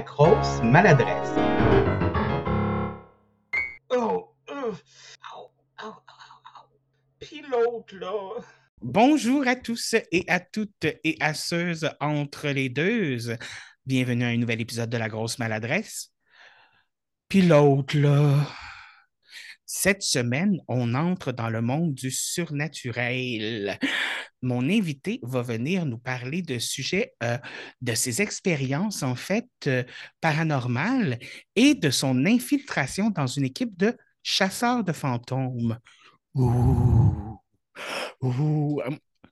la 0.00 0.06
grosse 0.06 0.62
maladresse. 0.62 1.30
Oh, 3.90 4.34
oh, 4.48 4.72
Puis 7.18 7.42
l'autre, 7.50 7.94
là. 7.96 8.40
Bonjour 8.80 9.46
à 9.46 9.56
tous 9.56 9.94
et 10.10 10.24
à 10.26 10.40
toutes 10.40 10.86
et 11.04 11.18
à 11.20 11.34
ceux 11.34 11.74
entre 12.00 12.48
les 12.48 12.70
deux. 12.70 13.18
Bienvenue 13.84 14.24
à 14.24 14.28
un 14.28 14.38
nouvel 14.38 14.62
épisode 14.62 14.88
de 14.88 14.96
La 14.96 15.10
Grosse 15.10 15.38
Maladresse. 15.38 16.14
Puis 17.28 17.42
l'autre, 17.42 17.98
là. 17.98 18.46
Cette 19.66 20.02
semaine, 20.02 20.60
on 20.66 20.94
entre 20.94 21.30
dans 21.30 21.50
le 21.50 21.60
monde 21.60 21.92
du 21.92 22.10
surnaturel. 22.10 23.78
Mon 24.42 24.68
invité 24.68 25.20
va 25.22 25.42
venir 25.42 25.84
nous 25.84 25.98
parler 25.98 26.42
de 26.42 26.58
sujets, 26.58 27.12
euh, 27.22 27.38
de 27.82 27.94
ses 27.94 28.22
expériences 28.22 29.02
en 29.02 29.14
fait 29.14 29.48
euh, 29.66 29.82
paranormales 30.20 31.18
et 31.56 31.74
de 31.74 31.90
son 31.90 32.24
infiltration 32.24 33.10
dans 33.10 33.26
une 33.26 33.44
équipe 33.44 33.76
de 33.76 33.96
chasseurs 34.22 34.84
de 34.84 34.92
fantômes. 34.92 35.78
Euh, 36.36 36.42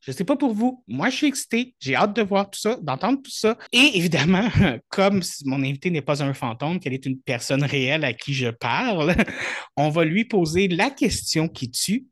je 0.00 0.12
ne 0.12 0.16
sais 0.16 0.24
pas 0.24 0.36
pour 0.36 0.54
vous, 0.54 0.84
moi 0.86 1.10
je 1.10 1.16
suis 1.16 1.26
excité, 1.26 1.74
j'ai 1.80 1.94
hâte 1.94 2.14
de 2.14 2.22
voir 2.22 2.50
tout 2.50 2.58
ça, 2.58 2.78
d'entendre 2.80 3.20
tout 3.22 3.30
ça. 3.30 3.58
Et 3.72 3.98
évidemment, 3.98 4.48
comme 4.88 5.22
mon 5.44 5.58
invité 5.58 5.90
n'est 5.90 6.02
pas 6.02 6.22
un 6.22 6.34
fantôme, 6.34 6.80
qu'elle 6.80 6.94
est 6.94 7.06
une 7.06 7.20
personne 7.20 7.64
réelle 7.64 8.04
à 8.04 8.12
qui 8.12 8.32
je 8.32 8.48
parle, 8.48 9.14
on 9.76 9.90
va 9.90 10.04
lui 10.04 10.24
poser 10.24 10.68
la 10.68 10.90
question 10.90 11.48
qui 11.48 11.70
tue. 11.70 12.06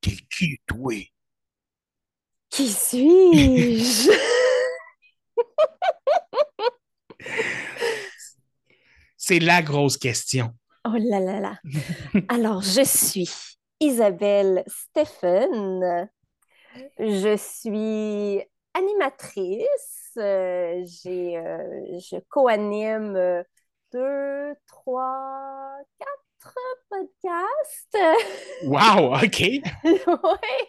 T'es 0.00 0.16
qui, 0.30 0.58
toi? 0.66 0.94
Qui 2.50 2.68
suis-je? 2.68 4.10
C'est 9.16 9.40
la 9.40 9.62
grosse 9.62 9.96
question. 9.96 10.52
Oh 10.86 10.94
là 10.98 11.18
là 11.20 11.40
là. 11.40 11.58
Alors, 12.28 12.62
je 12.62 12.84
suis 12.84 13.28
Isabelle 13.80 14.62
Stephen. 14.68 16.08
Je 16.98 17.36
suis 17.36 18.40
animatrice. 18.74 20.12
Euh, 20.16 20.82
j'ai, 20.84 21.36
euh, 21.36 21.98
je 21.98 22.16
co-anime 22.28 23.16
euh, 23.16 23.42
deux, 23.92 24.54
trois, 24.66 25.76
quatre 25.98 26.25
podcast. 26.88 27.96
Wow, 28.64 29.14
OK. 29.24 29.40
oui, 29.40 29.62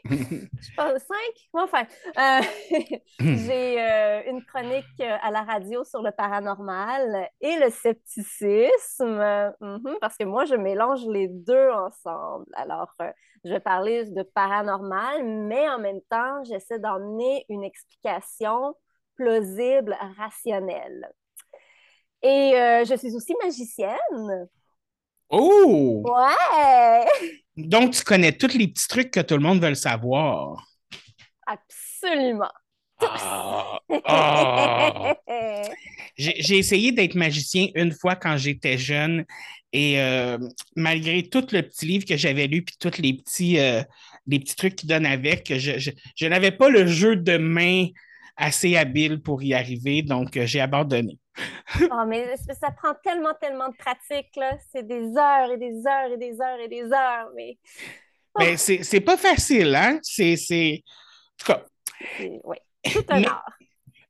je 0.60 0.76
pense 0.76 1.02
cinq? 1.02 1.50
Enfin, 1.54 1.84
euh, 2.18 2.42
j'ai 3.20 3.82
euh, 3.82 4.24
une 4.28 4.44
chronique 4.46 4.86
euh, 5.00 5.18
à 5.22 5.32
la 5.32 5.44
radio 5.44 5.84
sur 5.84 6.02
le 6.02 6.12
paranormal 6.12 7.30
et 7.42 7.58
le 7.58 7.70
scepticisme, 7.70 9.54
mhm, 9.62 9.98
parce 10.02 10.18
que 10.18 10.26
moi, 10.26 10.46
je 10.46 10.56
mélange 10.56 11.06
les 11.08 11.28
deux 11.28 11.70
ensemble. 11.72 12.46
Alors, 12.54 12.94
je 13.44 13.50
vais 13.50 13.60
parler 13.60 14.06
de 14.06 14.24
paranormal, 14.24 15.24
mais 15.24 15.68
en 15.70 15.80
même 15.80 16.02
temps, 16.10 16.44
j'essaie 16.44 16.80
d'emmener 16.80 17.46
une 17.50 17.64
explication 17.64 18.76
plausible, 19.16 19.98
rationnelle. 20.18 21.10
Et 22.22 22.52
je 22.54 22.96
suis 22.96 23.16
aussi 23.16 23.36
magicienne. 23.44 24.48
Oh! 25.30 26.04
Ouais! 26.06 27.42
Donc, 27.58 27.94
tu 27.94 28.04
connais 28.04 28.32
tous 28.32 28.56
les 28.56 28.68
petits 28.68 28.88
trucs 28.88 29.12
que 29.12 29.20
tout 29.20 29.36
le 29.36 29.42
monde 29.42 29.62
veut 29.62 29.76
savoir. 29.76 30.64
Absolument. 31.46 32.52
Ah, 33.00 33.80
ah. 34.06 35.16
J'ai 36.18 36.58
essayé 36.58 36.92
d'être 36.92 37.16
magicien 37.16 37.68
une 37.76 37.92
fois 37.92 38.16
quand 38.16 38.38
j'étais 38.38 38.78
jeune 38.78 39.26
et 39.72 40.00
euh, 40.00 40.38
malgré 40.76 41.24
tout 41.24 41.46
le 41.52 41.62
petit 41.62 41.86
livre 41.86 42.06
que 42.06 42.18
j'avais 42.18 42.48
lu 42.48 42.64
puis 42.64 42.76
tous 42.80 43.00
les 43.00 43.14
petits, 43.14 43.60
euh, 43.60 43.84
les 44.26 44.40
petits 44.40 44.56
trucs 44.56 44.76
qui 44.76 44.88
donnent 44.88 45.06
avec, 45.06 45.54
je, 45.58 45.78
je, 45.78 45.92
je 46.16 46.26
n'avais 46.26 46.52
pas 46.52 46.70
le 46.70 46.88
jeu 46.88 47.16
de 47.16 47.38
main 47.38 47.88
assez 48.38 48.78
habile 48.78 49.22
pour 49.22 49.44
y 49.44 49.54
arriver, 49.54 50.02
donc 50.02 50.38
euh, 50.38 50.46
j'ai 50.46 50.62
abandonné. 50.62 51.20
Oh, 51.92 52.06
mais 52.08 52.36
ça 52.60 52.72
prend 52.72 52.94
tellement, 53.04 53.34
tellement 53.40 53.70
de 53.70 53.76
pratique, 53.76 54.36
là. 54.36 54.58
C'est 54.72 54.86
des 54.86 55.16
heures 55.18 55.52
et 55.52 55.58
des 55.58 55.86
heures 55.88 56.12
et 56.14 56.18
des 56.18 56.42
heures 56.42 56.60
et 56.60 56.68
des 56.68 56.84
heures, 56.84 57.30
mais... 57.36 57.58
Mais 58.38 58.54
oh. 58.54 58.74
c'est 58.84 59.02
pas 59.02 59.18
facile, 59.18 59.76
hein? 59.76 60.00
C'est... 60.02 60.34
En 60.34 61.38
tout 61.38 61.54
cas... 61.54 61.64
Oui, 62.44 62.58
tout 62.84 63.06
un 63.10 63.24
art. 63.24 63.46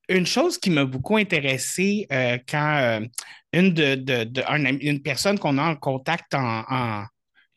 Une 0.10 0.26
chose 0.26 0.58
qui 0.58 0.70
m'a 0.70 0.86
beaucoup 0.86 1.18
intéressé 1.18 2.08
euh, 2.12 2.38
quand 2.48 2.78
euh, 2.78 3.06
une, 3.52 3.74
de, 3.74 3.96
de, 3.96 4.24
de 4.24 4.42
une 4.82 5.02
personne 5.02 5.38
qu'on 5.38 5.58
a 5.58 5.64
en 5.64 5.76
contact 5.76 6.34
en 6.34 7.04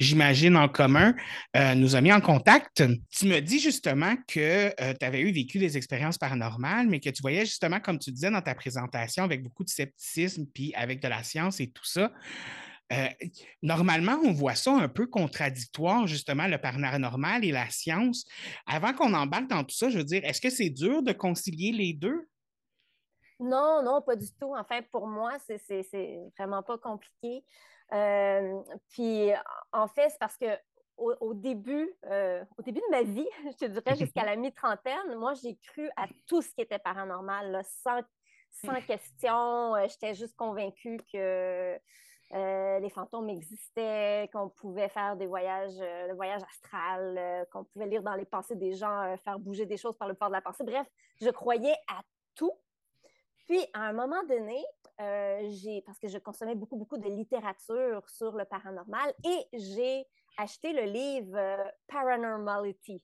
j'imagine, 0.01 0.57
en 0.57 0.69
commun, 0.69 1.15
euh, 1.57 1.75
nous 1.75 1.95
a 1.95 2.01
mis 2.01 2.13
en 2.13 2.21
contact. 2.21 2.83
Tu 3.11 3.27
me 3.27 3.39
dis 3.41 3.61
justement 3.61 4.17
que 4.27 4.73
euh, 4.81 4.95
tu 4.99 5.07
avais 5.07 5.21
eu 5.21 5.31
vécu 5.31 5.59
des 5.59 5.77
expériences 5.77 6.19
paranormales, 6.19 6.89
mais 6.89 6.99
que 6.99 7.11
tu 7.11 7.23
voyais 7.23 7.45
justement, 7.45 7.79
comme 7.79 7.99
tu 7.99 8.11
disais 8.11 8.31
dans 8.31 8.41
ta 8.41 8.55
présentation, 8.55 9.23
avec 9.23 9.43
beaucoup 9.43 9.63
de 9.63 9.69
scepticisme, 9.69 10.47
puis 10.53 10.75
avec 10.75 11.01
de 11.01 11.09
la 11.09 11.23
science 11.23 11.61
et 11.61 11.71
tout 11.71 11.85
ça. 11.85 12.11
Euh, 12.93 13.07
normalement, 13.63 14.19
on 14.25 14.33
voit 14.33 14.57
ça 14.57 14.73
un 14.73 14.89
peu 14.89 15.07
contradictoire, 15.07 16.09
justement, 16.09 16.49
le 16.49 16.59
paranormal 16.59 17.45
et 17.45 17.53
la 17.53 17.71
science. 17.71 18.25
Avant 18.67 18.93
qu'on 18.93 19.15
embarque 19.15 19.49
dans 19.49 19.63
tout 19.63 19.77
ça, 19.77 19.91
je 19.91 19.99
veux 19.99 20.05
dire, 20.05 20.25
est-ce 20.25 20.41
que 20.41 20.51
c'est 20.51 20.71
dur 20.71 21.03
de 21.03 21.13
concilier 21.13 21.71
les 21.71 21.93
deux? 21.93 22.27
Non, 23.39 23.83
non, 23.85 24.03
pas 24.03 24.17
du 24.17 24.27
tout. 24.41 24.55
En 24.57 24.65
fait, 24.65 24.87
pour 24.91 25.07
moi, 25.07 25.39
c'est 25.47 25.93
vraiment 26.37 26.63
pas 26.63 26.79
compliqué. 26.79 27.45
Euh, 27.93 28.61
puis, 28.91 29.31
en 29.73 29.89
fait, 29.89 30.11
c'est 30.11 30.19
parce 30.19 30.37
que 30.37 30.47
au, 30.97 31.33
début, 31.33 31.91
euh, 32.07 32.45
au 32.59 32.63
début 32.63 32.81
de 32.81 32.91
ma 32.91 33.03
vie, 33.03 33.29
je 33.47 33.57
te 33.57 33.65
dirais 33.65 33.97
jusqu'à 33.97 34.25
la 34.25 34.37
mi-trentaine, 34.37 35.15
moi, 35.17 35.33
j'ai 35.35 35.57
cru 35.57 35.89
à 35.97 36.07
tout 36.27 36.43
ce 36.43 36.53
qui 36.53 36.61
était 36.61 36.79
paranormal, 36.79 37.63
sans, 37.65 38.01
sans 38.51 38.81
question. 38.83 39.75
Euh, 39.77 39.87
j'étais 39.89 40.15
juste 40.15 40.37
convaincue 40.37 40.99
que 41.13 41.79
les 42.33 42.91
fantômes 42.91 43.29
existaient, 43.29 44.29
qu'on 44.33 44.51
pouvait 44.51 44.89
faire 44.89 45.17
des 45.17 45.27
voyages, 45.27 45.79
le 45.81 46.15
voyage 46.15 46.43
astral, 46.43 47.45
qu'on 47.51 47.65
pouvait 47.65 47.87
lire 47.87 48.05
dans 48.05 48.15
les 48.15 48.25
pensées 48.25 48.55
des 48.55 48.73
gens, 48.73 49.17
faire 49.25 49.41
bouger 49.41 49.67
des 49.67 49.77
choses 49.77 49.97
par 49.97 50.07
le 50.07 50.15
pouvoir 50.15 50.31
de 50.31 50.37
la 50.37 50.41
pensée. 50.41 50.63
Bref, 50.63 50.87
je 51.21 51.29
croyais 51.31 51.75
à 51.89 52.03
tout. 52.37 52.53
Puis, 53.49 53.67
à 53.73 53.81
un 53.81 53.93
moment 53.93 54.23
donné, 54.29 54.65
euh, 55.01 55.49
j'ai, 55.51 55.83
parce 55.83 55.99
que 55.99 56.09
je 56.09 56.19
consommais 56.19 56.55
beaucoup, 56.55 56.77
beaucoup 56.77 56.99
de 56.99 57.09
littérature 57.09 58.09
sur 58.09 58.33
le 58.37 58.45
paranormal 58.45 59.15
et 59.25 59.59
j'ai 59.59 60.07
acheté 60.37 60.73
le 60.73 60.83
livre 60.83 61.37
euh, 61.37 61.65
Paranormality 61.87 63.03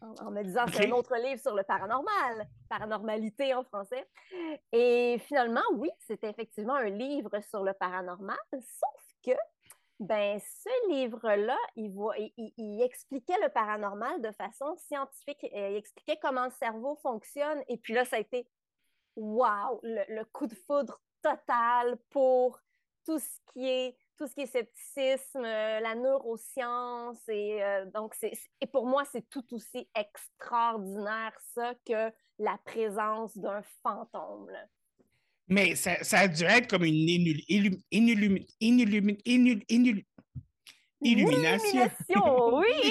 en, 0.00 0.30
me 0.30 0.42
disant 0.42 0.64
c'est 0.72 0.86
un 0.86 0.92
autre 0.92 1.16
livre 1.16 1.40
sur 1.40 1.54
le 1.54 1.62
paranormal, 1.62 2.46
paranormalité 2.68 3.54
en 3.54 3.64
français. 3.64 4.06
Et 4.72 5.18
finalement, 5.26 5.62
oui, 5.74 5.90
c'était 6.00 6.28
effectivement 6.28 6.74
un 6.74 6.90
livre 6.90 7.40
sur 7.48 7.62
le 7.62 7.72
paranormal, 7.72 8.36
sauf 8.52 9.14
que 9.24 9.32
ben, 9.98 10.38
ce 10.38 10.90
livre-là, 10.90 11.56
il, 11.76 11.94
il, 12.36 12.52
il, 12.58 12.82
expliquait 12.82 13.40
le 13.42 13.48
paranormal 13.48 14.20
de 14.20 14.30
façon 14.32 14.76
scientifique. 14.76 15.38
Il 15.42 15.76
expliquait 15.76 16.18
comment 16.20 16.44
le 16.44 16.50
cerveau 16.50 16.96
fonctionne. 16.96 17.62
Et 17.68 17.78
puis 17.78 17.94
là, 17.94 18.04
ça 18.04 18.16
a 18.16 18.18
été 18.18 18.46
wow, 19.16 19.80
le, 19.82 20.24
coup 20.24 20.46
de 20.46 20.54
foudre 20.54 21.00
total 21.26 21.96
pour 22.10 22.60
tout 23.04 23.18
ce 23.18 23.52
qui 23.52 23.68
est 23.68 23.96
tout 24.18 24.26
ce 24.26 24.34
qui 24.34 24.42
est 24.42 24.46
scepticisme, 24.46 25.44
euh, 25.44 25.80
la 25.80 25.94
neuroscience 25.94 27.28
et 27.28 27.62
euh, 27.62 27.84
donc 27.92 28.14
c'est 28.14 28.32
et 28.62 28.66
pour 28.66 28.86
moi 28.86 29.04
c'est 29.12 29.28
tout 29.28 29.44
aussi 29.52 29.86
extraordinaire 29.94 31.32
ça 31.54 31.74
que 31.86 32.10
la 32.38 32.58
présence 32.64 33.36
d'un 33.36 33.62
fantôme. 33.82 34.50
Mais 35.48 35.74
ça, 35.76 36.02
ça, 36.02 36.20
a 36.20 36.28
dû 36.28 36.42
être 36.44 36.68
comme 36.68 36.84
une 36.84 37.08
illumination. 37.08 38.46
Illumination, 41.00 42.56
oui! 42.56 42.90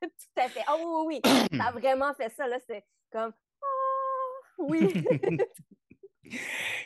Tout 0.00 0.40
à 0.40 0.48
fait. 0.48 0.64
Oh 0.72 1.04
oui, 1.06 1.20
oui, 1.24 1.38
ça 1.58 1.64
a 1.64 1.72
vraiment 1.72 2.14
fait 2.14 2.30
ça. 2.30 2.46
Là, 2.48 2.58
c'est 2.66 2.84
comme 3.12 3.34
oui. 4.58 4.92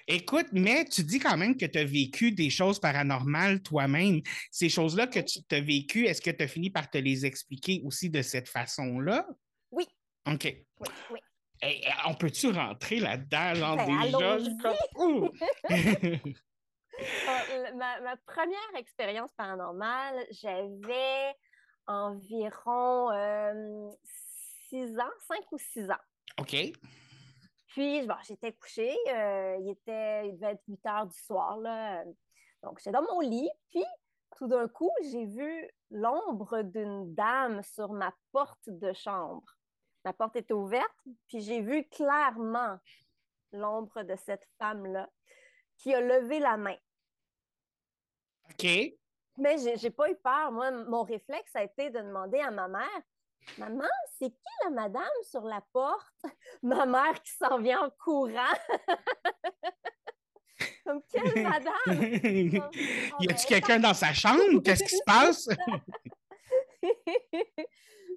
Écoute, 0.07 0.47
mais 0.53 0.85
tu 0.85 1.03
dis 1.03 1.19
quand 1.19 1.37
même 1.37 1.57
que 1.57 1.67
tu 1.67 1.79
as 1.79 1.85
vécu 1.85 2.31
des 2.33 2.51
choses 2.51 2.79
paranormales 2.79 3.63
toi-même. 3.63 4.21
Ces 4.51 4.69
choses-là 4.69 5.07
que 5.07 5.21
tu 5.21 5.41
as 5.51 5.61
vécues, 5.61 6.07
est-ce 6.07 6.21
que 6.21 6.31
tu 6.31 6.45
as 6.45 6.49
fini 6.49 6.71
par 6.71 6.91
te 6.91 6.99
les 6.99 7.25
expliquer 7.27 7.81
aussi 7.85 8.11
de 8.11 8.23
cette 8.23 8.49
façon-là? 8.49 9.27
Oui. 9.71 9.87
OK. 10.27 10.57
Oui, 10.81 10.89
oui. 11.11 11.21
on 12.07 12.15
peut-tu 12.15 12.51
rentrer 12.51 13.01
là-dedans, 13.01 13.77
ben, 13.77 14.03
déjà? 14.03 14.39
ma, 17.75 18.01
ma, 18.01 18.17
première 18.27 18.77
expérience 18.77 19.33
paranormale, 19.37 20.27
j'avais 20.31 21.35
environ 21.87 23.11
euh, 23.13 23.91
six 24.69 24.99
ans, 24.99 25.13
cinq 25.27 25.51
ou 25.53 25.59
six 25.59 25.91
ans. 25.91 26.01
OK. 26.39 26.57
Puis, 27.75 28.07
bon, 28.07 28.15
j'étais 28.23 28.53
couchée. 28.53 28.97
euh, 29.09 29.57
il, 29.61 29.71
était, 29.71 30.29
il 30.29 30.35
devait 30.37 30.53
être 30.53 30.63
8 30.69 30.87
heures 30.87 31.07
du 31.07 31.19
soir. 31.19 31.57
Là. 31.59 32.05
Donc, 32.63 32.79
j'étais 32.79 32.93
dans 32.93 33.03
mon 33.03 33.19
lit. 33.19 33.51
Puis, 33.71 33.83
tout 34.37 34.47
d'un 34.47 34.69
coup, 34.69 34.93
j'ai 35.03 35.27
vu 35.27 35.69
l'ombre 35.91 36.63
d'une 36.63 37.13
dame 37.17 37.65
sur 37.65 37.93
ma 37.93 38.15
porte 38.31 38.69
de 38.69 38.93
chambre. 38.93 39.43
Ma 40.05 40.13
porte 40.13 40.37
était 40.37 40.55
ouverte. 40.55 40.97
Puis, 41.27 41.41
j'ai 41.41 41.63
vu 41.63 41.85
clairement 41.89 42.79
l'ombre 43.51 44.05
de 44.05 44.15
cette 44.15 44.49
femme-là 44.61 45.11
qui 45.77 45.93
a 45.95 46.01
levé 46.01 46.39
la 46.39 46.57
main. 46.57 46.77
OK. 48.51 48.67
Mais 49.37 49.59
j'ai 49.59 49.77
j'ai 49.79 49.91
pas 49.91 50.09
eu 50.09 50.15
peur. 50.15 50.53
Moi, 50.53 50.71
mon 50.71 51.03
réflexe 51.03 51.57
a 51.57 51.65
été 51.65 51.91
de 51.91 51.99
demander 51.99 52.39
à 52.39 52.53
ma 52.53 52.69
mère 52.69 53.03
Maman, 53.59 53.85
c'est 54.19 54.31
qui 54.31 54.65
la 54.65 54.71
madame 54.71 55.05
sur 55.23 55.43
la 55.43 55.61
porte? 55.73 56.25
Ma 56.63 56.87
mère 56.87 57.23
qui 57.23 57.33
s'en 57.33 57.59
vient 57.59 57.83
en 57.83 57.91
courant. 57.91 58.55
Comme 60.85 61.03
quelle 61.11 61.43
madame? 61.43 61.73
y 61.87 62.59
Oh, 62.59 62.63
oh, 63.21 63.23
a-tu 63.23 63.29
ben, 63.29 63.37
quelqu'un 63.49 63.79
dans 63.79 63.95
sa 63.95 64.13
chambre? 64.13 64.61
Qu'est-ce 64.63 64.85
qui 64.85 64.97
se 64.97 65.05
passe? 65.05 65.49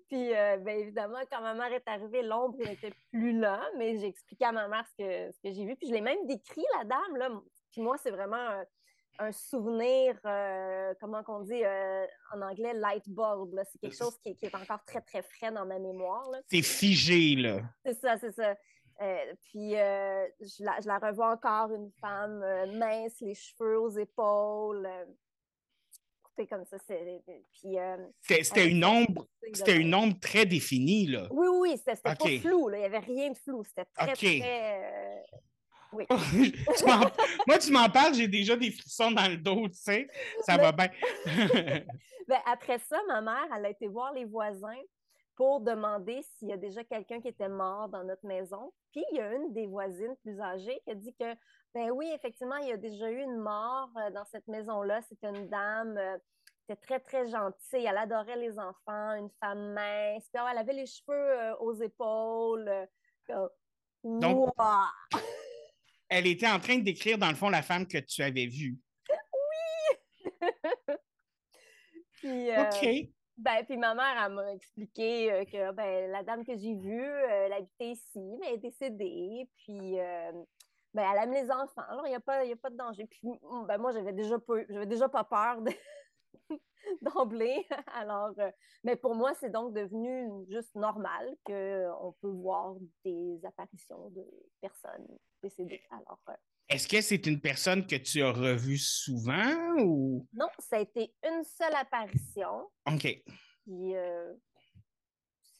Puis, 0.09 0.33
euh, 0.33 0.57
bien 0.57 0.75
évidemment, 0.75 1.19
quand 1.30 1.41
ma 1.41 1.53
mère 1.53 1.73
est 1.73 1.88
arrivée, 1.88 2.23
l'ombre 2.23 2.57
n'était 2.59 2.94
plus 3.12 3.38
là, 3.38 3.62
mais 3.77 4.00
j'ai 4.00 4.07
expliqué 4.07 4.45
à 4.45 4.51
ma 4.51 4.68
mère 4.68 4.85
ce 4.88 5.03
que, 5.03 5.31
ce 5.31 5.39
que 5.41 5.53
j'ai 5.53 5.65
vu. 5.65 5.75
Puis, 5.75 5.88
je 5.88 5.94
l'ai 5.94 6.01
même 6.01 6.25
décrit, 6.25 6.63
la 6.77 6.85
dame. 6.85 7.18
Là. 7.18 7.30
Puis, 7.71 7.81
moi, 7.81 7.97
c'est 7.97 8.12
vraiment 8.12 8.38
un, 8.38 8.65
un 9.19 9.31
souvenir, 9.31 10.19
euh, 10.25 10.94
comment 11.00 11.24
qu'on 11.24 11.42
dit 11.42 11.64
euh, 11.64 12.06
en 12.34 12.42
anglais, 12.42 12.74
light 12.74 13.04
bulb. 13.08 13.60
C'est 13.72 13.80
quelque 13.80 13.98
chose 13.98 14.18
qui, 14.19 14.36
qui 14.36 14.46
est 14.46 14.56
encore 14.56 14.84
très, 14.86 15.02
très 15.02 15.22
frais 15.22 15.52
dans 15.52 15.66
ma 15.66 15.80
mémoire. 15.80 16.30
C'est 16.50 16.62
figé, 16.62 17.36
là. 17.36 17.62
C'est 17.86 17.96
ça, 17.96 18.18
c'est 18.18 18.31
ça. 18.31 18.56
Euh, 19.02 19.34
puis 19.44 19.72
je, 19.72 20.64
la, 20.64 20.80
je 20.81 20.88
la 20.88 20.98
revois 21.00 21.31
encore, 21.34 21.72
une 21.72 21.92
femme 22.02 22.40
mince, 22.78 23.19
les 23.22 23.36
cheveux 23.36 23.80
aux 23.80 23.90
épaules. 23.92 24.90
coupée 26.24 26.48
comme 26.48 26.66
ça. 26.66 26.78
C'était 26.80 28.68
une 28.68 28.84
ombre, 28.86 29.28
c'était 29.54 29.78
une 29.78 29.94
ombre 29.94 30.19
très 30.19 30.46
définie, 30.46 31.08
là. 31.08 31.28
Oui, 31.31 31.48
oui, 31.60 31.78
c'était 31.78 32.02
pas 32.02 32.16
flou. 32.16 32.69
là. 32.69 32.78
Il 32.78 32.80
n'y 32.81 32.86
avait 32.86 33.00
rien 33.00 33.31
de 33.31 33.38
flou. 33.38 33.64
C'était 33.64 33.86
très, 33.86 34.14
très. 34.14 35.25
Euh, 36.11 36.15
oui. 36.33 36.53
Tu 36.77 36.85
Moi, 37.47 37.57
tu 37.59 37.71
m'en 37.71 37.89
parles, 37.89 38.13
j'ai 38.13 38.27
déjà 38.27 38.55
des 38.55 38.71
frissons 38.71 39.11
dans 39.11 39.27
le 39.27 39.38
dos, 39.38 39.67
tu 39.67 39.75
sais. 39.75 40.07
Ça 40.41 40.57
va 40.57 40.71
bien. 40.71 40.89
Ben, 42.27 42.39
après 42.45 42.77
ça, 42.79 42.99
ma 43.07 43.21
mère, 43.21 43.47
elle 43.55 43.65
a 43.65 43.69
été 43.69 43.88
voir 43.88 44.11
les 44.11 44.25
voisins 44.25 44.81
pour 45.38 45.61
demander 45.61 46.21
s'il 46.23 46.49
y 46.49 46.51
a 46.51 46.57
déjà 46.57 46.83
quelqu'un 46.83 47.21
qui 47.21 47.29
était 47.29 47.47
mort 47.47 47.88
dans 47.88 48.03
notre 48.03 48.25
maison. 48.25 48.73
Puis 48.91 49.01
il 49.11 49.17
y 49.17 49.21
a 49.21 49.33
une 49.33 49.53
des 49.53 49.65
voisines 49.65 50.13
plus 50.23 50.38
âgées 50.41 50.77
qui 50.83 50.91
a 50.91 50.95
dit 50.95 51.15
que, 51.17 51.33
ben 51.73 51.89
oui, 51.91 52.11
effectivement, 52.13 52.57
il 52.57 52.67
y 52.67 52.73
a 52.73 52.77
déjà 52.77 53.09
eu 53.09 53.21
une 53.21 53.38
mort 53.38 53.89
euh, 53.95 54.11
dans 54.11 54.25
cette 54.25 54.45
maison-là. 54.49 55.01
C'était 55.03 55.29
une 55.29 55.47
dame, 55.47 55.97
euh, 55.97 56.17
qui 56.67 56.73
était 56.73 56.81
très, 56.81 56.99
très 56.99 57.29
gentille. 57.29 57.85
Elle 57.85 57.97
adorait 57.97 58.35
les 58.35 58.59
enfants, 58.59 59.13
une 59.15 59.29
femme 59.39 59.73
mince. 59.73 60.27
Puis, 60.33 60.41
oh, 60.44 60.47
elle 60.51 60.57
avait 60.57 60.73
les 60.73 60.85
cheveux 60.85 61.13
euh, 61.13 61.55
aux 61.59 61.73
épaules. 61.75 62.67
euh, 62.67 62.85
euh, 63.29 63.47
Donc-! 64.03 64.53
Elle 66.09 66.27
était 66.27 66.48
en 66.48 66.59
train 66.59 66.77
de 66.77 66.83
décrire, 66.83 67.18
dans 67.18 67.30
le 67.30 67.36
fond, 67.36 67.50
la 67.50 67.62
femme 67.62 67.88
que 67.88 67.98
tu 67.98 68.24
avais 68.24 68.45
vue. 68.45 68.77
Puis, 72.13 72.51
euh, 72.51 72.63
OK. 72.63 72.88
Ben, 73.38 73.63
puis 73.65 73.77
ma 73.77 73.94
mère, 73.94 74.24
elle 74.25 74.33
m'a 74.33 74.51
expliqué 74.51 75.31
euh, 75.31 75.45
que 75.45 75.71
ben, 75.71 76.09
la 76.09 76.24
dame 76.24 76.44
que 76.44 76.57
j'ai 76.57 76.74
vue, 76.74 77.04
euh, 77.04 77.45
elle 77.45 77.54
habitait 77.54 77.92
ici, 77.92 78.19
mais 78.39 78.48
elle 78.48 78.54
est 78.56 78.57
décédée. 78.57 79.48
Puis, 79.57 80.00
euh, 80.00 80.31
ben, 80.95 81.06
elle 81.12 81.24
aime 81.24 81.33
les 81.33 81.51
enfants, 81.51 81.83
alors 81.88 82.07
il 82.07 82.09
n'y 82.09 82.15
a, 82.15 82.18
a 82.18 82.56
pas 82.56 82.69
de 82.71 82.75
danger. 82.75 83.06
Puis, 83.06 83.21
ben, 83.68 83.77
moi, 83.77 83.92
j'avais 83.92 84.13
déjà 84.13 84.39
pas, 84.39 84.86
déjà 84.88 85.07
pas 85.07 85.24
peur 85.24 85.62
de- 85.62 85.71
d'emblée. 87.01 87.66
Alors, 87.88 88.34
euh, 88.39 88.51
mais 88.84 88.95
pour 88.95 89.16
moi, 89.16 89.34
c'est 89.39 89.50
donc 89.50 89.74
devenu 89.74 90.30
juste 90.50 90.74
normal 90.75 91.36
qu'on 91.45 92.16
peut 92.22 92.30
voir 92.30 92.75
des 93.04 93.39
apparitions 93.45 94.10
de 94.10 94.25
personnes 94.62 95.07
décédées. 95.42 95.81
Alors, 95.92 96.19
euh, 96.30 96.34
Est-ce 96.69 96.88
que 96.88 97.01
c'est 97.01 97.25
une 97.28 97.39
personne 97.42 97.86
que 97.86 97.95
tu 97.95 98.22
as 98.22 98.31
revue 98.31 98.78
souvent 98.78 99.75
ou? 99.80 100.25
non, 100.34 100.48
ça 100.60 100.78
a 100.78 100.80
été 100.80 101.13
une 101.24 101.44
seule 101.44 101.75
apparition. 101.75 102.69
OK. 102.88 103.04
Puis, 103.66 103.95
euh, 103.95 104.33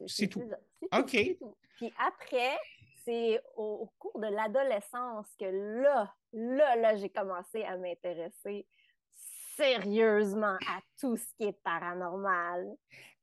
C'est 0.06 0.27
tout. 0.27 0.44
OK. 0.94 1.38
tout. 1.39 1.57
Puis 1.77 1.94
après, 2.00 2.57
c'est 3.03 3.41
au, 3.56 3.63
au 3.83 3.94
cours 4.00 4.19
de 4.19 4.27
l'adolescence 4.27 5.27
que 5.39 5.45
là, 5.45 6.13
là, 6.33 6.75
là, 6.75 6.95
j'ai 6.97 7.09
commencé 7.09 7.63
à 7.63 7.77
m'intéresser 7.77 8.65
sérieusement 9.57 10.56
à 10.68 10.80
tout 11.00 11.18
ce 11.18 11.25
qui 11.36 11.50
est 11.50 11.63
paranormal. 11.63 12.65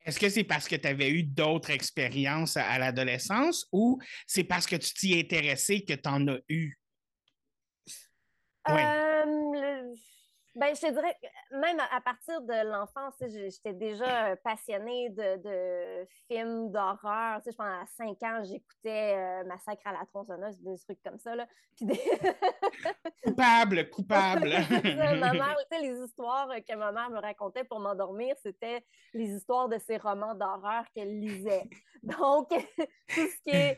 Est-ce 0.04 0.20
que 0.20 0.28
c'est 0.28 0.44
parce 0.44 0.68
que 0.68 0.76
tu 0.76 0.86
avais 0.86 1.10
eu 1.10 1.22
d'autres 1.22 1.70
expériences 1.70 2.56
à, 2.56 2.78
l'adolescence 2.78 3.66
ou 3.72 3.98
c'est 4.26 4.44
parce 4.44 4.66
que 4.66 4.76
tu 4.76 4.92
t'y 4.92 5.18
intéressais 5.18 5.80
que 5.80 5.94
tu 5.94 6.08
en 6.08 6.28
as 6.28 6.38
eu? 6.48 6.78
Oui. 8.68 8.80
Euh, 8.82 9.73
ben, 10.56 10.74
je 10.74 10.80
te 10.80 10.92
dirais, 10.92 11.16
même 11.50 11.78
à, 11.90 12.00
partir 12.00 12.40
de 12.42 12.68
l'enfance, 12.70 13.14
j'étais 13.20 13.72
déjà 13.72 14.28
euh, 14.28 14.36
passionnée 14.36 15.10
de, 15.10 15.36
de 15.42 16.06
films 16.28 16.70
d'horreur. 16.70 17.40
Tu 17.42 17.44
sais, 17.44 17.52
je 17.52 17.56
pense 17.56 17.66
à 17.66 17.86
5 17.86 18.22
ans, 18.22 18.44
j'écoutais 18.44 19.14
euh, 19.16 19.44
Massacre 19.44 19.86
à 19.86 19.92
la 19.92 20.06
tronçonneuse, 20.06 20.60
des 20.60 20.78
trucs 20.78 21.02
comme 21.02 21.18
ça. 21.18 21.34
Là. 21.34 21.46
Puis 21.76 21.86
des... 21.86 22.00
Coupable, 23.24 23.90
coupable. 23.90 24.50
Ma 25.18 25.32
mère, 25.32 25.56
tu 25.70 25.76
sais, 25.76 25.82
les 25.82 26.04
histoires 26.04 26.48
que 26.68 26.76
ma 26.76 26.92
mère 26.92 27.10
me 27.10 27.18
racontait 27.18 27.64
pour 27.64 27.80
m'endormir, 27.80 28.36
c'était 28.40 28.84
les 29.12 29.30
histoires 29.30 29.68
de 29.68 29.78
ses 29.78 29.96
romans 29.96 30.34
d'horreur 30.34 30.84
qu'elle 30.94 31.18
lisait. 31.18 31.68
Donc, 32.02 32.48
tout 32.50 32.86
ce 33.08 33.42
qui 33.42 33.50
est 33.50 33.76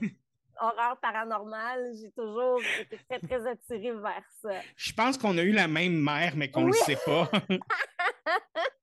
horreur 0.60 0.98
paranormale, 1.00 1.92
j'ai 2.00 2.10
toujours 2.12 2.60
été 2.80 2.98
très, 3.08 3.18
très 3.20 3.46
attirée 3.46 3.92
vers 3.92 4.24
ça. 4.42 4.60
Je 4.76 4.92
pense 4.92 5.16
qu'on 5.18 5.36
a 5.38 5.42
eu 5.42 5.52
la 5.52 5.68
même 5.68 5.94
mère, 6.02 6.34
mais 6.36 6.50
qu'on 6.50 6.62
ne 6.62 6.70
Oui. 6.72 6.78
le 6.78 6.84
sait 6.94 6.98
pas. 7.04 7.30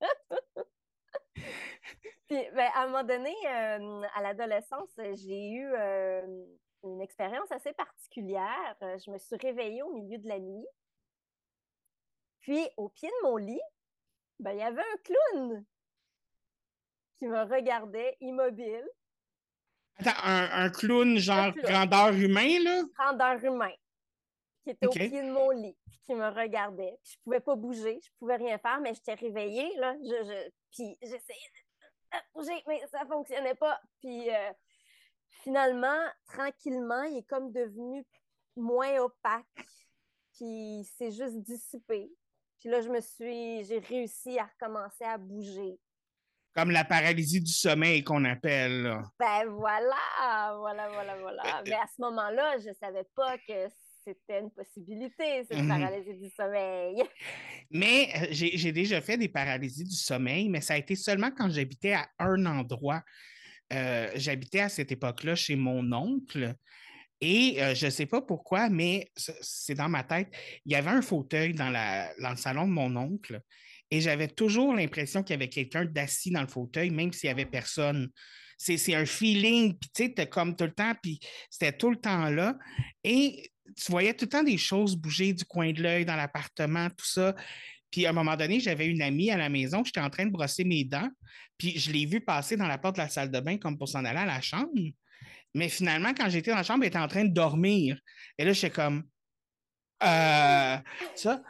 Puis, 2.28 2.38
ben, 2.54 2.70
à 2.74 2.82
un 2.82 2.86
moment 2.86 3.04
donné, 3.04 3.34
euh, 3.46 4.02
à 4.14 4.22
l'adolescence, 4.22 4.88
j'ai 4.96 5.50
eu 5.50 5.66
euh, 5.74 6.44
une 6.82 7.00
expérience 7.02 7.50
assez 7.52 7.72
particulière. 7.74 8.76
Je 8.80 9.10
me 9.10 9.18
suis 9.18 9.36
réveillée 9.36 9.82
au 9.82 9.92
milieu 9.92 10.18
de 10.18 10.28
la 10.28 10.38
nuit. 10.38 10.66
Puis, 12.40 12.66
au 12.76 12.88
pied 12.88 13.08
de 13.08 13.26
mon 13.28 13.36
lit, 13.36 13.60
ben, 14.38 14.52
il 14.52 14.58
y 14.58 14.62
avait 14.62 14.80
un 14.82 14.96
clown 15.04 15.64
qui 17.18 17.26
me 17.26 17.42
regardait 17.42 18.16
immobile, 18.20 18.88
Attends, 19.96 20.10
un, 20.24 20.64
un 20.64 20.70
clown 20.70 21.16
genre 21.18 21.36
Un 21.38 21.52
clown. 21.52 21.66
grandeur 21.88 22.12
humain, 22.14 22.58
là? 22.62 22.82
grandeur 22.98 23.44
humain, 23.44 23.72
qui 24.64 24.70
était 24.70 24.86
au 24.86 24.90
pied 24.90 25.08
de 25.22 25.30
mon 25.30 25.50
lit, 25.50 25.76
puis 25.86 25.98
qui 26.04 26.14
me 26.14 26.28
regardait. 26.28 26.96
Puis, 27.02 27.12
je 27.12 27.18
pouvais 27.24 27.40
pas 27.40 27.54
bouger, 27.54 28.00
je 28.02 28.10
pouvais 28.18 28.36
rien 28.36 28.58
faire, 28.58 28.80
mais 28.80 28.92
j'étais 28.94 29.14
réveillée, 29.14 29.72
là. 29.76 29.94
Je, 30.02 30.24
je- 30.24 30.50
puis 30.72 30.96
j'essayais 31.02 31.18
de 31.54 31.64
de 32.16 32.22
bouger, 32.32 32.62
mais 32.68 32.80
ça 32.92 33.04
fonctionnait 33.06 33.54
pas. 33.56 33.80
Puis 34.00 34.30
euh, 34.30 34.52
finalement, 35.42 35.98
tranquillement, 36.26 37.02
il 37.04 37.18
est 37.18 37.28
comme 37.28 37.50
devenu 37.52 38.04
moins 38.56 38.98
opaque, 39.00 39.66
puis 40.36 40.88
c'est 40.96 41.10
juste 41.10 41.38
dissipé. 41.42 42.10
Puis 42.58 42.68
là, 42.68 42.80
je 42.80 42.88
me 42.88 43.00
suis, 43.00 43.64
j'ai 43.64 43.78
réussi 43.80 44.38
à 44.38 44.44
recommencer 44.44 45.04
à 45.04 45.18
bouger. 45.18 45.78
Comme 46.54 46.70
la 46.70 46.84
paralysie 46.84 47.40
du 47.40 47.50
sommeil 47.52 48.04
qu'on 48.04 48.24
appelle. 48.24 48.82
là. 48.82 49.02
Ben 49.18 49.46
voilà, 49.48 50.56
voilà, 50.58 50.88
voilà, 50.88 51.16
voilà. 51.20 51.42
Euh, 51.58 51.62
Mais 51.66 51.72
à 51.74 51.86
ce 51.94 52.00
moment-là, 52.02 52.56
je 52.58 52.72
savais 52.80 53.04
pas 53.16 53.36
que 53.38 53.68
c'était 54.04 54.40
une 54.40 54.50
possibilité, 54.50 55.44
cette 55.50 55.58
Mhm. 55.58 55.68
paralysie 55.68 56.14
du 56.14 56.30
sommeil. 56.30 57.02
Mais 57.70 58.08
euh, 58.16 58.26
j'ai 58.30 58.70
déjà 58.72 59.00
fait 59.00 59.16
des 59.16 59.28
paralysies 59.28 59.84
du 59.84 59.96
sommeil, 59.96 60.48
mais 60.48 60.60
ça 60.60 60.74
a 60.74 60.76
été 60.76 60.94
seulement 60.94 61.30
quand 61.36 61.50
j'habitais 61.50 61.94
à 61.94 62.08
un 62.18 62.44
endroit. 62.46 63.02
Euh, 63.72 64.10
j'habitais 64.14 64.60
à 64.60 64.68
cette 64.68 64.92
époque-là 64.92 65.34
chez 65.34 65.56
mon 65.56 65.90
oncle. 65.92 66.54
Et 67.20 67.62
euh, 67.62 67.74
je 67.74 67.86
ne 67.86 67.90
sais 67.90 68.04
pas 68.06 68.20
pourquoi, 68.20 68.68
mais 68.68 69.10
c'est 69.16 69.74
dans 69.74 69.88
ma 69.88 70.04
tête. 70.04 70.28
Il 70.66 70.72
y 70.72 70.76
avait 70.76 70.90
un 70.90 71.00
fauteuil 71.00 71.54
dans, 71.54 71.70
la, 71.70 72.14
dans 72.20 72.30
le 72.30 72.36
salon 72.36 72.66
de 72.66 72.72
mon 72.72 72.94
oncle 72.96 73.40
et 73.90 74.00
j'avais 74.00 74.28
toujours 74.28 74.74
l'impression 74.74 75.22
qu'il 75.22 75.34
y 75.34 75.36
avait 75.36 75.48
quelqu'un 75.48 75.84
d'assis 75.84 76.30
dans 76.30 76.40
le 76.40 76.48
fauteuil, 76.48 76.90
même 76.90 77.12
s'il 77.12 77.28
n'y 77.28 77.32
avait 77.32 77.46
personne. 77.46 78.08
C'est 78.56 78.76
c'est 78.76 78.94
un 78.94 79.06
feeling, 79.06 79.76
puis 79.78 79.90
tu 79.94 80.04
sais, 80.04 80.14
t'es 80.14 80.28
comme 80.28 80.56
tout 80.56 80.64
le 80.64 80.72
temps, 80.72 80.94
puis 81.02 81.18
c'était 81.50 81.76
tout 81.76 81.90
le 81.90 81.96
temps 81.96 82.30
là. 82.30 82.56
Et 83.02 83.50
tu 83.76 83.90
voyais 83.90 84.14
tout 84.14 84.26
le 84.26 84.30
temps 84.30 84.42
des 84.42 84.58
choses 84.58 84.96
bouger 84.96 85.32
du 85.32 85.44
coin 85.44 85.72
de 85.72 85.82
l'œil 85.82 86.04
dans 86.04 86.16
l'appartement, 86.16 86.88
tout 86.90 87.06
ça. 87.06 87.34
Puis 87.90 88.06
à 88.06 88.10
un 88.10 88.12
moment 88.12 88.36
donné, 88.36 88.60
j'avais 88.60 88.86
une 88.86 89.02
amie 89.02 89.30
à 89.30 89.36
la 89.36 89.48
maison, 89.48 89.84
j'étais 89.84 90.00
en 90.00 90.10
train 90.10 90.26
de 90.26 90.30
brosser 90.30 90.64
mes 90.64 90.84
dents, 90.84 91.08
puis 91.58 91.78
je 91.78 91.92
l'ai 91.92 92.06
vue 92.06 92.20
passer 92.20 92.56
dans 92.56 92.66
la 92.66 92.78
porte 92.78 92.96
de 92.96 93.00
la 93.00 93.08
salle 93.08 93.30
de 93.30 93.40
bain 93.40 93.58
comme 93.58 93.78
pour 93.78 93.88
s'en 93.88 94.04
aller 94.04 94.18
à 94.18 94.26
la 94.26 94.40
chambre. 94.40 94.72
Mais 95.54 95.68
finalement, 95.68 96.12
quand 96.14 96.28
j'étais 96.28 96.50
dans 96.50 96.56
la 96.56 96.64
chambre, 96.64 96.82
elle 96.82 96.88
était 96.88 96.98
en 96.98 97.08
train 97.08 97.24
de 97.24 97.32
dormir. 97.32 97.98
Et 98.38 98.44
là, 98.44 98.52
j'étais 98.52 98.70
comme, 98.70 99.04
euh, 100.02 100.76
ça. 101.14 101.42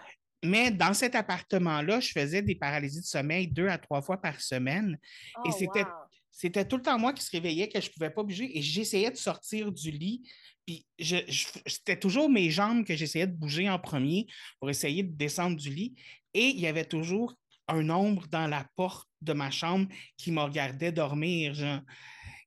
Mais 0.45 0.71
dans 0.71 0.95
cet 0.95 1.15
appartement-là, 1.15 2.01
je 2.01 2.11
faisais 2.13 2.43
des 2.43 2.55
paralysies 2.55 3.01
de 3.01 3.07
sommeil 3.07 3.49
deux 3.49 3.69
à 3.69 3.79
trois 3.79 4.03
fois 4.03 4.21
par 4.21 4.41
semaine. 4.41 4.99
Oh, 5.37 5.49
et 5.49 5.53
c'était, 5.53 5.83
wow. 5.85 5.91
c'était 6.31 6.65
tout 6.67 6.77
le 6.77 6.83
temps 6.83 6.99
moi 6.99 7.13
qui 7.13 7.25
se 7.25 7.31
réveillait, 7.31 7.69
que 7.69 7.81
je 7.81 7.89
ne 7.89 7.93
pouvais 7.93 8.11
pas 8.11 8.23
bouger. 8.23 8.57
Et 8.57 8.63
j'essayais 8.63 9.11
de 9.11 9.17
sortir 9.17 9.73
du 9.73 9.91
lit. 9.91 10.23
Puis 10.67 10.87
je, 10.99 11.17
je- 11.29 11.47
c'était 11.67 11.99
toujours 11.99 12.29
mes 12.31 12.51
jambes 12.51 12.85
que 12.85 12.95
j'essayais 12.95 13.27
de 13.27 13.37
bouger 13.37 13.69
en 13.69 13.79
premier 13.79 14.27
pour 14.61 14.71
essayer 14.71 15.03
de 15.03 15.13
descendre 15.17 15.57
du 15.57 15.71
lit. 15.71 15.95
Et 16.35 16.49
il 16.49 16.61
y 16.61 16.67
avait 16.67 16.85
toujours 16.85 17.35
un 17.69 17.89
ombre 17.91 18.27
dans 18.29 18.47
la 18.47 18.67
porte 18.77 19.09
de 19.23 19.33
ma 19.33 19.51
chambre 19.51 19.89
qui 20.19 20.31
me 20.31 20.41
regardait 20.41 20.93
dormir. 20.93 21.55
genre. 21.55 21.81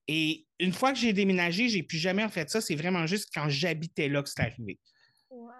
Et 0.08 0.46
une 0.60 0.74
fois 0.74 0.94
que 0.94 1.00
j'ai 1.00 1.14
déménagé, 1.14 1.68
j'ai 1.70 1.84
plus 1.84 1.98
jamais 1.98 2.28
fait 2.30 2.50
ça. 2.50 2.62
C'est 2.62 2.76
vraiment 2.76 3.06
juste 3.08 3.30
quand 3.34 3.50
j'habitais 3.50 4.08
là 4.08 4.22
que 4.24 4.30
c'est 4.30 4.42
arrivé. 4.42 4.80
Wow, 5.30 5.52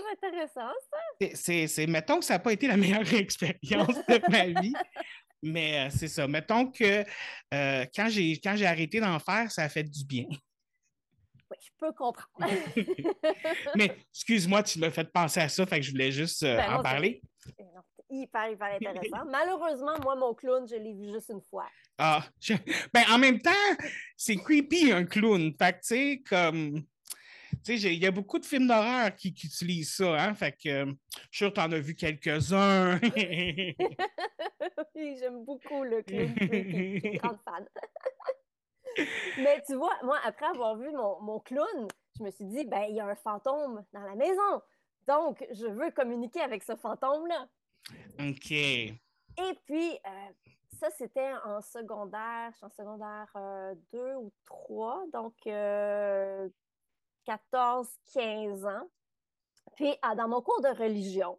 très 0.00 0.28
intéressant, 0.28 0.72
ça. 0.90 0.98
C'est, 1.20 1.36
c'est- 1.36 1.66
c'est- 1.68 1.86
mettons 1.86 2.18
que 2.18 2.24
ça 2.24 2.34
n'a 2.34 2.38
pas 2.40 2.52
été 2.52 2.66
la 2.68 2.76
meilleure 3.02 3.12
expérience 3.14 3.96
de 4.08 4.30
ma 4.30 4.60
vie, 4.60 4.72
mais 5.42 5.86
euh, 5.86 5.90
c'est 5.90 6.08
ça. 6.08 6.26
Mettons 6.26 6.70
que 6.70 7.04
euh, 7.54 7.84
quand 7.94 8.08
j'ai, 8.08 8.32
quand 8.40 8.56
j'ai 8.56 8.66
arrêté 8.66 9.00
d'en 9.00 9.18
faire, 9.18 9.50
ça 9.50 9.62
a 9.64 9.68
fait 9.68 9.84
du 9.84 10.04
bien. 10.04 10.26
Oui, 11.48 11.56
je 11.60 11.68
peux 11.78 11.92
comprendre. 11.92 12.52
Mais 13.76 13.96
excuse-moi, 14.12 14.62
tu 14.64 14.78
m'as 14.80 14.90
fait 14.90 15.10
penser 15.12 15.40
à 15.40 15.48
ça, 15.48 15.64
fait 15.64 15.76
que 15.78 15.86
je 15.86 15.92
voulais 15.92 16.10
juste 16.10 16.42
euh, 16.42 16.56
Ben 16.56 16.70
non, 16.72 16.78
en 16.78 16.82
parler. 16.82 17.22
Non, 17.60 17.82
c'est 17.96 18.16
hyper, 18.16 18.50
hyper 18.50 18.66
intéressant. 18.80 19.24
Malheureusement, 19.30 19.94
moi, 20.02 20.16
mon 20.16 20.34
clown, 20.34 20.66
je 20.68 20.74
l'ai 20.74 20.92
vu 20.92 21.12
juste 21.12 21.30
une 21.30 21.40
fois. 21.48 21.68
Ah, 21.98 22.24
je- 22.40 22.54
ben, 22.92 23.04
en 23.10 23.18
même 23.18 23.40
temps, 23.40 23.50
c'est 24.16 24.34
creepy 24.36 24.90
un 24.90 25.04
clown. 25.04 25.52
Fait 25.56 25.72
que, 25.74 25.78
tu 25.78 25.86
sais, 25.86 26.22
comme. 26.28 26.82
Il 27.68 27.94
y 27.94 28.06
a 28.06 28.10
beaucoup 28.10 28.38
de 28.38 28.44
films 28.44 28.68
d'horreur 28.68 29.14
qui, 29.14 29.32
qui 29.34 29.46
utilisent 29.46 29.94
ça, 29.94 30.22
hein. 30.22 30.34
Fait 30.34 30.52
que 30.52 30.68
euh, 30.68 30.86
je 31.30 31.36
suis 31.36 31.44
sûr 31.44 31.48
que 31.48 31.54
tu 31.54 31.60
en 31.60 31.72
as 31.72 31.78
vu 31.78 31.94
quelques-uns. 31.94 33.00
Oui, 34.94 35.16
j'aime 35.18 35.44
beaucoup 35.44 35.84
le 35.84 36.02
clown. 36.02 36.34
creepy. 36.34 36.94
Je 36.94 36.98
suis 37.00 37.08
une 37.08 37.18
grande 37.18 37.38
fan. 37.44 37.66
Mais 39.38 39.62
tu 39.66 39.74
vois, 39.74 39.92
moi, 40.02 40.18
après 40.24 40.46
avoir 40.46 40.76
vu 40.76 40.90
mon, 40.90 41.20
mon 41.20 41.38
clown, 41.40 41.86
je 42.18 42.22
me 42.22 42.30
suis 42.30 42.46
dit, 42.46 42.64
ben, 42.64 42.86
il 42.88 42.96
y 42.96 43.00
a 43.00 43.06
un 43.06 43.14
fantôme 43.14 43.84
dans 43.92 44.00
la 44.00 44.14
maison. 44.14 44.62
Donc, 45.06 45.46
je 45.52 45.66
veux 45.66 45.90
communiquer 45.90 46.40
avec 46.40 46.62
ce 46.62 46.76
fantôme-là. 46.76 47.46
OK. 48.20 48.50
Et 48.50 49.58
puis, 49.66 49.92
euh, 49.92 50.50
ça, 50.78 50.90
c'était 50.90 51.32
en 51.44 51.60
secondaire, 51.60 52.50
je 52.52 52.56
suis 52.56 52.66
en 52.66 52.70
secondaire 52.70 53.30
2 53.92 54.14
ou 54.16 54.32
3, 54.44 55.04
donc 55.12 55.34
euh, 55.46 56.48
14, 57.26 57.88
15 58.14 58.64
ans. 58.66 58.90
Puis, 59.74 59.94
ah, 60.02 60.14
dans 60.14 60.28
mon 60.28 60.40
cours 60.40 60.62
de 60.62 60.68
religion, 60.68 61.38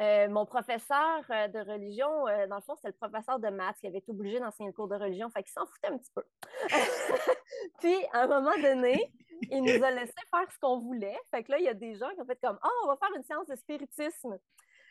euh, 0.00 0.28
mon 0.28 0.46
professeur 0.46 1.22
euh, 1.30 1.48
de 1.48 1.58
religion, 1.58 2.26
euh, 2.28 2.46
dans 2.46 2.56
le 2.56 2.62
fond, 2.62 2.74
c'était 2.76 2.88
le 2.88 3.08
professeur 3.08 3.38
de 3.38 3.48
maths 3.48 3.76
qui 3.78 3.86
avait 3.86 3.98
été 3.98 4.10
obligé 4.10 4.40
d'enseigner 4.40 4.68
le 4.70 4.74
cours 4.74 4.88
de 4.88 4.96
religion, 4.96 5.28
fait 5.30 5.42
qu'il 5.42 5.52
s'en 5.52 5.66
foutait 5.66 5.88
un 5.88 5.98
petit 5.98 6.12
peu. 6.14 6.24
Puis, 7.80 7.96
à 8.12 8.22
un 8.22 8.26
moment 8.26 8.56
donné, 8.62 9.12
il 9.50 9.62
nous 9.62 9.84
a 9.84 9.90
laissé 9.90 10.14
faire 10.30 10.50
ce 10.52 10.58
qu'on 10.58 10.78
voulait. 10.78 11.18
Fait 11.30 11.42
que 11.42 11.52
là, 11.52 11.58
il 11.58 11.64
y 11.64 11.68
a 11.68 11.74
des 11.74 11.94
gens 11.94 12.08
qui 12.14 12.20
ont 12.20 12.26
fait 12.26 12.40
comme 12.40 12.58
«Ah, 12.62 12.68
on 12.84 12.88
va 12.88 12.96
faire 12.96 13.14
une 13.16 13.24
séance 13.24 13.46
de 13.46 13.56
spiritisme». 13.56 14.38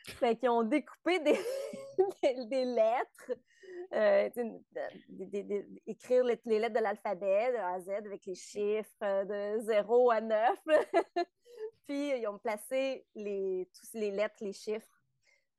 Fait 0.06 0.36
qu'ils 0.36 0.48
ont 0.50 0.62
découpé 0.62 1.20
des, 1.20 1.38
des, 2.46 2.64
lettres, 2.64 3.32
euh, 3.92 4.28
sais, 4.34 4.60
des- 5.08 5.66
écrire 5.86 6.24
les, 6.24 6.40
les 6.44 6.58
lettres 6.58 6.74
de 6.74 6.80
l'alphabet 6.80 7.52
de 7.52 7.56
A 7.56 7.74
à 7.74 7.80
Z 7.80 7.88
avec 7.90 8.26
les 8.26 8.34
chiffres 8.34 8.90
euh, 9.02 9.56
de 9.56 9.60
0 9.60 10.10
à 10.10 10.20
9. 10.20 10.58
puis 11.86 12.18
ils 12.18 12.26
ont 12.26 12.38
placé 12.38 13.06
les, 13.14 13.68
tous 13.74 13.98
les 13.98 14.10
lettres, 14.10 14.36
les 14.40 14.52
chiffres 14.52 15.00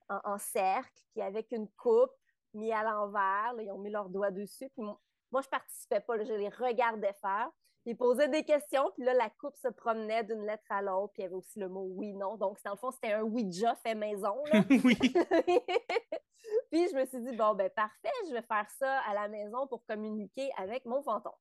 en, 0.09 0.37
cercle, 0.37 0.91
puis 1.13 1.21
avec 1.21 1.51
une 1.51 1.69
coupe 1.69 2.11
mis 2.53 2.71
à 2.71 2.83
l'envers. 2.83 3.53
Ils 3.59 3.71
ont 3.71 3.79
mis 3.79 3.89
leurs 3.89 4.09
doigts 4.09 4.31
dessus. 4.31 4.69
Moi, 4.77 4.99
moi, 5.31 5.41
je 5.41 5.49
participais 5.49 5.99
pas, 5.99 6.23
je 6.23 6.33
les 6.33 6.49
regardais 6.49 7.13
faire. 7.13 7.49
Ils 7.85 7.97
posaient 7.97 8.29
des 8.29 8.43
questions, 8.43 8.91
puis 8.95 9.03
là, 9.03 9.13
la 9.13 9.29
coupe 9.29 9.57
se 9.57 9.67
promenait 9.67 10.23
d'une 10.23 10.45
lettre 10.45 10.63
à 10.69 10.81
l'autre, 10.81 11.11
puis 11.13 11.23
il 11.23 11.25
y 11.25 11.25
avait 11.25 11.35
aussi 11.35 11.59
le 11.59 11.67
mot 11.67 11.85
oui, 11.95 12.13
non. 12.13 12.37
Donc, 12.37 12.57
dans 12.63 12.71
le 12.71 12.77
fond, 12.77 12.91
c'était 12.91 13.11
un 13.13 13.23
Ouija 13.23 13.75
fait 13.83 13.93
maison. 13.95 14.41
Là. 14.51 14.61
oui. 14.69 14.95
puis 16.71 16.87
je 16.89 16.95
me 16.95 17.05
suis 17.05 17.19
dit, 17.21 17.35
bon, 17.35 17.53
ben 17.55 17.69
parfait, 17.69 18.09
je 18.29 18.33
vais 18.33 18.41
faire 18.41 18.65
ça 18.79 18.99
à 18.99 19.13
la 19.13 19.27
maison 19.27 19.67
pour 19.67 19.85
communiquer 19.85 20.49
avec 20.57 20.85
mon 20.85 21.03
fantôme. 21.03 21.33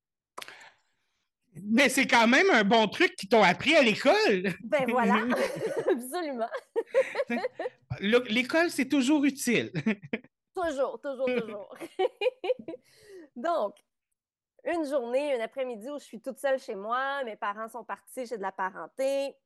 Mais 1.64 1.88
c'est 1.90 2.06
quand 2.06 2.26
même 2.26 2.48
un 2.50 2.64
bon 2.64 2.88
truc 2.88 3.14
qu'ils 3.14 3.28
t'ont 3.28 3.42
appris 3.42 3.76
à 3.76 3.82
l'école. 3.82 4.54
Ben 4.64 4.86
voilà, 4.88 5.16
absolument. 5.90 6.48
Le- 8.00 8.32
L'école, 8.32 8.70
c'est 8.70 8.88
toujours 8.88 9.22
utile. 9.24 9.70
Toujours, 10.54 10.98
toujours, 11.00 11.26
toujours. 11.26 11.76
Donc, 13.36 13.74
une 14.64 14.84
journée, 14.84 15.34
un 15.34 15.44
après-midi 15.44 15.90
où 15.90 15.98
je 15.98 16.04
suis 16.04 16.20
toute 16.20 16.38
seule 16.38 16.58
chez 16.58 16.74
moi, 16.74 17.24
mes 17.24 17.36
parents 17.36 17.68
sont 17.68 17.84
partis, 17.84 18.26
j'ai 18.26 18.36
de 18.36 18.42
la 18.42 18.52
parenté. 18.52 19.36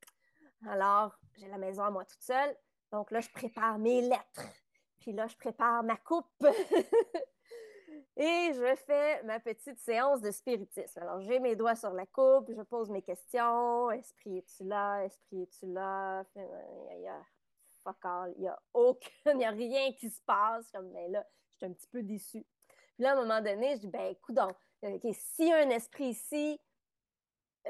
Alors, 0.68 1.18
j'ai 1.38 1.48
la 1.48 1.58
maison 1.58 1.84
à 1.84 1.90
moi 1.90 2.04
toute 2.04 2.22
seule. 2.22 2.56
Donc 2.92 3.10
là, 3.10 3.20
je 3.20 3.30
prépare 3.30 3.78
mes 3.78 4.02
lettres. 4.02 4.48
Puis 5.00 5.12
là, 5.12 5.26
je 5.26 5.36
prépare 5.36 5.82
ma 5.82 5.96
coupe. 5.96 6.26
Et 8.18 8.52
je 8.54 8.74
fais 8.86 9.22
ma 9.24 9.38
petite 9.40 9.78
séance 9.78 10.22
de 10.22 10.30
spiritisme. 10.30 11.00
Alors, 11.00 11.20
j'ai 11.20 11.38
mes 11.38 11.54
doigts 11.54 11.76
sur 11.76 11.92
la 11.92 12.06
coupe, 12.06 12.50
je 12.50 12.62
pose 12.62 12.88
mes 12.88 13.02
questions. 13.02 13.90
Esprit, 13.90 14.38
es-tu 14.38 14.64
là? 14.64 15.04
Esprit, 15.04 15.42
es-tu 15.42 15.66
là? 15.66 16.24
Il 16.34 17.02
y 17.02 17.08
a 17.08 17.20
fuck 17.84 18.02
all. 18.04 18.32
Il 18.36 18.42
n'y 18.42 18.48
a 18.48 18.58
aucun, 18.72 19.32
il 19.32 19.36
n'y 19.36 19.44
a 19.44 19.50
rien 19.50 19.92
qui 19.92 20.08
se 20.08 20.22
passe. 20.22 20.70
Comme, 20.70 20.90
ben 20.92 21.12
là, 21.12 21.26
je 21.52 21.56
suis 21.58 21.66
un 21.66 21.74
petit 21.74 21.88
peu 21.88 22.02
déçue. 22.02 22.46
Puis 22.94 23.04
là, 23.04 23.10
à 23.10 23.12
un 23.12 23.20
moment 23.20 23.42
donné, 23.42 23.74
je 23.76 23.80
dis, 23.80 23.88
ben, 23.88 24.06
écoute 24.06 24.38
donc, 24.82 25.04
OK, 25.04 25.14
s'il 25.14 25.48
y 25.48 25.52
a 25.52 25.58
un 25.58 25.70
esprit 25.70 26.08
ici, 26.08 26.60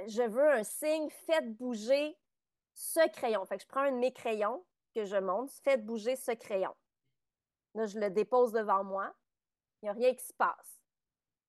je 0.07 0.23
veux 0.23 0.51
un 0.51 0.65
signe, 0.65 1.09
faites 1.27 1.57
bouger 1.57 2.17
ce 2.75 3.09
crayon. 3.09 3.45
Fait 3.47 3.57
que 3.57 3.63
je 3.63 3.69
prends 3.69 3.83
un 3.83 3.93
de 3.93 3.99
mes 3.99 4.13
crayons 4.13 4.65
que 4.95 5.05
je 5.05 5.17
monte, 5.17 5.51
faites 5.63 5.85
bouger 5.85 6.17
ce 6.17 6.33
crayon. 6.33 6.75
Là, 7.75 7.87
je 7.87 7.99
le 7.99 8.11
dépose 8.11 8.53
devant 8.53 8.85
moi. 8.85 9.15
Il 9.83 9.87
n'y 9.87 9.91
a 9.91 9.93
rien 9.93 10.15
qui 10.15 10.25
se 10.25 10.33
passe. 10.33 10.81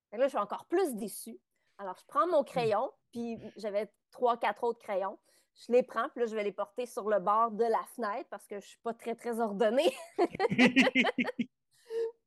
Fait 0.10 0.18
que 0.18 0.22
là, 0.22 0.28
je 0.28 0.32
suis 0.32 0.38
encore 0.38 0.66
plus 0.66 0.96
déçue. 0.96 1.40
Alors, 1.78 1.98
je 1.98 2.06
prends 2.08 2.28
mon 2.28 2.44
crayon, 2.44 2.92
puis 3.12 3.40
j'avais 3.56 3.92
trois, 4.12 4.38
quatre 4.38 4.64
autres 4.64 4.80
crayons. 4.80 5.18
Je 5.56 5.72
les 5.72 5.84
prends, 5.84 6.08
puis 6.10 6.22
là, 6.22 6.26
je 6.28 6.36
vais 6.36 6.44
les 6.44 6.52
porter 6.52 6.86
sur 6.86 7.10
le 7.10 7.20
bord 7.20 7.52
de 7.52 7.64
la 7.64 7.84
fenêtre 7.96 8.30
parce 8.30 8.46
que 8.46 8.60
je 8.60 8.66
ne 8.66 8.70
suis 8.70 8.80
pas 8.80 8.94
très, 8.94 9.16
très 9.16 9.40
ordonnée. 9.40 9.96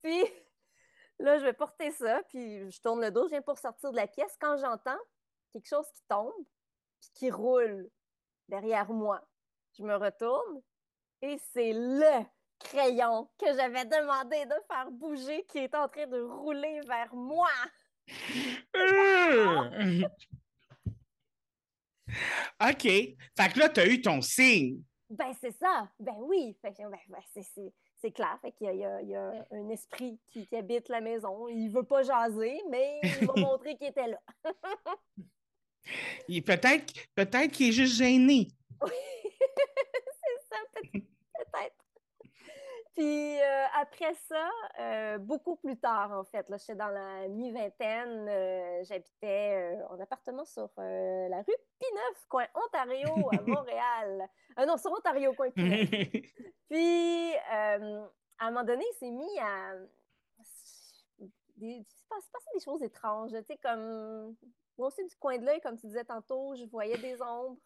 puis 0.03 0.25
là, 1.21 1.39
je 1.39 1.45
vais 1.45 1.53
porter 1.53 1.91
ça, 1.93 2.23
puis 2.29 2.71
je 2.71 2.81
tourne 2.81 3.01
le 3.01 3.11
dos, 3.11 3.25
je 3.25 3.31
viens 3.31 3.43
pour 3.43 3.59
sortir 3.59 3.93
de 3.93 3.97
la 3.97 4.07
pièce. 4.07 4.37
Quand 4.41 4.57
j'entends 4.59 4.99
quelque 5.53 5.69
chose 5.69 5.87
qui 5.95 6.03
tombe, 6.09 6.33
puis 7.01 7.11
qui 7.15 7.31
roule 7.31 7.89
derrière 8.49 8.91
moi, 8.91 9.23
je 9.79 9.83
me 9.83 9.97
retourne 9.97 10.63
et 11.23 11.39
c'est 11.53 11.73
le 11.73 12.25
crayon 12.59 13.29
que 13.39 13.47
j'avais 13.55 13.85
demandé 13.85 14.45
de 14.47 14.55
faire 14.67 14.91
bouger 14.91 15.45
qui 15.49 15.59
est 15.59 15.75
en 15.75 15.89
train 15.89 16.07
de 16.07 16.21
rouler 16.21 16.81
vers 16.87 17.15
moi. 17.15 17.49
OK. 22.61 22.83
Fait 22.83 23.53
que 23.53 23.59
là, 23.59 23.69
tu 23.69 23.81
as 23.81 23.87
eu 23.87 24.01
ton 24.01 24.21
signe. 24.21 24.83
Ben, 25.09 25.33
c'est 25.41 25.53
ça. 25.53 25.89
Ben 25.99 26.17
oui. 26.19 26.57
Fait 26.61 26.73
que, 26.73 26.83
ben, 26.83 26.99
ben, 27.09 27.23
c'est, 27.33 27.73
c'est, 28.01 28.11
clair. 28.13 28.39
Fait 28.41 28.53
qu'il 28.53 28.67
y 28.67 28.71
a, 28.71 28.73
il 28.73 28.79
y 28.81 28.85
a- 28.85 29.03
il 29.03 29.09
y 29.11 29.15
a 29.15 29.47
un 29.53 29.69
esprit 29.71 30.19
qui, 30.31 30.47
qui 30.47 30.57
habite 30.57 30.89
la 30.89 31.01
maison. 31.01 31.49
Il 31.49 31.69
veut 31.71 31.83
pas 31.85 32.03
jaser, 32.03 32.61
mais 32.71 33.01
il 33.03 33.27
va 33.27 33.35
montrer 33.37 33.77
qu'il 33.77 33.89
était 33.89 34.07
là. 34.09 34.21
Peut-être 36.47 36.93
peut-être 37.15 37.51
qu'il 37.53 37.69
est 37.69 37.73
juste 37.73 37.97
gêné. 37.97 38.49
c'est 38.83 40.39
ça, 40.49 40.57
peut- 40.75 40.91
peut-être. 40.93 41.77
Puis 43.01 43.41
euh, 43.41 43.65
après 43.81 44.13
ça, 44.29 44.51
euh, 44.79 45.17
beaucoup 45.17 45.57
plus 45.57 45.79
tard, 45.79 46.13
en 46.13 46.23
fait, 46.25 46.47
là, 46.51 46.59
j'étais 46.59 46.75
dans 46.75 46.91
la 46.91 47.29
mi-vingtaine, 47.29 48.29
euh, 48.29 48.85
j'habitais 48.85 49.79
en 49.89 49.99
appartement 49.99 50.45
sur 50.45 50.69
la 50.77 51.39
rue 51.39 51.57
Pineuf, 51.79 52.27
coin 52.29 52.45
Ontario, 52.55 53.09
à 53.33 53.41
Montréal. 53.47 54.29
Euh, 54.59 54.67
non, 54.67 54.77
sur 54.77 54.93
Ontario, 54.93 55.33
coin 55.33 55.51
Pineuf. 55.51 55.89
Puis, 56.69 57.33
à 57.49 57.77
un 58.41 58.51
moment 58.51 58.65
donné, 58.65 58.85
il 58.93 58.99
s'est 58.99 59.11
mis 59.11 59.39
à. 59.39 59.77
Des, 61.57 61.77
il 61.77 61.85
s'est 61.87 62.05
passé 62.11 62.51
des 62.53 62.61
choses 62.63 62.83
étranges. 62.83 63.31
Tu 63.31 63.43
sais, 63.45 63.57
comme. 63.63 64.37
Moi 64.77 64.89
aussi, 64.89 65.07
du 65.07 65.17
coin 65.17 65.39
de 65.39 65.47
l'œil, 65.47 65.63
comme 65.63 65.79
tu 65.79 65.87
disais 65.87 66.05
tantôt, 66.05 66.55
je 66.55 66.67
voyais 66.67 66.99
des 66.99 67.23
ombres. 67.23 67.57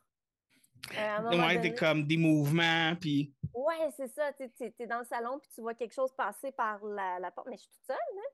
Euh, 0.93 1.31
ouais, 1.31 1.57
donné- 1.57 1.75
comme 1.75 2.07
des 2.07 2.17
mouvements, 2.17 2.95
puis. 3.01 3.35
Ouais, 3.55 3.91
c'est 3.97 4.09
ça. 4.09 4.33
Tu 4.33 4.51
es, 4.79 4.87
dans 4.87 4.99
le 4.99 5.05
salon, 5.05 5.39
puis 5.39 5.51
tu 5.55 5.61
vois 5.61 5.75
quelque 5.75 5.95
chose 5.95 6.13
passer 6.15 6.53
par 6.53 6.85
la, 6.85 7.19
la 7.19 7.31
porte. 7.31 7.49
Mais 7.49 7.57
je 7.57 7.63
suis 7.63 7.71
toute 7.71 7.87
seule, 7.87 7.97
hein? 7.97 8.31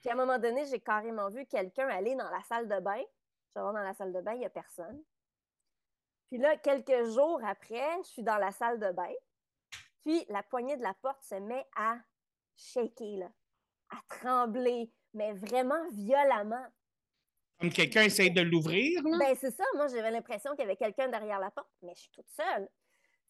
Puis 0.00 0.10
à 0.10 0.12
un 0.12 0.16
moment 0.16 0.38
donné, 0.38 0.64
j'ai 0.66 0.80
carrément 0.80 1.30
vu 1.30 1.46
quelqu'un 1.46 1.88
aller 1.88 2.14
dans 2.14 2.30
la 2.30 2.42
salle 2.42 2.68
de 2.68 2.80
bain. 2.80 3.00
Je 3.54 3.60
vais 3.60 3.66
dans 3.66 3.72
la 3.72 3.94
salle 3.94 4.12
de 4.12 4.20
bain, 4.20 4.32
il 4.32 4.40
n'y 4.40 4.46
a 4.46 4.50
personne. 4.50 5.02
Puis 6.28 6.38
là, 6.38 6.56
quelques 6.56 7.04
jours 7.10 7.40
après, 7.44 8.02
je 8.02 8.08
suis 8.08 8.22
dans 8.22 8.36
la 8.36 8.52
salle 8.52 8.78
de 8.78 8.90
bain. 8.92 9.12
Puis 10.02 10.24
la 10.28 10.42
poignée 10.42 10.76
de 10.76 10.82
la 10.82 10.94
porte 10.94 11.22
se 11.22 11.36
met 11.36 11.66
à 11.76 11.96
shaker, 12.56 13.18
là, 13.18 13.30
à 13.90 13.96
trembler, 14.08 14.92
mais 15.14 15.32
vraiment 15.32 15.88
violemment. 15.92 16.66
Comme 17.58 17.70
quelqu'un 17.70 18.02
essaye 18.02 18.30
de 18.30 18.42
l'ouvrir? 18.42 19.02
Ben, 19.02 19.34
c'est 19.34 19.50
ça. 19.50 19.64
Moi, 19.74 19.86
j'avais 19.88 20.10
l'impression 20.10 20.50
qu'il 20.52 20.60
y 20.60 20.64
avait 20.64 20.76
quelqu'un 20.76 21.08
derrière 21.08 21.40
la 21.40 21.50
porte, 21.50 21.70
mais 21.82 21.94
je 21.94 22.02
suis 22.02 22.10
toute 22.10 22.28
seule. 22.28 22.68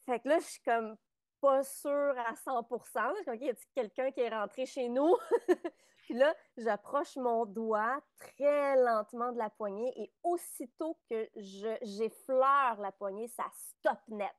Fait 0.05 0.21
que 0.21 0.29
là, 0.29 0.39
je 0.41 0.47
suis 0.47 0.63
comme 0.63 0.97
pas 1.41 1.63
sûre 1.63 2.15
à 2.27 2.35
100 2.35 2.67
Je 2.71 3.25
comme, 3.25 3.35
OK, 3.35 3.41
y 3.41 3.51
a 3.51 3.55
quelqu'un 3.75 4.11
qui 4.11 4.21
est 4.21 4.29
rentré 4.29 4.67
chez 4.67 4.89
nous? 4.89 5.17
Puis 6.07 6.15
là, 6.15 6.35
j'approche 6.57 7.17
mon 7.17 7.47
doigt 7.47 8.01
très 8.17 8.77
lentement 8.77 9.33
de 9.33 9.39
la 9.39 9.51
poignée 9.51 9.93
et 9.97 10.13
aussitôt 10.23 10.99
que 11.11 11.29
je, 11.35 11.77
j'effleure 11.83 12.81
la 12.81 12.93
poignée, 12.93 13.29
ça 13.29 13.45
stop 13.53 13.99
net. 14.09 14.31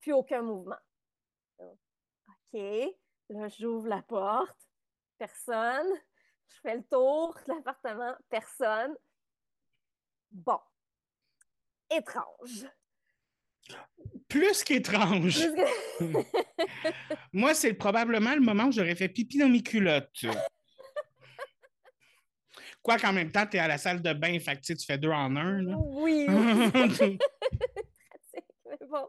Puis 0.00 0.12
aucun 0.12 0.42
mouvement. 0.42 0.78
OK. 1.58 2.60
Là, 3.28 3.48
j'ouvre 3.48 3.88
la 3.88 4.02
porte. 4.02 4.68
Personne. 5.18 5.88
Je 6.54 6.60
fais 6.68 6.76
le 6.76 6.82
tour 6.84 7.36
de 7.48 7.54
l'appartement. 7.54 8.14
Personne. 8.30 8.94
Bon. 10.30 10.58
Étrange. 11.90 12.66
Plus 14.28 14.64
qu'étrange. 14.64 15.38
Plus 15.40 15.54
que- 15.54 16.92
Moi, 17.32 17.54
c'est 17.54 17.74
probablement 17.74 18.34
le 18.34 18.40
moment 18.40 18.64
où 18.64 18.72
j'aurais 18.72 18.94
fait 18.96 19.08
pipi 19.08 19.38
dans 19.38 19.48
mes 19.48 19.62
culottes. 19.62 20.24
Quoi 22.82 22.98
qu'en 22.98 23.12
même 23.12 23.30
temps, 23.30 23.46
tu 23.46 23.56
es 23.56 23.60
à 23.60 23.68
la 23.68 23.78
salle 23.78 24.02
de 24.02 24.12
bain, 24.12 24.38
fait 24.40 24.56
que 24.56 24.62
tu 24.72 24.84
fais 24.84 24.98
deux 24.98 25.10
en 25.10 25.36
un. 25.36 25.62
là. 25.62 25.76
oui, 25.78 26.26
pratique, 26.72 27.22
mais 28.66 28.86
bon. 28.88 29.08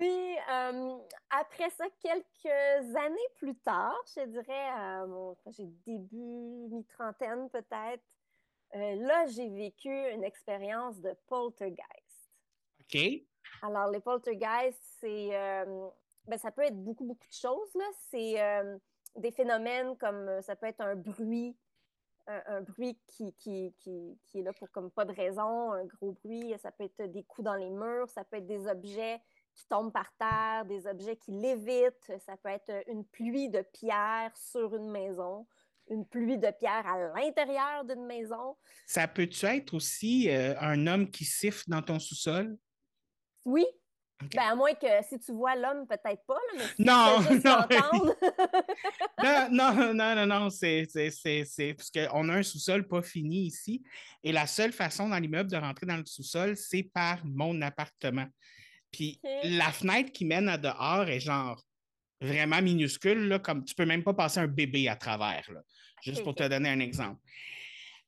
Puis, 0.00 0.36
euh, 0.50 0.96
après 1.28 1.68
ça, 1.68 1.84
quelques 2.00 2.96
années 2.96 3.28
plus 3.36 3.54
tard, 3.56 4.00
je 4.16 4.24
dirais, 4.28 4.70
euh, 4.78 5.34
j'ai 5.48 5.66
début, 5.84 6.68
mi-trentaine 6.70 7.50
peut-être, 7.50 8.02
euh, 8.76 8.94
là, 8.94 9.26
j'ai 9.26 9.50
vécu 9.50 9.90
une 9.90 10.24
expérience 10.24 10.98
de 11.02 11.14
poltergeist. 11.26 12.32
OK. 12.80 12.98
Alors, 13.60 13.90
les 13.90 14.00
poltergeists, 14.00 14.82
c'est, 15.00 15.28
ben, 16.26 16.38
ça 16.38 16.50
peut 16.50 16.62
être 16.62 16.82
beaucoup, 16.82 17.04
beaucoup 17.04 17.28
de 17.28 17.34
choses. 17.34 17.74
Là. 17.74 17.84
C'est 18.08 19.20
des 19.20 19.32
phénomènes 19.32 19.98
comme 19.98 20.40
ça 20.40 20.56
peut 20.56 20.66
être 20.66 20.80
un 20.80 20.96
bruit, 20.96 21.58
un, 22.26 22.42
un 22.46 22.60
bruit 22.62 22.98
qui, 23.06 23.34
qui, 23.34 23.74
qui, 23.76 24.18
qui 24.24 24.38
est 24.38 24.42
là 24.42 24.54
pour 24.54 24.70
comme 24.70 24.90
pas 24.90 25.04
de 25.04 25.12
raison, 25.12 25.72
un 25.72 25.84
gros 25.84 26.12
bruit. 26.12 26.54
Ça 26.58 26.72
peut 26.72 26.84
être 26.84 27.02
des 27.02 27.24
coups 27.24 27.44
dans 27.44 27.56
les 27.56 27.68
murs, 27.68 28.08
ça 28.08 28.24
peut 28.24 28.38
être 28.38 28.46
des 28.46 28.66
objets 28.66 29.20
qui 29.54 29.66
tombent 29.68 29.92
par 29.92 30.10
terre, 30.18 30.64
des 30.66 30.86
objets 30.86 31.16
qui 31.16 31.32
lévitent. 31.32 32.12
Ça 32.24 32.36
peut 32.36 32.50
être 32.50 32.70
une 32.88 33.04
pluie 33.04 33.48
de 33.48 33.62
pierres 33.72 34.32
sur 34.36 34.74
une 34.74 34.90
maison, 34.90 35.46
une 35.88 36.06
pluie 36.06 36.38
de 36.38 36.50
pierres 36.50 36.86
à 36.86 36.98
l'intérieur 37.18 37.84
d'une 37.84 38.06
maison. 38.06 38.56
Ça 38.86 39.08
peut-tu 39.08 39.46
être 39.46 39.74
aussi 39.74 40.28
euh, 40.30 40.54
un 40.60 40.86
homme 40.86 41.10
qui 41.10 41.24
siffle 41.24 41.64
dans 41.68 41.82
ton 41.82 41.98
sous-sol? 41.98 42.56
Oui. 43.44 43.66
OK. 44.22 44.34
Ben, 44.34 44.50
à 44.50 44.54
moins 44.54 44.74
que 44.74 44.86
si 45.08 45.18
tu 45.18 45.32
vois 45.32 45.56
l'homme, 45.56 45.86
peut-être 45.86 46.22
pas, 46.26 46.34
là, 46.34 46.40
mais 46.58 46.64
si 46.76 46.82
Non, 46.82 47.22
tu 47.26 47.40
non. 47.46 47.66
Non, 49.50 49.52
non, 49.74 49.94
non, 49.94 50.14
non, 50.14 50.26
non, 50.26 50.50
c'est, 50.50 50.86
c'est 50.90 51.74
parce 51.74 51.90
qu'on 51.90 52.28
a 52.28 52.34
un 52.34 52.42
sous-sol 52.42 52.86
pas 52.86 53.00
fini 53.02 53.46
ici. 53.46 53.82
Et 54.22 54.30
la 54.32 54.46
seule 54.46 54.72
façon 54.72 55.08
dans 55.08 55.18
l'immeuble 55.18 55.50
de 55.50 55.56
rentrer 55.56 55.86
dans 55.86 55.96
le 55.96 56.04
sous-sol, 56.04 56.54
c'est 56.56 56.82
par 56.82 57.24
mon 57.24 57.62
appartement. 57.62 58.26
Puis 58.92 59.20
la 59.44 59.70
fenêtre 59.72 60.12
qui 60.12 60.24
mène 60.24 60.48
à 60.48 60.58
dehors 60.58 61.08
est 61.08 61.20
genre 61.20 61.62
vraiment 62.20 62.60
minuscule, 62.60 63.28
là, 63.28 63.38
comme 63.38 63.64
tu 63.64 63.74
peux 63.74 63.86
même 63.86 64.02
pas 64.02 64.14
passer 64.14 64.40
un 64.40 64.46
bébé 64.46 64.88
à 64.88 64.96
travers, 64.96 65.50
là, 65.52 65.62
juste 66.02 66.22
pour 66.22 66.34
te 66.34 66.46
donner 66.46 66.68
un 66.68 66.80
exemple. 66.80 67.20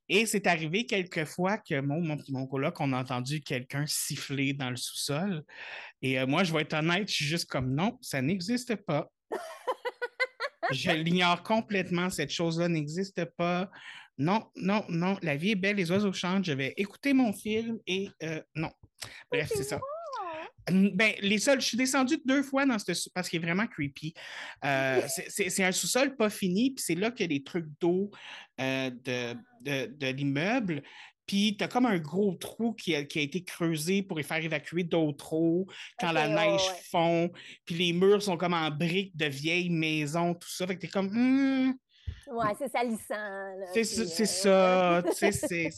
Et 0.08 0.26
c'est 0.26 0.46
arrivé 0.46 0.84
quelques 0.84 1.24
fois 1.24 1.58
que 1.58 1.80
mon, 1.80 2.00
mon, 2.00 2.18
mon 2.28 2.46
coloc, 2.46 2.78
on 2.80 2.92
a 2.92 3.00
entendu 3.00 3.40
quelqu'un 3.40 3.86
siffler 3.86 4.52
dans 4.52 4.68
le 4.68 4.76
sous-sol. 4.76 5.44
Et 6.02 6.18
euh, 6.18 6.26
moi, 6.26 6.44
je 6.44 6.52
vais 6.52 6.62
être 6.62 6.74
honnête, 6.74 7.08
je 7.08 7.14
suis 7.14 7.24
juste 7.24 7.48
comme 7.48 7.74
non, 7.74 7.98
ça 8.02 8.20
n'existe 8.20 8.76
pas. 8.76 9.10
Je 10.70 10.90
l'ignore 10.90 11.42
complètement, 11.42 12.08
cette 12.08 12.30
chose-là 12.30 12.68
n'existe 12.68 13.24
pas. 13.36 13.70
Non, 14.16 14.48
non, 14.56 14.84
non, 14.88 15.18
la 15.20 15.36
vie 15.36 15.50
est 15.50 15.56
belle, 15.56 15.76
les 15.76 15.90
oiseaux 15.90 16.12
chantent, 16.12 16.44
je 16.44 16.52
vais 16.52 16.72
écouter 16.76 17.12
mon 17.12 17.32
film 17.32 17.78
et 17.86 18.08
euh, 18.22 18.40
non. 18.54 18.70
Bref, 19.30 19.50
c'est 19.54 19.64
ça. 19.64 19.80
Ben, 20.70 21.12
les 21.20 21.38
sols, 21.38 21.60
je 21.60 21.66
suis 21.66 21.76
descendue 21.76 22.20
deux 22.24 22.42
fois 22.42 22.64
dans 22.66 22.78
ce 22.78 23.08
parce 23.14 23.28
qu'il 23.28 23.40
est 23.40 23.44
vraiment 23.44 23.66
creepy. 23.66 24.14
Euh, 24.64 25.00
c'est- 25.28 25.62
un 25.64 25.72
sous-sol 25.72 26.16
pas 26.16 26.30
fini, 26.30 26.70
puis 26.72 26.84
c'est 26.86 26.94
là 26.94 27.10
qu'il 27.10 27.26
y 27.26 27.34
a 27.34 27.36
les 27.36 27.42
trucs 27.42 27.66
d'eau 27.80 28.10
euh, 28.60 28.90
de, 28.90 29.34
de, 29.60 29.86
de 29.86 30.06
l'immeuble. 30.08 30.82
Puis 31.26 31.56
tu 31.56 31.64
as 31.64 31.68
comme 31.68 31.86
un 31.86 31.98
gros 31.98 32.34
trou 32.34 32.74
qui 32.74 32.94
a, 32.94 33.04
qui 33.04 33.18
a 33.20 33.22
été 33.22 33.42
creusé 33.42 34.02
pour 34.02 34.18
y 34.20 34.24
faire 34.24 34.44
évacuer 34.44 34.82
d'autres 34.84 35.32
eaux 35.32 35.66
quand 35.98 36.12
la 36.12 36.28
neige 36.28 36.60
ouais. 36.60 36.80
fond. 36.90 37.30
Puis 37.64 37.76
les 37.76 37.92
murs 37.92 38.22
sont 38.22 38.36
comme 38.36 38.54
en 38.54 38.70
briques 38.70 39.16
de 39.16 39.26
vieilles 39.26 39.70
maisons, 39.70 40.34
tout 40.34 40.48
ça. 40.50 40.66
Fait 40.66 40.74
que 40.76 40.80
tu 40.80 40.86
es 40.86 40.90
comme, 40.90 41.08
Hmm, 41.10 41.72
Ouais, 42.26 42.52
c'est 42.58 42.70
salissant. 42.70 43.54
c'est 43.72 43.84
ça, 43.84 44.06
c'est 44.06 44.26
ça, 44.26 45.02
tu 45.06 45.32
sais, 45.32 45.72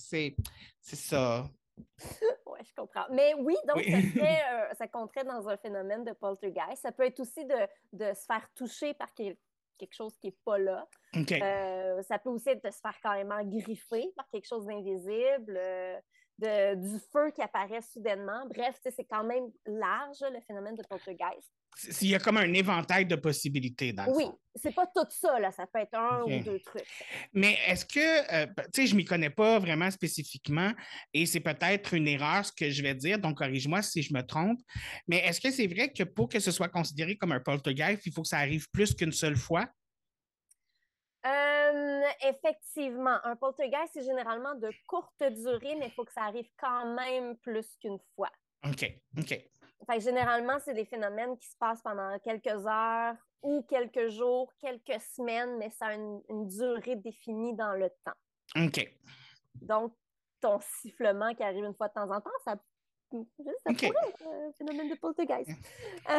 c'est 0.81 0.97
ça. 0.97 1.51
Ouais, 2.47 2.61
je 2.65 2.75
comprends. 2.75 3.07
Mais 3.11 3.35
oui, 3.35 3.57
donc 3.67 3.77
Oui. 3.79 3.91
ça, 3.91 4.01
serait, 4.01 4.41
euh, 4.71 4.75
ça 4.75 4.89
compterait 4.89 5.25
dans 5.25 5.49
un 5.49 5.57
phénomène 5.57 6.05
de 6.05 6.13
poltergeist. 6.13 6.83
Ça 6.83 6.93
peut 6.93 7.05
être 7.05 7.21
aussi 7.21 7.45
de, 7.45 7.57
de 7.93 8.15
se 8.15 8.25
faire 8.27 8.49
toucher 8.55 8.95
par 8.95 9.13
quel- 9.15 9.37
quelque 9.79 9.95
chose 9.95 10.17
qui 10.19 10.29
n'est 10.29 10.37
pas 10.45 10.59
là. 10.59 10.87
OK. 11.17 11.33
Euh, 11.33 12.03
ça 12.03 12.19
peut 12.19 12.31
aussi 12.31 12.49
être 12.51 12.65
de 12.65 12.71
se 12.71 12.79
faire 12.81 12.99
carrément 13.01 13.43
griffer 13.45 14.13
par 14.17 14.29
quelque 14.31 14.47
chose 14.47 14.67
d'invisible, 14.67 15.57
euh, 15.57 15.99
de, 16.39 16.75
du 16.77 16.99
feu 17.13 17.31
qui 17.33 17.43
apparaît 17.43 17.81
soudainement. 17.83 18.47
Bref, 18.47 18.79
c'est 18.85 19.05
quand 19.05 19.25
même 19.25 19.51
large, 19.67 20.21
le 20.33 20.41
phénomène 20.43 20.75
de 20.77 20.83
poltergeist. 20.89 21.51
Il 22.01 22.09
y 22.09 22.15
a 22.15 22.19
comme 22.19 22.37
un 22.37 22.53
éventail 22.53 23.07
de 23.07 23.17
possibilités 23.17 23.93
dans 23.93 24.07
Oui, 24.09 24.27
c'est 24.55 24.75
pas 24.75 24.87
tout 24.87 25.07
ça, 25.11 25.39
là. 25.41 25.51
Ça 25.51 25.67
peut 25.67 25.81
être 25.81 25.95
un 25.95 26.23
ou 26.23 26.43
deux 26.43 26.61
trucs. 26.61 26.87
Mais 27.33 27.59
est-ce 27.67 27.85
que, 27.85 28.35
euh, 28.35 28.47
tu 28.73 28.83
sais, 28.83 28.87
je 28.87 28.95
m'y 28.95 29.05
connais 29.05 29.31
pas 29.31 29.59
vraiment 29.59 29.91
spécifiquement 29.91 30.73
et 31.13 31.27
c'est 31.27 31.41
peut-être 31.41 31.95
une 31.95 32.07
erreur 32.07 32.45
ce 32.45 32.53
que 32.53 32.71
je 32.71 32.83
vais 32.83 32.95
dire, 32.95 33.19
donc 33.19 33.39
corrige-moi 33.39 33.83
si 33.83 34.03
je 34.03 34.15
me 34.15 34.23
trompe. 34.23 34.61
Mais 35.09 35.19
est-ce 35.19 35.41
que 35.41 35.51
c'est 35.51 35.67
vrai 35.67 35.93
que 35.93 36.05
pour 36.05 36.29
que 36.29 36.39
ce 36.39 36.51
soit 36.51 36.69
considéré 36.69 37.17
comme 37.17 37.33
un 37.33 37.41
poltergeist, 37.41 38.07
il 38.07 38.13
faut 38.13 38.23
que 38.23 38.29
ça 38.29 38.39
arrive 38.39 38.69
plus 38.71 38.95
qu'une 38.95 39.13
seule 39.13 39.37
fois? 39.37 39.67
Euh, 41.27 42.03
effectivement, 42.29 43.19
un 43.25 43.35
poltergeist, 43.35 43.93
c'est 43.95 44.05
généralement 44.05 44.55
de 44.55 44.71
courte 44.87 45.23
durée, 45.23 45.75
mais 45.79 45.87
il 45.87 45.93
faut 45.93 46.05
que 46.05 46.13
ça 46.13 46.25
arrive 46.25 46.49
quand 46.59 46.95
même 46.95 47.37
plus 47.39 47.67
qu'une 47.81 47.99
fois. 48.15 48.31
OK, 48.65 49.01
OK, 49.19 49.51
Fait 49.87 49.99
que 49.99 50.05
généralement, 50.05 50.59
c'est 50.64 50.75
des 50.75 50.85
phénomènes 50.85 51.37
qui 51.38 51.49
se 51.49 51.57
passent 51.59 51.83
pendant 51.83 52.16
quelques 52.20 52.66
heures 52.66 53.14
ou 53.42 53.62
quelques 53.68 54.09
jours, 54.09 54.53
quelques 54.59 55.01
semaines, 55.01 55.57
mais 55.59 55.70
ça 55.70 55.87
a 55.88 55.94
une, 55.94 56.20
une 56.31 56.47
durée 56.49 56.97
définie 56.97 57.55
dans 57.55 57.75
le 57.75 57.90
temps. 58.05 58.16
OK. 58.64 58.88
Donc, 59.61 59.94
ton 60.40 60.59
sifflement 60.81 61.35
qui 61.35 61.42
arrive 61.42 61.64
une 61.64 61.75
fois 61.75 61.88
de 61.88 61.92
temps 61.94 62.11
en 62.11 62.20
temps, 62.20 62.31
ça, 62.44 62.57
ça 63.12 63.18
pourrait 63.90 64.09
être 64.09 64.27
un 64.27 64.53
phénomène 64.57 64.88
de 64.88 64.94
poltergeist. 64.97 65.51
Euh, 66.11 66.18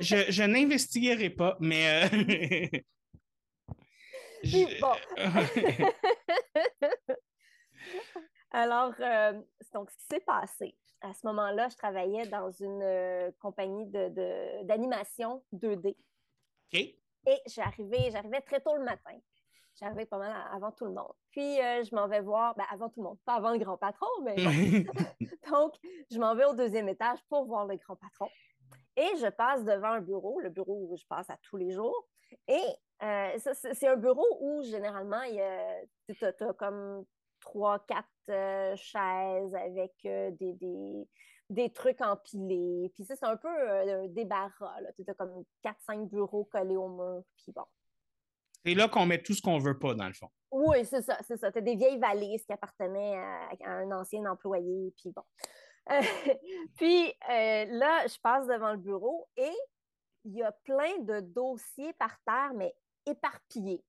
Je, 0.00 0.30
je 0.30 0.42
n'investiguerai 0.42 1.30
pas, 1.30 1.56
mais. 1.60 2.04
euh, 2.04 2.08
je- 4.42 4.80
bon. 4.80 4.94
Alors, 8.50 8.92
euh, 9.00 9.32
donc, 9.74 9.90
ce 9.90 9.96
qui 9.98 10.04
s'est 10.10 10.20
passé, 10.20 10.74
à 11.00 11.12
ce 11.12 11.26
moment-là, 11.26 11.68
je 11.68 11.76
travaillais 11.76 12.26
dans 12.26 12.50
une 12.50 12.82
euh, 12.82 13.30
compagnie 13.40 13.86
de- 13.86 14.08
de- 14.08 14.64
d'animation 14.64 15.42
2D. 15.52 15.96
OK. 16.72 16.80
Et 17.28 17.40
j'arrivais, 17.46 18.10
j'arrivais 18.10 18.40
très 18.40 18.60
tôt 18.60 18.76
le 18.76 18.84
matin. 18.84 19.18
J'arrivais 19.78 20.06
pas 20.06 20.18
mal 20.18 20.32
avant 20.52 20.72
tout 20.72 20.84
le 20.86 20.92
monde. 20.92 21.12
Puis, 21.30 21.60
euh, 21.60 21.82
je 21.84 21.94
m'en 21.94 22.08
vais 22.08 22.20
voir, 22.20 22.54
ben, 22.54 22.64
avant 22.70 22.88
tout 22.88 23.00
le 23.02 23.08
monde, 23.08 23.18
pas 23.26 23.34
avant 23.34 23.50
le 23.50 23.58
grand 23.58 23.76
patron, 23.76 24.06
mais. 24.22 24.34
Donc, 25.50 25.74
je 26.10 26.18
m'en 26.18 26.34
vais 26.34 26.44
au 26.46 26.54
deuxième 26.54 26.88
étage 26.88 27.18
pour 27.28 27.44
voir 27.44 27.66
le 27.66 27.76
grand 27.76 27.96
patron. 27.96 28.28
Et 28.96 29.08
je 29.20 29.28
passe 29.28 29.64
devant 29.64 29.88
un 29.92 30.00
bureau, 30.00 30.40
le 30.40 30.48
bureau 30.48 30.86
où 30.88 30.96
je 30.96 31.04
passe 31.06 31.28
à 31.28 31.36
tous 31.42 31.56
les 31.58 31.70
jours. 31.72 32.08
Et 32.48 32.62
euh, 33.02 33.36
c'est 33.72 33.86
un 33.86 33.96
bureau 33.96 34.26
où, 34.40 34.62
généralement, 34.62 35.22
il 35.22 35.34
y 35.34 35.40
a, 35.42 35.80
tu 36.14 36.24
as, 36.24 36.52
comme 36.54 37.04
trois, 37.46 37.78
quatre 37.86 38.06
euh, 38.28 38.76
chaises 38.76 39.54
avec 39.54 39.94
euh, 40.04 40.30
des, 40.32 40.52
des, 40.54 41.08
des 41.48 41.72
trucs 41.72 42.00
empilés. 42.00 42.90
Puis 42.94 43.04
ça, 43.04 43.14
c'est 43.16 43.24
un 43.24 43.36
peu 43.36 43.48
euh, 43.48 44.04
un 44.04 44.08
débarras. 44.08 44.76
Tu 44.96 45.04
as 45.08 45.14
comme 45.14 45.44
quatre, 45.62 45.80
cinq 45.86 46.08
bureaux 46.10 46.44
collés 46.44 46.76
au 46.76 46.88
mur. 46.88 47.22
Puis 47.36 47.52
bon. 47.52 47.64
C'est 48.64 48.74
là 48.74 48.88
qu'on 48.88 49.06
met 49.06 49.22
tout 49.22 49.32
ce 49.32 49.40
qu'on 49.40 49.58
veut 49.58 49.78
pas, 49.78 49.94
dans 49.94 50.08
le 50.08 50.12
fond. 50.12 50.28
Oui, 50.50 50.84
c'est 50.84 51.02
ça, 51.02 51.18
c'est 51.22 51.36
ça. 51.36 51.52
Tu 51.52 51.58
as 51.58 51.62
des 51.62 51.76
vieilles 51.76 52.00
valises 52.00 52.44
qui 52.44 52.52
appartenaient 52.52 53.16
à, 53.16 53.50
à 53.64 53.70
un 53.70 53.92
ancien 53.92 54.24
employé, 54.26 54.92
puis 54.96 55.12
bon. 55.12 55.22
Puis 56.76 57.14
là, 57.22 58.04
je 58.08 58.18
passe 58.20 58.48
devant 58.48 58.72
le 58.72 58.78
bureau 58.78 59.28
et 59.36 59.52
il 60.24 60.34
y 60.34 60.42
a 60.42 60.50
plein 60.50 60.98
de 60.98 61.20
dossiers 61.20 61.92
par 61.92 62.18
terre, 62.26 62.50
mais 62.56 62.74
éparpillés. 63.06 63.84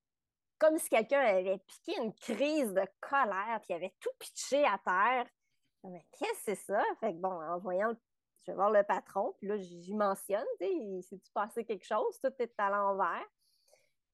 Comme 0.60 0.78
si 0.78 0.90
quelqu'un 0.90 1.20
avait 1.20 1.60
piqué 1.60 1.98
une 2.02 2.14
crise 2.14 2.74
de 2.74 2.86
colère, 3.00 3.60
puis 3.64 3.74
avait 3.74 3.94
tout 4.00 4.10
pitché 4.20 4.66
à 4.66 4.80
terre. 4.84 5.28
Mais 5.84 6.06
qu'est-ce 6.18 6.32
que 6.32 6.56
c'est 6.56 6.56
ça? 6.56 6.84
Fait 7.00 7.14
que 7.14 7.20
bon, 7.20 7.32
en 7.32 7.60
voyant 7.60 7.94
je 8.48 8.52
vais 8.54 8.56
voir 8.56 8.72
le 8.72 8.84
patron, 8.84 9.34
puis 9.38 9.48
là, 9.48 9.58
j'y 9.58 9.94
mentionne, 9.94 10.46
tu 10.60 10.68
sais, 10.68 11.02
s'est-tu 11.02 11.32
passé 11.34 11.66
quelque 11.66 11.86
chose? 11.86 12.18
Tout 12.22 12.32
est 12.40 12.54
à 12.58 12.70
l'envers. 12.70 13.26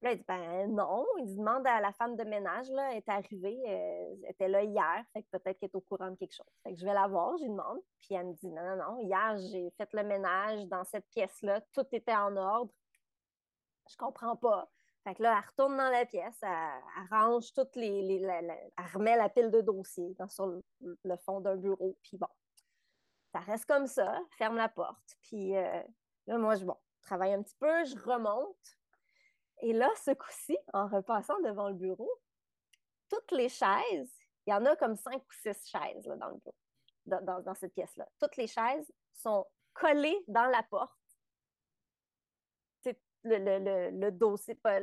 Là, 0.01 0.11
il 0.11 0.17
dit, 0.17 0.25
ben 0.27 0.73
non. 0.73 1.05
Il 1.19 1.37
demande 1.37 1.65
à 1.67 1.79
la 1.79 1.93
femme 1.93 2.17
de 2.17 2.23
ménage, 2.23 2.69
là, 2.71 2.91
elle 2.91 2.97
est 2.97 3.09
arrivée, 3.09 3.61
euh, 3.67 4.15
elle 4.23 4.31
était 4.31 4.47
là 4.47 4.63
hier, 4.63 5.03
fait 5.13 5.23
que 5.23 5.29
peut-être 5.37 5.59
qu'elle 5.59 5.69
est 5.69 5.75
au 5.75 5.81
courant 5.81 6.09
de 6.09 6.15
quelque 6.15 6.33
chose. 6.33 6.49
Fait 6.63 6.73
que 6.73 6.79
je 6.79 6.85
vais 6.85 6.93
la 6.93 7.07
voir, 7.07 7.37
je 7.37 7.43
lui 7.43 7.51
demande, 7.51 7.79
puis 8.01 8.15
elle 8.15 8.25
me 8.25 8.33
dit, 8.33 8.47
non, 8.47 8.63
non, 8.63 8.75
non, 8.75 8.99
hier, 8.99 9.37
j'ai 9.51 9.69
fait 9.77 9.93
le 9.93 10.03
ménage 10.03 10.65
dans 10.65 10.83
cette 10.83 11.07
pièce-là, 11.09 11.61
tout 11.71 11.85
était 11.91 12.15
en 12.15 12.35
ordre. 12.35 12.73
Je 13.89 13.95
comprends 13.97 14.35
pas. 14.35 14.67
Fait 15.03 15.15
que 15.15 15.23
là, 15.23 15.37
elle 15.37 15.49
retourne 15.49 15.77
dans 15.77 15.89
la 15.89 16.05
pièce, 16.05 16.39
elle, 16.41 17.39
toutes 17.55 17.75
les. 17.75 18.21
elle 18.21 18.85
remet 18.93 19.17
la 19.17 19.29
pile 19.29 19.51
de 19.51 19.59
dossiers 19.61 20.15
dans, 20.17 20.29
sur 20.29 20.47
le, 20.47 20.63
le 20.81 21.17
fond 21.17 21.41
d'un 21.41 21.57
bureau, 21.57 21.97
puis 22.03 22.17
bon. 22.17 22.27
Ça 23.33 23.39
reste 23.39 23.65
comme 23.65 23.87
ça, 23.87 24.21
ferme 24.37 24.55
la 24.55 24.69
porte, 24.69 25.17
puis 25.23 25.57
euh, 25.57 25.81
là, 26.27 26.37
moi, 26.37 26.55
je 26.55 26.65
bon, 26.65 26.77
travaille 27.01 27.33
un 27.33 27.41
petit 27.41 27.55
peu, 27.59 27.83
je 27.83 27.97
remonte, 27.97 28.77
et 29.63 29.71
là, 29.71 29.89
ce 29.95 30.11
coup-ci, 30.11 30.57
en 30.73 30.87
repassant 30.87 31.39
devant 31.41 31.69
le 31.69 31.75
bureau, 31.75 32.11
toutes 33.09 33.31
les 33.31 33.49
chaises, 33.49 34.13
il 34.45 34.51
y 34.51 34.53
en 34.53 34.65
a 34.65 34.75
comme 34.75 34.97
cinq 34.97 35.21
ou 35.21 35.33
six 35.41 35.69
chaises 35.69 36.03
dans 36.03 36.29
le 36.29 36.37
bureau, 36.37 37.41
dans, 37.41 37.55
cette 37.55 37.73
pièce-là. 37.73 38.07
Toutes 38.19 38.35
les 38.35 38.47
chaises 38.47 38.91
sont 39.13 39.45
collées 39.73 40.21
dans 40.27 40.47
la 40.47 40.63
porte. 40.63 40.91
Le, 43.23 43.37
le, 43.37 43.99
le, 43.99 44.11
dossier, 44.11 44.55
pas. 44.55 44.79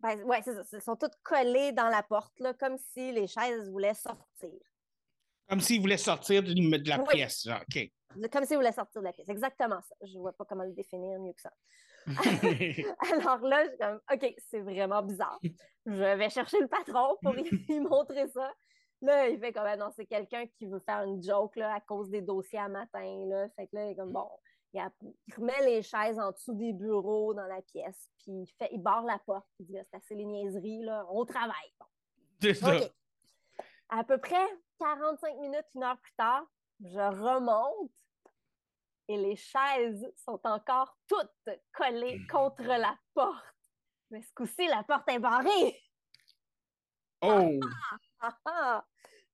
Ben, 0.00 0.22
ouais, 0.22 0.40
c'est 0.42 0.54
ça. 0.54 0.62
Elles 0.72 0.82
sont 0.82 0.96
toutes 0.96 1.16
collées 1.22 1.72
dans 1.72 1.88
la 1.88 2.02
porte, 2.02 2.38
là, 2.40 2.54
comme 2.54 2.78
si 2.78 3.12
les 3.12 3.26
chaises 3.26 3.68
voulaient 3.70 3.94
sortir. 3.94 4.58
Comme 5.48 5.60
s'ils 5.60 5.80
voulaient 5.80 5.98
sortir 5.98 6.42
de, 6.42 6.88
la 6.88 6.98
pièce. 7.00 7.46
OK. 7.46 7.90
Comme 8.30 8.44
s'ils 8.44 8.56
voulaient 8.56 8.72
sortir 8.72 9.02
de 9.02 9.06
la 9.06 9.12
pièce. 9.12 9.28
Exactement 9.28 9.80
ça. 9.80 9.94
Je 10.02 10.14
ne 10.14 10.20
vois 10.20 10.32
pas 10.32 10.44
comment 10.44 10.64
le 10.64 10.72
définir 10.72 11.18
mieux 11.18 11.32
que 11.32 11.42
ça. 11.42 11.52
Alors 12.06 13.40
là, 13.42 13.64
je 13.64 13.68
suis 13.70 13.78
comme, 13.78 14.00
OK, 14.12 14.34
c'est 14.48 14.60
vraiment 14.60 15.02
bizarre. 15.02 15.40
Je 15.86 16.16
vais 16.16 16.30
chercher 16.30 16.60
le 16.60 16.68
patron 16.68 17.16
pour 17.22 17.32
lui 17.32 17.44
montrer 17.80 18.28
ça. 18.28 18.52
Là, 19.02 19.28
il 19.28 19.38
fait 19.40 19.52
comme, 19.52 19.66
ah 19.66 19.76
non, 19.76 19.90
c'est 19.96 20.06
quelqu'un 20.06 20.46
qui 20.46 20.66
veut 20.66 20.78
faire 20.78 21.02
une 21.02 21.22
joke 21.22 21.56
là, 21.56 21.74
à 21.74 21.80
cause 21.80 22.08
des 22.08 22.22
dossiers 22.22 22.60
à 22.60 22.68
matin. 22.68 23.24
Là. 23.26 23.48
Fait 23.56 23.66
que 23.66 23.74
là, 23.74 23.86
il 23.86 23.90
est 23.90 23.96
comme, 23.96 24.12
bon, 24.12 24.28
il, 24.72 25.34
remet 25.36 25.64
les 25.64 25.82
chaises 25.82 26.18
en 26.18 26.30
dessous 26.30 26.54
des 26.54 26.72
bureaux 26.72 27.34
dans 27.34 27.46
la 27.46 27.60
pièce, 27.62 28.10
puis 28.18 28.32
il, 28.32 28.46
fait, 28.58 28.68
il 28.72 28.82
barre 28.82 29.04
la 29.04 29.18
porte. 29.18 29.46
Il 29.58 29.66
dit, 29.66 29.76
c'est 29.90 29.96
assez 29.96 30.14
les 30.14 30.24
niaiseries, 30.24 30.82
là, 30.82 31.06
on 31.10 31.24
travaille. 31.24 31.72
C'est 32.40 32.54
ça. 32.54 32.74
À 33.88 34.04
peu 34.04 34.18
près 34.18 34.48
45 34.78 35.38
minutes, 35.38 35.66
une 35.74 35.84
heure 35.84 35.98
plus 35.98 36.14
tard, 36.16 36.44
je 36.80 36.98
remonte 36.98 37.90
et 39.08 39.16
les 39.16 39.36
chaises 39.36 40.06
sont 40.16 40.40
encore 40.44 40.96
toutes 41.06 41.58
collées 41.72 42.26
contre 42.30 42.62
la 42.62 42.96
porte. 43.14 43.44
Mais 44.10 44.22
ce 44.22 44.32
coup-ci, 44.34 44.66
la 44.66 44.82
porte 44.82 45.08
est 45.10 45.18
barrée. 45.18 45.80
Oh! 47.22 47.60
Ah, 47.62 47.98
ah, 48.20 48.38
ah, 48.44 48.84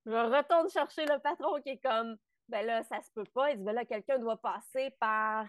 je 0.04 0.10
retourne 0.10 0.68
chercher 0.70 1.06
le 1.06 1.18
patron 1.20 1.60
qui 1.62 1.70
est 1.70 1.80
comme, 1.80 2.16
ben 2.48 2.64
là, 2.64 2.82
ça 2.84 3.00
se 3.02 3.10
peut 3.14 3.26
pas. 3.34 3.50
Il 3.50 3.58
dit, 3.58 3.64
ben 3.64 3.74
là, 3.74 3.84
quelqu'un 3.84 4.18
doit 4.18 4.40
passer 4.40 4.90
par 4.98 5.46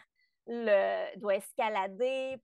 le, 0.47 1.17
doit 1.17 1.35
escalader, 1.35 2.37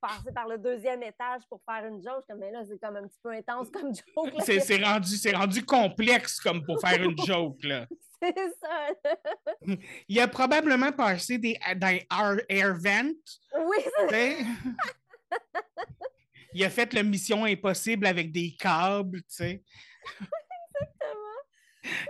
passer 0.00 0.32
par 0.32 0.48
le 0.48 0.58
deuxième 0.58 1.02
étage 1.02 1.42
pour 1.48 1.62
faire 1.64 1.86
une 1.86 2.02
joke. 2.02 2.24
mais 2.38 2.50
là, 2.50 2.64
c'est 2.64 2.78
comme 2.80 2.96
un 2.96 3.06
petit 3.06 3.20
peu 3.22 3.30
intense 3.30 3.70
comme 3.70 3.94
joke. 3.94 4.34
C'est 4.40 4.82
rendu, 4.82 5.16
rendu 5.34 5.64
complexe 5.64 6.40
comme 6.40 6.64
pour 6.64 6.80
faire 6.80 7.02
une 7.02 7.16
joke. 7.18 7.62
Là. 7.62 7.86
c'est 8.22 8.34
ça. 8.60 8.88
Il 10.08 10.20
a 10.20 10.28
probablement 10.28 10.92
passé 10.92 11.38
des, 11.38 11.58
dans 11.76 11.98
air 12.48 12.74
vent. 12.76 13.10
Oui, 13.58 13.76
c'est 14.08 14.38
Il 16.52 16.64
a 16.64 16.70
fait 16.70 16.92
la 16.92 17.02
mission 17.02 17.44
impossible 17.44 18.06
avec 18.06 18.32
des 18.32 18.54
câbles, 18.58 19.20
tu 19.22 19.28
sais. 19.28 19.62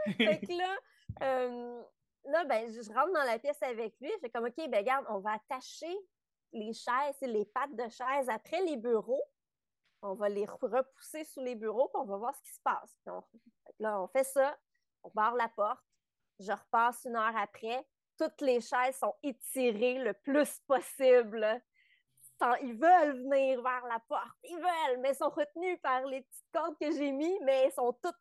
Exactement. 0.06 0.40
fait 0.40 0.46
que 0.46 0.52
là, 0.52 0.76
euh, 1.22 1.82
là 2.24 2.44
ben, 2.44 2.68
je 2.70 2.92
rentre 2.92 3.12
dans 3.12 3.24
la 3.24 3.38
pièce 3.38 3.62
avec 3.62 3.94
lui. 4.00 4.10
Je 4.14 4.20
fais 4.20 4.30
comme, 4.30 4.46
OK, 4.46 4.56
ben 4.56 4.78
regarde, 4.78 5.06
on 5.08 5.18
va 5.18 5.32
attacher 5.32 5.94
les 6.52 6.72
chaises, 6.72 7.20
les 7.22 7.44
pattes 7.44 7.74
de 7.74 7.88
chaises 7.88 8.28
après 8.28 8.60
les 8.62 8.76
bureaux. 8.76 9.22
On 10.02 10.14
va 10.14 10.28
les 10.28 10.46
repousser 10.46 11.24
sous 11.24 11.40
les 11.40 11.54
bureaux, 11.54 11.88
puis 11.88 12.00
on 12.00 12.04
va 12.04 12.16
voir 12.16 12.34
ce 12.34 12.42
qui 12.42 12.52
se 12.52 12.60
passe. 12.62 12.96
là, 13.78 14.00
on 14.00 14.08
fait 14.08 14.24
ça, 14.24 14.56
on 15.02 15.10
barre 15.14 15.34
la 15.34 15.48
porte. 15.48 15.84
Je 16.38 16.52
repasse 16.52 17.04
une 17.04 17.16
heure 17.16 17.36
après. 17.36 17.86
Toutes 18.18 18.40
les 18.40 18.60
chaises 18.60 18.96
sont 18.98 19.14
étirées 19.22 19.98
le 19.98 20.12
plus 20.12 20.60
possible. 20.60 21.62
Ils 22.62 22.74
veulent 22.74 23.16
venir 23.22 23.62
vers 23.62 23.86
la 23.86 23.98
porte. 24.08 24.36
Ils 24.44 24.56
veulent, 24.56 25.00
mais 25.00 25.14
sont 25.14 25.30
retenus 25.30 25.80
par 25.80 26.04
les 26.04 26.22
petites 26.22 26.52
cordes 26.52 26.76
que 26.78 26.90
j'ai 26.92 27.10
mis, 27.10 27.38
mais 27.42 27.64
elles 27.64 27.72
sont 27.72 27.92
toutes. 28.02 28.14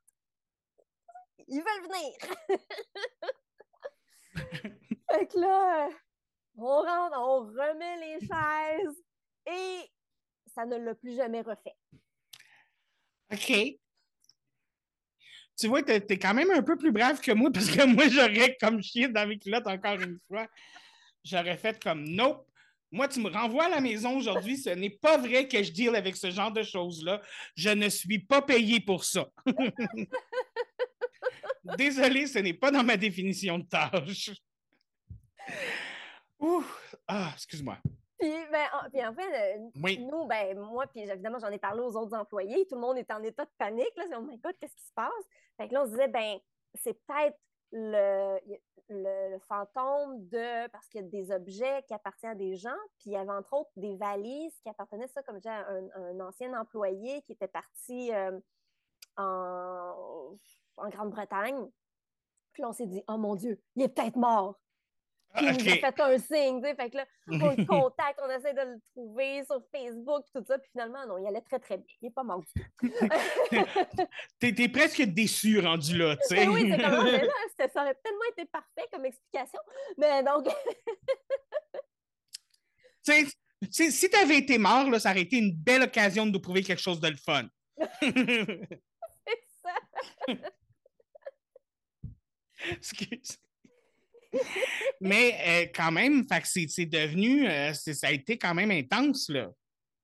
Ils 1.48 1.62
veulent 1.62 1.88
venir. 1.88 2.14
fait 5.12 5.28
que 5.28 5.40
là, 5.40 5.90
on 6.58 6.82
rentre, 6.82 7.18
on 7.18 7.40
remet 7.46 7.98
les 8.00 8.20
chaises 8.20 9.04
et 9.48 9.92
ça 10.54 10.66
ne 10.66 10.78
l'a 10.78 10.96
plus 10.96 11.16
jamais 11.16 11.42
refait. 11.42 11.76
OK. 13.32 13.78
Tu 15.58 15.68
vois, 15.68 15.84
t'es 15.84 16.06
es 16.10 16.20
quand 16.20 16.34
même 16.34 16.52
un 16.52 16.62
peu 16.62 16.78
plus 16.78 16.92
brave 16.92 17.22
que 17.22 17.32
moi 17.32 17.50
parce 17.52 17.70
que 17.70 17.86
moi, 17.94 18.08
j'aurais 18.10 18.58
comme 18.60 18.82
chier 18.82 19.08
dans 19.08 19.28
mes 19.28 19.38
culottes 19.38 19.68
encore 19.68 20.00
une 20.00 20.20
fois. 20.28 20.48
J'aurais 21.24 21.58
fait 21.58 21.82
comme 21.82 22.04
nope. 22.04 22.48
Moi, 22.92 23.08
tu 23.08 23.20
me 23.20 23.30
renvoies 23.30 23.66
à 23.66 23.70
la 23.70 23.82
maison 23.82 24.18
aujourd'hui. 24.18 24.58
Ce 24.58 24.70
n'est 24.70 24.92
pas 24.92 25.18
vrai 25.18 25.48
que 25.48 25.62
je 25.62 25.72
deal 25.72 25.96
avec 25.96 26.16
ce 26.16 26.30
genre 26.30 26.52
de 26.52 26.64
choses-là. 26.64 27.22
Je 27.56 27.70
ne 27.70 27.90
suis 27.90 28.20
pas 28.20 28.42
payé 28.42 28.80
pour 28.80 29.04
ça. 29.04 29.28
Désolé, 31.78 32.28
ce 32.28 32.40
n'est 32.40 32.54
pas 32.54 32.72
dans 32.72 32.84
ma 32.84 32.98
définition 32.98 33.58
de 33.60 33.66
tâche. 33.66 34.32
Ouh, 36.40 36.64
ah, 37.08 37.32
excuse-moi. 37.34 37.78
Puis, 38.20 38.32
ben, 38.52 38.68
en, 38.74 38.90
puis 38.90 39.06
en 39.06 39.14
fait, 39.14 39.58
euh, 39.58 39.98
nous, 40.00 40.26
ben, 40.26 40.58
moi, 40.58 40.88
puis 40.88 41.02
évidemment, 41.02 41.40
j'en 41.40 41.50
ai 41.50 41.60
parlé 41.60 41.82
aux 41.82 41.96
autres 41.98 42.16
employés. 42.16 42.66
Tout 42.68 42.76
le 42.76 42.82
monde 42.82 42.98
est 42.98 43.12
en 43.12 43.22
état 43.24 43.46
de 43.46 43.52
panique. 43.58 43.96
Là, 43.98 44.06
oh 44.18 44.22
my 44.22 44.38
God, 44.38 44.56
qu'est-ce 44.60 44.76
qui 44.76 44.86
se 44.86 44.94
passe? 44.94 45.12
Fait 45.58 45.68
que 45.68 45.74
là, 45.74 45.84
on 45.84 45.86
se 45.86 45.92
disait, 45.92 46.08
ben, 46.08 46.38
c'est 46.76 46.94
peut-être 47.06 47.38
le, 47.72 48.40
le, 48.90 49.38
fantôme 49.40 50.28
de. 50.30 50.68
Parce 50.70 50.88
qu'il 50.88 51.02
y 51.02 51.04
a 51.04 51.08
des 51.08 51.32
objets 51.32 51.84
qui 51.88 51.94
appartiennent 51.94 52.34
à 52.34 52.36
des 52.36 52.56
gens. 52.56 52.78
Puis 53.00 53.10
il 53.10 53.14
y 53.14 53.18
avait 53.18 53.32
entre 53.32 53.54
autres 53.54 53.72
des 53.76 53.96
valises 53.96 54.58
qui 54.62 54.70
appartenaient, 54.70 55.08
ça, 55.08 55.24
comme 55.24 55.42
j'ai 55.42 55.50
un, 55.50 55.88
un, 55.96 56.20
ancien 56.22 56.54
employé 56.60 57.22
qui 57.24 57.34
était 57.34 57.48
parti 57.48 58.14
euh, 58.14 58.40
en, 59.18 60.38
en 60.78 60.90
Grande-Bretagne. 60.90 61.68
Puis 62.54 62.62
là, 62.62 62.70
on 62.70 62.74
s'est 62.74 62.88
dit, 62.88 63.04
oh 63.08 63.18
mon 63.18 63.36
Dieu, 63.36 63.62
il 63.76 63.84
est 63.84 63.90
peut-être 63.90 64.16
mort. 64.16 64.60
Puis 65.36 65.46
il 65.46 65.52
nous 65.52 65.60
a 65.70 65.76
fait 65.92 66.00
un 66.00 66.18
signe, 66.18 66.62
tu 66.62 66.68
sais. 66.68 66.76
Fait 66.76 66.90
que 66.90 66.96
là, 66.98 67.06
on 67.28 67.56
le 67.56 67.66
contacte, 67.66 68.20
on 68.24 68.30
essaie 68.30 68.54
de 68.54 68.62
le 68.62 68.80
trouver 68.92 69.44
sur 69.46 69.62
Facebook, 69.72 70.24
tout 70.34 70.44
ça. 70.48 70.58
Puis 70.58 70.70
finalement, 70.72 71.06
non, 71.08 71.18
il 71.18 71.28
allait 71.28 71.42
très, 71.42 71.60
très 71.60 71.76
bien. 71.78 71.86
Il 72.02 72.06
n'est 72.06 72.12
pas 72.12 72.24
mort 72.24 72.42
du 72.42 72.48
tout. 72.54 72.64
T'es 74.40 74.70
presque 74.70 75.02
déçu 75.02 75.60
rendu 75.60 75.98
là, 75.98 76.16
tu 76.18 76.36
sais. 76.36 76.48
oui, 76.48 76.72
c'est 76.72 76.82
comme, 76.82 77.04
mais 77.04 77.26
là, 77.26 77.34
ça 77.74 77.82
aurait 77.82 77.96
tellement 77.96 78.24
été 78.32 78.46
parfait 78.46 78.88
comme 78.92 79.06
explication. 79.06 79.60
Mais 79.98 80.24
donc. 80.24 80.46
tu 83.04 83.28
sais, 83.70 83.92
si 83.92 84.10
tu 84.10 84.16
avais 84.16 84.38
été 84.38 84.58
mort, 84.58 84.90
là, 84.90 85.00
ça 85.00 85.12
aurait 85.12 85.22
été 85.22 85.38
une 85.38 85.54
belle 85.54 85.84
occasion 85.84 86.26
de 86.26 86.32
nous 86.32 86.42
prouver 86.42 86.64
quelque 86.64 86.82
chose 86.82 87.02
de 87.02 87.10
le 87.10 87.18
fun. 87.18 87.44
C'est. 90.28 90.38
Excuse. 92.72 93.40
Mais 95.02 95.38
euh, 95.48 95.72
quand 95.74 95.92
même, 95.92 96.26
c'est 96.44 96.86
devenu, 96.86 97.48
euh, 97.48 97.74
ça 97.74 98.08
a 98.08 98.12
été 98.12 98.38
quand 98.38 98.54
même 98.54 98.72
intense, 98.72 99.30
là. 99.30 99.50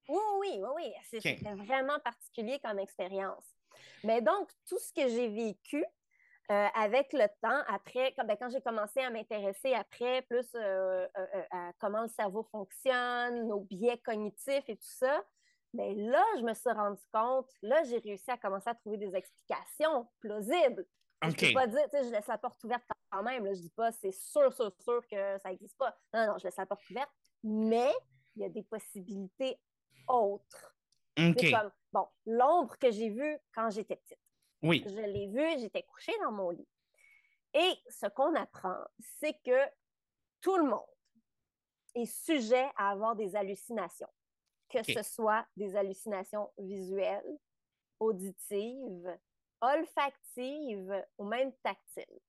Oui, 0.07 0.19
oui, 0.39 0.59
oui, 0.59 0.69
oui. 0.75 1.21
C'était 1.21 1.53
vraiment 1.55 1.99
particulier 1.99 2.59
comme 2.63 2.79
expérience. 2.79 3.45
Mais 4.03 4.21
donc, 4.21 4.49
tout 4.67 4.79
ce 4.79 4.91
que 4.93 5.07
j'ai 5.07 5.29
vécu 5.29 5.83
euh, 6.51 6.67
avec 6.75 7.13
le 7.13 7.27
temps, 7.41 7.63
après, 7.67 8.13
quand, 8.17 8.25
ben, 8.25 8.35
quand 8.39 8.49
j'ai 8.49 8.61
commencé 8.61 8.99
à 8.99 9.09
m'intéresser 9.09 9.73
après 9.73 10.21
plus 10.23 10.53
à 10.55 11.71
comment 11.79 12.03
le 12.03 12.09
cerveau 12.09 12.43
fonctionne, 12.51 13.47
nos 13.47 13.61
biais 13.61 13.97
cognitifs 13.99 14.67
et 14.67 14.75
tout 14.75 14.81
ça, 14.81 15.23
Mais 15.73 15.93
là, 15.95 16.23
je 16.37 16.41
me 16.41 16.53
suis 16.53 16.71
rendu 16.71 17.01
compte, 17.13 17.49
là, 17.61 17.83
j'ai 17.83 17.99
réussi 17.99 18.29
à 18.29 18.37
commencer 18.37 18.69
à 18.69 18.75
trouver 18.75 18.97
des 18.97 19.15
explications 19.15 20.07
plausibles. 20.19 20.85
OK. 21.23 21.39
Je 21.39 21.47
peux 21.47 21.53
pas 21.53 21.67
dire, 21.67 21.83
tu 21.89 21.97
sais, 21.97 22.03
je 22.05 22.09
laisse 22.11 22.27
la 22.27 22.37
porte 22.37 22.63
ouverte 22.63 22.83
quand 23.09 23.23
même. 23.23 23.45
Là, 23.45 23.53
je 23.53 23.61
dis 23.61 23.69
pas, 23.69 23.91
c'est 23.91 24.11
sûr, 24.11 24.51
sûr, 24.53 24.73
sûr 24.79 25.07
que 25.07 25.37
ça 25.39 25.49
n'existe 25.49 25.77
pas. 25.77 25.95
Non, 26.13 26.27
non, 26.27 26.37
je 26.37 26.45
laisse 26.45 26.57
la 26.57 26.65
porte 26.65 26.89
ouverte. 26.89 27.11
Mais 27.43 27.91
il 28.35 28.41
y 28.41 28.45
a 28.45 28.49
des 28.49 28.63
possibilités 28.63 29.59
autres. 30.07 30.75
OK. 31.17 31.35
C'est 31.39 31.51
comme, 31.51 31.71
bon, 31.91 32.07
l'ombre 32.25 32.77
que 32.77 32.91
j'ai 32.91 33.09
vue 33.09 33.37
quand 33.53 33.69
j'étais 33.69 33.95
petite. 33.95 34.19
Oui. 34.63 34.83
Je 34.85 34.95
l'ai 34.95 35.27
vue, 35.27 35.59
j'étais 35.59 35.83
couchée 35.83 36.13
dans 36.23 36.31
mon 36.31 36.49
lit. 36.49 36.67
Et 37.53 37.73
ce 37.89 38.07
qu'on 38.07 38.33
apprend, 38.35 38.77
c'est 39.19 39.33
que 39.45 39.57
tout 40.39 40.57
le 40.57 40.63
monde 40.63 40.81
est 41.95 42.05
sujet 42.05 42.69
à 42.77 42.91
avoir 42.91 43.15
des 43.15 43.35
hallucinations, 43.35 44.09
que 44.71 44.83
ce 44.83 45.03
soit 45.03 45.45
des 45.57 45.75
hallucinations 45.75 46.49
visuelles, 46.57 47.37
auditives, 47.99 49.17
olfactives 49.61 51.05
ou 51.17 51.25
même 51.25 51.51
tactiles. 51.63 52.19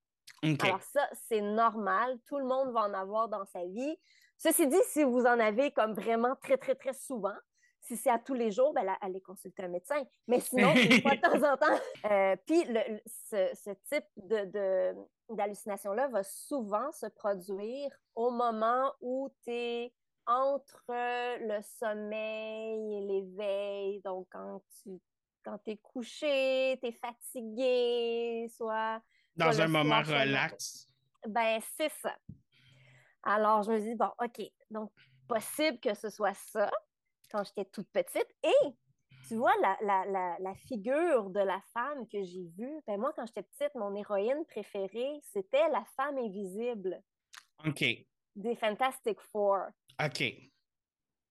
Alors 0.61 0.83
ça, 0.83 1.09
c'est 1.29 1.41
normal. 1.41 2.19
Tout 2.27 2.39
le 2.39 2.45
monde 2.45 2.73
va 2.73 2.81
en 2.83 2.95
avoir 2.95 3.29
dans 3.29 3.45
sa 3.47 3.65
vie. 3.67 3.97
Ceci 4.39 4.67
dit, 4.67 4.81
si 4.89 5.05
vous 5.05 5.21
en 5.21 5.39
avez 5.39 5.71
comme 5.71 5.95
vraiment 5.95 6.35
très, 6.37 6.57
très, 6.59 6.75
très 6.75 6.93
souvent, 6.95 7.35
si 7.81 7.97
c'est 7.97 8.11
à 8.11 8.19
tous 8.19 8.35
les 8.35 8.51
jours, 8.53 8.73
ben 8.73 8.85
là, 8.85 8.97
allez 9.01 9.21
consulter 9.21 9.65
un 9.65 9.69
médecin. 9.69 10.03
Mais 10.29 10.41
sinon, 10.41 10.73
une 10.75 11.01
fois 11.03 11.17
de 11.17 11.21
temps 11.21 11.53
en 11.53 11.57
temps. 11.57 11.81
Euh, 12.11 12.37
puis 12.47 12.65
le- 12.65 13.01
ce, 13.07 13.51
ce 13.55 13.71
type 13.89 14.07
de, 14.17 14.45
de- 14.47 14.97
d'hallucination-là 15.35 16.09
va 16.09 16.23
souvent 16.23 16.91
se 16.93 17.07
produire 17.07 17.91
au 18.15 18.31
moment 18.31 18.93
où 19.01 19.31
tu 19.45 19.51
es 19.53 19.93
entre 20.27 20.85
le 20.89 21.61
sommeil 21.63 22.97
et 22.97 23.01
l'éveil. 23.07 24.01
Donc, 24.03 24.29
quand 24.31 24.63
tu 24.83 25.01
quand 25.45 25.59
es 25.67 25.77
couché, 25.79 26.79
tu 26.81 26.89
es 26.89 26.93
fatigué, 26.93 28.49
soit 28.57 29.03
Dans 29.35 29.51
Soit 29.53 29.65
un 29.65 29.69
moment 29.69 30.03
relax. 30.03 30.89
ben, 31.27 31.61
c'est 31.77 31.91
ça. 32.01 32.17
Alors, 33.25 33.63
je 33.65 33.73
me 33.73 33.81
dis, 33.81 33.95
bon, 33.95 34.11
OK, 34.23 34.41
donc 34.71 34.93
possible 35.29 35.81
que 35.81 35.95
ce 35.95 36.11
soit 36.11 36.35
ça 36.35 36.71
quand 37.31 37.43
j'étais 37.45 37.65
toute 37.65 37.89
petite. 37.91 38.29
Et 38.45 38.69
tu 39.27 39.37
vois, 39.37 39.55
la, 39.63 39.77
la, 39.83 40.05
la, 40.07 40.37
la 40.39 40.55
figure 40.55 41.31
de 41.31 41.41
la 41.41 41.61
femme 41.73 42.07
que 42.09 42.23
j'ai 42.23 42.47
vue, 42.57 42.81
ben 42.87 42.99
moi, 42.99 43.13
quand 43.17 43.27
j'étais 43.27 43.43
petite, 43.43 43.75
mon 43.75 43.95
héroïne 43.95 44.45
préférée, 44.47 45.21
c'était 45.23 45.69
la 45.71 45.85
femme 45.97 46.19
invisible 46.19 47.03
OK. 47.65 47.85
Des 48.35 48.57
Fantastic 48.57 49.21
Four. 49.33 49.67
OK. 50.05 50.23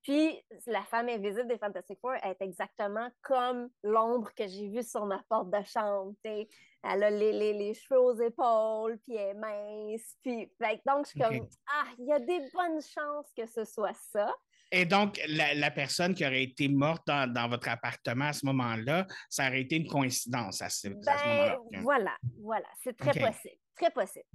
Puis, 0.03 0.43
la 0.65 0.81
femme 0.83 1.09
invisible 1.09 1.47
des 1.47 1.59
Fantastic 1.59 1.99
Four 1.99 2.15
est 2.23 2.41
exactement 2.41 3.07
comme 3.21 3.69
l'ombre 3.83 4.33
que 4.33 4.47
j'ai 4.47 4.67
vue 4.67 4.81
sur 4.81 5.05
ma 5.05 5.21
porte 5.29 5.51
de 5.51 5.63
chambre. 5.63 6.13
t'sais. 6.23 6.47
Elle 6.83 7.03
a 7.03 7.11
les, 7.11 7.31
les, 7.31 7.53
les 7.53 7.73
cheveux 7.75 7.99
aux 7.99 8.15
épaules, 8.19 8.97
puis 9.05 9.15
elle 9.15 9.29
est 9.29 9.33
mince. 9.35 10.17
Puis, 10.23 10.51
fait 10.59 10.81
donc, 10.87 11.05
je 11.05 11.11
suis 11.11 11.19
comme, 11.19 11.47
ah, 11.67 11.85
il 11.99 12.07
y 12.07 12.11
a 12.13 12.19
des 12.19 12.39
bonnes 12.51 12.81
chances 12.81 13.31
que 13.37 13.45
ce 13.45 13.63
soit 13.63 13.93
ça. 13.93 14.33
Et 14.71 14.85
donc, 14.85 15.19
la, 15.27 15.53
la 15.53 15.69
personne 15.69 16.15
qui 16.15 16.25
aurait 16.25 16.43
été 16.43 16.67
morte 16.67 17.05
dans, 17.05 17.31
dans 17.31 17.47
votre 17.49 17.67
appartement 17.69 18.25
à 18.25 18.33
ce 18.33 18.45
moment-là, 18.47 19.05
ça 19.29 19.47
aurait 19.49 19.61
été 19.61 19.75
une 19.75 19.87
coïncidence 19.87 20.61
à 20.63 20.69
ce, 20.69 20.87
à 20.87 20.91
ce 20.91 21.05
Ben, 21.05 21.27
moment-là. 21.27 21.57
voilà, 21.81 22.17
voilà, 22.41 22.67
c'est 22.81 22.97
très 22.97 23.11
possible, 23.11 23.57
très 23.75 23.91
possible. 23.91 24.25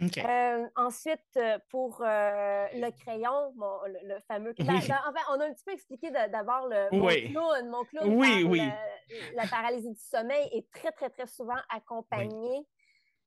Euh, 0.00 0.66
ensuite, 0.76 1.20
euh, 1.36 1.58
pour 1.70 2.02
euh, 2.02 2.66
le 2.72 2.90
crayon, 2.90 3.52
mon- 3.56 3.82
le, 3.86 4.14
le 4.14 4.20
fameux. 4.28 4.54
Oui. 4.58 4.64
Ben, 4.66 4.76
enfin, 5.08 5.20
on 5.30 5.40
a 5.40 5.46
un 5.46 5.52
petit 5.52 5.64
peu 5.64 5.72
expliqué 5.72 6.10
d'abord 6.10 6.68
le 6.68 6.88
mon 6.96 7.06
Oui. 7.06 7.30
clown. 7.32 7.68
Mon 7.68 7.84
clown 7.84 8.14
Oui, 8.14 8.44
oui. 8.44 8.60
le- 9.10 9.36
la 9.36 9.46
paralysie 9.46 9.90
du 9.90 10.00
sommeil 10.00 10.48
est 10.52 10.70
très, 10.70 10.92
très, 10.92 11.10
très 11.10 11.26
souvent 11.26 11.56
accompagné 11.68 12.64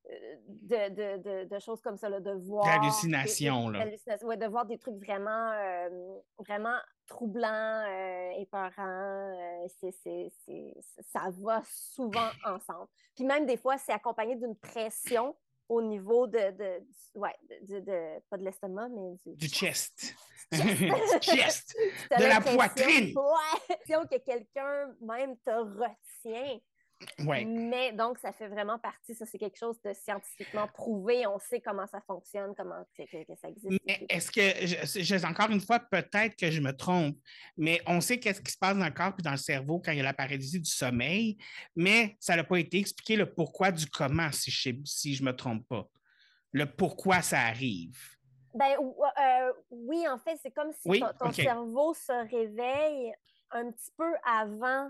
euh, 0.10 0.36
de, 0.48 0.90
de, 0.90 1.18
de, 1.22 1.44
de 1.50 1.60
choses 1.60 1.80
comme 1.82 1.98
ça, 1.98 2.10
là, 2.10 2.20
de 2.20 2.32
voir. 2.32 2.64
D'hallucinations, 2.66 3.70
des- 3.70 3.78
là. 4.08 4.18
ouais, 4.24 4.38
de 4.38 4.48
voir 4.48 4.66
des 4.66 4.78
trucs 4.80 4.96
vraiment, 4.96 5.52
euh, 5.52 5.90
vraiment 6.40 6.78
troublants, 7.06 7.84
euh, 7.88 8.32
épeurants. 8.40 9.36
euh, 9.68 9.68
ça 11.12 11.30
va 11.40 11.62
souvent 11.66 12.30
ensemble. 12.46 12.88
Puis 13.16 13.26
même 13.26 13.46
des 13.46 13.58
fois, 13.58 13.78
c'est 13.78 13.92
accompagné 13.94 14.36
d'une 14.36 14.56
pression 14.56 15.36
au 15.72 15.82
niveau 15.82 16.28
de, 16.28 16.52
de, 16.52 16.86
ouais, 17.16 17.34
de, 17.62 17.80
de- 17.80 18.20
pas 18.30 18.38
de 18.38 18.44
l'estomac, 18.44 18.90
mais 18.90 19.16
du, 19.26 19.36
Du 19.38 19.48
chest. 19.48 20.14
chest. 20.54 20.76
du 20.76 20.90
chest. 21.22 21.76
De 22.20 22.26
la 22.26 22.42
poitrine. 22.42 23.14
Ouais, 23.18 23.78
que 24.06 24.18
quelqu'un 24.18 24.94
même 25.00 25.38
te 25.38 25.50
retient. 25.52 26.60
Mais 27.46 27.92
donc, 27.94 28.18
ça 28.20 28.32
fait 28.32 28.48
vraiment 28.48 28.78
partie, 28.80 29.16
ça 29.16 29.26
c'est 29.26 29.38
quelque 29.38 29.58
chose 29.58 29.82
de 29.82 29.94
scientifiquement 29.94 30.68
prouvé. 30.68 31.26
On 31.28 31.40
sait 31.40 31.60
comment 31.62 31.88
ça 31.88 32.02
fonctionne, 32.02 32.54
comment 32.56 32.84
que, 32.98 33.04
que- 33.04 33.36
ça 33.36 33.50
existe. 33.50 33.80
Mais 33.88 34.06
est-ce 34.10 34.32
que, 34.32 34.42
je, 34.66 35.02
je- 35.04 35.26
encore 35.26 35.50
une 35.50 35.62
fois, 35.62 35.80
peut-être 35.80 36.36
que 36.36 36.52
je 36.52 36.62
me 36.62 36.72
trompe, 36.76 37.18
mais 37.58 37.82
on 37.88 38.02
sait 38.02 38.20
qu'est-ce 38.20 38.42
qui 38.42 38.52
se 38.52 38.58
passe 38.58 38.78
dans 38.78 38.86
le 38.86 38.92
corps 38.92 39.14
et 39.18 39.22
dans 39.22 39.32
le 39.32 39.38
cerveau 39.38 39.80
quand 39.80 39.92
il 39.92 39.98
y 39.98 40.02
a 40.02 40.04
la 40.04 40.14
paralysie 40.14 40.60
du 40.60 40.70
sommeil, 40.70 41.38
mais 41.76 42.16
ça 42.20 42.36
n'a 42.36 42.44
pas 42.44 42.58
été 42.58 42.78
expliqué 42.80 43.16
le 43.16 43.32
pourquoi 43.34 43.72
du 43.72 43.88
comment, 43.90 44.32
si 44.32 44.52
je 44.52 44.70
ne 44.70 44.86
si 44.86 45.16
je 45.16 45.24
me 45.24 45.36
trompe 45.36 45.68
pas. 45.68 45.88
Le 46.52 46.66
pourquoi 46.66 47.22
ça 47.22 47.40
arrive. 47.40 47.98
Ben, 48.54 48.76
euh, 48.78 49.54
oui, 49.70 50.06
en 50.10 50.18
fait, 50.18 50.38
c'est 50.44 50.52
comme 50.52 50.74
si 50.74 50.82
Oui, 50.90 51.00
ton, 51.00 51.08
ton 51.18 51.32
cerveau 51.32 51.94
se 51.94 52.12
réveille 52.30 53.14
un 53.52 53.72
petit 53.72 53.92
peu 53.98 54.14
avant 54.26 54.90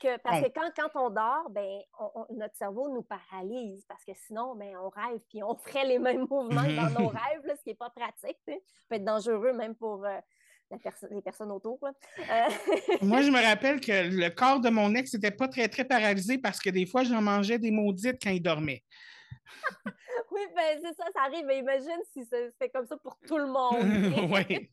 que. 0.00 0.18
Parce 0.18 0.40
que 0.42 0.48
quand, 0.54 0.70
quand 0.76 1.00
on 1.06 1.10
dort, 1.10 1.50
ben, 1.50 1.80
on- 1.98 2.10
on- 2.14 2.34
notre 2.36 2.54
cerveau 2.56 2.88
nous 2.88 3.02
paralyse 3.02 3.84
parce 3.86 4.04
que 4.04 4.12
sinon, 4.14 4.54
ben, 4.54 4.76
on 4.76 4.88
rêve 4.88 5.18
puis 5.28 5.42
on 5.42 5.54
ferait 5.56 5.84
les 5.86 5.98
mêmes 5.98 6.26
mouvements 6.30 6.62
que 6.64 6.76
dans 6.94 7.00
nos 7.00 7.08
rêves, 7.08 7.44
là, 7.44 7.56
ce 7.56 7.62
qui 7.62 7.70
n'est 7.70 7.74
pas 7.74 7.90
pratique. 7.90 8.38
Ça 8.46 8.52
peut 8.88 8.94
être 8.96 9.04
dangereux 9.04 9.52
même 9.52 9.74
pour 9.74 10.04
euh, 10.04 10.18
la 10.70 10.78
perso- 10.78 11.06
les 11.10 11.22
personnes 11.22 11.50
autour. 11.52 11.78
là. 11.82 11.92
Euh, 12.18 12.50
Moi, 13.02 13.22
je 13.22 13.30
me 13.30 13.40
rappelle 13.46 13.80
que 13.80 13.92
le 13.92 14.28
corps 14.30 14.60
de 14.60 14.68
mon 14.70 14.94
ex 14.94 15.14
n'était 15.14 15.30
pas 15.30 15.48
très, 15.48 15.68
très 15.68 15.84
paralysé 15.84 16.38
parce 16.38 16.58
que 16.60 16.70
des 16.70 16.86
fois, 16.86 17.04
j'en 17.04 17.22
mangeais 17.22 17.58
des 17.58 17.70
maudites 17.70 18.18
quand 18.22 18.30
il 18.30 18.42
dormait. 18.42 18.82
oui, 20.32 20.40
ben, 20.54 20.78
c'est 20.82 20.94
ça, 20.94 21.04
ça 21.14 21.22
arrive. 21.22 21.44
Mais 21.46 21.58
imagine 21.58 21.98
si 22.12 22.24
ça- 22.24 22.36
c'était 22.50 22.68
comme 22.70 22.86
ça 22.86 22.96
pour 22.96 23.16
tout 23.26 23.38
le 23.38 23.46
monde. 23.46 24.30
oui. 24.32 24.70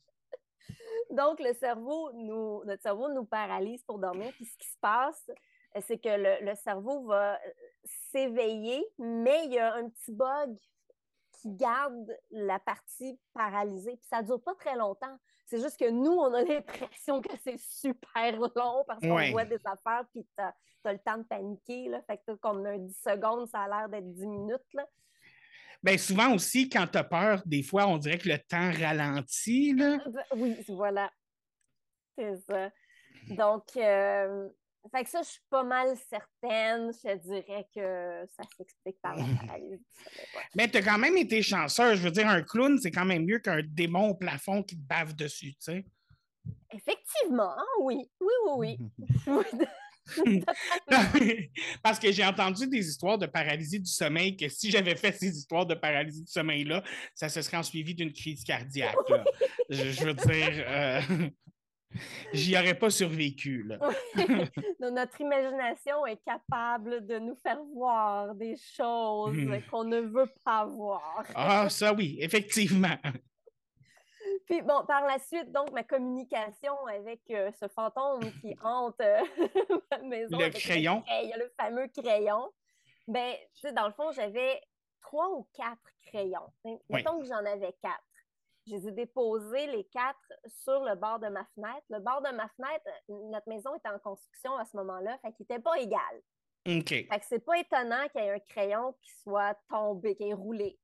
Donc, 1.10 1.40
le 1.40 1.52
cerveau 1.54 2.12
nous, 2.12 2.64
notre 2.64 2.82
cerveau 2.82 3.08
nous 3.12 3.24
paralyse 3.24 3.82
pour 3.84 3.98
dormir. 3.98 4.32
Puis 4.34 4.46
ce 4.46 4.56
qui 4.56 4.68
se 4.68 4.78
passe, 4.80 5.30
euh, 5.76 5.80
c'est 5.86 5.98
que 5.98 6.08
le, 6.08 6.44
le 6.44 6.54
cerveau 6.56 7.04
va 7.06 7.34
euh, 7.34 7.38
s'éveiller, 8.10 8.84
mais 8.98 9.44
il 9.46 9.52
y 9.52 9.58
a 9.58 9.74
un 9.74 9.88
petit 9.88 10.12
bug 10.12 10.56
qui 11.32 11.50
garde 11.52 12.16
la 12.30 12.58
partie 12.58 13.18
paralysée. 13.32 13.96
Puis 13.96 14.06
ça 14.08 14.22
ne 14.22 14.26
dure 14.26 14.42
pas 14.42 14.54
très 14.54 14.76
longtemps. 14.76 15.16
C'est 15.46 15.60
juste 15.60 15.78
que 15.78 15.90
nous, 15.90 16.12
on 16.12 16.32
a 16.32 16.42
l'impression 16.42 17.20
que 17.20 17.36
c'est 17.42 17.58
super 17.58 18.32
long 18.38 18.84
parce 18.86 19.00
qu'on 19.00 19.14
Ouais. 19.16 19.30
voit 19.30 19.44
des 19.44 19.60
affaires, 19.66 20.04
puis 20.12 20.26
tu 20.36 20.42
as, 20.42 20.54
le 20.92 20.98
temps 20.98 21.18
de 21.18 21.22
paniquer. 21.24 21.88
Là. 21.88 22.02
Fait 22.02 22.18
que 22.18 22.32
comme 22.34 22.64
un 22.66 22.78
10 22.78 22.98
secondes, 23.02 23.46
ça 23.48 23.60
a 23.62 23.68
l'air 23.68 23.88
d'être 23.88 24.10
10 24.12 24.26
minutes. 24.26 24.72
Là. 24.74 24.86
Bien, 25.82 25.98
souvent 25.98 26.34
aussi, 26.34 26.68
quand 26.68 26.86
tu 26.86 26.98
as 26.98 27.04
peur, 27.04 27.42
des 27.44 27.62
fois, 27.62 27.86
on 27.86 27.98
dirait 27.98 28.18
que 28.18 28.28
le 28.28 28.38
temps 28.38 28.70
ralentit. 28.72 29.74
Là. 29.74 29.98
Oui, 30.36 30.56
voilà. 30.68 31.10
C'est 32.16 32.36
ça. 32.48 32.70
Donc, 33.30 33.64
euh, 33.76 34.48
fait 34.90 35.04
que 35.04 35.10
ça, 35.10 35.22
je 35.22 35.28
suis 35.28 35.42
pas 35.48 35.64
mal 35.64 35.96
certaine. 35.96 36.92
Je 36.92 37.16
dirais 37.18 37.66
que 37.74 38.26
ça 38.36 38.42
s'explique 38.56 39.00
par 39.00 39.16
la 39.16 39.24
paralysie. 39.46 39.84
Mais 40.54 40.68
tu 40.68 40.78
as 40.78 40.82
quand 40.82 40.98
même 40.98 41.16
été 41.16 41.42
chanceux. 41.42 41.94
Je 41.94 42.02
veux 42.02 42.10
dire, 42.10 42.28
un 42.28 42.42
clown, 42.42 42.78
c'est 42.78 42.90
quand 42.90 43.04
même 43.04 43.24
mieux 43.24 43.38
qu'un 43.38 43.62
démon 43.62 44.10
au 44.10 44.14
plafond 44.14 44.62
qui 44.62 44.76
te 44.76 44.82
bave 44.82 45.14
dessus, 45.14 45.54
tu 45.54 45.60
sais. 45.60 45.84
Effectivement, 46.70 47.54
oui. 47.80 48.10
Oui, 48.20 48.32
oui, 48.56 48.78
oui. 49.26 49.44
Parce 51.82 51.98
que 51.98 52.12
j'ai 52.12 52.24
entendu 52.24 52.66
des 52.66 52.86
histoires 52.88 53.18
de 53.18 53.26
paralysie 53.26 53.80
du 53.80 53.90
sommeil 53.90 54.36
que 54.36 54.48
si 54.48 54.70
j'avais 54.70 54.96
fait 54.96 55.12
ces 55.12 55.36
histoires 55.36 55.66
de 55.66 55.74
paralysie 55.74 56.22
du 56.22 56.30
sommeil-là, 56.30 56.82
ça 57.14 57.28
se 57.28 57.40
serait 57.42 57.56
en 57.56 57.62
suivi 57.62 57.94
d'une 57.94 58.12
crise 58.12 58.44
cardiaque. 58.44 58.96
là. 59.08 59.24
Je, 59.70 59.90
je 59.90 60.04
veux 60.04 60.14
dire, 60.14 60.64
euh, 60.68 61.00
j'y 62.32 62.56
aurais 62.56 62.74
pas 62.78 62.90
survécu. 62.90 63.62
Là. 63.64 63.78
Donc, 63.78 64.92
Notre 64.92 65.20
imagination 65.20 66.04
est 66.06 66.20
capable 66.24 67.06
de 67.06 67.18
nous 67.18 67.36
faire 67.42 67.60
voir 67.74 68.34
des 68.34 68.56
choses 68.76 69.36
Hmm. 69.36 69.60
qu'on 69.70 69.84
ne 69.84 70.00
veut 70.00 70.30
pas 70.44 70.66
voir. 70.66 71.24
Ah, 71.34 71.68
ça 71.70 71.92
oui, 71.94 72.16
effectivement. 72.20 72.96
Puis 74.46 74.60
bon, 74.62 74.84
par 74.84 75.06
la 75.06 75.18
suite, 75.18 75.50
donc, 75.52 75.70
ma 75.72 75.82
communication 75.82 76.74
avec 76.86 77.22
euh, 77.30 77.50
ce 77.60 77.66
fantôme 77.68 78.20
qui 78.40 78.54
hante 78.62 79.00
euh, 79.00 79.20
ma 79.90 79.98
maison. 79.98 80.38
Le 80.38 80.50
crayon. 80.50 81.02
crayon, 81.02 81.36
le 81.38 81.52
fameux 81.58 81.88
crayon. 81.88 82.50
Ben, 83.08 83.34
tu 83.54 83.60
sais, 83.60 83.72
dans 83.72 83.86
le 83.86 83.92
fond, 83.92 84.12
j'avais 84.12 84.60
trois 85.00 85.30
ou 85.30 85.46
quatre 85.54 85.90
crayons. 86.06 86.52
Mettons 86.90 87.20
que 87.20 87.26
j'en 87.26 87.44
avais 87.44 87.74
quatre. 87.82 88.02
je 88.66 88.76
les 88.76 88.88
ai 88.88 88.92
déposés 88.92 89.66
les 89.66 89.84
quatre 89.84 90.32
sur 90.46 90.82
le 90.84 90.94
bord 90.94 91.18
de 91.18 91.28
ma 91.28 91.44
fenêtre. 91.54 91.84
Le 91.90 92.00
bord 92.00 92.22
de 92.22 92.30
ma 92.34 92.48
fenêtre, 92.48 92.86
notre 93.08 93.48
maison 93.48 93.74
était 93.74 93.88
en 93.88 93.98
construction 93.98 94.56
à 94.56 94.64
ce 94.64 94.76
moment-là, 94.78 95.18
fait 95.18 95.32
qu'il 95.32 95.46
n'était 95.48 95.62
pas 95.62 95.78
égal. 95.78 96.22
OK. 96.66 96.88
Fait 96.88 97.06
que 97.06 97.24
c'est 97.26 97.44
pas 97.44 97.58
étonnant 97.58 98.08
qu'il 98.08 98.22
y 98.22 98.26
ait 98.26 98.30
un 98.30 98.38
crayon 98.38 98.94
qui 99.02 99.10
soit 99.22 99.54
tombé, 99.68 100.16
qui 100.16 100.30
est 100.30 100.34
roulé. 100.34 100.78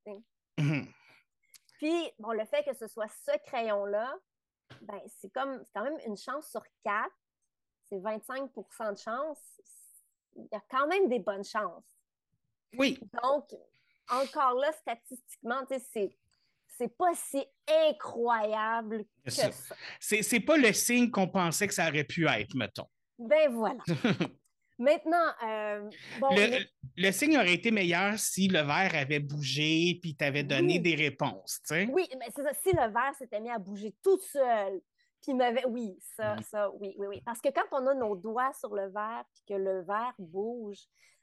Puis, 1.81 2.11
bon, 2.19 2.33
le 2.33 2.45
fait 2.45 2.63
que 2.63 2.75
ce 2.75 2.87
soit 2.87 3.07
ce 3.07 3.35
crayon-là, 3.47 4.13
ben, 4.81 5.01
c'est 5.19 5.33
comme, 5.33 5.63
c'est 5.65 5.71
quand 5.73 5.83
même 5.83 5.97
une 6.05 6.15
chance 6.15 6.47
sur 6.51 6.61
quatre. 6.83 7.15
C'est 7.89 7.97
25% 7.97 8.93
de 8.93 8.99
chance. 8.99 9.39
Il 10.35 10.47
y 10.51 10.55
a 10.55 10.61
quand 10.69 10.85
même 10.85 11.09
des 11.09 11.17
bonnes 11.17 11.43
chances. 11.43 11.83
Oui, 12.77 12.99
Donc, 13.23 13.49
encore 14.09 14.53
là, 14.59 14.71
statistiquement, 14.73 15.63
c'est, 15.91 16.15
c'est 16.67 16.95
pas 16.95 17.15
si 17.15 17.43
incroyable 17.67 19.03
que 19.25 19.31
ça. 19.31 19.49
c'est 19.99 20.39
pas 20.39 20.57
le 20.57 20.71
signe 20.73 21.09
qu'on 21.09 21.29
pensait 21.29 21.67
que 21.67 21.73
ça 21.73 21.87
aurait 21.87 22.03
pu 22.03 22.27
être, 22.27 22.53
mettons. 22.53 22.87
Ben 23.17 23.51
voilà. 23.51 23.83
Maintenant, 24.81 25.27
euh, 25.45 25.89
bon, 26.19 26.29
Le, 26.97 27.11
signe 27.11 27.37
aurait 27.37 27.53
été 27.53 27.69
meilleur 27.69 28.17
si 28.17 28.47
le 28.47 28.61
verre 28.61 28.95
avait 28.95 29.19
bougé 29.19 29.99
puis 30.01 30.15
t'avait 30.15 30.43
donné 30.43 30.73
Oui. 30.73 30.79
des 30.79 30.95
réponses, 30.95 31.59
tu 31.67 31.75
sais. 31.75 31.89
Oui, 31.91 32.09
mais 32.17 32.25
c'est 32.35 32.41
ça. 32.41 32.51
Si 32.53 32.71
le 32.75 32.91
verre 32.91 33.13
s'était 33.15 33.39
mis 33.39 33.51
à 33.51 33.59
bouger 33.59 33.93
tout 34.03 34.19
seul, 34.19 34.81
puis 35.21 35.35
m'avait. 35.35 35.65
Oui, 35.67 35.99
ça, 36.15 36.35
ça, 36.49 36.71
oui, 36.71 36.95
oui, 36.97 37.07
oui. 37.07 37.21
Parce 37.23 37.39
que 37.39 37.49
quand 37.49 37.65
on 37.71 37.85
a 37.85 37.93
nos 37.93 38.15
doigts 38.15 38.53
sur 38.53 38.73
le 38.73 38.89
verre, 38.89 39.23
puis 39.33 39.43
que 39.49 39.53
le 39.53 39.81
verre 39.81 40.15
bouge, 40.17 40.79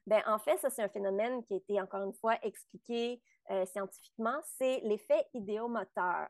ben 0.07 0.23
en 0.27 0.39
fait, 0.39 0.57
ça, 0.59 0.71
c'est 0.71 0.83
un 0.83 0.89
phénomène 0.89 1.43
qui 1.45 1.55
a 1.55 1.57
été, 1.57 1.81
encore 1.81 2.05
une 2.05 2.15
fois, 2.15 2.39
expliqué 2.43 3.21
euh, 3.51 3.67
scientifiquement. 3.67 4.39
C'est 4.57 4.81
l'effet 4.85 5.27
idéomoteur. 5.35 6.29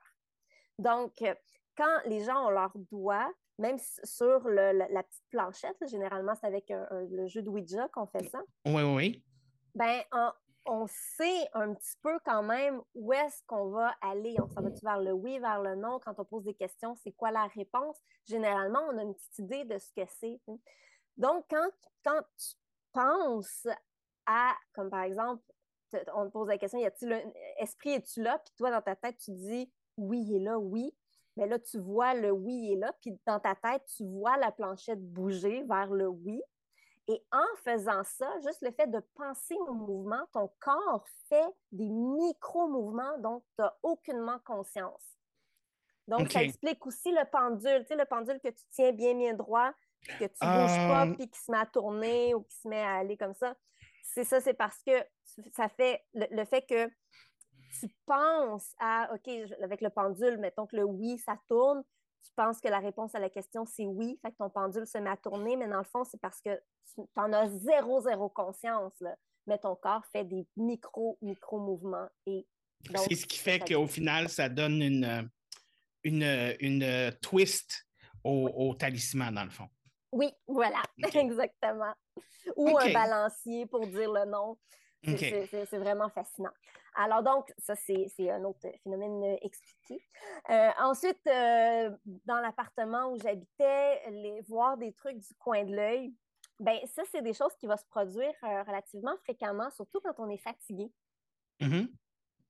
Donc, 0.79 1.13
euh, 1.21 1.35
quand 1.77 1.99
les 2.07 2.25
gens 2.25 2.47
ont 2.47 2.51
leurs 2.51 2.77
doigts, 2.91 3.31
même 3.59 3.77
sur 4.05 4.41
le- 4.49 4.73
la, 4.73 4.89
la 4.89 5.03
petite 5.03 5.25
planchette, 5.31 5.77
là, 5.81 5.87
généralement, 5.87 6.35
c'est 6.35 6.47
avec 6.47 6.71
un- 6.71 6.87
un- 6.91 7.05
le 7.11 7.27
jeu 7.27 7.43
de 7.43 7.49
Ouija 7.49 7.89
qu'on 7.89 8.07
fait 8.07 8.25
ça 8.29 8.41
Oui, 8.67 8.75
oui, 8.83 8.95
oui. 8.95 9.25
ben, 9.75 10.01
on, 10.13 10.31
on 10.67 10.87
sait 10.87 11.49
un 11.55 11.75
petit 11.75 11.97
peu 12.03 12.19
quand 12.25 12.43
même 12.43 12.81
où 12.95 13.13
est-ce 13.13 13.43
qu'on 13.47 13.71
va 13.71 13.95
aller. 14.01 14.37
On 14.41 14.49
s'en 14.49 14.63
va-tu 14.63 14.85
vers 14.85 15.01
le 15.01 15.13
oui, 15.13 15.39
vers 15.39 15.63
le 15.63 15.75
non? 15.77 15.99
Quand 15.99 16.19
on 16.19 16.25
pose 16.25 16.45
des 16.45 16.55
questions, 16.55 16.95
c'est 16.97 17.13
quoi 17.13 17.31
la 17.31 17.47
réponse? 17.47 17.97
Généralement, 18.27 18.81
on 18.93 18.99
a 18.99 19.03
une 19.03 19.15
petite 19.15 19.39
idée 19.39 19.65
de 19.65 19.79
ce 19.79 19.91
que 19.93 20.07
c'est. 20.07 20.39
sais. 20.47 20.61
Donc, 21.17 21.47
quand, 21.51 21.69
quand 22.05 22.21
tu 22.37 22.55
penses 22.93 23.67
à, 24.27 24.55
comme 24.75 24.91
par 24.91 25.03
exemple, 25.03 25.43
te- 25.91 25.97
on 26.15 26.27
te 26.27 26.31
pose 26.33 26.49
la 26.49 26.59
question, 26.59 26.79
y 26.79 26.85
a-t-il 26.87 27.13
un 27.13 27.33
esprit, 27.59 27.91
es-tu 27.95 28.23
là? 28.23 28.39
Puis 28.39 28.53
toi, 28.57 28.71
dans 28.71 28.83
ta 28.83 28.95
tête, 28.95 29.17
tu 29.19 29.31
dis 29.33 29.73
oui, 29.97 30.21
il 30.29 30.37
est 30.37 30.45
là, 30.45 30.59
oui. 30.59 30.95
Mais 31.39 31.47
là, 31.47 31.57
tu 31.61 31.79
vois 31.79 32.15
le 32.15 32.33
oui, 32.33 32.73
est 32.73 32.77
là. 32.77 32.93
Puis 33.01 33.17
dans 33.25 33.39
ta 33.39 33.55
tête, 33.55 33.85
tu 33.97 34.05
vois 34.05 34.37
la 34.39 34.51
planchette 34.51 35.01
bouger 35.01 35.63
vers 35.69 35.93
le 35.93 36.09
oui. 36.09 36.43
Et 37.07 37.25
en 37.31 37.47
faisant 37.65 38.03
ça, 38.03 38.29
juste 38.41 38.61
le 38.61 38.73
fait 38.73 38.89
de 38.89 38.99
penser 39.15 39.55
au 39.55 39.73
mouvement, 39.73 40.27
ton 40.33 40.51
corps 40.59 41.05
fait 41.29 41.49
des 41.71 41.89
micro-mouvements 41.89 43.19
dont 43.19 43.41
tu 43.41 43.63
n'as 43.63 43.73
aucunement 43.85 44.41
conscience. 44.45 45.17
Donc, 46.09 46.33
ça 46.33 46.43
explique 46.43 46.85
aussi 46.85 47.13
le 47.13 47.25
pendule. 47.31 47.83
Tu 47.83 47.89
sais, 47.89 47.97
le 47.97 48.05
pendule 48.05 48.41
que 48.41 48.49
tu 48.49 48.65
tiens 48.71 48.93
bien, 48.93 49.15
bien 49.15 49.35
droit, 49.35 49.71
que 50.19 50.25
tu 50.25 50.43
ne 50.43 50.67
bouges 50.67 50.89
pas, 50.89 51.07
puis 51.17 51.31
qui 51.31 51.39
se 51.39 51.53
met 51.53 51.59
à 51.59 51.67
tourner 51.67 52.35
ou 52.35 52.43
qui 52.43 52.57
se 52.57 52.67
met 52.67 52.83
à 52.83 52.97
aller 52.97 53.17
comme 53.17 53.35
ça. 53.35 53.55
C'est 54.03 54.25
ça, 54.25 54.41
c'est 54.41 54.55
parce 54.55 54.83
que 54.83 54.93
ça 55.53 55.69
fait 55.69 56.05
le, 56.15 56.27
le 56.31 56.45
fait 56.47 56.63
que 56.63 56.91
tu 57.81 57.89
penses 58.07 58.75
à, 58.79 59.11
OK, 59.15 59.29
avec 59.63 59.81
le 59.81 59.91
pendule, 59.91 60.39
mettons 60.39 60.67
que 60.67 60.77
le 60.77 60.85
oui, 60.85 61.19
ça 61.19 61.39
tourne, 61.49 61.83
tu 62.25 62.31
penses 62.35 62.61
que 62.61 62.69
la 62.69 62.79
réponse 62.79 63.15
à 63.15 63.19
la 63.19 63.31
question, 63.31 63.65
c'est 63.65 63.87
oui, 63.87 64.19
fait 64.23 64.33
que 64.33 64.37
ton 64.37 64.51
pendule 64.51 64.87
se 64.87 64.99
met 64.99 65.11
à 65.11 65.17
tourner, 65.17 65.57
mais 65.57 65.69
dans 65.69 65.79
le 65.79 65.85
fond, 65.85 66.05
c'est 66.05 66.21
parce 66.21 66.41
que 66.41 66.61
tu 66.95 67.03
en 67.17 67.33
as 67.33 67.49
zéro, 67.49 68.01
zéro 68.01 68.29
conscience, 68.29 68.95
là. 69.01 69.15
mais 69.47 69.59
ton 69.59 69.77
corps 69.77 70.05
fait 70.07 70.25
des 70.25 70.47
micro, 70.57 71.19
micro-mouvements. 71.23 72.09
Et 72.27 72.47
donc, 72.91 73.07
C'est 73.09 73.15
ce 73.15 73.27
qui 73.27 73.39
fait 73.39 73.59
qu'au 73.61 73.87
final, 73.87 74.29
ça 74.29 74.49
donne 74.49 74.83
une, 74.83 75.05
euh, 75.05 75.23
une, 76.05 76.23
euh, 76.23 76.55
une 76.61 76.83
euh, 76.83 77.11
twist 77.23 77.87
au, 78.25 78.51
au 78.55 78.75
talisman, 78.75 79.35
dans 79.35 79.45
le 79.45 79.51
fond. 79.51 79.69
Oui, 80.13 80.31
voilà, 80.47 80.83
exactement. 81.15 81.93
Ou 82.57 82.79
un 82.79 82.93
balancier 82.93 83.67
pour 83.67 83.87
dire 83.87 84.13
le 84.13 84.25
nom. 84.25 84.59
C'est 85.05 85.79
vraiment 85.79 86.09
fascinant. 86.09 86.53
Alors 87.01 87.23
donc, 87.23 87.55
ça, 87.59 87.77
c'est 87.77 88.29
un 88.29 88.43
autre 88.43 88.69
phénomène 88.83 89.23
euh, 89.23 89.37
expliqué. 89.43 90.05
Euh, 90.51 90.71
ensuite, 90.81 91.25
euh, 91.29 91.97
dans 92.27 92.41
l'appartement 92.41 93.13
où 93.13 93.19
j'habitais, 93.21 94.11
les- 94.11 94.41
voir 94.41 94.77
des 94.77 94.93
trucs 94.93 95.19
du 95.19 95.35
coin 95.37 95.63
de 95.65 95.77
l'œil, 95.77 96.13
ben 96.59 96.77
ça, 96.87 97.05
c'est 97.13 97.23
des 97.23 97.35
choses 97.35 97.55
qui 97.55 97.69
vont 97.69 97.77
se 97.77 97.85
produire 97.85 98.35
euh, 98.43 98.65
relativement 98.65 99.17
fréquemment, 99.19 99.71
surtout 99.71 100.01
quand 100.01 100.19
on 100.19 100.29
est 100.29 100.39
fatigué. 100.39 100.93
Mhm. 101.61 101.89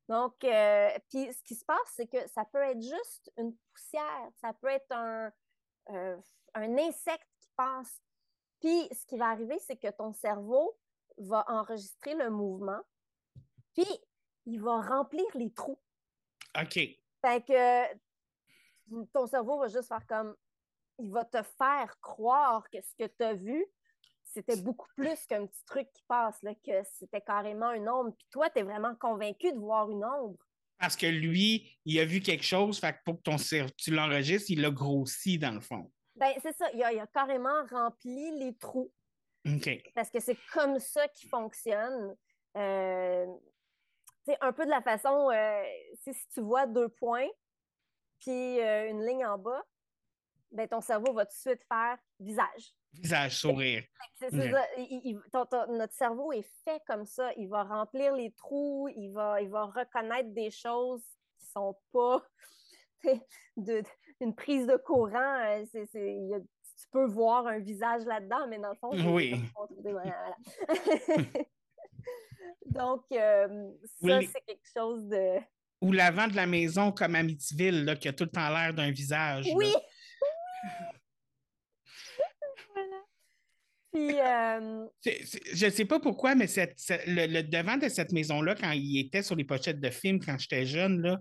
Donc, 0.08 0.38
puis 0.38 1.30
ce 1.34 1.42
qui 1.42 1.54
se 1.54 1.66
passe, 1.66 1.92
c'est 1.94 2.06
que 2.06 2.26
ça 2.28 2.46
peut 2.46 2.62
être 2.62 2.80
juste 2.80 3.30
une 3.36 3.54
poussière, 3.74 4.30
ça 4.40 4.54
peut 4.54 4.68
être 4.68 4.90
un, 4.92 5.30
un 5.88 6.78
insecte 6.78 7.28
qui 7.38 7.50
passe. 7.54 8.00
Puis 8.60 8.88
ce 8.90 9.04
qui 9.04 9.18
va 9.18 9.26
arriver, 9.26 9.58
c'est 9.58 9.76
que 9.76 9.90
ton 9.90 10.14
cerveau 10.14 10.78
va 11.18 11.44
enregistrer 11.48 12.14
le 12.14 12.30
mouvement, 12.30 12.80
puis 13.74 13.86
il 14.48 14.60
va 14.60 14.80
remplir 14.80 15.26
les 15.34 15.52
trous. 15.52 15.78
OK. 16.60 16.74
Fait 16.74 17.44
que 17.44 19.04
ton 19.12 19.26
cerveau 19.26 19.58
va 19.58 19.68
juste 19.68 19.88
faire 19.88 20.06
comme, 20.06 20.34
il 20.98 21.10
va 21.10 21.24
te 21.24 21.42
faire 21.42 21.98
croire 22.00 22.68
que 22.70 22.80
ce 22.80 22.94
que 22.98 23.06
tu 23.06 23.22
as 23.22 23.34
vu, 23.34 23.64
c'était 24.24 24.56
beaucoup 24.56 24.88
plus 24.96 25.26
qu'un 25.26 25.46
petit 25.46 25.64
truc 25.64 25.88
qui 25.92 26.02
passe, 26.08 26.42
là, 26.42 26.54
que 26.54 26.82
c'était 26.84 27.20
carrément 27.20 27.72
une 27.72 27.88
ombre. 27.88 28.14
Puis 28.16 28.26
toi, 28.30 28.48
tu 28.50 28.60
es 28.60 28.62
vraiment 28.62 28.94
convaincu 28.94 29.52
de 29.52 29.58
voir 29.58 29.90
une 29.90 30.04
ombre. 30.04 30.38
Parce 30.78 30.96
que 30.96 31.06
lui, 31.06 31.78
il 31.84 31.98
a 31.98 32.04
vu 32.04 32.20
quelque 32.20 32.44
chose, 32.44 32.78
fait 32.78 32.92
que 32.92 32.98
pour 33.04 33.16
que 33.16 33.22
ton 33.22 33.38
cerveau, 33.38 33.70
tu 33.76 33.90
l'enregistres, 33.90 34.50
il 34.50 34.60
l'a 34.60 34.70
grossi, 34.70 35.38
dans 35.38 35.54
le 35.54 35.60
fond. 35.60 35.90
Ben, 36.14 36.32
c'est 36.40 36.56
ça, 36.56 36.70
il 36.72 36.82
a, 36.82 36.92
il 36.92 37.00
a 37.00 37.06
carrément 37.06 37.64
rempli 37.70 38.38
les 38.38 38.56
trous 38.56 38.92
OK. 39.46 39.82
parce 39.94 40.10
que 40.10 40.20
c'est 40.20 40.38
comme 40.52 40.78
ça 40.78 41.06
qu'il 41.08 41.28
fonctionne. 41.28 42.16
Euh, 42.56 43.26
un 44.40 44.52
peu 44.52 44.64
de 44.64 44.70
la 44.70 44.82
façon, 44.82 45.30
euh, 45.30 45.62
si 46.02 46.12
tu 46.34 46.40
vois 46.40 46.66
deux 46.66 46.88
points 46.88 47.28
puis 48.20 48.60
euh, 48.60 48.88
une 48.90 49.04
ligne 49.06 49.24
en 49.24 49.38
bas, 49.38 49.62
ben, 50.50 50.66
ton 50.66 50.80
cerveau 50.80 51.12
va 51.12 51.24
tout 51.26 51.32
de 51.34 51.50
suite 51.50 51.62
faire 51.68 51.96
visage. 52.18 52.74
Visage, 52.94 53.36
sourire. 53.38 53.84
C'est- 54.16 54.30
c'est 54.30 54.48
Ok. 54.48 54.50
ça. 54.50 54.66
Il- 54.78 55.00
il- 55.04 55.20
ton- 55.30 55.46
ton- 55.46 55.72
notre 55.76 55.92
cerveau 55.94 56.32
est 56.32 56.48
fait 56.64 56.80
comme 56.86 57.04
ça. 57.04 57.32
Il 57.36 57.48
va 57.48 57.62
remplir 57.64 58.14
les 58.14 58.32
trous, 58.32 58.88
il 58.96 59.10
va, 59.12 59.40
il 59.42 59.50
va 59.50 59.66
reconnaître 59.66 60.30
des 60.32 60.50
choses 60.50 61.04
qui 61.38 61.46
sont 61.46 61.76
pas 61.92 62.22
de, 63.56 63.82
une 64.20 64.34
prise 64.34 64.66
de 64.66 64.76
courant. 64.76 65.44
euh, 65.46 65.64
c'est- 65.70 65.86
c'est- 65.86 66.34
a- 66.34 66.40
tu 66.40 66.88
peux 66.90 67.04
voir 67.06 67.46
un 67.46 67.58
visage 67.58 68.04
là-dedans, 68.04 68.46
mais 68.48 68.58
dans 68.58 68.70
le 68.70 68.76
fond, 68.76 68.90
c'est- 68.92 69.06
Oui. 69.06 69.34
voilà. 69.82 70.36
Donc, 72.66 73.04
euh, 73.12 73.68
ça, 74.02 74.20
c'est 74.20 74.40
quelque 74.46 74.68
chose 74.76 75.06
de. 75.08 75.38
Ou 75.80 75.92
l'avant 75.92 76.26
de 76.26 76.34
la 76.36 76.46
maison, 76.46 76.90
comme 76.92 77.14
Amityville, 77.14 77.84
là, 77.84 77.94
qui 77.96 78.08
a 78.08 78.12
tout 78.12 78.24
le 78.24 78.30
temps 78.30 78.48
l'air 78.50 78.74
d'un 78.74 78.90
visage. 78.90 79.46
Oui! 79.54 79.72
voilà. 82.74 83.04
Puis, 83.92 84.20
euh, 84.20 84.86
je 85.54 85.66
ne 85.66 85.70
sais 85.70 85.84
pas 85.84 86.00
pourquoi, 86.00 86.34
mais 86.34 86.46
cette- 86.46 86.78
cette- 86.78 87.06
le, 87.06 87.26
le 87.26 87.42
devant 87.42 87.76
de 87.76 87.88
cette 87.88 88.12
maison-là, 88.12 88.54
quand 88.54 88.72
il 88.72 88.98
était 89.00 89.22
sur 89.22 89.34
les 89.36 89.44
pochettes 89.44 89.80
de 89.80 89.90
films 89.90 90.20
quand 90.20 90.36
j'étais 90.38 90.66
jeune, 90.66 91.00
là, 91.00 91.20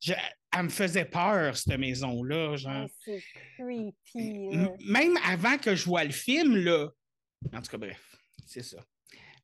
je- 0.00 0.12
elle 0.56 0.62
me 0.64 0.68
faisait 0.68 1.04
peur, 1.06 1.56
cette 1.56 1.78
maison-là. 1.78 2.56
genre. 2.56 2.82
hey, 2.84 2.92
c'est 3.04 3.22
creepy. 3.56 4.50
là. 4.56 4.68
Même 4.86 5.16
avant 5.26 5.58
que 5.58 5.74
je 5.74 5.84
vois 5.86 6.04
le 6.04 6.12
film, 6.12 6.56
là. 6.56 6.88
En 7.52 7.60
tout 7.60 7.70
cas, 7.70 7.78
bref, 7.78 8.16
c'est 8.46 8.62
ça. 8.62 8.84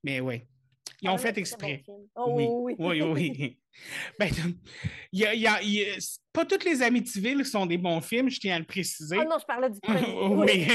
Mais 0.04 0.20
oui, 0.20 0.46
ils 1.02 1.08
ont 1.08 1.14
Ah, 1.14 1.18
fait 1.18 1.36
exprès. 1.38 1.82
bon. 1.86 2.08
Oh, 2.14 2.32
oui, 2.34 2.46
oui, 2.50 2.74
oui, 2.78 3.02
oui. 3.02 3.56
Ben, 4.18 4.30
y 5.12 5.24
a- 5.24 5.34
y 5.34 5.46
a- 5.46 5.62
il 5.62 5.70
y 5.70 5.84
a- 5.84 5.96
pas 6.32 6.44
toutes 6.44 6.64
les 6.64 6.82
Amityville 6.82 7.44
sont 7.46 7.66
des 7.66 7.78
bons 7.78 8.00
films, 8.00 8.28
je 8.28 8.38
tiens 8.40 8.56
à 8.56 8.58
le 8.58 8.64
préciser. 8.64 9.16
Ah 9.20 9.24
non, 9.24 9.38
je 9.38 9.44
parlais 9.46 9.70
du 9.70 9.80
premier. 9.80 10.34
oui. 10.34 10.66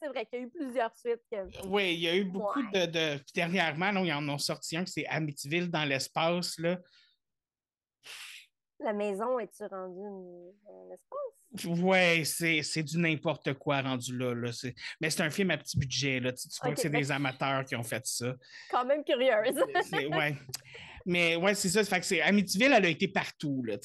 c'est 0.00 0.08
vrai 0.08 0.24
qu'il 0.26 0.38
y 0.38 0.42
a 0.42 0.46
eu 0.46 0.50
plusieurs 0.50 0.94
suites. 0.96 1.20
que- 1.30 1.66
Oui, 1.66 1.94
il 1.94 2.00
y 2.00 2.08
a 2.08 2.16
eu 2.16 2.24
beaucoup 2.24 2.60
Ouais. 2.72 2.86
de, 2.86 2.92
de- 3.16 3.20
Dernièrement, 3.34 3.90
là, 3.92 4.00
ils 4.02 4.12
en 4.12 4.26
ont 4.28 4.38
sorti 4.38 4.76
un, 4.76 4.86
c'est 4.86 5.06
Amityville 5.06 5.70
dans 5.70 5.84
l'espace. 5.84 6.56
La 8.80 8.92
maison, 8.92 9.38
est-tu 9.38 9.64
rendue 9.64 10.00
une- 10.00 10.52
un 10.68 10.90
espace? 10.94 11.43
Ouais, 11.64 12.22
c'est, 12.24 12.82
du 12.82 12.98
n'importe 12.98 13.54
quoi 13.54 13.80
rendu 13.80 14.16
là. 14.16 14.34
là. 14.34 14.50
Mais 15.00 15.10
c'est 15.10 15.22
un 15.22 15.30
film 15.30 15.50
à 15.50 15.58
petit 15.58 15.78
budget. 15.78 16.20
Là. 16.20 16.32
Tu, 16.32 16.48
tu 16.48 16.56
vois 16.62 16.74
que 16.74 16.80
c'est 16.80 16.90
des 16.90 17.10
amateurs 17.12 17.64
qui 17.64 17.76
ont 17.76 17.82
fait 17.82 18.04
ça. 18.06 18.34
Quand 18.70 18.84
même 18.84 19.04
curieuse. 19.04 19.56
Ouais. 20.10 20.36
Mais 21.06 21.36
ouais, 21.36 21.54
c'est 21.54 21.68
ça. 21.68 21.84
Fait 21.84 22.00
que 22.00 22.22
Amityville, 22.22 22.72
elle 22.72 22.84
a 22.84 22.88
été 22.88 23.08
partout. 23.08 23.62
Là. 23.64 23.76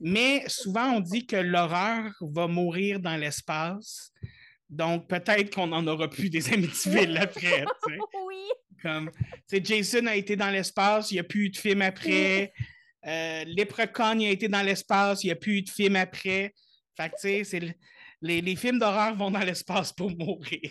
Mais 0.00 0.44
souvent, 0.48 0.92
on 0.92 1.00
dit 1.00 1.26
que 1.26 1.36
l'horreur 1.36 2.12
va 2.20 2.46
mourir 2.46 3.00
dans 3.00 3.16
l'espace. 3.16 4.12
Donc, 4.68 5.08
peut-être 5.08 5.54
qu'on 5.54 5.68
n'en 5.68 5.86
aura 5.86 6.10
plus 6.10 6.30
des 6.30 6.52
Amityville 6.52 7.16
après. 7.16 7.64
oui. 8.26 8.42
Comme, 8.82 9.10
Jason 9.50 10.06
a 10.06 10.16
été 10.16 10.36
dans 10.36 10.50
l'espace, 10.50 11.10
il 11.10 11.14
n'y 11.14 11.20
a 11.20 11.24
plus 11.24 11.46
eu 11.46 11.50
de 11.50 11.56
film 11.56 11.80
après. 11.80 12.52
Euh, 13.06 13.44
Leprechaun 13.44 14.20
a 14.20 14.30
été 14.30 14.48
dans 14.48 14.62
l'espace, 14.62 15.22
il 15.24 15.26
n'y 15.26 15.32
a 15.32 15.36
plus 15.36 15.58
eu 15.58 15.62
de 15.62 15.70
film 15.70 15.96
après. 15.96 16.54
Fait 16.96 17.76
les 18.20 18.56
films 18.56 18.78
d'horreur 18.78 19.14
vont 19.16 19.30
dans 19.30 19.40
l'espace 19.40 19.92
pour 19.92 20.10
mourir. 20.16 20.70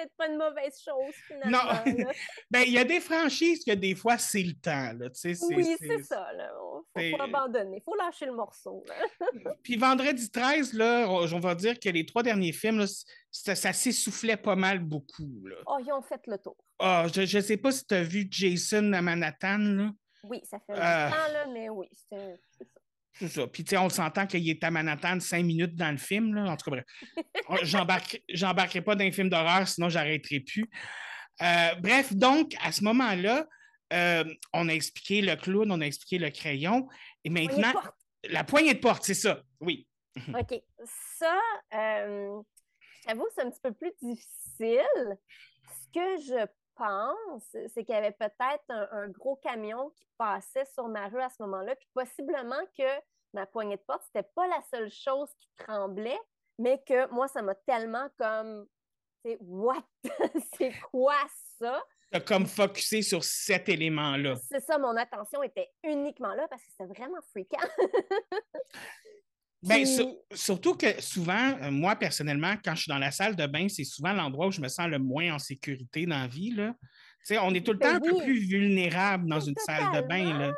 Peut-être 0.00 0.16
pas 0.16 0.28
une 0.28 0.38
mauvaise 0.38 0.80
chose, 0.82 1.14
finalement. 1.26 1.58
Non. 1.84 2.04
Ben, 2.50 2.62
il 2.66 2.72
y 2.72 2.78
a 2.78 2.84
des 2.84 3.00
franchises 3.00 3.64
que 3.64 3.72
des 3.72 3.94
fois, 3.94 4.16
c'est 4.18 4.42
le 4.42 4.54
temps, 4.54 4.92
là, 4.98 5.10
tu 5.10 5.34
sais. 5.34 5.44
Oui, 5.54 5.76
c'est- 5.78 6.02
ça. 6.02 6.32
Là. 6.32 6.50
Faut, 6.58 6.86
c'est- 6.96 7.10
faut 7.10 7.20
abandonner. 7.22 7.82
Faut 7.84 7.94
lâcher 7.96 8.26
le 8.26 8.32
morceau. 8.34 8.82
Là. 8.88 8.94
Puis 9.62 9.76
vendredi 9.76 10.30
13, 10.30 10.72
là, 10.72 11.06
on 11.08 11.40
va 11.40 11.54
dire 11.54 11.78
que 11.78 11.88
les 11.90 12.06
trois 12.06 12.22
derniers 12.22 12.52
films, 12.52 12.78
là, 12.78 12.86
ça, 13.30 13.54
ça 13.54 13.72
s'essoufflait 13.72 14.36
pas 14.36 14.56
mal 14.56 14.78
beaucoup. 14.80 15.46
Là. 15.46 15.56
Oh, 15.66 15.76
ils 15.84 15.92
ont 15.92 16.02
fait 16.02 16.20
le 16.26 16.38
tour. 16.38 16.56
Ah, 16.78 17.06
je 17.12 17.36
ne 17.36 17.42
sais 17.42 17.56
pas 17.56 17.70
si 17.72 17.86
tu 17.86 17.94
as 17.94 18.02
vu 18.02 18.26
Jason 18.30 18.92
à 18.92 19.02
Manhattan. 19.02 19.58
Là. 19.58 19.90
Oui, 20.24 20.40
ça 20.44 20.58
fait 20.60 20.72
Ah. 20.76 21.06
longtemps, 21.10 21.32
là, 21.32 21.46
mais 21.52 21.68
oui, 21.68 21.88
c'est 21.92 22.16
ça. 22.58 22.64
C'est 23.20 23.28
ça. 23.28 23.46
Puis, 23.46 23.62
tu 23.64 23.70
sais, 23.70 23.76
on 23.76 23.88
s'entend 23.90 24.26
qu'il 24.26 24.48
est 24.48 24.64
à 24.64 24.70
Manhattan 24.70 25.20
cinq 25.20 25.44
minutes 25.44 25.76
dans 25.76 25.90
le 25.92 25.98
film. 25.98 26.34
Là. 26.34 26.50
En 26.50 26.56
tout 26.56 26.70
cas, 26.70 26.82
bref. 26.82 27.62
J'embarque- 27.64 28.22
J'embarquerai 28.28 28.80
pas 28.80 28.94
dans 28.96 29.04
un 29.04 29.12
film 29.12 29.28
d'horreur, 29.28 29.68
sinon 29.68 29.88
j'arrêterai 29.90 30.40
plus. 30.40 30.68
Euh, 31.42 31.74
bref, 31.80 32.12
donc, 32.14 32.54
à 32.64 32.72
ce 32.72 32.82
moment-là, 32.84 33.46
euh, 33.92 34.24
on 34.54 34.68
a 34.68 34.72
expliqué 34.72 35.20
le 35.20 35.36
clown, 35.36 35.70
on 35.70 35.80
a 35.80 35.84
expliqué 35.86 36.18
le 36.18 36.30
crayon. 36.30 36.88
Et 37.24 37.30
maintenant, 37.30 37.72
la 38.24 38.42
poignée 38.44 38.74
de 38.74 38.78
porte, 38.80 39.04
c'est 39.04 39.14
ça. 39.14 39.42
Oui. 39.60 39.86
OK. 40.28 40.60
Ça, 41.18 41.38
euh, 41.74 42.40
j'avoue, 43.06 43.26
c'est 43.34 43.42
un 43.42 43.50
petit 43.50 43.60
peu 43.62 43.72
plus 43.72 43.92
difficile. 44.00 45.18
Ce 45.68 45.86
que 45.92 46.16
je 46.26 46.46
pense, 46.74 47.44
c'est 47.74 47.84
qu'il 47.84 47.94
y 47.94 47.98
avait 47.98 48.12
peut-être 48.12 48.64
un, 48.70 48.88
un 48.92 49.08
gros 49.08 49.36
camion 49.36 49.90
qui 49.96 50.06
passait 50.16 50.64
sur 50.72 50.88
ma 50.88 51.08
rue 51.08 51.20
à 51.20 51.28
ce 51.28 51.42
moment-là, 51.42 51.76
puis 51.76 51.88
possiblement 51.94 52.60
que 52.76 52.84
ma 53.32 53.46
poignée 53.46 53.76
de 53.76 53.82
porte, 53.82 54.02
c'était 54.06 54.28
pas 54.34 54.46
la 54.46 54.60
seule 54.72 54.90
chose 54.90 55.28
qui 55.38 55.48
tremblait, 55.58 56.18
mais 56.58 56.82
que 56.86 57.10
moi, 57.12 57.28
ça 57.28 57.42
m'a 57.42 57.54
tellement 57.54 58.08
comme, 58.18 58.66
sais, 59.24 59.38
what? 59.40 59.84
c'est 60.58 60.72
quoi 60.90 61.16
ça? 61.58 61.82
Tu 62.12 62.16
as 62.16 62.20
comme 62.20 62.46
focusé 62.46 63.02
sur 63.02 63.22
cet 63.22 63.68
élément-là. 63.68 64.34
C'est 64.50 64.60
ça, 64.60 64.78
mon 64.78 64.96
attention 64.96 65.42
était 65.42 65.68
uniquement 65.84 66.34
là 66.34 66.48
parce 66.48 66.62
que 66.62 66.70
c'était 66.70 66.92
vraiment 66.92 67.20
fréquent. 67.30 67.58
Sur- 69.62 70.16
surtout 70.32 70.74
que 70.74 71.02
souvent, 71.02 71.54
euh, 71.60 71.70
moi 71.70 71.94
personnellement, 71.94 72.54
quand 72.64 72.74
je 72.74 72.82
suis 72.84 72.88
dans 72.88 72.98
la 72.98 73.10
salle 73.10 73.36
de 73.36 73.46
bain, 73.46 73.68
c'est 73.68 73.84
souvent 73.84 74.14
l'endroit 74.14 74.46
où 74.46 74.50
je 74.50 74.60
me 74.60 74.68
sens 74.68 74.88
le 74.88 74.98
moins 74.98 75.34
en 75.34 75.38
sécurité 75.38 76.06
dans 76.06 76.18
la 76.18 76.28
vie. 76.28 76.50
Là. 76.52 76.74
On 77.42 77.54
est 77.54 77.64
tout 77.64 77.72
le 77.72 77.78
Ben 77.78 77.90
temps 77.90 77.96
un 77.96 78.00
peu 78.00 78.22
plus 78.24 78.38
vulnérable 78.38 79.28
dans 79.28 79.40
une 79.40 79.56
salle 79.56 79.92
de 79.92 80.00
bain. 80.08 80.38
Là. 80.38 80.54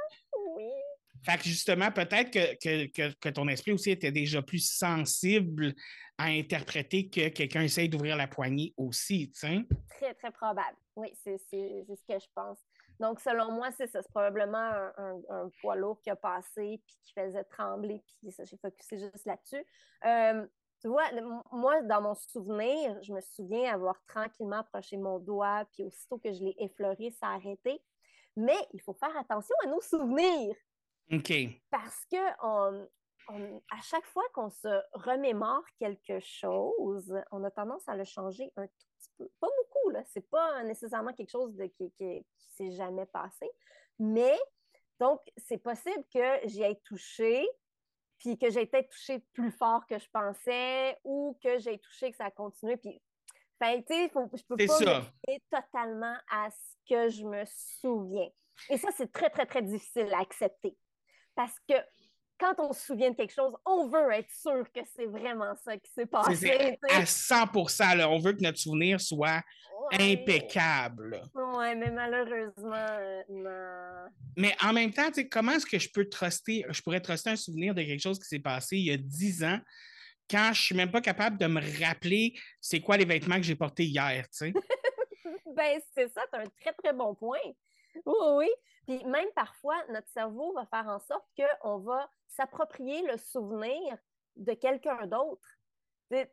Fait 1.24 1.38
que 1.38 1.44
justement, 1.44 1.90
peut-être 1.90 2.30
que, 2.30 2.86
que, 2.86 3.12
que, 3.14 3.28
ton 3.28 3.46
esprit 3.48 3.72
aussi 3.72 3.90
était 3.90 4.10
déjà 4.10 4.42
plus 4.42 4.66
sensible 4.68 5.72
à 6.18 6.24
interpréter 6.24 7.08
que 7.08 7.28
quelqu'un 7.28 7.62
essaye 7.62 7.88
d'ouvrir 7.88 8.16
la 8.16 8.26
poignée 8.26 8.74
aussi. 8.76 9.30
tu 9.30 9.40
sais. 9.40 9.64
Très, 9.88 10.14
très 10.14 10.30
probable. 10.32 10.76
Oui, 10.96 11.12
c'est 11.22 11.38
ce 11.38 12.02
que 12.08 12.18
je 12.18 12.26
pense. 12.34 12.58
Donc, 13.00 13.20
selon 13.20 13.50
moi, 13.52 13.70
c'est 13.72 13.90
probablement 14.10 14.70
un, 14.96 15.20
un- 15.30 15.50
poids 15.60 15.76
lourd 15.76 16.00
qui 16.02 16.10
a 16.10 16.16
passé 16.16 16.80
puis 16.86 16.96
qui 17.02 17.12
faisait 17.12 17.44
trembler. 17.44 18.02
Puis 18.20 18.30
ça, 18.32 18.44
j'ai 18.44 18.56
focusé 18.58 18.98
juste 18.98 19.26
là-dessus. 19.26 19.64
Euh, 20.04 20.46
tu 20.80 20.88
vois, 20.88 21.04
moi, 21.52 21.82
dans 21.82 22.02
mon 22.02 22.14
souvenir, 22.14 23.02
je 23.02 23.12
me 23.12 23.20
souviens 23.20 23.72
avoir 23.72 24.02
tranquillement 24.06 24.58
approché 24.58 24.96
mon 24.96 25.18
doigt, 25.18 25.64
puis 25.72 25.84
aussitôt 25.84 26.18
que 26.18 26.32
je 26.32 26.42
l'ai 26.44 26.56
effleuré, 26.58 27.10
ça 27.20 27.28
a 27.28 27.34
arrêté. 27.34 27.80
Mais 28.36 28.56
il 28.72 28.80
faut 28.80 28.94
faire 28.94 29.16
attention 29.16 29.54
à 29.64 29.68
nos 29.68 29.80
souvenirs. 29.80 30.56
OK. 31.10 31.32
Parce 31.70 32.04
que 32.10 32.16
on, 32.42 32.88
on- 33.28 33.62
à 33.70 33.80
chaque 33.82 34.06
fois 34.06 34.24
qu'on 34.32 34.50
se 34.50 34.80
remémore 34.92 35.62
quelque 35.78 36.20
chose, 36.20 37.14
on 37.30 37.44
a 37.44 37.50
tendance 37.50 37.86
à 37.88 37.96
le 37.96 38.04
changer 38.04 38.52
un 38.56 38.66
tout 38.66 38.86
petit 38.98 39.10
peu. 39.18 39.30
Pas 39.40 39.48
beaucoup, 39.48 39.90
là. 39.90 40.02
C'est 40.06 40.28
pas 40.28 40.62
nécessairement 40.64 41.12
quelque 41.12 41.30
chose 41.30 41.54
de, 41.54 41.64
qui, 41.66 41.90
qui, 41.92 42.24
qui 42.38 42.50
s'est 42.54 42.72
jamais 42.72 43.06
passé. 43.06 43.50
Mais, 43.98 44.38
donc, 44.98 45.20
c'est 45.36 45.58
possible 45.58 46.04
que 46.12 46.46
j'y 46.48 46.62
ai 46.62 46.78
touché, 46.80 47.46
puis 48.18 48.38
que 48.38 48.50
j'ai 48.50 48.62
été 48.62 48.86
touché 48.86 49.18
plus 49.32 49.50
fort 49.50 49.86
que 49.86 49.98
je 49.98 50.08
pensais, 50.10 50.98
ou 51.04 51.38
que 51.42 51.58
j'ai 51.58 51.78
touché 51.78 52.10
que 52.10 52.16
ça 52.16 52.26
a 52.26 52.30
continué. 52.30 52.76
Puis, 52.76 53.02
enfin, 53.60 53.80
tu 53.82 53.94
sais, 53.94 54.08
je 54.08 54.44
peux 54.44 54.56
pas 54.56 54.78
me 55.26 55.38
totalement 55.50 56.16
à 56.30 56.50
ce 56.50 56.76
que 56.88 57.08
je 57.08 57.24
me 57.24 57.44
souviens. 57.46 58.28
Et 58.70 58.78
ça, 58.78 58.90
c'est 58.96 59.10
très, 59.10 59.30
très, 59.30 59.46
très 59.46 59.62
difficile 59.62 60.12
à 60.14 60.20
accepter. 60.20 60.76
Parce 61.34 61.54
que 61.68 61.74
quand 62.38 62.54
on 62.58 62.72
se 62.72 62.86
souvient 62.86 63.10
de 63.10 63.16
quelque 63.16 63.32
chose, 63.34 63.52
on 63.64 63.88
veut 63.88 64.10
être 64.12 64.30
sûr 64.30 64.64
que 64.72 64.80
c'est 64.96 65.06
vraiment 65.06 65.54
ça 65.64 65.76
qui 65.76 65.90
s'est 65.92 66.02
C'est- 66.02 66.06
passé. 66.06 66.78
c'est 66.88 66.94
à 66.94 67.06
100 67.06 67.94
là, 67.94 68.08
On 68.10 68.18
veut 68.18 68.32
que 68.32 68.42
notre 68.42 68.58
souvenir 68.58 69.00
soit 69.00 69.42
Ouais. 69.92 70.12
impeccable. 70.14 71.22
Ouais, 71.34 71.74
mais 71.74 71.90
malheureusement, 71.90 72.72
euh, 72.74 73.22
non. 73.28 74.10
Mais 74.36 74.54
en 74.62 74.72
même 74.72 74.92
temps, 74.92 75.10
comment 75.30 75.52
est-ce 75.52 75.66
que 75.66 75.78
je 75.78 75.88
peux 75.92 76.08
truster, 76.08 76.64
je 76.68 76.80
pourrais 76.82 77.00
truster 77.00 77.30
un 77.30 77.36
souvenir 77.36 77.74
de 77.74 77.82
quelque 77.82 78.00
chose 78.00 78.18
qui 78.18 78.26
s'est 78.28 78.38
passé 78.38 78.76
il 78.76 78.84
y 78.86 78.92
a 78.92 78.96
10 78.96 79.42
ans 79.44 79.58
quand 80.30 80.50
je 80.54 80.62
suis 80.62 80.74
même 80.74 80.90
pas 80.90 81.00
capable 81.00 81.36
de 81.36 81.46
me 81.46 81.60
rappeler 81.84 82.32
c'est 82.60 82.80
quoi 82.80 82.96
les 82.96 83.04
vêtements 83.04 83.36
que 83.36 83.42
j'ai 83.42 83.56
portés 83.56 83.84
hier, 83.84 84.24
tu 84.30 84.36
sais? 84.38 84.52
Ben, 85.54 85.78
c'est 85.94 86.08
ça, 86.08 86.22
tu 86.32 86.38
as 86.38 86.42
un 86.42 86.46
très, 86.60 86.72
très 86.72 86.92
bon 86.94 87.14
point. 87.14 87.38
Oui, 88.06 88.14
oui. 88.36 88.50
Puis 88.86 89.04
même 89.04 89.28
parfois, 89.34 89.76
notre 89.88 90.08
cerveau 90.08 90.52
va 90.54 90.66
faire 90.66 90.86
en 90.88 90.98
sorte 90.98 91.26
qu'on 91.36 91.78
va 91.78 92.08
s'approprier 92.28 93.02
le 93.02 93.16
souvenir 93.18 93.96
de 94.36 94.52
quelqu'un 94.54 95.06
d'autre. 95.06 95.46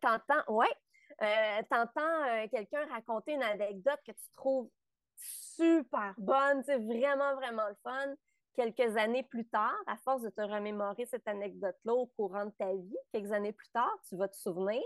T'entends, 0.02 0.44
ouais, 0.50 0.74
euh, 1.22 1.62
t'entends 1.70 2.24
euh, 2.28 2.48
quelqu'un 2.50 2.86
raconter 2.88 3.34
une 3.34 3.44
anecdote 3.44 4.00
que 4.06 4.12
tu 4.12 4.26
trouves 4.36 4.70
super 5.16 6.14
bonne, 6.18 6.64
sais, 6.64 6.78
vraiment, 6.78 7.36
vraiment 7.36 7.68
le 7.68 7.76
fun. 7.84 8.16
Quelques 8.56 8.98
années 8.98 9.24
plus 9.24 9.48
tard, 9.48 9.76
à 9.88 9.96
force 9.98 10.22
de 10.22 10.30
te 10.30 10.42
remémorer 10.42 11.06
cette 11.06 11.28
anecdote-là 11.28 11.94
au 11.94 12.08
courant 12.08 12.46
de 12.46 12.52
ta 12.58 12.74
vie, 12.74 12.98
quelques 13.14 13.32
années 13.32 13.54
plus 13.54 13.70
tard, 13.70 13.94
tu 14.08 14.18
vas 14.18 14.28
te 14.28 14.36
souvenir, 14.36 14.82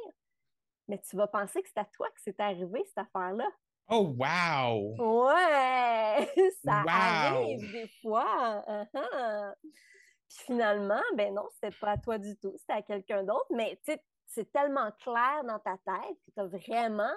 mais 0.88 1.00
tu 1.00 1.16
vas 1.16 1.28
penser 1.28 1.62
que 1.64 1.70
c'est 1.70 1.80
à 1.80 1.86
toi 1.86 2.08
que 2.10 2.22
c'est 2.22 2.40
arrivé, 2.40 2.84
cette 2.86 2.98
affaire-là. 3.00 3.50
Oh, 3.90 4.16
wow! 4.18 4.96
Ouais, 5.28 6.28
ça 6.66 6.84
Wow. 6.84 6.90
arrive 6.90 7.72
des 7.72 7.90
fois. 8.02 8.64
uh-huh. 8.68 9.54
Puis 9.62 10.46
finalement, 10.46 11.02
ben 11.16 11.34
non, 11.34 11.44
c'était 11.54 11.76
pas 11.78 11.92
à 11.92 11.98
toi 11.98 12.18
du 12.18 12.36
tout, 12.38 12.56
c'était 12.60 12.74
à 12.74 12.82
quelqu'un 12.82 13.24
d'autre. 13.24 13.46
Mais 13.52 13.80
c'est 14.26 14.52
tellement 14.52 14.90
clair 15.04 15.44
dans 15.48 15.60
ta 15.60 15.78
tête 15.86 16.18
que 16.26 16.32
tu 16.34 16.40
as 16.40 16.48
vraiment 16.48 17.14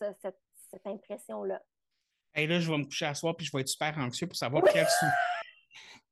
ce- 0.00 0.12
cette, 0.22 0.38
cette 0.70 0.86
impression-là. 0.86 1.60
Et 2.36 2.46
là, 2.46 2.58
je 2.60 2.70
vais 2.70 2.78
me 2.78 2.84
coucher 2.84 3.06
à 3.06 3.14
soir 3.14 3.36
puis 3.36 3.46
je 3.46 3.52
vais 3.52 3.60
être 3.60 3.68
super 3.68 3.96
anxieux 3.98 4.26
pour 4.26 4.36
savoir 4.36 4.62
quels, 4.72 4.86
sou- 4.88 5.06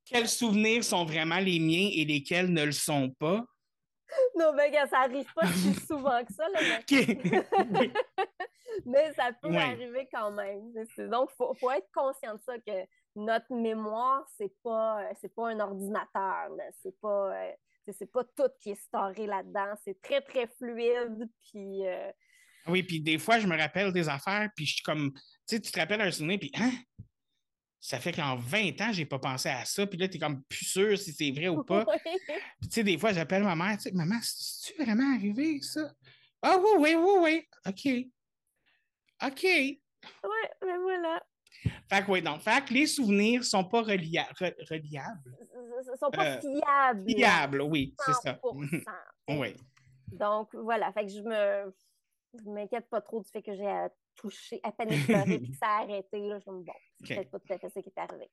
quels 0.04 0.28
souvenirs 0.28 0.84
sont 0.84 1.04
vraiment 1.04 1.38
les 1.38 1.58
miens 1.58 1.88
et 1.92 2.04
lesquels 2.04 2.52
ne 2.52 2.64
le 2.64 2.72
sont 2.72 3.10
pas. 3.18 3.44
Non, 4.38 4.54
ben 4.54 4.70
gars, 4.70 4.86
ça 4.86 5.00
arrive 5.00 5.32
pas 5.34 5.46
si 5.46 5.74
souvent 5.74 6.24
que 6.24 6.32
ça, 6.32 6.48
là, 6.48 6.60
mais, 6.90 7.92
mais 8.86 9.12
ça 9.14 9.32
peut 9.32 9.54
arriver 9.54 10.08
quand 10.12 10.30
même. 10.30 10.72
Donc, 11.08 11.30
il 11.32 11.36
faut, 11.36 11.54
faut 11.54 11.70
être 11.70 11.88
conscient 11.92 12.34
de 12.34 12.40
ça, 12.40 12.58
que 12.58 12.86
notre 13.16 13.54
mémoire, 13.54 14.24
c'est 14.36 14.52
pas, 14.62 15.02
euh, 15.02 15.12
c'est 15.20 15.34
pas 15.34 15.50
un 15.50 15.60
ordinateur. 15.60 16.48
C'est 16.82 16.98
pas, 17.00 17.34
euh, 17.34 17.52
c'est 17.92 18.10
pas 18.10 18.24
tout 18.24 18.50
qui 18.60 18.70
est 18.70 18.80
storé 18.80 19.26
là-dedans. 19.26 19.74
C'est 19.84 20.00
très, 20.00 20.20
très 20.20 20.46
fluide. 20.46 21.28
Puis, 21.50 21.86
euh, 21.86 22.10
Oui, 22.66 22.82
puis 22.82 23.00
des 23.00 23.18
fois, 23.18 23.38
je 23.38 23.46
me 23.46 23.56
rappelle 23.56 23.92
des 23.92 24.08
affaires, 24.08 24.48
puis 24.56 24.66
je 24.66 24.74
suis 24.74 24.82
comme, 24.82 25.12
tu 25.12 25.20
sais, 25.46 25.60
tu 25.60 25.70
te 25.70 25.78
rappelles 25.78 26.00
un 26.00 26.10
souvenir, 26.10 26.38
puis 26.38 26.50
hein? 26.54 26.72
Ça 27.84 27.98
fait 27.98 28.12
qu'en 28.12 28.36
20 28.36 28.80
ans, 28.80 28.92
j'ai 28.92 29.06
pas 29.06 29.18
pensé 29.18 29.48
à 29.48 29.64
ça, 29.64 29.84
puis 29.88 29.98
là, 29.98 30.06
tu 30.06 30.16
es 30.16 30.20
comme 30.20 30.40
plus 30.44 30.64
sûr 30.64 30.96
si 30.96 31.12
c'est 31.12 31.32
vrai 31.32 31.48
ou 31.48 31.64
pas. 31.64 31.84
Puis, 31.84 32.68
tu 32.68 32.70
sais, 32.70 32.84
des 32.84 32.96
fois, 32.96 33.12
j'appelle 33.12 33.42
ma 33.42 33.56
mère, 33.56 33.76
tu 33.76 33.82
sais, 33.82 33.90
maman, 33.92 34.14
c'est-tu 34.22 34.80
vraiment 34.80 35.12
arrivé, 35.16 35.60
ça? 35.60 35.92
Ah 36.40 36.58
oui, 36.60 36.70
oui, 36.78 36.94
oui, 36.94 37.12
oui. 37.20 37.48
OK. 37.66 38.06
OK. 39.26 39.42
Ouais, 39.44 40.50
ben 40.60 40.78
voilà. 40.80 41.22
Fait 41.88 42.04
que 42.04 42.10
oui, 42.12 42.22
donc, 42.22 42.40
fait 42.40 42.64
que 42.64 42.72
les 42.72 42.86
souvenirs 42.86 43.44
sont 43.44 43.64
pas 43.64 43.82
relia- 43.82 44.32
re- 44.34 44.54
reliables. 44.70 45.36
Ils 45.40 45.98
sont 45.98 46.10
pas 46.10 46.36
Euh, 46.36 46.40
fiables. 46.40 47.04
Fiables, 47.08 47.62
oui, 47.62 47.94
c'est 47.98 48.14
ça. 48.14 48.38
100%. 48.42 48.84
oui. 49.28 49.56
Donc, 50.12 50.54
voilà. 50.54 50.92
Fait 50.92 51.04
que 51.04 51.12
je 51.12 51.20
me 51.20 51.74
je 52.34 52.48
m'inquiète 52.48 52.88
pas 52.88 53.00
trop 53.00 53.20
du 53.22 53.28
fait 53.28 53.42
que 53.42 53.54
j'ai 53.54 53.66
à 54.12 54.20
toucher, 54.20 54.60
à 54.62 54.72
peine 54.72 54.92
effleuré 54.92 55.38
puis 55.38 55.50
que 55.50 55.56
ça 55.62 55.66
a 55.68 55.82
arrêté. 55.82 56.18
Là, 56.20 56.38
je 56.44 56.50
me 56.50 56.58
dis, 56.60 56.64
bon, 56.66 56.72
c'est 57.04 57.14
peut-être 57.16 57.30
pas 57.30 57.38
tout 57.40 57.52
à 57.52 57.58
fait 57.58 57.68
ça 57.70 57.82
qui 57.82 57.88
est 57.88 57.98
arrivé. 58.00 58.30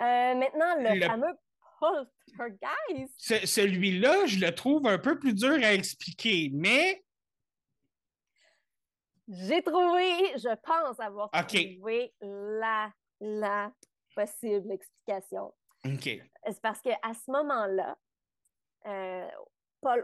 Euh, 0.00 0.34
maintenant, 0.34 0.74
le, 0.78 0.98
Le- 1.00 1.06
fameux 1.06 1.34
poltergeist. 2.36 3.14
Ce- 3.18 3.46
Celui-là, 3.46 4.26
je 4.26 4.38
le 4.38 4.54
trouve 4.54 4.86
un 4.86 4.98
peu 4.98 5.18
plus 5.18 5.34
dur 5.34 5.52
à 5.62 5.72
expliquer, 5.74 6.50
mais 6.52 7.02
J'ai 9.28 9.60
trouvé, 9.62 10.08
je 10.38 10.54
pense 10.62 11.00
avoir 11.00 11.30
trouvé 11.30 12.14
la, 12.20 12.92
la 13.20 13.72
possible 14.14 14.70
explication. 14.72 15.52
OK. 15.84 16.04
C'est 16.48 16.60
parce 16.62 16.80
qu'à 16.80 16.96
ce 17.12 17.30
moment-là, 17.32 17.98
euh, 18.86 19.28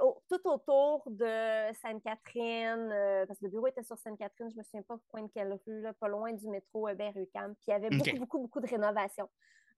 Au- 0.01 0.23
tout 0.29 0.41
autour 0.49 1.03
de 1.07 1.73
Sainte-Catherine, 1.75 2.91
euh, 2.93 3.27
parce 3.27 3.39
que 3.39 3.45
le 3.47 3.51
bureau 3.51 3.67
était 3.67 3.83
sur 3.83 3.99
Sainte-Catherine, 3.99 4.49
je 4.51 4.55
ne 4.55 4.59
me 4.59 4.65
souviens 4.65 4.83
pas 4.83 4.97
coin 5.09 5.23
de 5.23 5.29
quelle 5.33 5.53
rue, 5.67 5.81
là, 5.83 5.93
pas 5.93 6.09
loin 6.09 6.33
du 6.33 6.49
métro 6.49 6.89
Hébert-UQAM, 6.89 7.55
puis 7.57 7.65
il 7.69 7.71
y 7.71 7.75
avait 7.75 7.91
beaucoup, 7.91 8.19
beaucoup, 8.19 8.39
beaucoup 8.41 8.61
de 8.61 8.67
rénovations. 8.69 9.29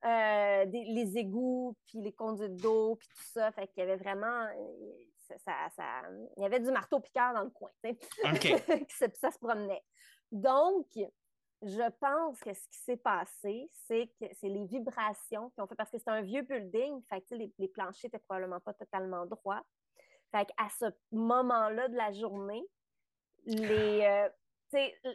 Euh, 0.04 0.66
des- 0.66 0.84
les 0.84 1.16
égouts, 1.16 1.76
puis 1.86 2.00
les 2.02 2.12
conduites 2.12 2.56
d'eau, 2.56 2.96
puis 2.96 3.08
tout 3.08 3.22
ça. 3.32 3.50
Fait 3.52 3.66
qu'il 3.68 3.80
y 3.80 3.82
avait 3.82 3.96
vraiment... 3.96 4.46
euh, 4.46 4.92
ça, 5.20 5.38
ça- 5.38 5.70
ça- 5.74 6.02
il 6.36 6.42
y 6.42 6.46
avait 6.46 6.60
du 6.60 6.70
marteau-piqueur 6.70 7.32
dans 7.32 7.42
le 7.44 7.50
coin, 7.50 7.70
ça, 7.82 7.88
ça 9.14 9.30
se 9.30 9.38
promenait. 9.38 9.82
Donc, 10.30 10.86
je 11.62 11.90
pense 11.98 12.38
que 12.40 12.52
ce 12.52 12.68
qui 12.68 12.76
s'est 12.78 12.98
passé, 12.98 13.70
c'est 13.86 14.08
que 14.20 14.26
c'est 14.34 14.50
les 14.50 14.66
vibrations 14.66 15.48
qui 15.50 15.62
ont 15.62 15.66
fait, 15.66 15.74
parce 15.76 15.90
que 15.90 15.96
c'était 15.96 16.10
un 16.10 16.20
vieux 16.20 16.42
building, 16.42 17.00
fait 17.08 17.22
que, 17.22 17.34
les, 17.34 17.50
les 17.56 17.68
planchers 17.68 18.04
n'étaient 18.10 18.18
probablement 18.18 18.60
pas 18.60 18.74
totalement 18.74 19.24
droits. 19.24 19.62
Fait 20.34 20.46
qu'à 20.46 20.68
ce 20.80 20.86
moment-là 21.12 21.86
de 21.86 21.94
la 21.94 22.12
journée, 22.12 22.64
les, 23.46 24.00
euh, 24.02 24.28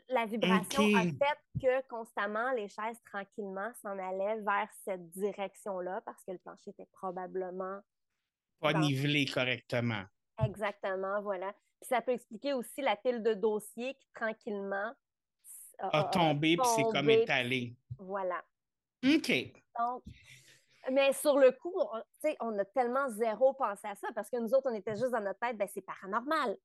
la 0.07 0.26
vibration 0.26 0.82
a 0.95 1.01
fait 1.03 1.59
que 1.61 1.86
constamment 1.89 2.51
les 2.53 2.70
chaises 2.70 3.01
tranquillement 3.03 3.70
s'en 3.82 3.99
allaient 3.99 4.39
vers 4.39 4.70
cette 4.86 5.09
direction-là 5.09 5.99
parce 6.05 6.24
que 6.24 6.32
le 6.32 6.38
plancher 6.38 6.70
était 6.70 6.88
probablement 6.93 7.82
Pas 8.61 8.72
Dans- 8.72 8.80
nivelé 8.80 9.26
correctement. 9.26 10.03
Exactement, 10.41 11.22
voilà. 11.22 11.51
Puis 11.82 11.89
ça 11.89 12.01
peut 12.01 12.13
expliquer 12.13 12.53
aussi 12.53 12.82
la 12.82 12.95
pile 12.95 13.22
de 13.22 13.34
dossiers 13.34 13.95
qui 13.95 14.07
tranquillement 14.15 14.93
A 15.80 16.05
tombé, 16.05 16.55
puis 16.55 16.67
c'est 16.78 16.84
comme 16.84 16.93
tombé. 16.93 17.24
étalé. 17.24 17.76
Voilà. 17.97 18.41
OK. 19.03 19.32
Donc, 19.78 20.03
mais 20.91 21.13
sur 21.13 21.37
le 21.37 21.51
coup, 21.51 21.73
on, 21.77 22.01
on 22.41 22.59
a 22.59 22.65
tellement 22.65 23.09
zéro 23.09 23.53
pensé 23.53 23.87
à 23.87 23.95
ça 23.95 24.07
parce 24.15 24.29
que 24.29 24.37
nous 24.39 24.53
autres, 24.53 24.69
on 24.71 24.75
était 24.75 24.95
juste 24.95 25.11
dans 25.11 25.21
notre 25.21 25.39
tête, 25.39 25.57
ben, 25.57 25.67
c'est 25.73 25.85
paranormal. 25.85 26.55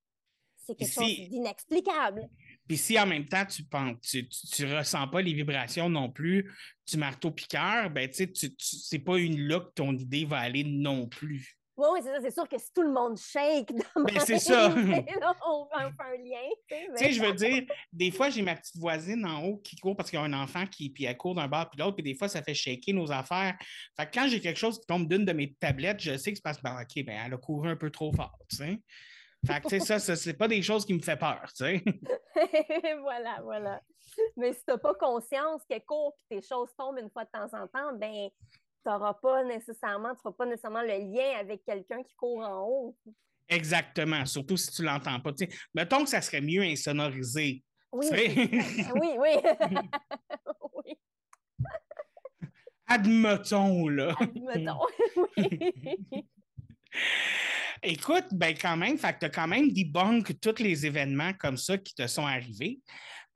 C'est 0.56 0.74
quelque 0.76 0.92
chose 0.94 1.04
d'inexplicable. 1.28 2.28
Puis 2.66 2.78
si 2.78 2.98
en 2.98 3.06
même 3.06 3.26
temps, 3.26 3.44
tu 3.44 3.64
penses, 3.64 4.00
tu, 4.00 4.26
tu, 4.28 4.46
tu 4.46 4.64
ressens 4.74 5.06
pas 5.08 5.20
les 5.20 5.34
vibrations 5.34 5.90
non 5.90 6.10
plus 6.10 6.50
du 6.86 6.96
marteau-piqueur, 6.96 7.90
ben 7.90 8.08
tu 8.08 8.14
sais, 8.16 8.32
tu- 8.32 8.54
tu- 8.54 8.76
c'est 8.76 8.98
pas 8.98 9.18
une 9.18 9.40
là 9.46 9.60
que 9.60 9.70
ton 9.74 9.92
idée 9.92 10.24
va 10.24 10.38
aller 10.38 10.64
non 10.64 11.06
plus. 11.06 11.58
Oui, 11.76 11.86
oui, 11.92 12.00
c'est 12.02 12.10
ça. 12.12 12.20
C'est 12.20 12.30
sûr 12.30 12.48
que 12.48 12.58
si 12.58 12.72
tout 12.72 12.82
le 12.82 12.92
monde 12.92 13.16
shake 13.16 13.74
de 13.74 13.82
Ben, 13.96 14.20
c'est 14.20 14.38
ça. 14.38 14.68
là, 14.68 14.74
on 15.46 15.66
fait 15.66 15.84
un, 15.84 15.90
fait 15.90 16.02
un 16.02 16.16
lien. 16.18 16.48
Tu 16.68 16.76
sais, 16.76 16.88
mais- 17.06 17.12
je 17.12 17.22
veux 17.22 17.32
dire, 17.32 17.64
des 17.92 18.10
fois, 18.12 18.30
j'ai 18.30 18.42
ma 18.42 18.54
petite 18.54 18.76
voisine 18.76 19.26
en 19.26 19.42
haut 19.44 19.56
qui 19.58 19.76
court 19.76 19.96
parce 19.96 20.10
qu'il 20.10 20.18
y 20.18 20.22
a 20.22 20.24
un 20.24 20.32
enfant 20.32 20.66
qui 20.66 20.90
puis 20.90 21.04
elle 21.04 21.16
court 21.16 21.34
d'un 21.34 21.48
bord 21.48 21.68
puis 21.70 21.80
l'autre, 21.80 21.96
puis 21.96 22.04
des 22.04 22.14
fois, 22.14 22.28
ça 22.28 22.42
fait 22.42 22.54
shaker 22.54 22.94
nos 22.94 23.10
affaires. 23.10 23.56
Fait 23.96 24.06
que 24.06 24.10
quand 24.12 24.28
j'ai 24.28 24.40
quelque 24.40 24.58
chose 24.58 24.78
qui 24.78 24.86
tombe 24.86 25.08
d'une 25.08 25.24
de 25.24 25.32
mes 25.32 25.54
tablettes, 25.54 26.00
je 26.00 26.16
sais 26.16 26.30
que 26.30 26.36
c'est 26.36 26.44
parce 26.44 26.58
que, 26.58 26.62
ben, 26.62 26.80
OK, 26.80 27.04
ben, 27.04 27.20
elle 27.26 27.34
a 27.34 27.38
couru 27.38 27.68
un 27.68 27.76
peu 27.76 27.90
trop 27.90 28.12
fort, 28.12 28.38
tu 28.48 28.56
sais. 28.56 28.78
Fait 29.46 29.60
que, 29.60 29.68
tu 29.68 29.78
sais, 29.78 29.80
ça, 29.80 29.98
ça 29.98 30.16
c'est 30.16 30.34
pas 30.34 30.48
des 30.48 30.62
choses 30.62 30.86
qui 30.86 30.94
me 30.94 31.02
fait 31.02 31.18
peur, 31.18 31.42
tu 31.54 31.64
sais. 31.64 31.84
voilà, 33.02 33.40
voilà. 33.42 33.80
Mais 34.36 34.52
si 34.52 34.60
tu 34.60 34.70
n'as 34.70 34.78
pas 34.78 34.94
conscience 34.94 35.62
qu'elle 35.68 35.84
court 35.84 36.16
et 36.30 36.36
tes 36.36 36.46
choses 36.46 36.70
tombent 36.78 36.98
une 36.98 37.10
fois 37.10 37.24
de 37.24 37.30
temps 37.30 37.58
en 37.58 37.66
temps, 37.66 37.92
ben 37.98 38.30
tu 38.84 38.90
n'auras 38.90 39.14
pas 39.14 39.42
nécessairement, 39.44 40.14
tu 40.14 40.20
feras 40.22 40.32
pas 40.32 40.46
nécessairement 40.46 40.82
le 40.82 40.88
lien 40.88 41.38
avec 41.40 41.64
quelqu'un 41.64 42.02
qui 42.02 42.14
court 42.14 42.40
en 42.40 42.66
haut. 42.68 42.96
Exactement, 43.48 44.24
surtout 44.26 44.56
si 44.56 44.70
tu 44.70 44.82
l'entends 44.82 45.20
pas. 45.20 45.30
Mettons 45.74 46.04
que 46.04 46.10
ça 46.10 46.20
serait 46.20 46.40
mieux 46.40 46.62
insonorisé. 46.62 47.62
Oui, 47.96 48.08
oui, 48.10 48.50
oui. 48.96 49.16
oui, 49.20 50.94
Admettons, 52.86 53.88
là. 53.88 54.14
admettons. 54.20 54.80
oui. 55.38 56.26
Écoute, 57.82 58.26
ben 58.32 58.54
quand 58.60 58.76
même, 58.76 58.98
fait 58.98 59.12
que 59.14 59.18
tu 59.20 59.24
as 59.26 59.30
quand 59.30 59.46
même 59.46 59.70
debunk 59.70 60.40
tous 60.40 60.60
les 60.62 60.84
événements 60.86 61.32
comme 61.34 61.56
ça 61.56 61.78
qui 61.78 61.94
te 61.94 62.06
sont 62.06 62.26
arrivés. 62.26 62.80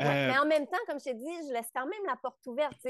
Ouais, 0.01 0.07
Euh, 0.07 0.29
Mais 0.33 0.39
en 0.39 0.47
même 0.47 0.67
temps, 0.67 0.79
comme 0.87 0.99
je 0.99 1.05
t'ai 1.05 1.15
dit, 1.15 1.25
je 1.49 1.53
laisse 1.53 1.69
quand 1.75 1.87
même 1.87 2.05
la 2.07 2.17
porte 2.17 2.45
ouverte. 2.47 2.87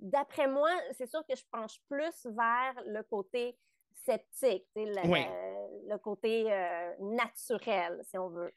D'après 0.00 0.46
moi, 0.48 0.70
c'est 0.96 1.08
sûr 1.10 1.24
que 1.26 1.34
je 1.34 1.42
penche 1.50 1.78
plus 1.88 2.24
vers 2.26 2.74
le 2.86 3.02
côté 3.02 3.56
sceptique, 4.04 4.66
le, 4.76 5.08
Oui. 5.08 5.24
le- 5.24 5.88
le 5.92 5.98
côté 5.98 6.52
euh, 6.52 6.92
naturel, 7.00 8.00
si 8.08 8.16
on 8.18 8.28
veut. 8.28 8.52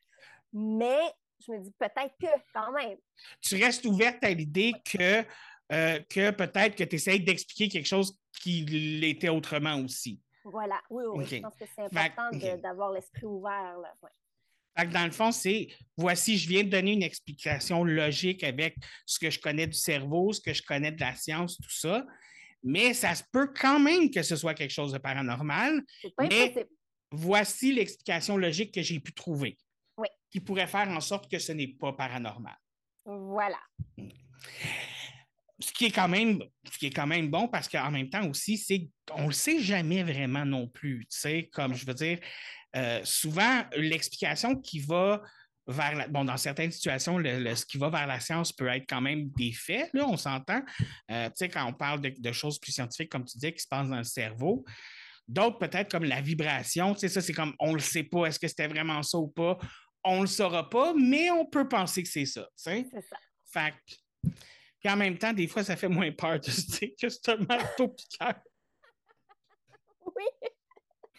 Mais 0.54 1.00
je 1.40 1.52
me 1.52 1.60
dis 1.60 1.72
peut-être 1.72 2.16
que 2.20 2.28
quand 2.54 2.72
même. 2.72 2.98
tu 3.42 3.56
restes 3.64 3.86
ouverte 3.86 4.24
à 4.24 4.30
l'idée 4.32 4.74
que, 4.86 5.24
euh, 5.72 6.00
que 6.10 6.32
peut-être 6.32 6.76
que 6.76 6.84
tu 6.84 6.96
essayes 6.96 7.24
d'expliquer 7.24 7.70
quelque 7.70 7.88
chose 7.88 8.18
qui 8.42 8.62
l'était 8.66 9.30
autrement 9.30 9.76
aussi. 9.84 10.22
Voilà, 10.44 10.82
oui, 10.90 11.04
oui, 11.14 11.26
je 11.26 11.42
pense 11.42 11.56
que 11.56 11.66
c'est 11.66 11.82
important 11.84 12.30
d'avoir 12.58 12.92
l'esprit 12.92 13.26
ouvert. 13.26 13.78
Là. 13.78 13.94
Ouais. 14.02 14.10
Dans 14.86 15.06
le 15.06 15.12
fond, 15.12 15.32
c'est 15.32 15.68
voici, 15.98 16.38
je 16.38 16.48
viens 16.48 16.64
de 16.64 16.70
donner 16.70 16.94
une 16.94 17.04
explication 17.04 17.84
logique 17.84 18.44
avec 18.44 18.76
ce 19.06 19.20
que 19.20 19.30
je 19.30 19.40
connais 19.40 19.68
du 19.68 19.74
cerveau, 19.78 20.32
ce 20.34 20.42
que 20.42 20.54
je 20.54 20.64
connais 20.64 20.92
de 20.92 21.00
la 21.00 21.16
science, 21.16 21.58
tout 21.58 21.70
ça. 21.70 22.06
Mais 22.64 22.94
ça 22.94 23.16
se 23.16 23.24
peut 23.32 23.52
quand 23.60 23.80
même 23.80 24.12
que 24.12 24.22
ce 24.22 24.36
soit 24.36 24.54
quelque 24.54 24.72
chose 24.72 24.92
de 24.92 24.98
paranormal. 24.98 25.82
C'est 26.02 26.16
pas 26.16 26.28
Mais- 26.28 26.44
impossible. 26.44 26.70
Voici 27.12 27.74
l'explication 27.74 28.38
logique 28.38 28.74
que 28.74 28.82
j'ai 28.84 29.00
pu 29.00 29.14
trouver. 29.14 29.58
Oui. 29.98 30.08
Qui 30.30 30.40
pourrait 30.40 30.68
faire 30.68 30.88
en 30.90 31.00
sorte 31.02 31.30
que 31.32 31.40
ce 31.40 31.52
n'est 31.54 31.68
pas 31.70 31.94
paranormal. 31.94 32.56
Voilà. 33.06 33.58
Ce 35.62 35.72
qui 35.74 35.86
est 35.86 35.92
quand 35.92 36.08
même, 36.08 36.42
ce 36.72 36.78
qui 36.78 36.86
est 36.86 36.92
quand 36.92 37.08
même 37.08 37.30
bon 37.30 37.48
parce 37.48 37.68
qu'en 37.68 37.92
même 37.92 38.10
temps 38.10 38.26
aussi, 38.30 38.58
c'est 38.58 38.88
qu'on 39.08 39.28
le 39.28 39.34
sait 39.34 39.60
jamais 39.60 40.04
vraiment 40.04 40.46
non 40.46 40.68
plus. 40.68 41.06
Tu 41.12 41.18
sais, 41.20 41.50
comme 41.52 41.74
je 41.74 41.86
veux 41.86 41.94
dire, 41.94 42.20
euh, 42.76 43.02
souvent 43.04 43.64
l'explication 43.76 44.56
qui 44.56 44.80
va 44.80 45.22
vers 45.68 45.96
la, 45.96 46.08
bon, 46.08 46.26
dans 46.26 46.38
certaines 46.38 46.72
situations, 46.72 47.18
le- 47.20 47.40
le- 47.40 47.56
ce 47.56 47.66
qui 47.66 47.78
va 47.78 47.90
vers 47.90 48.08
la 48.08 48.20
science 48.20 48.52
peut 48.52 48.68
être 48.68 48.86
quand 48.90 49.02
même 49.02 49.30
des 49.38 49.52
faits, 49.54 49.90
là, 49.94 50.06
on 50.08 50.18
s'entend. 50.18 50.62
Euh, 51.12 51.28
tu 51.28 51.34
sais, 51.36 51.50
quand 51.50 51.66
on 51.68 51.74
parle 51.74 52.02
de, 52.02 52.14
de 52.18 52.32
choses 52.32 52.60
plus 52.60 52.72
scientifiques, 52.72 53.12
comme 53.12 53.26
tu 53.26 53.38
dis, 53.38 53.54
qui 53.54 53.60
se 53.60 53.68
passent 53.68 53.90
dans 53.90 53.98
le 53.98 54.04
cerveau. 54.04 54.66
D'autres, 55.28 55.60
peut-être 55.60 55.92
comme 55.92 56.06
la 56.06 56.22
vibration, 56.22 56.94
tu 56.96 57.02
sais, 57.02 57.08
ça, 57.10 57.22
c'est 57.22 57.34
comme 57.34 57.54
on 57.60 57.74
le 57.76 57.80
sait 57.80 58.02
pas, 58.04 58.26
est-ce 58.26 58.40
que 58.40 58.48
c'était 58.48 58.68
vraiment 58.68 59.04
ça 59.04 59.20
ou 59.20 59.28
pas? 59.28 59.60
On 60.04 60.22
le 60.22 60.28
saura 60.28 60.68
pas, 60.68 60.94
mais 60.96 61.30
on 61.30 61.46
peut 61.46 61.68
penser 61.68 62.02
que 62.02 62.10
c'est 62.10 62.26
ça, 62.26 62.42
tu 62.42 62.64
sais. 62.64 62.88
C'est 62.92 63.02
ça. 63.08 63.18
Fait 63.52 63.74
Puis 64.80 64.90
en 64.92 64.96
même 64.96 65.18
temps, 65.20 65.34
des 65.34 65.48
fois, 65.48 65.64
ça 65.64 65.76
fait 65.76 65.88
moins 65.88 66.12
peur 66.12 66.40
de 66.40 66.50
se 66.50 66.62
dire 66.80 66.90
que 67.00 67.10
c'est 67.10 67.30
un 67.30 67.38
marteau 67.38 67.90
piqueur. 67.90 68.34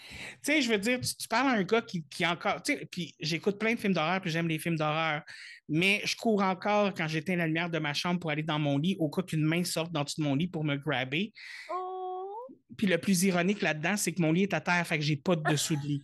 Tu 0.09 0.17
sais, 0.43 0.63
je 0.63 0.71
veux 0.71 0.79
dire, 0.79 1.01
tu, 1.01 1.15
tu 1.15 1.29
parles 1.29 1.49
à 1.49 1.53
un 1.53 1.63
gars 1.63 1.83
qui, 1.83 2.05
qui 2.05 2.27
encore. 2.27 2.63
Tu 2.63 2.75
sais, 2.75 2.87
puis 2.91 3.15
j'écoute 3.21 3.59
plein 3.59 3.75
de 3.75 3.79
films 3.79 3.93
d'horreur, 3.93 4.21
puis 4.21 4.31
j'aime 4.31 4.49
les 4.49 4.59
films 4.59 4.77
d'horreur. 4.77 5.23
Mais 5.69 6.01
je 6.05 6.17
cours 6.17 6.43
encore 6.43 6.93
quand 6.95 7.07
j'éteins 7.07 7.37
la 7.37 7.47
lumière 7.47 7.71
de 7.71 7.79
ma 7.79 7.95
chambre 7.95 8.19
pour 8.19 8.31
aller 8.31 8.43
dans 8.43 8.59
mon 8.59 8.79
lit, 8.79 8.97
au 8.99 9.09
cas 9.09 9.23
qu'une 9.23 9.45
main 9.45 9.63
sorte 9.65 9.93
dans 9.93 10.03
de 10.03 10.11
mon 10.19 10.35
lit 10.35 10.49
pour 10.49 10.65
me 10.65 10.77
grabber. 10.77 11.33
Oh! 11.71 12.37
Puis 12.77 12.87
le 12.87 12.99
plus 12.99 13.23
ironique 13.25 13.63
là-dedans, 13.63 13.97
c'est 13.97 14.13
que 14.13 14.21
mon 14.21 14.33
lit 14.33 14.43
est 14.45 14.55
à 14.55 14.61
terre, 14.61 14.87
fait 14.87 14.99
que 14.99 15.05
j'ai 15.05 15.17
pas 15.17 15.37
de 15.37 15.43
dessous 15.43 15.77
de 15.77 15.83
lit. 15.83 16.03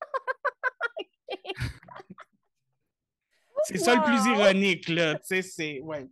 C'est 3.64 3.78
ça 3.78 3.94
le 3.94 4.02
plus 4.02 4.26
ironique, 4.28 4.88
là. 4.88 5.14
Tu 5.14 5.20
sais, 5.22 5.42
c'est. 5.42 5.80
Ouais. 5.82 6.08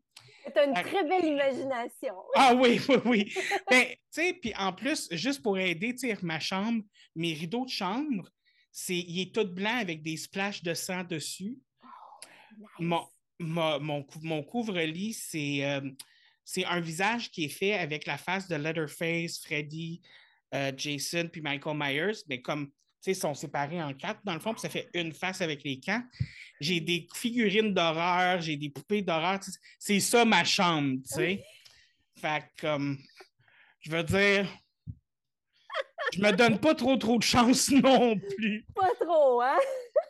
Tu 0.53 0.59
as 0.59 0.65
une 0.65 0.75
très 0.75 1.05
belle 1.05 1.25
imagination. 1.25 2.15
Ah 2.35 2.55
oui, 2.55 2.81
oui, 2.89 2.97
oui. 3.05 3.35
Ben, 3.71 3.87
tu 3.89 3.97
sais, 4.11 4.33
puis 4.35 4.53
en 4.57 4.73
plus, 4.73 5.09
juste 5.13 5.43
pour 5.43 5.59
aider, 5.59 5.95
tu 5.95 6.15
ma 6.23 6.41
chambre, 6.41 6.83
mes 7.15 7.33
rideaux 7.35 7.65
de 7.65 7.71
chambre, 7.71 8.29
c'est, 8.71 8.97
il 8.99 9.21
est 9.21 9.35
tout 9.35 9.47
blanc 9.47 9.77
avec 9.79 10.03
des 10.03 10.17
splashes 10.17 10.63
de 10.63 10.75
sang 10.75 11.05
dessus. 11.05 11.59
Nice. 12.57 12.69
Mon, 12.79 13.79
mon, 13.81 14.03
cou- 14.03 14.21
mon 14.23 14.43
couvre-lit, 14.43 15.15
c'est, 15.15 15.65
euh, 15.65 15.91
c'est 16.45 16.65
un 16.65 16.81
visage 16.81 17.31
qui 17.31 17.45
est 17.45 17.49
fait 17.49 17.75
avec 17.75 18.07
la 18.07 18.19
face 18.19 18.49
de 18.49 18.57
Leatherface, 18.57 19.41
Freddy, 19.41 20.01
euh, 20.55 20.73
Jason, 20.77 21.29
puis 21.33 21.41
Michael 21.41 21.77
Myers, 21.77 22.23
mais 22.29 22.41
comme, 22.43 22.71
sais, 23.01 23.13
ils 23.13 23.17
sont 23.17 23.35
séparés 23.35 23.83
en 23.83 23.93
quatre, 23.95 24.21
dans 24.25 24.35
le 24.35 24.41
fond, 24.41 24.53
puis 24.53 24.61
ça 24.61 24.69
fait 24.69 24.89
une 24.95 25.13
face 25.13 25.41
avec 25.41 25.63
les 25.65 25.81
camps. 25.81 26.03
J'ai 26.61 26.81
des 26.81 27.07
figurines 27.15 27.73
d'horreur, 27.73 28.41
j'ai 28.41 28.57
des 28.57 28.69
poupées 28.69 29.03
d'horreur. 29.03 29.41
C'est 29.79 30.01
ça 30.01 30.25
ma 30.25 30.45
chambre, 30.45 30.99
tu 31.09 31.15
sais. 31.15 31.45
Fait 32.17 32.43
que, 32.57 32.67
comme, 32.67 32.99
je 33.81 33.91
veux 33.91 34.03
dire, 34.03 34.47
je 36.13 36.21
me 36.21 36.33
donne 36.33 36.59
pas 36.59 36.75
trop, 36.75 36.97
trop 36.97 37.19
de 37.19 37.23
chance 37.23 37.71
non 37.71 38.19
plus. 38.19 38.67
Pas 38.75 38.91
trop, 39.01 39.41
hein? 39.41 39.59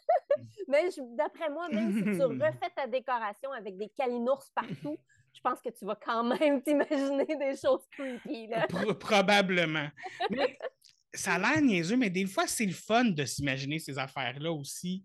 Mais 0.68 0.88
d'après 1.16 1.50
moi, 1.50 1.68
même 1.68 1.92
si 1.92 2.02
tu 2.02 2.22
refais 2.24 2.70
ta 2.74 2.86
décoration 2.86 3.52
avec 3.52 3.76
des 3.76 3.88
calinours 3.96 4.44
partout, 4.54 4.98
je 5.32 5.40
pense 5.40 5.60
que 5.60 5.68
tu 5.70 5.84
vas 5.84 5.96
quand 5.96 6.24
même 6.24 6.62
t'imaginer 6.62 7.24
des 7.26 7.56
choses 7.56 7.86
creepy. 7.92 8.48
Là. 8.48 8.66
Pro- 8.66 8.94
probablement. 8.94 9.88
Mais 10.30 10.58
ça 11.12 11.34
a 11.34 11.38
l'air 11.38 11.60
niaiseux, 11.62 11.96
mais 11.96 12.10
des 12.10 12.26
fois, 12.26 12.46
c'est 12.46 12.66
le 12.66 12.72
fun 12.72 13.04
de 13.06 13.24
s'imaginer 13.24 13.78
ces 13.78 13.98
affaires-là 13.98 14.52
aussi. 14.52 15.02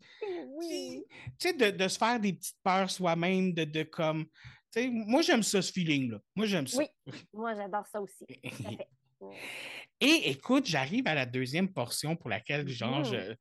Oui. 0.58 1.03
Tu 1.39 1.49
sais, 1.49 1.53
de, 1.53 1.72
de 1.72 1.88
se 1.88 1.97
faire 1.97 2.20
des 2.20 2.34
petites 2.34 2.58
peurs 2.64 2.89
soi-même, 2.89 3.53
de, 3.53 3.64
de 3.64 3.84
comme. 3.84 4.26
Tu 4.72 4.82
sais, 4.82 4.89
moi, 4.89 5.22
j'aime 5.22 5.43
ça, 5.43 5.62
ce 5.62 5.72
feeling-là. 5.72 6.20
Moi, 6.36 6.45
j'aime 6.45 6.68
ça. 6.68 6.78
Oui. 6.80 7.14
Moi, 7.34 7.56
j'adore 7.56 7.86
ça 7.88 7.99
aussi. 8.01 8.26
Fait. 8.30 8.88
Et 9.99 10.30
écoute, 10.30 10.66
j'arrive 10.68 11.08
à 11.08 11.16
la 11.16 11.26
deuxième 11.26 11.72
portion 11.72 12.16
pour 12.16 12.30
laquelle, 12.30 12.68
genre, 12.68 12.99
Mhm. 12.99 13.06
je- 13.06 13.36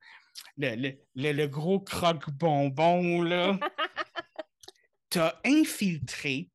le, 0.57 0.75
le- 0.77 0.99
le- 1.15 1.33
le 1.33 1.47
gros 1.49 1.81
croque-bonbon, 1.81 3.23
là. 3.23 3.59
tu 5.11 5.19
as 5.19 5.39
infiltré 5.45 6.51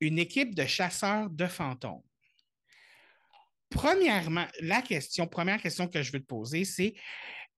une 0.00 0.18
équipe 0.18 0.54
de 0.54 0.64
chasseurs 0.64 1.28
de 1.28 1.46
fantômes. 1.46 2.02
Premièrement, 3.70 4.46
la 4.60 4.82
question, 4.82 5.26
première 5.26 5.60
question 5.62 5.86
que 5.86 6.02
je 6.02 6.12
veux 6.12 6.20
te 6.20 6.26
poser, 6.26 6.64
c'est 6.64 6.94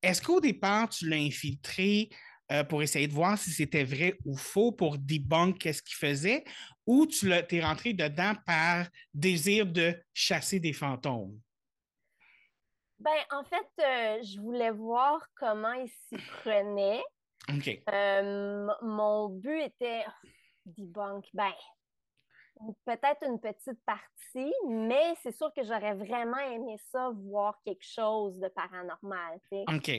est-ce 0.03 0.21
qu'au 0.21 0.41
départ, 0.41 0.89
tu 0.89 1.09
l'as 1.09 1.17
infiltré 1.17 2.11
euh, 2.51 2.65
pour 2.65 2.83
essayer 2.83 3.09
de 3.09 3.13
voir 3.13 3.39
si 3.39 3.51
c'était 3.51 3.85
vrai 3.85 4.19
ou 4.25 4.37
faux, 4.37 4.73
pour 4.73 4.99
debunk 4.99 5.59
qu'est-ce 5.59 5.83
qu'il 5.83 5.97
faisait, 5.97 6.45
ou 6.87 7.07
tu 7.07 7.29
l'as- 7.29 7.43
t'es 7.43 7.61
rentré 7.61 7.95
dedans 7.95 8.35
par 8.45 8.87
désir 9.15 9.65
de 9.65 9.95
chasser 10.13 10.61
des 10.61 10.73
fantômes? 10.73 11.41
Ben, 12.99 13.11
en 13.31 13.45
fait, 13.45 13.83
euh, 13.83 14.23
je 14.23 14.41
voulais 14.41 14.71
voir 14.71 15.27
comment 15.35 15.73
il 15.73 15.89
s'y 15.89 16.17
prenait. 16.43 17.03
OK. 17.49 17.83
Euh, 17.89 18.69
mon 18.83 19.29
but 19.29 19.63
était 19.63 20.05
debunk. 20.67 21.25
Ben, 21.33 21.53
peut-être 22.85 23.27
une 23.27 23.41
petite 23.41 23.79
partie, 23.85 24.53
mais 24.69 25.15
c'est 25.23 25.35
sûr 25.35 25.53
que 25.55 25.63
j'aurais 25.65 25.95
vraiment 25.95 26.39
aimé 26.39 26.77
ça, 26.91 27.11
voir 27.15 27.61
quelque 27.65 27.85
chose 27.85 28.39
de 28.39 28.49
paranormal. 28.49 29.41
OK. 29.69 29.91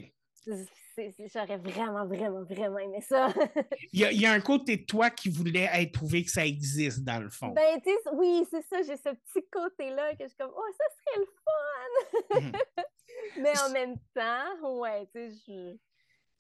J'aurais 1.34 1.58
vraiment, 1.58 2.06
vraiment, 2.06 2.44
vraiment 2.44 2.78
aimé 2.80 3.02
ça. 3.02 3.34
Il 3.94 4.02
y, 4.02 4.06
a, 4.06 4.12
il 4.12 4.20
y 4.20 4.26
a 4.26 4.32
un 4.32 4.42
côté 4.42 4.78
de 4.78 4.86
toi 4.86 5.10
qui 5.10 5.30
voulait 5.30 5.70
être 5.72 5.94
prouvé 5.94 6.24
que 6.24 6.32
ça 6.32 6.46
existe, 6.46 7.04
dans 7.04 7.20
le 7.20 7.30
fond. 7.30 7.50
Ben, 7.50 7.80
tu 7.82 7.90
sais, 7.90 8.10
oui, 8.14 8.44
c'est 8.50 8.62
ça, 8.64 8.82
j'ai 8.82 8.98
ce 8.98 9.10
petit 9.10 9.48
côté-là 9.50 10.16
que 10.16 10.24
je 10.24 10.30
suis 10.30 10.38
comme, 10.38 10.52
oh, 10.56 10.74
ça 10.78 10.86
serait 10.98 11.20
le 11.20 12.42
fun! 12.42 12.42
Mhm. 12.42 12.52
Mais 13.42 13.60
en 13.60 13.72
même 13.72 13.96
temps, 14.14 14.80
ouais, 14.80 15.08
tu 15.14 15.30
sais, 15.30 15.36
je... 15.48 15.78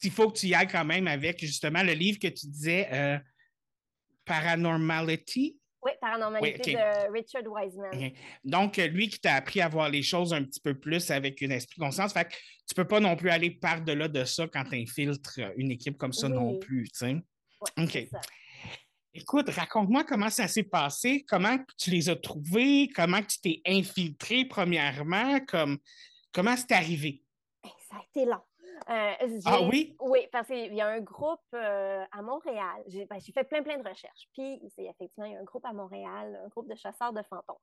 Il 0.04 0.12
faut 0.12 0.30
que 0.30 0.38
tu 0.38 0.48
y 0.48 0.54
ailles 0.54 0.68
quand 0.68 0.84
même 0.84 1.08
avec, 1.08 1.40
justement, 1.40 1.82
le 1.82 1.94
livre 1.94 2.20
que 2.20 2.28
tu 2.28 2.48
disais, 2.48 2.90
euh, 2.92 3.18
Paranormality. 4.26 5.60
Oui, 5.86 5.92
Paranormalité 6.00 6.62
Oui, 6.66 6.76
ok. 6.76 7.08
de 7.08 7.12
Richard 7.12 7.44
Wiseman. 7.46 8.12
Donc, 8.44 8.80
euh, 8.80 8.88
lui 8.88 9.10
qui 9.10 9.20
t'a 9.20 9.36
appris 9.36 9.62
à 9.62 9.68
voir 9.68 9.90
les 9.90 10.02
choses 10.04 10.34
un 10.34 10.44
petit 10.44 10.60
peu 10.62 10.74
plus 10.80 11.12
avec 11.12 11.42
une 11.42 11.52
esprit 11.52 11.78
conscience. 11.80 12.14
Fait 12.14 12.26
que 12.26 12.34
tu 12.68 12.76
peux 12.76 12.88
pas 12.88 13.00
non 13.00 13.16
plus 13.16 13.30
aller 13.30 13.52
par-delà 13.52 14.08
de 14.08 14.24
ça 14.24 14.48
quand 14.48 14.64
tu 14.64 14.76
infiltres 14.76 15.40
une 15.58 15.72
équipe 15.72 15.98
comme 15.98 16.14
ça 16.14 16.28
Oui. 16.28 16.34
non 16.34 16.60
plus, 16.60 16.84
tu 16.90 17.00
sais. 17.00 17.14
Ouais, 17.14 17.84
OK. 17.84 18.08
Écoute, 19.16 19.50
raconte-moi 19.50 20.04
comment 20.06 20.30
ça 20.30 20.48
s'est 20.48 20.64
passé, 20.64 21.24
comment 21.28 21.58
tu 21.78 21.92
les 21.92 22.10
as 22.10 22.16
trouvés, 22.16 22.90
comment 22.96 23.22
tu 23.22 23.40
t'es 23.40 23.62
infiltré 23.66 24.46
premièrement, 24.46 25.40
comme, 25.42 25.78
comment 26.32 26.56
c'est 26.58 26.72
arrivé? 26.72 27.24
Ça 27.64 27.98
a 27.98 28.02
été 28.10 28.26
long. 28.26 28.42
Euh, 28.90 29.40
Ah 29.46 29.62
oui? 29.62 29.96
Oui, 30.00 30.28
parce 30.32 30.48
qu'il 30.48 30.74
y 30.74 30.82
a 30.82 30.88
un 30.88 31.00
groupe 31.00 31.40
euh, 31.54 32.06
à 32.12 32.22
Montréal. 32.22 32.84
J'ai 32.88 33.06
ben, 33.06 33.20
fait 33.20 33.44
plein, 33.44 33.64
plein 33.64 33.78
de 33.78 33.88
recherches. 33.88 34.28
Puis, 34.34 34.62
c'est 34.76 34.86
effectivement, 34.86 35.26
il 35.26 35.34
y 35.34 35.36
a 35.36 35.40
un 35.40 35.44
groupe 35.44 35.66
à 35.66 35.74
Montréal, 35.74 36.40
un 36.44 36.48
groupe 36.50 36.70
de 36.70 36.76
chasseurs 36.76 37.14
de 37.14 37.22
fantômes. 37.24 37.58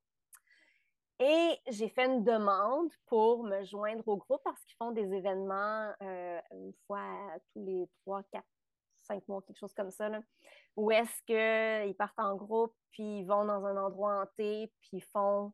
Et 1.19 1.59
j'ai 1.67 1.89
fait 1.89 2.05
une 2.05 2.23
demande 2.23 2.89
pour 3.05 3.43
me 3.43 3.63
joindre 3.63 4.07
au 4.07 4.17
groupe 4.17 4.41
parce 4.43 4.59
qu'ils 4.63 4.75
font 4.77 4.91
des 4.91 5.13
événements 5.13 5.93
euh, 6.01 6.41
une 6.51 6.73
fois 6.87 7.05
tous 7.53 7.63
les 7.63 7.87
trois, 8.01 8.23
quatre, 8.31 8.47
cinq 9.01 9.27
mois, 9.27 9.43
quelque 9.43 9.59
chose 9.59 9.73
comme 9.73 9.91
ça. 9.91 10.09
Là, 10.09 10.21
où 10.75 10.89
est-ce 10.89 11.21
qu'ils 11.27 11.95
partent 11.95 12.19
en 12.19 12.35
groupe, 12.35 12.73
puis 12.89 13.19
ils 13.19 13.25
vont 13.25 13.45
dans 13.45 13.63
un 13.65 13.77
endroit 13.77 14.23
hanté, 14.23 14.71
puis 14.79 14.89
ils 14.93 15.03
font, 15.03 15.53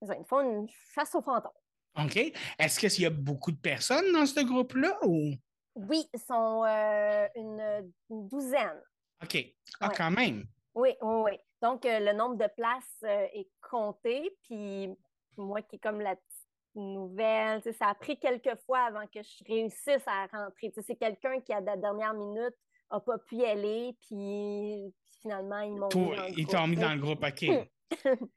ils 0.00 0.24
font 0.24 0.40
une 0.40 0.68
chasse 0.94 1.14
aux 1.14 1.20
fantômes. 1.20 1.52
OK. 1.98 2.16
Est-ce 2.58 2.80
qu'il 2.80 3.02
y 3.02 3.06
a 3.06 3.10
beaucoup 3.10 3.52
de 3.52 3.58
personnes 3.60 4.12
dans 4.12 4.26
ce 4.26 4.40
groupe-là 4.40 4.98
ou? 5.02 5.32
Oui, 5.74 6.04
ils 6.12 6.20
sont 6.20 6.64
euh, 6.64 7.26
une, 7.36 7.92
une 8.10 8.28
douzaine. 8.28 8.80
OK. 9.22 9.38
Ah, 9.80 9.88
Ouais. 9.88 9.94
quand 9.96 10.10
même. 10.10 10.44
Oui, 10.74 10.90
oui, 11.02 11.14
oui. 11.24 11.32
Donc, 11.60 11.84
euh, 11.86 12.00
le 12.00 12.12
nombre 12.12 12.36
de 12.36 12.48
places 12.56 13.02
euh, 13.04 13.26
est 13.34 13.48
compté. 13.60 14.30
Puis, 14.44 14.88
moi 15.36 15.62
qui 15.62 15.76
est 15.76 15.78
comme 15.78 16.00
la 16.00 16.16
petite 16.16 16.48
nouvelle, 16.74 17.62
ça 17.78 17.88
a 17.88 17.94
pris 17.94 18.18
quelques 18.18 18.58
fois 18.66 18.80
avant 18.80 19.06
que 19.06 19.20
je 19.22 19.44
réussisse 19.46 20.06
à 20.06 20.26
rentrer. 20.32 20.72
C'est 20.80 20.96
quelqu'un 20.96 21.40
qui, 21.40 21.52
à 21.52 21.60
la 21.60 21.76
dernière 21.76 22.14
minute, 22.14 22.54
n'a 22.90 23.00
pas 23.00 23.18
pu 23.18 23.36
y 23.36 23.44
aller. 23.44 23.96
Puis, 24.00 24.92
puis 25.04 25.14
finalement, 25.20 25.60
ils 25.60 25.74
m'ont 25.74 25.86
mis 25.86 25.90
Toi, 25.90 26.16
dans 26.16 26.22
le 26.24 26.38
ils 26.38 26.46
t'ont 26.46 26.66
mis 26.66 26.76
dans 26.76 26.94
le 26.94 27.00
groupe, 27.00 27.24
OK. 27.24 27.44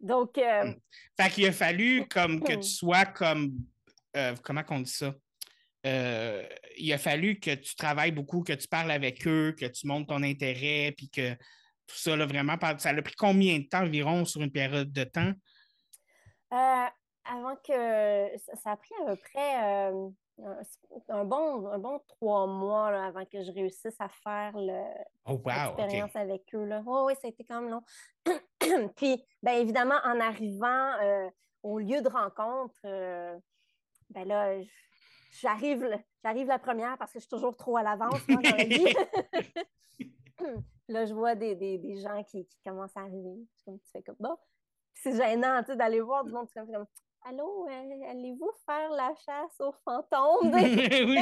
Donc, 0.00 0.38
euh, 0.38 0.72
Fait 1.20 1.30
qu'il 1.30 1.46
a 1.46 1.52
fallu 1.52 2.06
comme 2.10 2.40
que 2.42 2.54
tu 2.54 2.68
sois 2.68 3.04
comme 3.06 3.52
euh, 4.16 4.34
comment 4.42 4.62
qu'on 4.62 4.80
dit 4.80 4.90
ça? 4.90 5.14
Euh, 5.86 6.46
il 6.76 6.92
a 6.92 6.98
fallu 6.98 7.38
que 7.38 7.54
tu 7.54 7.74
travailles 7.74 8.12
beaucoup, 8.12 8.42
que 8.42 8.52
tu 8.52 8.68
parles 8.68 8.90
avec 8.90 9.26
eux, 9.26 9.54
que 9.58 9.66
tu 9.66 9.86
montres 9.86 10.08
ton 10.08 10.22
intérêt, 10.22 10.92
puis 10.96 11.08
que 11.08 11.32
tout 11.32 11.96
ça, 11.96 12.16
là, 12.16 12.26
vraiment, 12.26 12.56
ça 12.78 12.90
a 12.90 13.02
pris 13.02 13.14
combien 13.16 13.58
de 13.58 13.64
temps 13.64 13.82
environ 13.82 14.24
sur 14.24 14.42
une 14.42 14.52
période 14.52 14.92
de 14.92 15.04
temps? 15.04 15.32
euh, 16.52 16.86
avant 17.24 17.56
que 17.56 18.38
ça, 18.56 18.72
a 18.72 18.76
pris 18.76 18.94
à 19.02 19.06
peu 19.06 19.16
près 19.16 19.64
euh, 19.92 20.08
un, 21.08 21.24
bon, 21.24 21.66
un 21.68 21.78
bon 21.78 22.00
trois 22.08 22.46
mois 22.46 22.90
là, 22.90 23.06
avant 23.06 23.24
que 23.24 23.42
je 23.42 23.52
réussisse 23.52 24.00
à 24.00 24.08
faire 24.08 24.52
le, 24.56 24.80
Oh, 25.26 25.40
wow, 25.44 25.76
expérience 25.76 26.10
OK. 26.10 26.16
avec 26.16 26.54
eux. 26.54 26.64
Là. 26.64 26.82
Oh, 26.86 27.04
oui, 27.06 27.14
ça 27.20 27.26
a 27.26 27.30
été 27.30 27.44
quand 27.44 27.60
même 27.60 27.70
long. 27.70 27.82
Puis, 28.96 29.24
bien 29.42 29.54
évidemment, 29.54 29.98
en 30.04 30.18
arrivant 30.20 30.92
euh, 31.02 31.28
au 31.62 31.78
lieu 31.78 32.00
de 32.00 32.08
rencontre, 32.08 32.78
euh, 32.84 33.36
ben 34.10 34.26
là, 34.26 34.54
j'arrive, 35.30 35.84
le- 35.84 35.98
j'arrive 36.24 36.48
la 36.48 36.58
première 36.58 36.96
parce 36.98 37.12
que 37.12 37.18
je 37.18 37.24
suis 37.24 37.30
toujours 37.30 37.56
trop 37.56 37.76
à 37.76 37.82
l'avance, 37.82 38.26
moi, 38.28 38.40
dans 38.42 38.56
la 38.56 38.64
vie. 38.64 38.94
là, 40.88 41.04
je 41.04 41.14
vois 41.14 41.34
des, 41.34 41.54
des, 41.54 41.78
des 41.78 41.96
gens 41.96 42.22
qui, 42.24 42.46
qui 42.46 42.58
commencent 42.64 42.96
à 42.96 43.00
arriver. 43.00 43.36
Je 43.52 43.56
suis 43.56 43.64
comme, 43.66 43.78
tu 43.80 43.90
fais 43.90 44.02
comme, 44.02 44.16
bon. 44.18 44.36
C'est 44.94 45.16
gênant, 45.16 45.60
tu 45.60 45.66
sais, 45.72 45.76
d'aller 45.76 46.00
voir 46.00 46.24
du 46.24 46.32
monde. 46.32 46.46
Tu 46.48 46.54
fais 46.54 46.66
comme, 46.72 46.86
allô, 47.22 47.66
euh, 47.68 48.10
allez-vous 48.10 48.50
faire 48.66 48.90
la 48.90 49.14
chasse 49.24 49.60
aux 49.60 49.74
fantômes? 49.84 50.52
oui. 50.54 51.14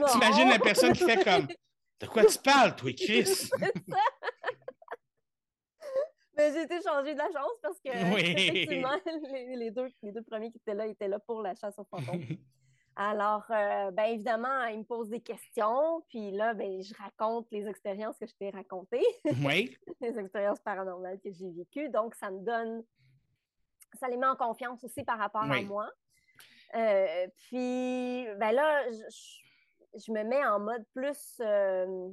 Là, 0.00 0.06
t'imagines 0.08 0.48
la 0.48 0.58
personne 0.58 0.92
qui 0.92 1.04
fait 1.04 1.22
comme 1.24 1.46
De 2.00 2.06
quoi 2.06 2.24
tu 2.24 2.38
parles, 2.38 2.74
toi, 2.76 2.92
Chris? 2.92 3.50
Mais 6.34 6.50
j'ai 6.52 6.62
été 6.62 6.80
changée 6.80 7.12
de 7.12 7.18
la 7.18 7.30
chance 7.30 7.52
parce 7.60 7.78
que 7.78 7.90
Oui. 8.14 8.34
effectivement, 8.36 8.96
les, 9.32 9.54
les 9.56 9.70
deux, 9.70 9.88
les 10.02 10.12
deux 10.12 10.22
premiers 10.22 10.50
qui 10.50 10.56
étaient 10.58 10.74
là 10.74 10.86
étaient 10.86 11.08
là 11.08 11.18
pour 11.18 11.42
la 11.42 11.54
chasse 11.54 11.78
aux 11.78 11.84
fantômes. 11.84 12.24
Alors, 12.96 13.44
euh, 13.50 13.90
ben 13.90 14.04
évidemment, 14.04 14.64
ils 14.66 14.80
me 14.80 14.84
posent 14.84 15.08
des 15.08 15.20
questions, 15.20 16.02
puis 16.08 16.30
là, 16.30 16.52
ben, 16.52 16.82
je 16.82 16.92
raconte 16.94 17.46
les 17.50 17.66
expériences 17.66 18.18
que 18.18 18.26
je 18.26 18.34
t'ai 18.34 18.50
racontées, 18.50 19.04
oui. 19.44 19.74
les 20.00 20.18
expériences 20.18 20.60
paranormales 20.60 21.18
que 21.20 21.32
j'ai 21.32 21.50
vécues. 21.50 21.88
Donc, 21.88 22.14
ça 22.14 22.30
me 22.30 22.40
donne, 22.40 22.84
ça 23.98 24.08
les 24.08 24.16
met 24.16 24.26
en 24.26 24.36
confiance 24.36 24.82
aussi 24.84 25.04
par 25.04 25.18
rapport 25.18 25.42
à 25.42 25.60
moi. 25.66 25.88
Euh, 26.74 27.26
puis, 27.48 28.26
ben 28.38 28.52
là, 28.52 28.84
je, 28.90 30.12
me 30.12 30.22
mets 30.24 30.44
en 30.44 30.58
mode 30.60 30.84
plus 30.94 31.36
euh, 31.40 32.08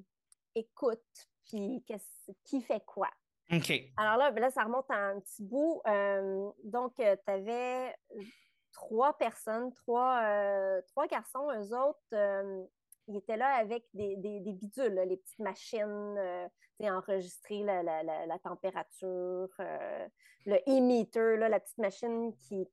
écoute, 0.56 1.02
puis 1.48 1.84
qu'est-ce- 1.88 2.32
qui 2.44 2.62
fait 2.62 2.84
quoi? 2.86 3.10
OK. 3.52 3.72
Alors 3.98 4.18
là, 4.18 4.32
ben 4.32 4.42
là, 4.42 4.52
ça 4.52 4.64
remonte 4.64 4.90
à 4.92 4.96
un 4.98 5.20
petit 5.20 5.44
bout. 5.44 5.82
Euh, 5.88 6.50
donc, 6.64 6.94
tu 6.96 7.04
avais 7.28 7.96
trois 8.72 9.18
personnes, 9.18 9.74
trois, 9.74 10.22
trois 10.88 11.08
garçons, 11.08 11.50
eux 11.52 11.76
autres, 11.76 12.04
ils 13.10 13.18
étaient 13.18 13.38
là 13.38 13.56
avec 13.56 13.84
des, 13.94 14.16
des, 14.18 14.40
des 14.40 14.54
bidules, 14.54 14.94
là, 14.94 15.04
les 15.06 15.18
petites 15.18 15.40
machines, 15.40 16.16
euh, 16.18 16.48
tu 16.80 16.86
sais, 16.86 16.92
enregistrer 16.92 17.64
la, 17.64 17.82
la, 17.84 18.04
la, 18.04 18.26
la 18.28 18.40
température, 18.40 19.50
euh, 19.60 20.08
le 20.46 21.36
là, 21.36 21.50
la 21.50 21.60
petite 21.60 21.78
machine 21.80 22.32
qui. 22.36 22.66
qui- 22.66 22.68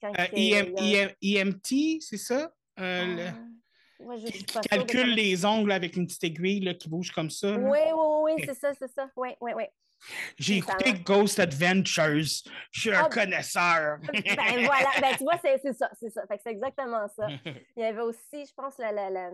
quand 0.00 0.12
Euh, 0.18 0.26
il 0.32 0.48
y 0.48 0.96
a- 0.96 1.14
EMT, 1.22 2.00
c'est 2.00 2.16
ça? 2.18 2.52
Euh, 2.78 3.16
le- 3.16 3.22
Ah, 3.28 4.04
ouais, 4.04 4.18
je 4.18 4.26
qui, 4.26 4.44
qui 4.44 4.58
de 4.60 4.68
calcule 4.68 5.14
les 5.14 5.44
ongles 5.44 5.72
avec 5.72 5.96
une 5.96 6.06
petite 6.06 6.22
aiguille 6.24 6.60
là, 6.60 6.74
qui 6.74 6.88
bouge 6.88 7.10
comme 7.10 7.30
ça. 7.30 7.50
là. 7.50 7.58
Oui, 7.58 7.78
oui, 7.94 8.34
oui, 8.34 8.42
c'est 8.44 8.54
ça, 8.54 8.74
c'est 8.74 8.88
ça. 8.88 9.10
Oui, 9.16 9.30
oui, 9.40 9.52
oui. 9.56 9.64
J'ai 10.38 10.56
écouté. 10.58 10.92
Ghost 10.94 11.38
Adventures. 11.38 12.42
Je 12.72 12.80
suis 12.80 12.90
un 12.94 13.04
Ah, 13.04 13.08
connaisseur. 13.08 13.98
Ben 14.02 14.62
voilà, 14.62 14.92
ben 15.00 15.16
tu 15.16 15.24
vois, 15.24 15.38
c'est 15.42 15.58
ça, 15.72 15.90
c'est 15.98 16.10
ça. 16.10 16.22
C'est 16.28 16.50
exactement 16.50 17.06
ça. 17.08 17.28
Il 17.76 17.82
y 17.82 17.84
avait 17.84 18.00
aussi, 18.00 18.44
je 18.46 18.52
pense, 18.54 18.78
la, 18.78 18.92
la, 18.92 19.10
la- 19.10 19.30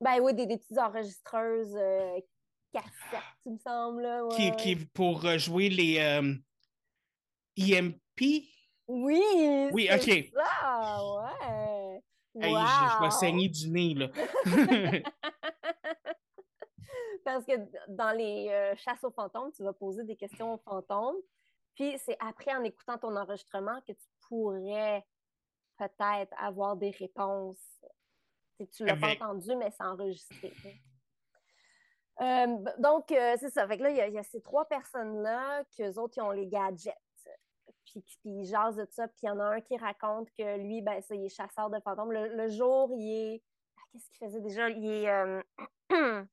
ben 0.00 0.20
oui, 0.20 0.34
des, 0.34 0.46
des 0.46 0.58
petites 0.58 0.78
enregistreuses 0.78 1.74
euh, 1.76 2.18
cassette, 2.72 3.22
il 3.46 3.52
me 3.52 3.58
semble. 3.58 4.02
ouais, 4.04 4.36
qui, 4.36 4.52
qui 4.52 4.76
pour 4.86 5.24
euh, 5.24 5.38
jouer 5.38 5.68
les 5.70 5.98
euh, 5.98 6.34
EMP. 7.56 8.44
Oui, 8.88 9.22
Oui, 9.72 9.88
ok. 9.92 10.32
ça, 10.34 11.02
ouais. 11.02 12.00
Hey, 12.38 12.52
je, 12.54 12.64
je 12.64 13.02
vais 13.02 13.10
Wow! 13.10 13.10
saigner 13.10 13.48
du 13.48 13.70
nez, 13.70 13.94
là. 13.94 14.08
Parce 17.26 17.44
que 17.44 17.52
dans 17.88 18.12
les 18.16 18.48
euh, 18.50 18.76
chasses 18.76 19.02
aux 19.02 19.10
fantômes, 19.10 19.50
tu 19.52 19.64
vas 19.64 19.72
poser 19.72 20.04
des 20.04 20.14
questions 20.16 20.54
aux 20.54 20.58
fantômes. 20.58 21.16
Puis 21.74 21.98
c'est 21.98 22.16
après, 22.20 22.54
en 22.54 22.62
écoutant 22.62 22.96
ton 22.98 23.16
enregistrement, 23.16 23.80
que 23.80 23.92
tu 23.92 24.06
pourrais 24.28 25.04
peut-être 25.76 26.32
avoir 26.38 26.76
des 26.76 26.90
réponses. 26.90 27.58
Tu 28.58 28.66
tu 28.68 28.84
l'as 28.86 28.96
pas 28.96 29.06
Avec- 29.08 29.20
entendu, 29.22 29.56
mais 29.56 29.70
c'est 29.72 29.82
enregistré. 29.84 30.52
Euh, 32.20 32.46
b- 32.46 32.80
donc, 32.80 33.10
euh, 33.12 33.36
c'est 33.38 33.50
ça. 33.50 33.66
Fait 33.68 33.76
que 33.76 33.82
là, 33.82 33.90
il 33.90 33.96
y, 33.96 34.00
a- 34.00 34.06
il 34.08 34.14
y 34.14 34.18
a 34.18 34.22
ces 34.22 34.40
trois 34.40 34.64
personnes-là, 34.66 35.64
qu'eux 35.76 35.92
autres, 35.98 36.14
ils 36.16 36.22
ont 36.22 36.30
les 36.30 36.46
gadgets. 36.46 36.94
Puis, 37.84 38.04
ils 38.24 38.44
jasent 38.46 38.76
de 38.76 38.86
ça. 38.90 39.08
Puis 39.08 39.18
il 39.24 39.26
y 39.26 39.30
en 39.30 39.38
a 39.40 39.44
un 39.44 39.60
qui 39.60 39.76
raconte 39.76 40.30
que 40.32 40.58
lui, 40.58 40.80
ben 40.80 41.00
ça, 41.02 41.14
il 41.14 41.24
est 41.24 41.28
chasseur 41.28 41.70
de 41.70 41.78
fantômes. 41.80 42.12
Le, 42.12 42.28
le 42.28 42.48
jour, 42.48 42.90
il 42.96 43.34
est... 43.34 43.42
Ah, 43.76 43.82
Qu'est-ce 43.92 44.10
qu'il 44.10 44.18
faisait 44.26 44.40
déjà? 44.40 44.68
Il 44.70 44.86
est... 44.86 45.08
euh, 45.10 45.42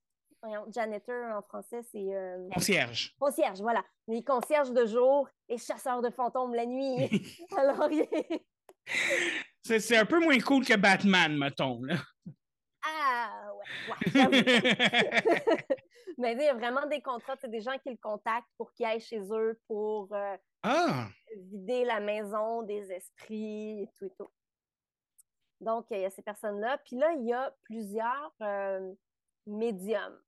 janitor 0.70 1.38
en 1.38 1.42
français, 1.42 1.82
c'est... 1.92 2.14
euh, 2.14 2.50
Concierge. 2.54 3.16
Concierge, 3.20 3.62
voilà. 3.62 3.84
Il 4.08 4.18
est 4.18 4.24
concierge 4.24 4.72
de 4.72 4.86
jour 4.86 5.28
et 5.50 5.58
chasseur 5.58 6.02
de 6.02 6.10
fantômes 6.10 6.54
la 6.54 6.66
nuit. 6.66 7.10
Alors, 7.58 7.90
il 7.92 8.02
est... 8.02 8.46
C'est 9.64 9.80
c'est 9.80 9.98
un 9.98 10.06
peu 10.06 10.20
moins 10.20 10.40
cool 10.40 10.66
que 10.66 10.76
Batman, 10.76 11.38
mettons. 11.38 11.82
Là. 11.84 11.96
Ah, 12.86 13.54
ouais. 13.90 14.12
Mais 16.18 16.34
il 16.34 16.42
y 16.42 16.48
a 16.48 16.54
vraiment 16.54 16.86
des 16.86 17.02
contrats, 17.02 17.36
c'est 17.40 17.50
des 17.50 17.62
gens 17.62 17.78
qui 17.80 17.90
le 17.90 17.98
contactent 17.98 18.50
pour 18.58 18.72
qu'ils 18.74 18.86
aillent 18.86 19.00
chez 19.00 19.22
eux 19.32 19.60
pour 19.68 20.14
euh, 20.14 20.38
ah, 20.64 21.08
vider 21.38 21.86
la 21.86 22.00
maison 22.00 22.62
des 22.64 22.92
esprits 22.92 23.84
et 23.84 23.90
tout 23.98 24.06
et 24.06 24.12
tout. 24.18 24.30
Donc, 25.62 25.86
il 25.92 26.00
y 26.00 26.06
a 26.06 26.10
ces 26.10 26.22
personnes-là. 26.22 26.78
Puis 26.86 26.98
là, 26.98 27.14
il 27.14 27.26
y 27.26 27.34
a 27.34 27.56
plusieurs 27.64 28.34
euh, 28.42 28.94
médiums. 29.48 30.20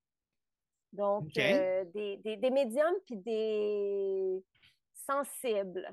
Donc, 0.95 1.27
euh, 1.53 1.85
des, 1.93 2.17
des, 2.17 2.37
des 2.37 2.49
médiums 2.49 2.95
puis 3.05 3.17
des 3.17 4.43
sensibles. 4.93 5.87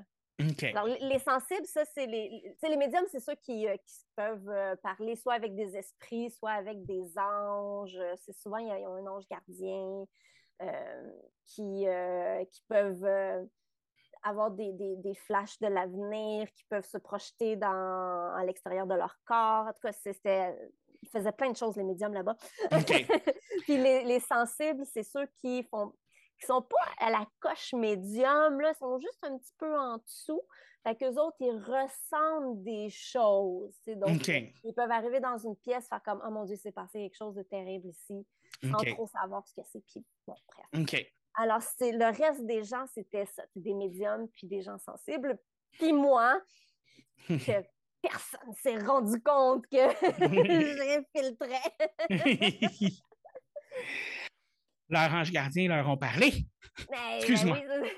Alors, 0.75 0.85
les- 0.87 0.99
les 0.99 1.19
sensibles, 1.19 1.65
ça, 1.67 1.85
c'est 1.85 2.07
les, 2.07 2.55
les- 2.63 2.77
médiums, 2.77 3.05
c'est 3.11 3.19
ceux 3.19 3.35
qui, 3.35 3.67
euh, 3.67 3.77
qui 3.85 4.05
peuvent 4.15 4.49
euh, 4.49 4.75
parler 4.77 5.15
soit 5.15 5.33
avec 5.35 5.53
des 5.55 5.77
esprits, 5.77 6.31
soit 6.31 6.51
avec 6.51 6.83
des 6.85 7.17
anges. 7.17 7.97
C'est 8.17 8.33
souvent, 8.33 8.57
ils 8.57 8.71
ont 8.87 8.95
un 8.95 9.07
ange 9.07 9.27
gardien 9.29 10.05
euh, 10.61 11.11
qui, 11.45 11.87
euh, 11.87 12.43
qui 12.45 12.61
peuvent 12.67 13.05
avoir 14.23 14.51
des, 14.51 14.71
des, 14.73 14.95
des 14.97 15.13
flashs 15.15 15.59
de 15.59 15.67
l'avenir, 15.67 16.51
qui 16.53 16.63
peuvent 16.65 16.85
se 16.85 16.97
projeter 16.97 17.55
dans, 17.55 18.33
à 18.35 18.43
l'extérieur 18.45 18.87
de 18.87 18.95
leur 18.95 19.19
corps. 19.25 19.67
En 19.67 19.73
tout 19.73 19.81
cas, 19.83 19.91
c'était, 19.91 20.57
faisaient 21.13 21.31
plein 21.31 21.51
de 21.51 21.57
choses, 21.57 21.77
les 21.77 21.83
médiums 21.83 22.13
là-bas. 22.13 22.35
Puis 23.63 23.77
les, 23.77 24.03
les 24.03 24.19
sensibles, 24.19 24.83
c'est 24.85 25.03
ceux 25.03 25.27
qui 25.41 25.63
font 25.63 25.93
qui 26.39 26.47
sont 26.47 26.61
pas 26.61 26.77
à 26.99 27.09
la 27.09 27.25
coche 27.39 27.73
médium, 27.73 28.59
là, 28.59 28.73
sont 28.73 28.99
juste 28.99 29.19
un 29.23 29.37
petit 29.37 29.53
peu 29.57 29.77
en 29.77 29.97
dessous. 29.97 30.41
Fait 30.83 30.95
qu'eux 30.95 31.15
autres, 31.15 31.37
ils 31.39 31.57
ressentent 31.57 32.61
des 32.63 32.89
choses. 32.89 33.73
Donc, 33.87 34.27
ils 34.27 34.73
peuvent 34.75 34.91
arriver 34.91 35.21
dans 35.21 35.37
une 35.37 35.55
pièce, 35.55 35.87
faire 35.87 36.03
comme 36.03 36.21
Oh 36.25 36.31
mon 36.31 36.43
Dieu, 36.43 36.57
c'est 36.57 36.73
passé 36.73 36.99
quelque 36.99 37.15
chose 37.15 37.35
de 37.35 37.43
terrible 37.43 37.87
ici, 37.87 38.25
sans 38.61 38.77
trop 38.77 39.07
savoir 39.07 39.47
ce 39.47 39.53
que 39.53 39.61
c'est. 39.71 39.81
Puis 39.85 40.03
bon, 40.27 40.35
bref. 40.47 40.65
Alors, 41.35 41.61
c'est 41.61 41.91
le 41.93 42.05
reste 42.05 42.45
des 42.45 42.63
gens, 42.63 42.85
c'était 42.93 43.25
ça, 43.25 43.43
des 43.55 43.73
médiums 43.73 44.27
puis 44.29 44.45
des 44.47 44.61
gens 44.61 44.77
sensibles. 44.77 45.39
Puis 45.71 45.93
moi, 45.93 46.39
que 47.27 47.63
personne 48.03 48.53
s'est 48.61 48.77
rendu 48.77 49.19
compte 49.23 49.65
que 49.67 49.77
j'infiltrais. 51.15 51.73
Leur 54.89 55.11
ange 55.13 55.31
gardien 55.31 55.67
leur 55.69 55.87
ont 55.89 55.97
parlé. 55.97 56.31
Ben, 56.91 57.15
Excuse-moi. 57.17 57.57
ben. 57.67 57.83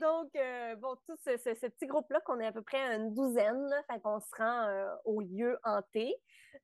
Donc, 0.00 0.30
euh, 0.36 0.76
bon, 0.76 0.96
tout 1.06 1.16
ce, 1.24 1.36
ce- 1.38 1.54
ce 1.54 1.66
petit 1.66 1.86
groupe-là, 1.86 2.20
qu'on 2.20 2.38
est 2.40 2.46
à 2.46 2.52
peu 2.52 2.62
près 2.62 2.78
une 2.96 3.14
douzaine, 3.14 3.66
là, 3.68 3.82
fait 3.90 4.00
qu'on 4.00 4.20
se 4.20 4.30
rend 4.36 4.66
euh, 4.68 4.94
au 5.04 5.20
lieu 5.20 5.58
hanté. 5.64 6.14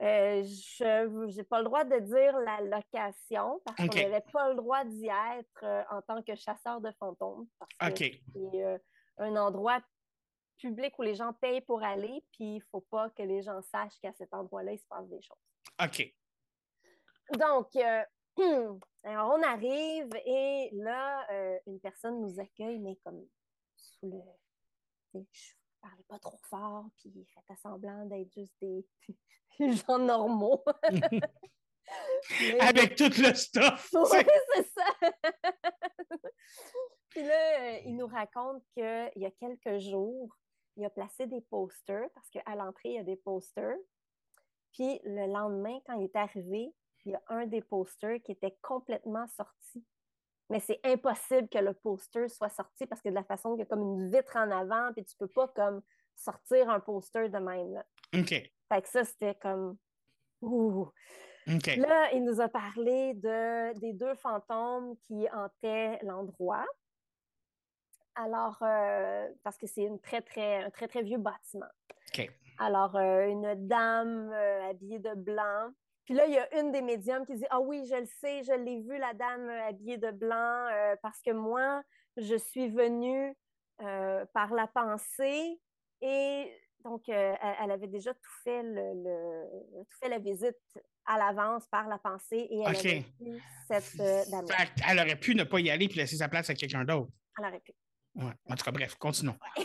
Euh, 0.02 0.42
je 0.44 1.36
n'ai 1.36 1.44
pas 1.44 1.58
le 1.58 1.64
droit 1.64 1.84
de 1.84 1.98
dire 2.00 2.36
la 2.38 2.60
location 2.60 3.60
parce 3.64 3.76
qu'on 3.76 3.86
n'avait 3.94 4.24
pas 4.32 4.48
le 4.50 4.56
droit 4.56 4.84
d'y 4.84 5.08
être 5.08 5.64
en 5.90 6.02
tant 6.02 6.22
que 6.22 6.34
chasseur 6.34 6.80
de 6.80 6.90
fantômes. 6.98 7.46
Parce 7.78 7.94
que 7.94 8.04
un 9.18 9.36
endroit 9.36 9.80
public 10.58 10.98
où 10.98 11.02
les 11.02 11.14
gens 11.14 11.32
payent 11.34 11.60
pour 11.60 11.82
aller, 11.82 12.24
puis 12.32 12.44
il 12.44 12.58
ne 12.58 12.64
faut 12.70 12.80
pas 12.80 13.10
que 13.10 13.22
les 13.22 13.42
gens 13.42 13.60
sachent 13.62 13.98
qu'à 14.00 14.12
cet 14.12 14.32
endroit-là, 14.32 14.72
il 14.72 14.78
se 14.78 14.86
passe 14.86 15.08
des 15.08 15.20
choses. 15.20 15.36
OK. 15.82 16.14
Donc, 17.38 17.74
euh, 17.76 18.04
alors 19.04 19.36
on 19.36 19.42
arrive 19.42 20.08
et 20.24 20.70
là, 20.72 21.26
euh, 21.30 21.58
une 21.66 21.80
personne 21.80 22.20
nous 22.20 22.40
accueille, 22.40 22.78
mais 22.78 22.96
comme 23.04 23.26
sous 23.76 24.10
le. 24.10 25.20
Je 25.32 25.52
parlais 25.80 26.04
pas 26.08 26.18
trop 26.18 26.38
fort, 26.48 26.86
puis 26.96 27.12
il 27.14 27.26
fait 27.26 27.56
semblant 27.56 28.04
d'être 28.06 28.32
juste 28.32 28.54
des, 28.60 28.84
des 29.58 29.72
gens 29.72 29.98
normaux. 29.98 30.64
Avec 32.60 32.96
tout 32.96 33.10
le 33.18 33.34
stuff. 33.34 33.88
tu 33.90 33.98
Oui, 33.98 34.24
c'est 34.54 34.68
ça. 34.72 35.10
Puis 37.10 37.22
là, 37.22 37.60
euh, 37.60 37.78
il 37.84 37.96
nous 37.96 38.06
raconte 38.06 38.62
qu'il 38.74 39.12
y 39.16 39.26
a 39.26 39.30
quelques 39.30 39.78
jours, 39.78 40.36
il 40.76 40.84
a 40.84 40.90
placé 40.90 41.26
des 41.26 41.40
posters, 41.42 42.08
parce 42.14 42.28
qu'à 42.30 42.54
l'entrée, 42.56 42.90
il 42.90 42.94
y 42.94 42.98
a 42.98 43.04
des 43.04 43.16
posters. 43.16 43.76
Puis 44.72 45.00
le 45.04 45.32
lendemain, 45.32 45.78
quand 45.86 45.94
il 45.94 46.04
est 46.04 46.16
arrivé, 46.16 46.72
il 47.04 47.12
y 47.12 47.14
a 47.14 47.22
un 47.28 47.46
des 47.46 47.62
posters 47.62 48.20
qui 48.22 48.32
était 48.32 48.56
complètement 48.62 49.26
sorti. 49.28 49.84
Mais 50.50 50.60
c'est 50.60 50.80
impossible 50.84 51.48
que 51.48 51.58
le 51.58 51.74
poster 51.74 52.28
soit 52.28 52.50
sorti 52.50 52.86
parce 52.86 53.00
que 53.00 53.08
de 53.08 53.14
la 53.14 53.24
façon 53.24 53.50
qu'il 53.50 53.60
y 53.60 53.62
a 53.62 53.66
comme 53.66 53.82
une 53.82 54.10
vitre 54.10 54.36
en 54.36 54.50
avant, 54.50 54.92
puis 54.92 55.04
tu 55.04 55.16
peux 55.16 55.28
pas 55.28 55.48
comme 55.48 55.82
sortir 56.16 56.68
un 56.68 56.80
poster 56.80 57.28
de 57.28 57.38
même. 57.38 57.74
Là. 57.74 57.84
OK. 58.16 58.28
Fait 58.28 58.82
que 58.82 58.88
ça, 58.88 59.04
c'était 59.04 59.34
comme... 59.36 59.78
Ouh. 60.42 60.90
Là, 61.76 62.12
il 62.12 62.24
nous 62.24 62.40
a 62.40 62.48
parlé 62.48 63.14
de, 63.14 63.78
des 63.78 63.92
deux 63.92 64.14
fantômes 64.14 64.96
qui 65.06 65.28
hantaient 65.32 65.98
l'endroit. 66.02 66.64
Alors, 68.14 68.58
euh, 68.62 69.28
parce 69.42 69.58
que 69.58 69.66
c'est 69.66 69.82
une 69.82 70.00
très, 70.00 70.22
très, 70.22 70.62
un 70.62 70.70
très, 70.70 70.86
très 70.88 71.02
vieux 71.02 71.18
bâtiment. 71.18 71.66
Alors, 72.58 72.96
euh, 72.96 73.26
une 73.26 73.66
dame 73.66 74.30
euh, 74.32 74.70
habillée 74.70 75.00
de 75.00 75.14
blanc. 75.14 75.70
Puis 76.04 76.14
là, 76.14 76.26
il 76.26 76.32
y 76.32 76.38
a 76.38 76.60
une 76.60 76.70
des 76.70 76.82
médiums 76.82 77.26
qui 77.26 77.34
dit 77.34 77.46
Ah 77.50 77.60
oui, 77.60 77.84
je 77.86 77.96
le 77.96 78.06
sais, 78.06 78.42
je 78.44 78.52
l'ai 78.52 78.80
vue, 78.80 78.98
la 78.98 79.14
dame 79.14 79.48
habillée 79.48 79.96
de 79.98 80.10
blanc, 80.10 80.68
parce 81.02 81.20
que 81.22 81.30
moi, 81.32 81.82
je 82.18 82.36
suis 82.36 82.68
venue 82.68 83.34
par 83.78 84.52
la 84.54 84.66
pensée 84.66 85.58
et 86.02 86.52
donc, 86.84 87.08
elle, 87.08 87.38
elle 87.62 87.70
avait 87.70 87.86
déjà 87.86 88.12
tout 88.12 88.32
fait, 88.44 88.62
le, 88.62 88.92
le- 89.02 89.84
tout 89.84 89.98
fait 89.98 90.10
la 90.10 90.18
visite 90.18 90.58
à 91.06 91.18
l'avance 91.18 91.66
par 91.68 91.88
la 91.88 91.98
pensée 91.98 92.46
et 92.50 92.60
elle 92.60 92.74
OK. 92.74 92.84
avait 92.84 93.04
vu 93.20 93.42
cette 93.68 94.00
euh, 94.00 94.22
Fait 94.48 94.70
qu'elle 94.74 94.98
aurait 94.98 95.16
pu 95.18 95.34
ne 95.34 95.44
pas 95.44 95.60
y 95.60 95.70
aller 95.70 95.88
puis 95.88 95.98
laisser 95.98 96.16
sa 96.16 96.28
place 96.28 96.50
à 96.50 96.54
quelqu'un 96.54 96.84
d'autre. 96.84 97.10
Elle 97.38 97.46
aurait 97.46 97.60
pu. 97.60 97.72
Ouais. 98.14 98.32
En 98.48 98.54
tout 98.54 98.64
cas, 98.64 98.70
bref, 98.70 98.94
continuons. 98.96 99.38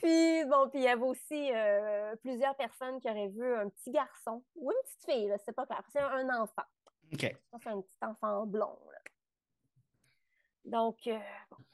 Puis, 0.00 0.44
bon, 0.46 0.68
puis 0.70 0.80
il 0.80 0.84
y 0.84 0.88
avait 0.88 1.02
aussi 1.02 1.50
euh, 1.52 2.14
plusieurs 2.22 2.56
personnes 2.56 3.00
qui 3.00 3.10
auraient 3.10 3.28
vu 3.28 3.54
un 3.54 3.68
petit 3.68 3.90
garçon 3.90 4.42
ou 4.54 4.70
une 4.70 4.76
petite 4.84 5.04
fille, 5.10 5.34
c'est 5.44 5.52
pas 5.52 5.66
clair. 5.66 5.82
C'est 5.92 5.98
un 6.00 6.28
enfant. 6.40 6.62
OK. 7.12 7.20
C'est 7.20 7.66
un 7.68 7.80
petit 7.80 7.96
enfant 8.02 8.46
blond. 8.46 8.78
là. 8.92 8.98
Donc, 10.64 10.98
euh, 11.08 11.18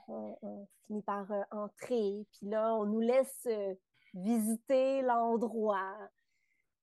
on, 0.09 0.39
on 0.43 0.69
finit 0.87 1.03
par 1.03 1.27
entrer, 1.51 2.27
puis 2.33 2.49
là, 2.49 2.75
on 2.75 2.87
nous 2.87 3.01
laisse 3.01 3.47
visiter 4.15 5.03
l'endroit. 5.03 5.97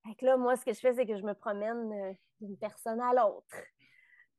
Fait 0.06 0.16
que 0.16 0.26
là, 0.26 0.38
moi, 0.38 0.56
ce 0.56 0.66
que 0.66 0.74
je 0.74 0.80
fais, 0.80 0.94
c'est 0.94 1.06
que 1.06 1.18
je 1.18 1.24
me 1.24 1.34
promène 1.34 1.92
euh, 1.92 2.14
d'une 2.40 2.58
personne 2.58 3.00
à 3.00 3.14
l'autre. 3.14 3.56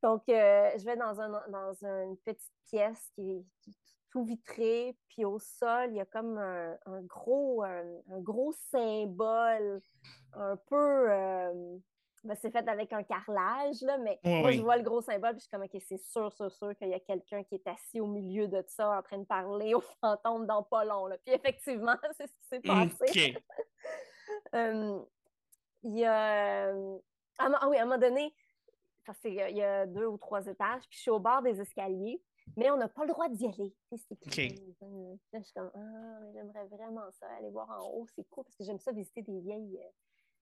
Donc, 0.03 0.23
euh, 0.29 0.71
je 0.77 0.85
vais 0.85 0.97
dans, 0.97 1.21
un, 1.21 1.29
dans 1.49 1.73
une 1.83 2.17
petite 2.25 2.53
pièce 2.67 3.11
qui 3.15 3.31
est 3.31 3.45
tout 4.11 4.25
vitré, 4.25 4.97
puis 5.09 5.25
au 5.25 5.39
sol, 5.39 5.91
il 5.91 5.97
y 5.97 6.01
a 6.01 6.05
comme 6.05 6.37
un, 6.37 6.77
un 6.87 7.01
gros, 7.03 7.63
un 7.63 8.21
gros 8.21 8.53
symbole, 8.53 9.81
un 10.35 10.57
peu... 10.57 11.11
euh, 11.11 11.79
ben, 12.25 12.37
c'est 12.37 12.53
fait 12.53 12.69
avec 12.69 12.93
un 12.93 13.03
carrelage, 13.03 13.81
là, 13.83 13.99
mais 13.99 14.21
Oui, 14.25 14.41
moi, 14.41 14.53
je 14.53 14.63
vois 14.63 14.77
le 14.77 14.85
gros 14.85 15.01
symbole, 15.01 15.33
puis 15.33 15.41
je 15.41 15.45
suis 15.45 15.51
comme, 15.51 15.63
OK, 15.63 15.83
c'est 15.89 15.99
sûr, 15.99 16.33
sûr, 16.33 16.53
sûr 16.53 16.77
qu'il 16.77 16.89
y 16.89 16.95
a 16.95 17.01
quelqu'un 17.01 17.43
qui 17.43 17.57
est 17.57 17.67
assis 17.67 18.01
au 18.01 18.07
milieu 18.07 18.47
de 18.47 18.63
ça, 18.69 18.99
en 18.99 19.03
train 19.03 19.19
de 19.19 19.25
parler 19.25 19.75
aux 19.75 19.83
fantômes 20.01 20.47
dans 20.47 20.63
pas 20.63 20.85
long, 20.85 21.07
là. 21.07 21.17
Puis 21.25 21.35
effectivement, 21.35 21.97
c'est 22.17 22.29
ce 22.29 22.35
qui 22.35 22.47
s'est 22.49 22.61
passé. 22.61 23.07
il 25.83 25.99
y 25.99 26.05
a. 26.05 26.69
euh, 26.69 26.99
ah 27.39 27.69
oui, 27.69 27.77
à 27.79 27.83
un 27.83 27.85
moment 27.87 27.99
donné, 27.99 28.35
parce 29.05 29.19
qu'il 29.21 29.35
y, 29.35 29.41
a- 29.41 29.51
il 29.51 29.57
y 29.57 29.63
a 29.63 29.87
deux 29.87 30.07
ou 30.07 30.17
trois 30.19 30.47
étages, 30.47 30.83
puis 30.89 30.97
je 30.97 31.03
suis 31.03 31.11
au 31.11 31.19
bord 31.21 31.43
des 31.43 31.61
escaliers, 31.61 32.23
mais 32.57 32.71
on 32.71 32.77
n'a 32.77 32.89
pas 32.89 33.03
le 33.03 33.09
droit 33.09 33.29
d'y 33.29 33.47
aller. 33.47 33.75
C'est 33.91 34.13
écrit, 34.13 34.31
euh, 34.83 35.15
Là, 35.33 35.39
je 35.41 35.45
suis 35.45 35.53
comme, 35.55 35.71
ah, 35.75 36.21
j'aimerais 36.35 36.67
vraiment 36.67 37.11
ça, 37.13 37.27
aller 37.39 37.51
voir 37.51 37.69
en 37.71 37.89
haut, 37.89 38.07
c'est 38.15 38.25
cool, 38.31 38.45
parce 38.45 38.57
que 38.57 38.65
j'aime 38.65 38.79
ça 38.79 38.93
visiter 38.93 39.23
des 39.23 39.41
vieilles, 39.41 39.79
euh, 39.83 39.89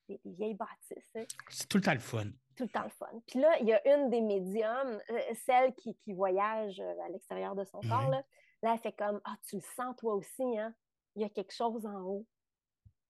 des, 0.08 0.20
des 0.24 0.32
vieilles 0.32 0.54
bâtisses. 0.54 1.10
hein. 1.14 1.24
C'est 1.48 1.68
tout 1.68 1.78
le 1.78 1.82
temps 1.84 1.94
le 1.94 2.00
fun. 2.00 2.24
tout 2.56 2.64
le 2.64 2.68
temps 2.70 2.84
le 2.84 2.90
fun. 2.90 3.10
Puis 3.26 3.40
là, 3.40 3.56
il 3.60 3.66
y 3.68 3.72
a 3.72 3.96
une 3.96 4.10
des 4.10 4.20
médiums, 4.20 5.00
euh, 5.10 5.20
celle 5.46 5.74
qui, 5.76 5.94
qui 5.96 6.12
voyage 6.12 6.80
euh, 6.80 7.00
à 7.06 7.08
l'extérieur 7.08 7.54
de 7.54 7.64
son 7.64 7.80
corps, 7.80 8.10
là, 8.10 8.22
là, 8.62 8.72
elle 8.74 8.78
fait 8.80 8.92
comme 8.92 9.20
Ah, 9.24 9.36
tu 9.48 9.56
le 9.56 9.62
sens 9.62 9.96
toi 9.96 10.14
aussi, 10.14 10.58
hein? 10.58 10.74
Il 11.16 11.22
y 11.22 11.24
a 11.24 11.28
quelque 11.30 11.52
chose 11.54 11.86
en 11.86 12.02
haut. 12.02 12.26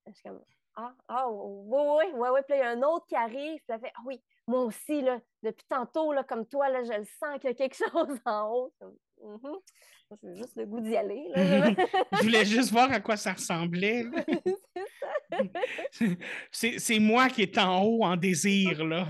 Je 0.07 0.13
suis 0.13 0.23
comme 0.23 0.43
Ah, 0.77 0.95
ah, 1.09 1.29
oui, 1.31 1.79
oui, 1.79 2.05
oui, 2.15 2.29
oui. 2.33 2.41
Puis 2.47 2.53
là, 2.53 2.57
il 2.57 2.61
y 2.61 2.63
a 2.63 2.71
un 2.71 2.83
autre 2.83 3.07
qui 3.07 3.17
arrive, 3.17 3.59
puis 3.59 3.65
elle 3.69 3.81
fait 3.81 3.93
Ah 3.97 4.03
oui, 4.07 4.23
moi 4.47 4.61
aussi, 4.65 5.03
là, 5.03 5.21
depuis 5.43 5.67
tantôt, 5.69 6.13
là, 6.13 6.25
comme 6.25 6.47
toi, 6.47 6.69
là, 6.69 6.83
je 6.85 6.93
le 6.93 7.05
sens 7.05 7.39
qu'il 7.41 7.51
y 7.51 7.53
a 7.53 7.55
quelque 7.55 7.77
chose 7.93 8.19
en 8.25 8.49
haut. 8.51 8.73
Moi, 9.21 9.59
J'ai 10.23 10.37
juste 10.37 10.57
le 10.57 10.67
goût 10.67 10.81
d'y 10.81 10.97
aller. 10.97 11.29
là. 11.35 11.71
Je 12.13 12.23
voulais 12.23 12.45
juste 12.45 12.73
voir 12.73 12.91
à 12.91 13.01
quoi 13.01 13.17
ça 13.17 13.33
ressemblait. 13.33 14.05
c'est 16.53 16.99
moi 16.99 17.29
qui 17.29 17.43
est 17.43 17.59
en 17.59 17.83
haut 17.85 18.03
en 18.05 18.17
désir, 18.17 18.85
là. 18.85 19.07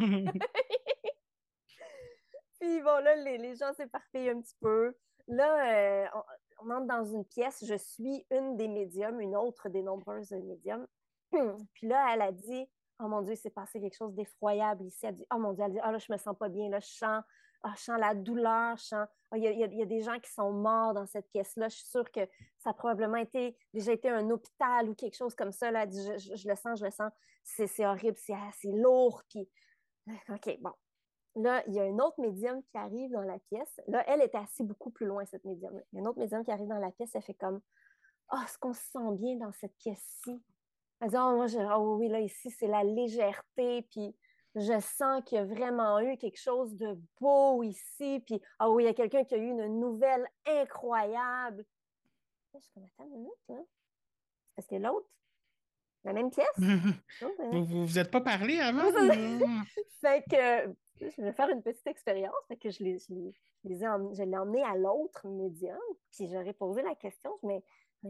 Puis 2.60 2.82
bon, 2.82 3.02
là, 3.02 3.16
les, 3.16 3.38
les 3.38 3.54
gens 3.56 3.72
s'éparpillent 3.72 4.30
un 4.30 4.40
petit 4.40 4.56
peu. 4.60 4.94
Là, 5.28 5.72
euh, 5.72 6.06
on, 6.14 6.22
on 6.66 6.70
entre 6.70 6.86
dans 6.86 7.04
une 7.04 7.24
pièce. 7.24 7.64
Je 7.66 7.76
suis 7.76 8.26
une 8.30 8.56
des 8.56 8.68
médiums, 8.68 9.20
une 9.20 9.36
autre 9.36 9.68
des 9.68 9.82
nombreuses 9.82 10.32
médiums. 10.32 10.86
Puis 11.74 11.86
là, 11.88 12.14
elle 12.14 12.22
a 12.22 12.32
dit 12.32 12.66
Oh 13.02 13.08
mon 13.08 13.22
Dieu, 13.22 13.32
il 13.32 13.36
s'est 13.36 13.50
passé 13.50 13.80
quelque 13.80 13.96
chose 13.96 14.14
d'effroyable 14.14 14.84
ici. 14.84 15.06
Elle 15.06 15.14
dit 15.14 15.26
Oh 15.34 15.38
mon 15.38 15.52
Dieu, 15.52 15.64
elle 15.64 15.72
dit 15.72 15.80
Ah 15.82 15.92
là, 15.92 15.98
je 15.98 16.12
me 16.12 16.18
sens 16.18 16.36
pas 16.38 16.48
bien. 16.48 16.68
Là, 16.68 16.80
je 16.80 16.88
sens, 16.88 17.22
ah, 17.62 17.72
je 17.76 17.82
sens 17.82 17.98
la 17.98 18.14
douleur. 18.14 18.76
Je 18.76 18.84
sens. 18.84 19.08
Ah, 19.30 19.38
Il 19.38 19.44
y, 19.44 19.46
a, 19.46 19.66
a- 19.66 19.82
a 19.82 19.86
des 19.86 20.00
gens 20.02 20.18
qui 20.18 20.30
sont 20.30 20.52
morts 20.52 20.92
dans 20.94 21.06
cette 21.06 21.28
pièce-là. 21.30 21.68
Je 21.68 21.76
suis 21.76 21.86
sûre 21.88 22.10
que 22.10 22.20
ça 22.58 22.70
a 22.70 22.74
probablement 22.74 23.16
été, 23.16 23.56
déjà 23.72 23.92
été 23.92 24.08
un 24.08 24.28
hôpital 24.30 24.88
ou 24.90 24.94
quelque 24.94 25.16
chose 25.16 25.34
comme 25.34 25.52
ça. 25.52 25.70
Là. 25.70 25.84
Elle 25.84 25.88
dit, 25.90 26.02
je, 26.18 26.48
le 26.48 26.56
sens, 26.56 26.78
je 26.80 26.84
le 26.84 26.90
sens. 26.90 27.12
C'est 27.44 27.86
horrible, 27.86 28.16
c'est 28.18 28.34
lourd. 28.64 29.22
Puis, 29.30 29.48
OK, 30.28 30.58
bon. 30.60 30.72
Là, 31.36 31.62
il 31.68 31.74
y 31.74 31.80
a 31.80 31.84
une 31.86 32.00
autre 32.02 32.20
médium 32.20 32.60
qui 32.64 32.76
arrive 32.76 33.12
dans 33.12 33.22
la 33.22 33.38
pièce. 33.38 33.80
Là, 33.86 34.02
elle 34.08 34.20
est 34.20 34.34
assise 34.34 34.66
beaucoup 34.66 34.90
plus 34.90 35.06
loin, 35.06 35.24
cette 35.26 35.44
médium. 35.44 35.72
Il 35.92 35.96
y 35.96 35.98
a 35.98 36.00
une 36.00 36.08
autre 36.08 36.18
médium 36.18 36.44
qui 36.44 36.50
arrive 36.50 36.66
dans 36.66 36.78
la 36.80 36.90
pièce. 36.90 37.10
Elle 37.14 37.22
fait 37.22 37.34
comme 37.34 37.60
Ah, 38.28 38.42
est-ce 38.44 38.58
qu'on 38.58 38.72
se 38.72 38.82
sent 38.82 39.12
bien 39.12 39.36
dans 39.36 39.52
cette 39.52 39.76
pièce-ci? 39.78 40.42
Elle 41.00 41.10
dit 41.10 41.16
Ah, 41.16 41.32
moi, 41.34 41.46
je... 41.46 41.58
ah 41.58 41.80
oui, 41.80 42.08
là, 42.08 42.20
ici, 42.20 42.50
c'est 42.50 42.66
la 42.66 42.84
légèreté. 42.84 43.82
Puis 43.90 44.14
je 44.54 44.80
sens 44.80 45.22
qu'il 45.24 45.38
y 45.38 45.40
a 45.40 45.44
vraiment 45.44 46.00
eu 46.00 46.16
quelque 46.16 46.40
chose 46.40 46.74
de 46.76 46.98
beau 47.20 47.62
ici. 47.62 48.22
Puis 48.26 48.40
ah 48.58 48.70
oui, 48.70 48.84
il 48.84 48.86
y 48.86 48.90
a 48.90 48.94
quelqu'un 48.94 49.24
qui 49.24 49.34
a 49.34 49.38
eu 49.38 49.50
une 49.50 49.80
nouvelle 49.80 50.26
incroyable. 50.46 51.64
Je 52.54 52.60
suis 52.60 52.70
comme 52.72 52.84
Attends 52.84 53.04
une 53.04 53.12
minute, 53.16 53.32
là. 53.48 53.62
Est-ce 54.56 54.68
que 54.68 54.76
l'autre? 54.76 55.08
La 56.04 56.12
même 56.12 56.30
pièce? 56.30 56.48
C'est- 57.18 57.50
Vous 57.52 57.64
vous 57.64 57.86
vous 57.86 57.98
êtes 57.98 58.10
pas 58.10 58.20
parlé 58.22 58.58
avant? 58.58 58.90
Fait 60.00 60.22
que 60.28 60.74
je 61.00 61.22
vais 61.22 61.32
faire 61.32 61.50
une 61.50 61.62
petite 61.62 61.86
expérience. 61.86 62.34
Fait 62.48 62.56
que 62.56 62.70
je, 62.70 62.82
les, 62.82 62.98
je, 62.98 63.14
je 63.64 64.22
l'ai 64.22 64.36
emmené 64.36 64.62
à 64.62 64.74
l'autre 64.76 65.28
médium. 65.28 65.78
Puis 66.12 66.28
j'aurais 66.30 66.54
posé 66.54 66.82
la 66.82 66.94
question. 66.94 67.30
Je 67.42 67.46
mais, 67.46 67.62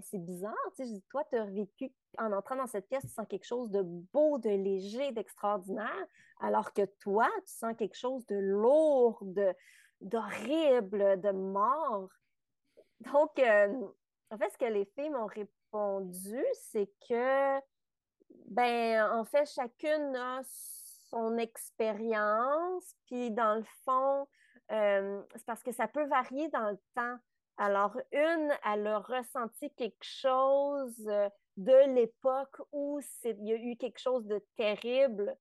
c'est 0.03 0.19
bizarre. 0.19 0.55
Tu 0.77 0.87
sais, 0.87 1.03
toi, 1.11 1.25
tu 1.31 1.37
as 1.37 1.47
vécu 1.47 1.93
en 2.19 2.33
entrant 2.33 2.57
dans 2.57 2.67
cette 2.67 2.89
pièce, 2.89 3.03
tu 3.03 3.09
sens 3.09 3.27
quelque 3.29 3.47
chose 3.47 3.71
de 3.71 3.83
beau, 3.83 4.39
de 4.39 4.51
léger, 4.51 5.13
d'extraordinaire. 5.13 6.07
Alors 6.41 6.73
que 6.73 6.85
toi, 7.01 7.29
tu 7.47 7.53
sens 7.53 7.75
quelque 7.77 7.97
chose 7.97 8.25
de 8.27 8.37
lourd, 8.37 9.19
de, 9.23 9.53
d'horrible, 10.01 11.21
de 11.21 11.31
mort. 11.31 12.09
Donc, 13.01 13.39
euh, 13.39 13.89
en 14.31 14.39
fait, 14.39 14.51
ce 14.51 14.59
que 14.59 14.65
les 14.67 14.85
filles 14.85 15.11
m'ont 15.11 15.27
répondu, 15.27 16.45
c'est 16.55 16.91
que 17.09 17.61
ben, 18.47 19.11
en 19.13 19.25
fait, 19.25 19.47
chacune 19.47 20.15
a 20.17 20.43
son 21.11 21.37
expérience, 21.39 22.95
puis 23.07 23.31
dans 23.31 23.57
le 23.57 23.65
fond, 23.85 24.29
euh, 24.71 25.23
c'est 25.35 25.47
parce 25.47 25.63
que 25.63 25.73
ça 25.73 25.89
peut 25.89 26.07
varier 26.07 26.49
dans 26.49 26.71
le 26.71 26.79
temps. 26.95 27.19
Alors, 27.61 27.95
une, 28.11 28.57
elle 28.65 28.87
a 28.87 29.01
ressenti 29.01 29.71
quelque 29.77 30.03
chose 30.03 31.07
euh, 31.07 31.29
de 31.59 31.95
l'époque 31.95 32.57
où 32.73 33.01
il 33.25 33.45
y 33.47 33.53
a 33.53 33.57
eu 33.57 33.77
quelque 33.77 33.99
chose 33.99 34.27
de 34.27 34.43
terrible 34.57 35.37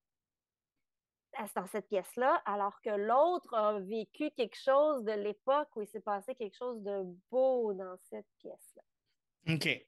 dans 1.56 1.68
cette 1.68 1.88
pièce-là, 1.88 2.42
alors 2.44 2.82
que 2.82 2.90
l'autre 2.90 3.54
a 3.54 3.80
vécu 3.80 4.32
quelque 4.32 4.58
chose 4.58 5.06
de 5.06 5.14
l'époque 5.14 5.70
où 5.78 5.82
il 5.82 5.88
s'est 5.88 6.02
passé 6.02 6.36
quelque 6.36 6.58
chose 6.58 6.84
de 6.84 7.04
beau 7.32 7.74
dans 7.74 7.96
cette 8.10 8.28
pièce-là. 8.40 9.54
OK. 9.54 9.88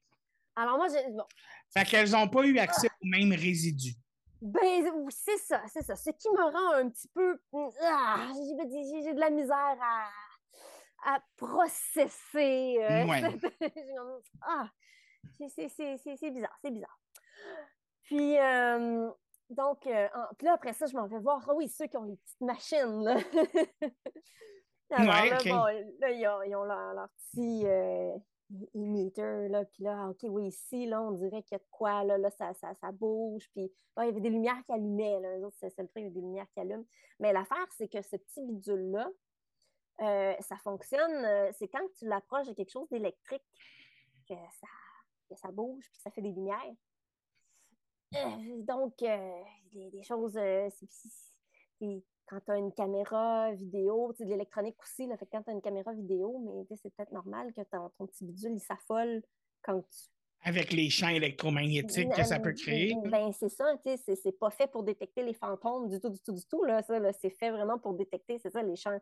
Alors, 0.56 0.78
moi, 0.78 0.86
j'ai, 0.88 1.10
bon, 1.10 1.26
Fait 1.68 1.84
qu'elles 1.84 2.12
n'ont 2.12 2.28
pas 2.28 2.44
eu 2.44 2.58
accès 2.58 2.88
aux 3.02 3.08
mêmes 3.08 3.32
résidus. 3.32 3.96
Ben, 4.40 4.90
c'est 5.10 5.36
ça, 5.36 5.62
c'est 5.68 5.82
ça. 5.82 5.96
Ce 5.96 6.08
qui 6.08 6.30
me 6.30 6.42
rend 6.42 6.72
un 6.76 6.88
petit 6.88 7.08
peu. 7.08 7.38
Ah, 7.82 8.26
j'ai 8.34 9.12
de 9.12 9.20
la 9.20 9.28
misère 9.28 9.76
à, 9.80 10.08
à 11.04 11.20
processer. 11.36 12.76
euh, 12.80 13.06
Ouais. 13.06 13.22
ah, 14.42 14.68
c'est- 15.48 16.30
bizarre, 16.30 16.58
c'est 16.60 16.70
bizarre. 16.70 17.00
Puis, 18.04 18.38
euh, 18.38 19.10
donc, 19.50 19.86
euh, 19.86 20.08
puis 20.38 20.46
là, 20.46 20.54
après 20.54 20.72
ça, 20.72 20.86
je 20.86 20.96
m'en 20.96 21.06
vais 21.06 21.18
voir, 21.18 21.44
ah 21.48 21.54
oui, 21.54 21.68
ceux 21.68 21.86
qui 21.86 21.96
ont 21.96 22.04
les 22.04 22.16
petites 22.16 22.40
machines, 22.40 23.04
là. 23.04 23.16
Alors 24.90 25.14
Ouais, 25.14 25.30
là, 25.30 25.38
bon, 25.44 25.64
là, 26.00 26.10
ils 26.10 26.26
ont, 26.28 26.42
ils 26.42 26.54
ont 26.54 26.64
leur, 26.64 26.92
leur 26.92 27.08
petit 27.10 27.62
euh, 27.66 28.14
e-meter, 28.74 29.48
là, 29.48 29.64
puis 29.64 29.84
là, 29.84 30.08
OK, 30.10 30.18
oui, 30.24 30.48
ici, 30.48 30.84
là, 30.86 31.00
on 31.02 31.12
dirait 31.12 31.42
qu'il 31.42 31.52
y 31.52 31.54
a 31.54 31.58
de 31.58 31.68
quoi, 31.70 32.04
là, 32.04 32.18
là 32.18 32.30
ça, 32.30 32.52
ça, 32.54 32.74
ça 32.74 32.92
bouge, 32.92 33.48
puis 33.54 33.72
bon, 33.96 34.02
il 34.02 34.06
y 34.06 34.08
avait 34.10 34.20
des 34.20 34.28
lumières 34.28 34.62
qui 34.66 34.72
allumaient, 34.72 35.20
là, 35.20 35.38
eux 35.38 35.46
autres, 35.46 35.56
c'est 35.58 35.70
c'est 35.70 35.82
le 35.82 35.88
truc, 35.88 36.02
il 36.02 36.02
y 36.02 36.06
avait 36.06 36.14
des 36.14 36.20
lumières 36.20 36.46
qui 36.52 36.60
allument. 36.60 36.84
Mais 37.20 37.32
l'affaire, 37.32 37.66
c'est 37.70 37.88
que 37.88 38.02
ce 38.02 38.16
petit 38.16 38.42
bidule-là, 38.42 39.08
euh, 40.02 40.34
ça 40.40 40.56
fonctionne, 40.58 41.24
euh, 41.24 41.50
c'est 41.52 41.68
quand 41.68 41.86
tu 41.98 42.06
l'approches 42.06 42.48
de 42.48 42.52
quelque 42.54 42.70
chose 42.72 42.88
d'électrique 42.90 43.42
que 44.28 44.34
ça, 44.34 44.66
que 45.30 45.36
ça 45.36 45.50
bouge, 45.50 45.84
puis 45.90 46.00
ça 46.02 46.10
fait 46.10 46.22
des 46.22 46.32
lumières. 46.32 46.74
Euh, 48.14 48.62
donc, 48.62 48.94
euh, 49.02 49.42
des, 49.72 49.90
des 49.90 50.02
choses, 50.02 50.34
quand 52.26 52.40
tu 52.44 52.50
as 52.52 52.56
une 52.58 52.72
caméra 52.72 53.52
vidéo, 53.52 54.12
de 54.18 54.24
l'électronique 54.24 54.76
aussi, 54.82 55.06
là, 55.06 55.16
fait 55.16 55.26
que 55.26 55.30
quand 55.32 55.42
tu 55.42 55.50
as 55.50 55.54
une 55.54 55.62
caméra 55.62 55.92
vidéo, 55.92 56.38
mais 56.68 56.76
c'est 56.76 56.90
peut-être 56.94 57.12
normal 57.12 57.52
que 57.54 57.62
ton, 57.62 57.90
ton 57.98 58.06
petit 58.06 58.24
bidule, 58.24 58.52
il 58.54 58.60
s'affole 58.60 59.22
quand 59.62 59.80
tu 59.80 59.98
Avec 60.44 60.72
les 60.72 60.90
champs 60.90 61.08
électromagnétiques 61.08 62.10
que 62.10 62.22
ça 62.24 62.38
peut 62.38 62.52
créer. 62.52 62.94
ben, 63.04 63.32
c'est 63.32 63.48
ça, 63.48 63.76
tu 63.78 63.90
sais, 63.90 63.96
c'est- 63.96 64.16
c'est 64.16 64.32
pas 64.38 64.50
fait 64.50 64.66
pour 64.70 64.82
détecter 64.82 65.22
les 65.22 65.34
fantômes 65.34 65.88
du 65.88 65.98
tout, 66.00 66.10
du 66.10 66.20
tout, 66.20 66.32
du 66.32 66.44
tout, 66.46 66.64
là, 66.64 66.82
ça, 66.82 66.98
là, 66.98 67.12
c'est 67.12 67.30
fait 67.30 67.50
vraiment 67.50 67.78
pour 67.78 67.94
détecter, 67.94 68.38
c'est 68.38 68.50
ça, 68.50 68.62
les 68.62 68.76
champs. 68.76 68.98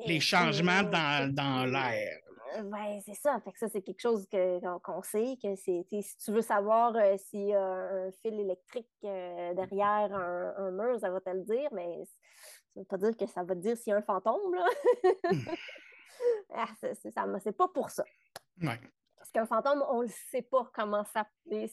Les 0.00 0.20
changements 0.20 0.80
et- 0.80 0.90
dans, 0.90 1.34
dans 1.34 1.64
l'air. 1.66 2.20
Ouais, 2.62 3.00
c'est 3.04 3.14
ça. 3.14 3.40
Fait 3.40 3.52
que 3.52 3.58
ça, 3.58 3.68
c'est 3.68 3.82
quelque 3.82 4.00
chose 4.00 4.26
que, 4.30 4.78
qu'on, 4.78 5.02
sait, 5.02 5.36
que 5.42 5.56
c'est, 5.56 5.84
si 5.90 6.16
tu 6.18 6.30
veux 6.32 6.40
savoir 6.40 6.94
euh, 6.94 7.16
s'il 7.16 7.48
y 7.48 7.54
a 7.54 7.60
un 7.60 8.12
fil 8.22 8.38
électrique 8.38 8.88
euh, 9.04 9.54
derrière 9.54 10.14
un, 10.14 10.54
un 10.58 10.70
mur, 10.70 11.00
ça 11.00 11.10
va 11.10 11.20
te 11.20 11.30
le 11.30 11.42
dire, 11.42 11.68
mais 11.72 12.04
ça 12.04 12.80
veut 12.80 12.84
pas 12.84 12.98
dire 12.98 13.16
que 13.16 13.26
ça 13.26 13.42
va 13.42 13.54
te 13.54 13.60
dire 13.60 13.76
s'il 13.76 13.90
y 13.90 13.94
a 13.94 13.98
un 13.98 14.02
fantôme, 14.02 14.54
là. 14.54 14.66
ah, 16.54 16.68
c'est, 16.80 17.56
pas 17.56 17.68
pour 17.68 17.90
ça. 17.90 18.04
Ouais. 18.62 18.80
Parce 19.16 19.30
qu'un 19.32 19.46
fantôme, 19.46 19.84
on 19.88 20.02
ne 20.02 20.08
sait 20.08 20.42
pas 20.42 20.70
comment 20.72 21.04
s'appeler. 21.04 21.70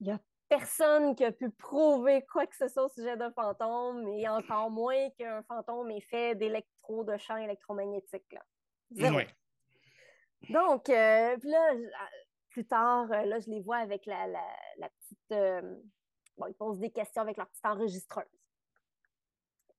Il 0.00 0.10
a 0.10 0.18
personne 0.48 1.14
qui 1.14 1.24
a 1.24 1.32
pu 1.32 1.50
prouver 1.50 2.24
quoi 2.26 2.46
que 2.46 2.56
ce 2.56 2.68
soit 2.68 2.84
au 2.84 2.88
sujet 2.88 3.16
d'un 3.16 3.30
fantôme, 3.32 4.08
et 4.08 4.28
encore 4.28 4.70
moins 4.70 5.10
qu'un 5.10 5.42
fantôme 5.42 5.90
est 5.90 6.00
fait 6.00 6.34
d'électro, 6.34 7.04
de 7.04 7.16
champs 7.16 7.36
électromagnétiques. 7.36 8.32
Là. 8.32 9.12
Ouais. 9.12 9.28
Donc, 10.50 10.88
euh, 10.88 11.36
puis 11.38 11.50
là, 11.50 11.74
ah, 11.98 12.08
plus 12.50 12.66
tard, 12.66 13.10
euh, 13.12 13.24
là, 13.24 13.40
je 13.40 13.50
les 13.50 13.60
vois 13.60 13.78
avec 13.78 14.06
la, 14.06 14.26
la, 14.26 14.44
la 14.78 14.88
petite. 14.88 15.32
euh, 15.32 15.76
bon, 16.36 16.46
ils 16.46 16.54
posent 16.54 16.78
des 16.78 16.90
questions 16.90 17.22
avec 17.22 17.36
leur 17.36 17.48
petite 17.48 17.66
enregistreuse. 17.66 18.24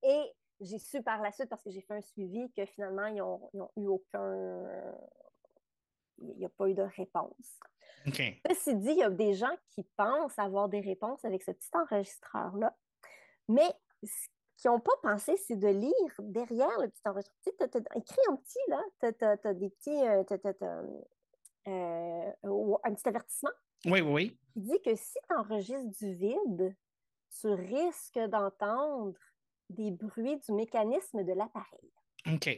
Et 0.04 0.32
j'ai 0.60 0.78
su 0.78 1.02
par 1.02 1.22
la 1.22 1.32
suite, 1.32 1.50
parce 1.50 1.64
que 1.64 1.72
j'ai 1.72 1.82
fait 1.82 1.96
un 1.96 2.02
suivi, 2.02 2.52
que 2.52 2.66
finalement, 2.66 3.08
ils 3.08 3.18
n'ont 3.18 3.50
ils 3.54 3.62
ont 3.62 3.72
eu 3.78 3.88
aucun. 3.88 4.66
Il 6.20 6.38
n'y 6.38 6.46
a 6.46 6.50
pas 6.50 6.68
eu 6.68 6.74
de 6.74 6.84
réponse. 6.84 7.60
Ceci 8.06 8.76
dit, 8.76 8.92
il 8.92 8.98
y 8.98 9.04
a 9.04 9.10
des 9.10 9.34
gens 9.34 9.56
qui 9.70 9.84
pensent 9.98 10.38
avoir 10.40 10.70
des 10.70 10.82
réponses 10.82 11.24
avec 11.26 11.44
ce 11.44 11.52
petit 11.52 11.70
enregistreur-là, 11.74 12.76
mais 13.48 13.70
ce 14.04 14.28
qu'ils 14.58 14.72
n'ont 14.72 14.80
pas 14.80 14.96
pensé, 15.02 15.36
c'est 15.38 15.56
de 15.58 15.68
lire 15.68 16.14
derrière 16.20 16.80
le 16.80 16.90
petit 16.90 17.02
enregistreur. 17.06 17.36
Tu 17.44 17.52
sais, 17.58 17.84
écrit 17.96 18.22
en 18.30 18.38
petit, 18.38 18.60
là, 18.68 18.82
tu 19.02 19.48
as, 19.48 19.54
des 19.54 19.70
petits. 19.70 20.08
euh, 20.08 20.24
t'as, 20.24 20.38
euh, 21.68 22.32
un 22.84 22.94
petit 22.94 23.08
avertissement 23.08 23.52
Oui, 23.86 24.02
oui, 24.02 24.12
oui. 24.12 24.40
qui 24.54 24.62
dit 24.62 24.82
que 24.84 24.96
si 24.96 25.18
tu 25.28 25.36
enregistres 25.36 25.98
du 26.00 26.14
vide, 26.14 26.76
tu 27.40 27.48
risques 27.48 28.20
d'entendre 28.20 29.18
des 29.70 29.92
bruits 29.92 30.38
du 30.40 30.52
mécanisme 30.54 31.24
de 31.24 31.34
l'appareil. 31.34 31.92
OK. 32.34 32.50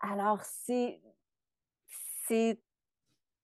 Alors, 0.00 0.42
c'est 0.42 1.00
c'est 2.28 2.60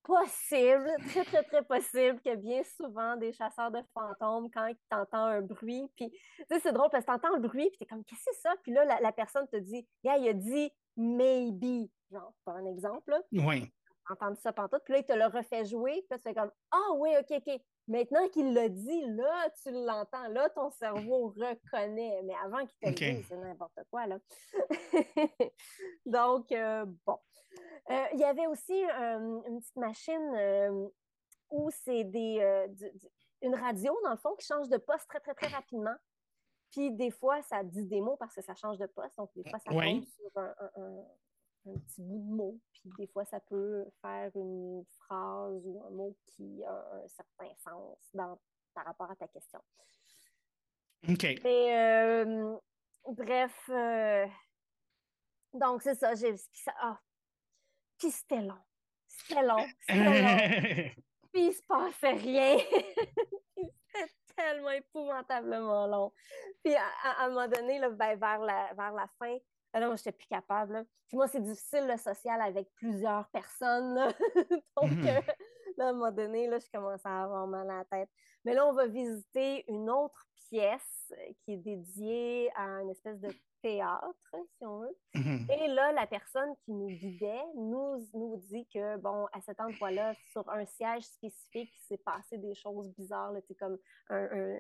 possible, 0.03 0.91
très, 1.09 1.25
très, 1.25 1.43
très 1.43 1.63
possible 1.63 2.21
que 2.21 2.35
bien 2.37 2.63
souvent, 2.77 3.17
des 3.17 3.33
chasseurs 3.33 3.71
de 3.71 3.81
fantômes, 3.95 4.51
quand 4.51 4.67
ils 4.67 4.77
t'entendent 4.89 5.31
un 5.31 5.43
bruit, 5.43 5.91
puis, 5.97 6.11
tu 6.11 6.45
sais, 6.49 6.61
c'est 6.61 6.73
drôle 6.73 6.91
parce 6.91 7.05
que 7.05 7.13
t'entends 7.13 7.35
le 7.35 7.41
bruit, 7.41 7.69
puis 7.71 7.79
t'es 7.79 7.87
comme, 7.87 8.05
qu'est-ce 8.05 8.25
que 8.25 8.31
c'est 8.33 8.41
ça? 8.41 8.55
Puis 8.63 8.73
là, 8.73 8.85
la, 9.01 9.13
personne 9.13 9.47
te 9.49 9.57
dit, 9.57 9.87
yeah, 10.05 10.19
il 10.19 10.29
a 10.29 10.33
dit 10.33 10.71
maybe, 10.97 11.91
genre, 12.11 12.35
par 12.45 12.57
un 12.57 12.67
exemple, 12.67 13.15
Oui. 13.33 13.73
Entendu 14.11 14.41
ça 14.41 14.53
pantoute, 14.53 14.83
puis 14.85 14.95
là, 14.95 14.99
il 14.99 15.05
te 15.05 15.13
le 15.13 15.27
refait 15.27 15.65
jouer, 15.65 15.93
puis 15.93 16.07
là, 16.11 16.19
tu 16.19 16.25
fais 16.25 16.35
comme, 16.35 16.51
ah 16.73 16.93
oui, 16.97 17.11
ok, 17.21 17.41
ok. 17.47 17.61
Maintenant 17.87 18.29
qu'il 18.31 18.53
l'a 18.53 18.69
dit, 18.69 19.01
là, 19.07 19.49
tu 19.63 19.71
l'entends, 19.71 20.29
là, 20.29 20.51
ton 20.51 20.71
cerveau 20.71 21.29
reconnaît, 21.29 22.21
mais 22.25 22.35
avant 22.45 22.67
qu'il 22.67 22.79
te 22.81 23.05
le 23.05 23.13
dise, 23.15 23.27
c'est 23.29 23.37
n'importe 23.37 23.79
quoi, 23.91 24.09
là. 24.09 24.19
Donc, 26.07 26.51
euh, 26.51 26.85
bon. 27.07 27.19
Euh, 27.91 28.07
il 28.13 28.21
y 28.21 28.25
avait 28.25 28.47
aussi 28.47 28.85
euh, 28.85 29.41
une 29.47 29.61
petite 29.61 29.77
machine 29.77 30.35
euh, 30.37 30.89
où 31.51 31.71
c'est 31.71 32.05
des, 32.05 32.67
une 33.43 33.55
radio, 33.55 33.97
dans 34.05 34.13
le 34.13 34.17
fond, 34.17 34.35
qui 34.37 34.47
change 34.47 34.69
de 34.69 34.77
poste 34.77 35.09
très, 35.09 35.21
très, 35.21 35.35
très 35.35 35.49
rapidement. 35.49 35.95
Puis 36.71 36.91
des 36.93 37.11
fois, 37.11 37.43
ça 37.43 37.63
dit 37.63 37.85
des 37.85 38.01
mots 38.01 38.17
parce 38.17 38.35
que 38.35 38.41
ça 38.41 38.55
change 38.55 38.79
de 38.79 38.87
poste. 38.87 39.17
Donc, 39.19 39.31
des 39.35 39.43
fois, 39.49 39.59
ça 39.59 39.71
tombe 39.71 40.05
sur 40.05 40.31
un, 40.37 40.61
petit 41.65 42.03
bout 42.03 42.19
de 42.19 42.35
mot. 42.35 42.59
Puis 42.73 42.91
des 42.99 43.07
fois, 43.09 43.25
ça 43.25 43.41
peut 43.41 43.85
faire 44.01 44.31
une 44.37 44.85
phrase 45.01 45.63
ou 45.67 45.85
un 45.87 45.91
mot 45.91 46.17
qui 46.27 46.65
a 46.65 46.87
un 46.95 47.09
certain 47.09 47.53
sens 47.59 47.99
dans, 48.15 48.39
par 48.75 48.87
rapport 48.87 49.11
à 49.11 49.17
ta 49.17 49.29
question. 49.29 49.61
OK. 51.09 51.25
Et, 51.25 52.35
bref, 53.07 53.71
donc 55.53 55.83
c'est 55.83 55.97
ça. 55.97 56.15
J'ai, 56.15 56.37
ça 56.37 56.73
ah, 56.81 56.99
puis 58.03 58.11
c'était 58.11 58.41
long. 58.41 58.59
C'était 59.07 59.43
long. 59.43 59.65
C'était 59.81 60.05
long. 60.05 60.91
Puis 61.33 61.47
il 61.47 61.53
se 61.53 61.63
passait 61.63 62.13
rien. 62.13 62.59
c'était 63.57 64.11
tellement 64.37 64.71
épouvantablement 64.71 65.87
long. 65.87 66.13
Puis 66.65 66.75
à, 66.75 66.85
un 67.21 67.29
moment 67.29 67.47
donné, 67.47 67.79
là, 67.79 67.91
ben, 67.91 68.19
vers, 68.19 68.41
la, 68.41 68.75
vers 68.75 68.93
la 68.93 69.07
fin, 69.21 69.39
alors, 69.73 69.97
je 69.97 70.01
n'étais 70.01 70.13
plus 70.13 70.27
capable. 70.27 70.85
Puis 71.07 71.17
moi, 71.17 71.29
c'est 71.29 71.41
difficile 71.41 71.87
le 71.87 71.97
social 71.97 72.41
avec 72.43 72.69
plusieurs 72.75 73.29
personnes. 73.29 73.95
Donc, 74.77 74.91
mhm. 74.91 75.07
euh, 75.07 75.21
à 75.79 75.89
un 75.89 75.93
moment 75.93 76.11
donné, 76.11 76.49
là, 76.49 76.59
je 76.59 76.69
commençais 76.71 77.09
à 77.09 77.23
avoir 77.23 77.47
mal 77.47 77.71
à 77.71 77.79
la 77.79 77.85
tête. 77.85 78.11
Mais 78.45 78.53
là, 78.53 78.67
on 78.67 78.73
va 78.73 78.87
visiter 78.87 79.65
une 79.69 79.89
autre 79.89 80.27
pièce 80.49 81.15
qui 81.45 81.55
est 81.55 81.57
dédiée 81.57 82.51
à 82.57 82.83
une 82.83 82.91
espèce 82.91 83.21
de 83.21 83.31
théâtre, 83.63 84.37
si 84.59 84.67
on 84.67 84.81
veut. 84.81 84.97
Mhm. 85.15 85.47
Et 85.51 85.69
là, 85.69 85.93
la 85.93 86.07
personne 86.07 86.55
qui 86.65 86.73
nous 86.73 86.89
guidait 86.89 87.45
nous, 87.55 87.97
nous 88.15 88.37
dit 88.37 88.67
que, 88.73 88.97
bon, 88.99 89.27
à 89.33 89.41
cet 89.41 89.61
endroit-là, 89.61 90.15
sur 90.33 90.49
un 90.51 90.67
siège 90.67 91.05
spécifique, 91.05 91.71
il 91.75 91.87
s'est 91.87 92.03
passé 92.05 92.39
des 92.39 92.55
choses 92.55 92.91
bizarres, 92.91 93.33
c'est 93.47 93.55
comme 93.55 93.79
un, 94.11 94.59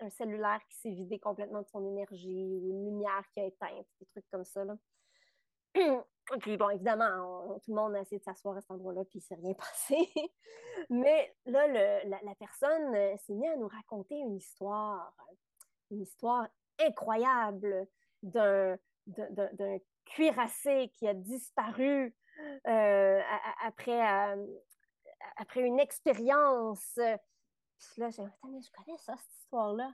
un, 0.00 0.10
cellulaire 0.10 0.60
qui 0.68 0.76
s'est 0.78 0.90
vidé 0.90 1.18
complètement 1.18 1.62
de 1.62 1.68
son 1.68 1.84
énergie 1.86 2.58
ou 2.60 2.70
une 2.70 2.84
lumière 2.86 3.24
qui 3.32 3.40
a 3.40 3.44
éteint, 3.44 3.82
des 4.00 4.06
trucs 4.06 4.28
comme 4.30 4.44
ça. 4.44 4.64
Là. 4.64 4.76
puis 6.40 6.56
bon, 6.56 6.70
évidemment, 6.70 7.58
tout 7.60 7.70
le 7.70 7.76
monde 7.76 7.94
a 7.94 8.00
essayé 8.00 8.18
de 8.18 8.24
s'asseoir 8.24 8.56
à 8.56 8.60
cet 8.60 8.70
endroit-là, 8.70 9.04
puis 9.04 9.18
il 9.18 9.22
s'est 9.22 9.34
rien 9.34 9.54
passé. 9.54 10.08
Mais 10.90 11.34
là, 11.46 11.66
le, 11.66 12.08
la, 12.08 12.20
la, 12.22 12.34
personne 12.34 12.94
euh, 12.94 13.16
s'est 13.18 13.34
mise 13.34 13.50
à 13.50 13.56
nous 13.56 13.68
raconter 13.68 14.16
une 14.16 14.36
histoire, 14.36 15.14
une 15.90 16.02
histoire 16.02 16.48
incroyable 16.80 17.86
d'un 18.22 18.76
cuirassé 20.04 20.90
qui 20.94 21.06
a 21.06 21.14
disparu 21.14 22.14
euh, 22.66 23.20
après, 23.64 24.00
euh, 24.00 24.46
après 25.36 25.60
une 25.60 25.80
expérience. 25.80 26.94
Puis 26.94 28.00
là, 28.00 28.10
j'ai 28.10 28.22
dit, 28.22 28.30
je 28.66 28.70
connais 28.70 28.98
ça, 28.98 29.14
cette 29.16 29.34
histoire-là. 29.40 29.92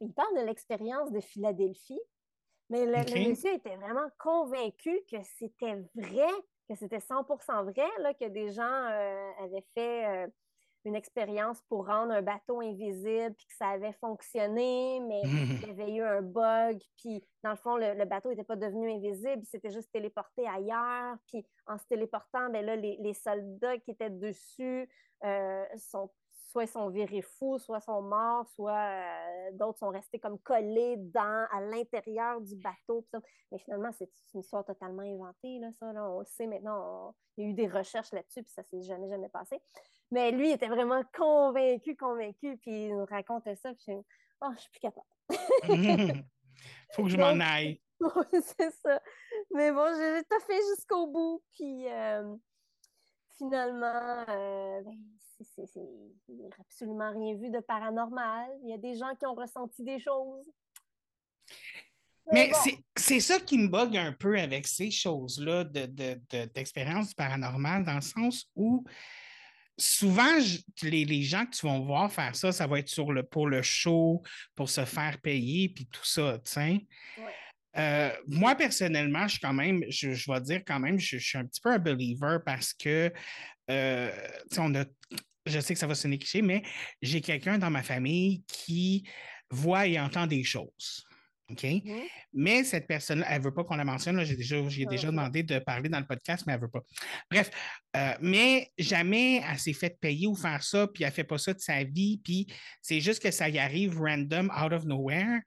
Il 0.00 0.12
parle 0.12 0.36
de 0.36 0.42
l'expérience 0.42 1.10
de 1.10 1.20
Philadelphie, 1.20 2.00
mais 2.70 2.86
le, 2.86 3.28
monsieur 3.28 3.52
était 3.52 3.76
vraiment 3.76 4.08
convaincu 4.18 5.00
que 5.10 5.16
c'était 5.38 5.76
vrai, 5.94 6.30
que 6.68 6.74
c'était 6.76 6.98
100% 6.98 7.64
vrai, 7.72 7.88
là, 7.98 8.14
que 8.14 8.26
des 8.26 8.52
gens 8.52 8.62
euh, 8.62 9.30
avaient 9.40 9.66
fait 9.74 10.28
une 10.86 10.94
expérience 10.94 11.60
pour 11.68 11.86
rendre 11.86 12.12
un 12.12 12.22
bateau 12.22 12.60
invisible, 12.60 13.34
puis 13.34 13.46
que 13.46 13.54
ça 13.58 13.68
avait 13.68 13.92
fonctionné, 13.94 15.00
mais 15.00 15.20
il 15.24 15.66
y 15.66 15.70
avait 15.70 15.92
eu 15.92 16.02
un 16.02 16.22
bug, 16.22 16.80
puis 16.96 17.22
dans 17.42 17.50
le 17.50 17.56
fond, 17.56 17.76
le, 17.76 18.04
bateau 18.04 18.30
n'était 18.30 18.44
pas 18.44 18.56
devenu 18.56 18.90
invisible, 18.90 19.44
c'était 19.44 19.70
juste 19.70 19.90
téléporté 19.92 20.46
ailleurs, 20.46 21.16
puis 21.26 21.44
en 21.66 21.76
se 21.76 21.84
téléportant, 21.86 22.50
ben 22.50 22.64
là, 22.64 22.76
les, 22.76 23.14
soldats 23.14 23.78
qui 23.78 23.90
étaient 23.90 24.10
dessus 24.10 24.88
euh, 25.24 25.64
sont 25.76 26.10
soit 26.56 26.64
ils 26.64 26.68
sont 26.68 26.88
virés 26.88 27.22
fous, 27.22 27.58
soit 27.58 27.80
sont 27.80 28.00
morts, 28.00 28.46
soit 28.48 28.72
euh, 28.72 29.50
d'autres 29.52 29.78
sont 29.78 29.88
restés 29.88 30.18
comme 30.18 30.38
collés 30.38 30.96
dans, 30.96 31.46
à 31.50 31.60
l'intérieur 31.60 32.40
du 32.40 32.56
bateau. 32.56 33.06
Mais 33.50 33.58
finalement, 33.58 33.90
c'est 33.92 34.08
une 34.32 34.40
histoire 34.40 34.64
totalement 34.64 35.02
inventée, 35.02 35.58
là, 35.58 35.68
ça. 35.78 35.86
on 35.86 36.20
le 36.20 36.24
sait 36.24 36.46
maintenant, 36.46 37.14
il 37.36 37.44
y 37.44 37.46
a 37.46 37.50
eu 37.50 37.54
des 37.54 37.68
recherches 37.68 38.12
là-dessus, 38.12 38.42
puis 38.42 38.52
ça 38.52 38.62
s'est 38.62 38.80
jamais, 38.82 39.08
jamais 39.08 39.28
passé. 39.28 39.60
Mais 40.10 40.30
lui, 40.30 40.50
il 40.50 40.52
était 40.52 40.68
vraiment 40.68 41.02
convaincu, 41.16 41.96
convaincu, 41.96 42.56
puis 42.58 42.86
il 42.86 42.96
nous 42.96 43.04
racontait 43.06 43.56
ça, 43.56 43.74
puis 43.74 43.84
je 43.88 43.92
oh, 44.42 44.50
je 44.54 44.60
suis 44.60 44.70
plus 44.70 44.80
capable. 44.80 45.06
Faut 46.92 47.04
que 47.04 47.10
je 47.10 47.16
m'en 47.16 47.40
aille. 47.40 47.80
Oui, 47.98 48.42
c'est 48.58 48.70
ça. 48.82 49.00
Mais 49.54 49.72
bon, 49.72 49.86
j'ai 49.96 50.22
tout 50.24 50.46
fait 50.46 50.60
jusqu'au 50.74 51.06
bout, 51.06 51.42
puis 51.54 51.88
euh, 51.88 52.36
finalement, 53.38 54.22
euh, 54.28 54.82
ben, 54.82 54.92
il 56.28 56.34
n'y 56.36 56.44
a 56.44 56.48
absolument 56.60 57.10
rien 57.10 57.34
vu 57.36 57.48
de 57.48 57.60
paranormal. 57.60 58.50
Il 58.64 58.68
y 58.68 58.74
a 58.74 58.78
des 58.78 58.96
gens 58.96 59.14
qui 59.18 59.24
ont 59.24 59.34
ressenti 59.34 59.82
des 59.82 59.98
choses. 59.98 60.44
Mais, 62.32 62.52
c'est 62.96 63.20
ça 63.20 63.40
qui 63.40 63.56
me 63.56 63.68
bug 63.68 63.96
un 63.96 64.12
peu 64.12 64.38
avec 64.38 64.66
ces 64.66 64.90
choses-là 64.90 65.64
d'expérience 65.64 67.06
de, 67.06 67.10
de, 67.12 67.16
paranormale, 67.16 67.84
dans 67.84 67.94
le 67.94 68.00
sens 68.00 68.50
où 68.56 68.84
souvent, 69.78 70.38
les, 70.82 71.22
gens 71.22 71.46
que 71.46 71.56
tu 71.56 71.66
vas 71.66 71.78
voir 71.78 72.12
faire 72.12 72.34
ça, 72.34 72.52
ça 72.52 72.66
va 72.66 72.78
être 72.78 72.88
sur 72.88 73.12
le, 73.12 73.22
pour 73.22 73.48
le 73.48 73.62
show, 73.62 74.22
pour 74.54 74.68
se 74.68 74.84
faire 74.84 75.18
payer, 75.20 75.68
puis 75.68 75.86
tout 75.86 76.04
ça, 76.04 76.38
tu 76.44 76.52
sais. 76.52 76.86
Euh, 77.76 78.10
moi, 78.26 78.54
personnellement, 78.54 79.26
je 79.26 79.32
suis 79.32 79.40
quand 79.40 79.52
même, 79.52 79.84
je, 79.88 80.08
vais 80.08 80.40
dire 80.40 80.62
quand 80.66 80.80
même, 80.80 80.98
je, 80.98 81.18
suis 81.18 81.36
un 81.36 81.44
petit 81.44 81.60
peu 81.60 81.70
un 81.70 81.78
believer 81.78 82.38
parce 82.44 82.72
que, 82.72 83.12
euh, 83.70 84.10
on 84.56 84.74
a, 84.74 84.84
je 85.44 85.60
sais 85.60 85.74
que 85.74 85.80
ça 85.80 85.86
va 85.86 85.94
sonner 85.94 86.18
cliché, 86.18 86.40
mais 86.40 86.62
j'ai 87.02 87.20
quelqu'un 87.20 87.58
dans 87.58 87.70
ma 87.70 87.82
famille 87.82 88.42
qui 88.48 89.06
voit 89.50 89.86
et 89.86 90.00
entend 90.00 90.26
des 90.26 90.42
choses. 90.42 91.06
OK? 91.50 91.62
Mm-hmm. 91.62 92.02
Mais 92.34 92.64
cette 92.64 92.86
personne 92.86 93.24
elle 93.28 93.38
ne 93.38 93.44
veut 93.44 93.54
pas 93.54 93.64
qu'on 93.64 93.76
la 93.76 93.84
mentionne. 93.84 94.22
J'ai 94.24 94.36
déjà, 94.36 94.68
j'ai 94.68 94.86
déjà 94.86 95.08
demandé 95.08 95.42
de 95.42 95.58
parler 95.58 95.88
dans 95.88 96.00
le 96.00 96.06
podcast, 96.06 96.44
mais 96.46 96.54
elle 96.54 96.60
ne 96.60 96.64
veut 96.64 96.70
pas. 96.70 96.82
Bref, 97.30 97.50
euh, 97.96 98.14
mais 98.20 98.70
jamais 98.78 99.42
elle 99.48 99.58
s'est 99.58 99.72
fait 99.72 99.96
payer 100.00 100.26
ou 100.26 100.34
faire 100.34 100.62
ça, 100.62 100.86
puis 100.86 101.04
elle 101.04 101.10
ne 101.10 101.14
fait 101.14 101.24
pas 101.24 101.38
ça 101.38 101.54
de 101.54 101.60
sa 101.60 101.84
vie, 101.84 102.20
puis 102.22 102.46
c'est 102.82 103.00
juste 103.00 103.22
que 103.22 103.30
ça 103.30 103.48
y 103.48 103.58
arrive 103.58 103.98
random, 103.98 104.50
out 104.50 104.72
of 104.72 104.84
nowhere. 104.84 105.40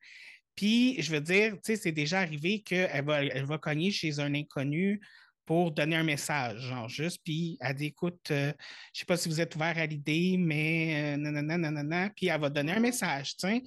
Puis, 0.56 1.02
je 1.02 1.12
veux 1.12 1.22
dire, 1.22 1.54
tu 1.54 1.60
sais, 1.64 1.76
c'est 1.78 1.94
déjà 1.94 2.20
arrivé 2.20 2.62
qu'elle 2.62 3.06
va, 3.06 3.24
elle 3.24 3.46
va 3.46 3.58
cogner 3.58 3.92
chez 3.92 4.20
un 4.20 4.36
inconnu 4.36 5.00
pour 5.46 5.72
donner 5.72 5.96
un 5.96 6.04
message, 6.04 6.60
genre 6.60 6.88
juste, 6.90 7.22
puis 7.24 7.58
elle 7.62 7.76
dit, 7.76 7.86
écoute, 7.86 8.20
euh, 8.30 8.52
je 8.94 9.00
ne 9.00 9.00
sais 9.00 9.06
pas 9.06 9.18
si 9.18 9.30
vous 9.30 9.42
êtes 9.42 9.56
ouvert 9.56 9.78
à 9.78 9.86
l'idée, 9.86 10.36
mais 10.38 11.16
euh, 11.16 11.18
nanana, 11.18 11.58
nanana, 11.58 12.10
puis 12.16 12.28
elle 12.28 12.40
va 12.40 12.50
donner 12.50 12.74
un 12.74 12.80
message, 12.80 13.38
tu 13.38 13.48
sais. 13.48 13.64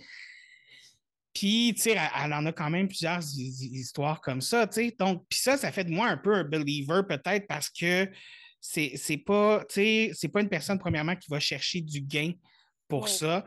Puis, 1.35 1.73
tu 1.75 1.83
sais, 1.83 1.97
elle, 2.23 2.33
en 2.33 2.45
a 2.47 2.53
quand 2.53 2.69
même 2.69 2.89
plusieurs 2.89 3.23
histoires 3.23 4.21
comme 4.21 4.41
ça, 4.41 4.67
tu 4.67 4.75
sais. 4.75 4.97
Donc, 4.99 5.25
puis 5.29 5.39
ça, 5.39 5.57
ça 5.57 5.73
fait 5.73 5.85
de 5.85 5.91
moi 5.91 6.09
un 6.09 6.19
peu 6.19 6.35
un 6.35 6.45
believer, 6.45 7.03
peut-être, 7.07 7.47
parce 7.47 7.71
que 7.71 8.09
c'est, 8.61 8.93
c'est 8.97 9.17
pas, 9.17 9.65
tu 9.69 9.75
sais, 9.75 10.11
c'est 10.15 10.29
pas 10.29 10.41
une 10.41 10.49
personne, 10.49 10.79
premièrement, 10.79 11.17
qui 11.17 11.31
va 11.31 11.41
chercher 11.41 11.81
du 11.81 12.01
gain 12.03 12.33
pour 12.87 13.09
ça. 13.09 13.45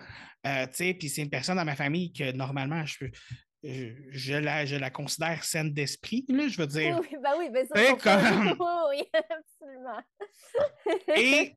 Euh, 0.48 0.68
puis 0.68 1.10
c'est 1.10 1.22
une 1.22 1.30
personne 1.30 1.58
dans 1.58 1.66
ma 1.66 1.76
famille 1.76 2.12
que 2.12 2.32
normalement, 2.32 2.84
je, 2.86 3.06
je, 3.64 4.34
la, 4.34 4.66
je 4.66 4.76
la 4.76 4.90
considère 4.90 5.44
saine 5.44 5.74
d'esprit, 5.74 6.26
je 6.28 6.58
veux 6.58 6.68
dire. 6.68 7.00
Oui, 7.00 7.18
ben 7.22 7.32
oui, 7.38 7.50
ben 7.52 7.66
ça, 7.68 7.94
comme... 7.94 8.58
oui, 8.90 9.04
absolument. 9.14 10.02
Et 11.16 11.54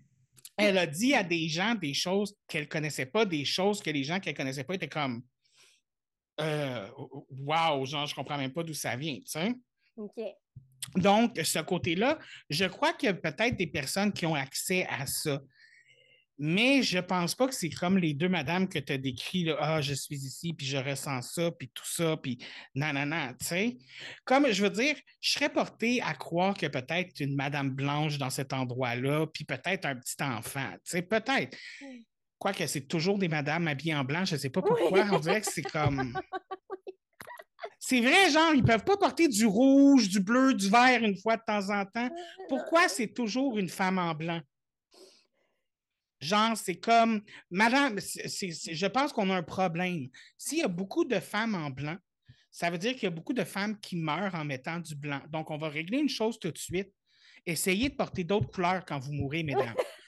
elle 0.58 0.78
a 0.78 0.86
dit 0.86 1.14
à 1.14 1.22
des 1.22 1.48
gens 1.48 1.74
des 1.74 1.94
choses 1.94 2.34
qu'elle 2.48 2.64
ne 2.64 2.68
connaissait 2.68 3.06
pas, 3.06 3.24
des 3.24 3.44
choses 3.44 3.82
que 3.82 3.90
les 3.90 4.04
gens 4.04 4.20
qu'elle 4.20 4.34
ne 4.34 4.38
connaissait 4.38 4.64
pas 4.64 4.74
étaient 4.74 4.88
comme 4.88 5.22
euh, 6.40 6.88
Wow, 7.30 7.84
genre, 7.84 8.06
je 8.06 8.12
ne 8.12 8.16
comprends 8.16 8.38
même 8.38 8.52
pas 8.52 8.62
d'où 8.62 8.74
ça 8.74 8.96
vient, 8.96 9.16
tu 9.16 9.26
sais. 9.26 9.54
OK. 9.96 10.20
Donc, 10.94 11.38
ce 11.42 11.58
côté-là, 11.58 12.18
je 12.48 12.64
crois 12.64 12.92
qu'il 12.92 13.08
y 13.08 13.10
a 13.10 13.14
peut-être 13.14 13.56
des 13.56 13.66
personnes 13.66 14.12
qui 14.12 14.26
ont 14.26 14.34
accès 14.34 14.86
à 14.88 15.06
ça. 15.06 15.40
Mais 16.38 16.82
je 16.82 16.98
pense 16.98 17.34
pas 17.34 17.48
que 17.48 17.54
c'est 17.54 17.70
comme 17.70 17.96
les 17.96 18.12
deux 18.12 18.28
madames 18.28 18.68
que 18.68 18.78
tu 18.78 18.92
as 18.92 18.98
décrit, 18.98 19.44
là, 19.44 19.56
ah, 19.58 19.80
je 19.80 19.94
suis 19.94 20.16
ici, 20.16 20.52
puis 20.52 20.66
je 20.66 20.76
ressens 20.76 21.22
ça, 21.22 21.50
puis 21.50 21.70
tout 21.72 21.86
ça, 21.86 22.16
puis 22.18 22.38
nanana, 22.74 23.32
tu 23.40 23.46
sais. 23.46 23.76
Comme, 24.24 24.52
je 24.52 24.62
veux 24.62 24.70
dire, 24.70 24.96
je 25.20 25.30
serais 25.30 25.48
portée 25.48 26.02
à 26.02 26.12
croire 26.12 26.54
que 26.54 26.66
peut-être 26.66 27.20
une 27.20 27.34
madame 27.34 27.70
blanche 27.70 28.18
dans 28.18 28.28
cet 28.28 28.52
endroit-là, 28.52 29.26
puis 29.28 29.44
peut-être 29.44 29.86
un 29.86 29.96
petit 29.96 30.22
enfant, 30.22 30.72
tu 30.84 30.90
sais, 30.90 31.02
peut-être. 31.02 31.56
Quoique 32.46 32.68
c'est 32.68 32.86
toujours 32.86 33.18
des 33.18 33.26
madames 33.26 33.66
habillées 33.66 33.96
en 33.96 34.04
blanc, 34.04 34.24
je 34.24 34.36
sais 34.36 34.50
pas 34.50 34.62
pourquoi, 34.62 35.00
Oui. 35.02 35.08
on 35.10 35.18
dirait 35.18 35.40
que 35.40 35.50
c'est 35.50 35.64
comme... 35.64 36.12
C'est 37.80 38.00
vrai, 38.00 38.30
genre, 38.30 38.54
ils 38.54 38.62
peuvent 38.62 38.84
pas 38.84 38.96
porter 38.96 39.26
du 39.26 39.46
rouge, 39.46 40.08
du 40.08 40.20
bleu, 40.20 40.54
du 40.54 40.68
vert 40.68 41.02
une 41.02 41.16
fois 41.16 41.36
de 41.36 41.42
temps 41.44 41.70
en 41.70 41.84
temps. 41.84 42.08
Pourquoi 42.48 42.88
c'est 42.88 43.08
toujours 43.08 43.58
une 43.58 43.68
femme 43.68 43.98
en 43.98 44.14
blanc? 44.14 44.40
Genre, 46.20 46.56
c'est 46.56 46.76
comme, 46.76 47.22
madame, 47.50 47.98
je 47.98 48.86
pense 48.86 49.12
qu'on 49.12 49.30
a 49.30 49.36
un 49.36 49.42
problème. 49.42 50.08
S'il 50.38 50.58
y 50.58 50.62
a 50.62 50.68
beaucoup 50.68 51.04
de 51.04 51.18
femmes 51.18 51.56
en 51.56 51.70
blanc, 51.70 51.96
ça 52.52 52.70
veut 52.70 52.78
dire 52.78 52.94
qu'il 52.94 53.04
y 53.04 53.06
a 53.06 53.10
beaucoup 53.10 53.34
de 53.34 53.44
femmes 53.44 53.78
qui 53.80 53.96
meurent 53.96 54.34
en 54.36 54.44
mettant 54.44 54.78
du 54.78 54.94
blanc. 54.94 55.20
Donc, 55.30 55.50
on 55.50 55.58
va 55.58 55.68
régler 55.68 55.98
une 55.98 56.08
chose 56.08 56.38
tout 56.38 56.52
de 56.52 56.58
suite. 56.58 56.92
Essayez 57.44 57.88
de 57.88 57.94
porter 57.94 58.22
d'autres 58.22 58.50
couleurs 58.50 58.84
quand 58.84 59.00
vous 59.00 59.12
mourrez, 59.12 59.42
mesdames. 59.42 59.74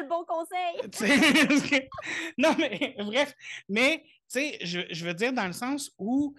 Quel 0.00 0.08
bon 0.08 0.24
conseil! 0.24 1.88
Non, 2.38 2.54
mais 2.58 2.94
bref, 2.98 3.34
mais 3.68 4.02
tu 4.04 4.40
sais, 4.40 4.58
je, 4.62 4.80
je 4.90 5.04
veux 5.04 5.14
dire 5.14 5.32
dans 5.32 5.46
le 5.46 5.52
sens 5.52 5.90
où 5.98 6.34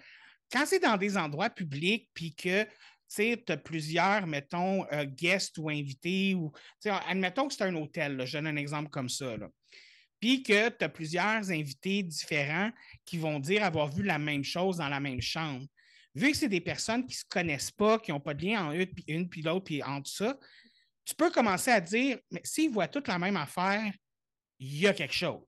quand 0.52 0.66
c'est 0.66 0.80
dans 0.80 0.98
des 0.98 1.18
endroits 1.18 1.50
publics, 1.50 2.10
puis 2.14 2.34
que 2.34 2.66
tu 3.16 3.38
as 3.48 3.58
plusieurs, 3.58 4.26
mettons, 4.28 4.86
euh, 4.92 5.06
guests 5.06 5.58
ou 5.58 5.70
invités, 5.70 6.34
ou 6.34 6.52
admettons 7.08 7.48
que 7.48 7.54
c'est 7.54 7.64
un 7.64 7.76
hôtel, 7.76 8.26
je 8.26 8.38
donne 8.38 8.48
un 8.48 8.56
exemple 8.56 8.90
comme 8.90 9.10
ça. 9.10 9.36
Puis 10.20 10.44
que 10.44 10.70
tu 10.70 10.86
as 10.86 10.90
plusieurs 10.90 11.50
invités 11.52 12.04
différents 12.04 12.72
qui 13.06 13.18
vont 13.18 13.40
dire 13.40 13.64
avoir 13.64 13.90
vu 13.92 14.04
la 14.04 14.20
même 14.20 14.44
chose 14.44 14.78
dans 14.78 14.90
la 14.90 15.00
même 15.00 15.22
chambre. 15.22 15.66
Vu 16.14 16.32
que 16.32 16.38
c'est 16.38 16.50
des 16.50 16.62
personnes 16.62 17.06
qui 17.06 17.16
ne 17.16 17.20
se 17.20 17.26
connaissent 17.30 17.72
pas, 17.72 17.98
qui 17.98 18.12
n'ont 18.12 18.20
pas 18.20 18.34
de 18.34 18.46
lien 18.46 18.68
en 18.68 18.72
une, 18.72 18.86
puis 18.86 19.06
une 19.08 19.30
puis 19.30 19.42
l'autre, 19.42 19.66
puis 19.66 19.82
entre 19.82 20.10
ça, 20.10 20.38
tu 21.12 21.16
peux 21.16 21.30
commencer 21.32 21.72
à 21.72 21.82
dire, 21.82 22.20
mais 22.32 22.42
s'ils 22.44 22.72
voient 22.72 22.88
toutes 22.88 23.08
la 23.08 23.20
même 23.20 23.36
affaire, 23.38 23.92
il 24.60 24.80
y 24.82 24.88
a 24.88 24.94
quelque 24.94 25.14
chose. 25.14 25.44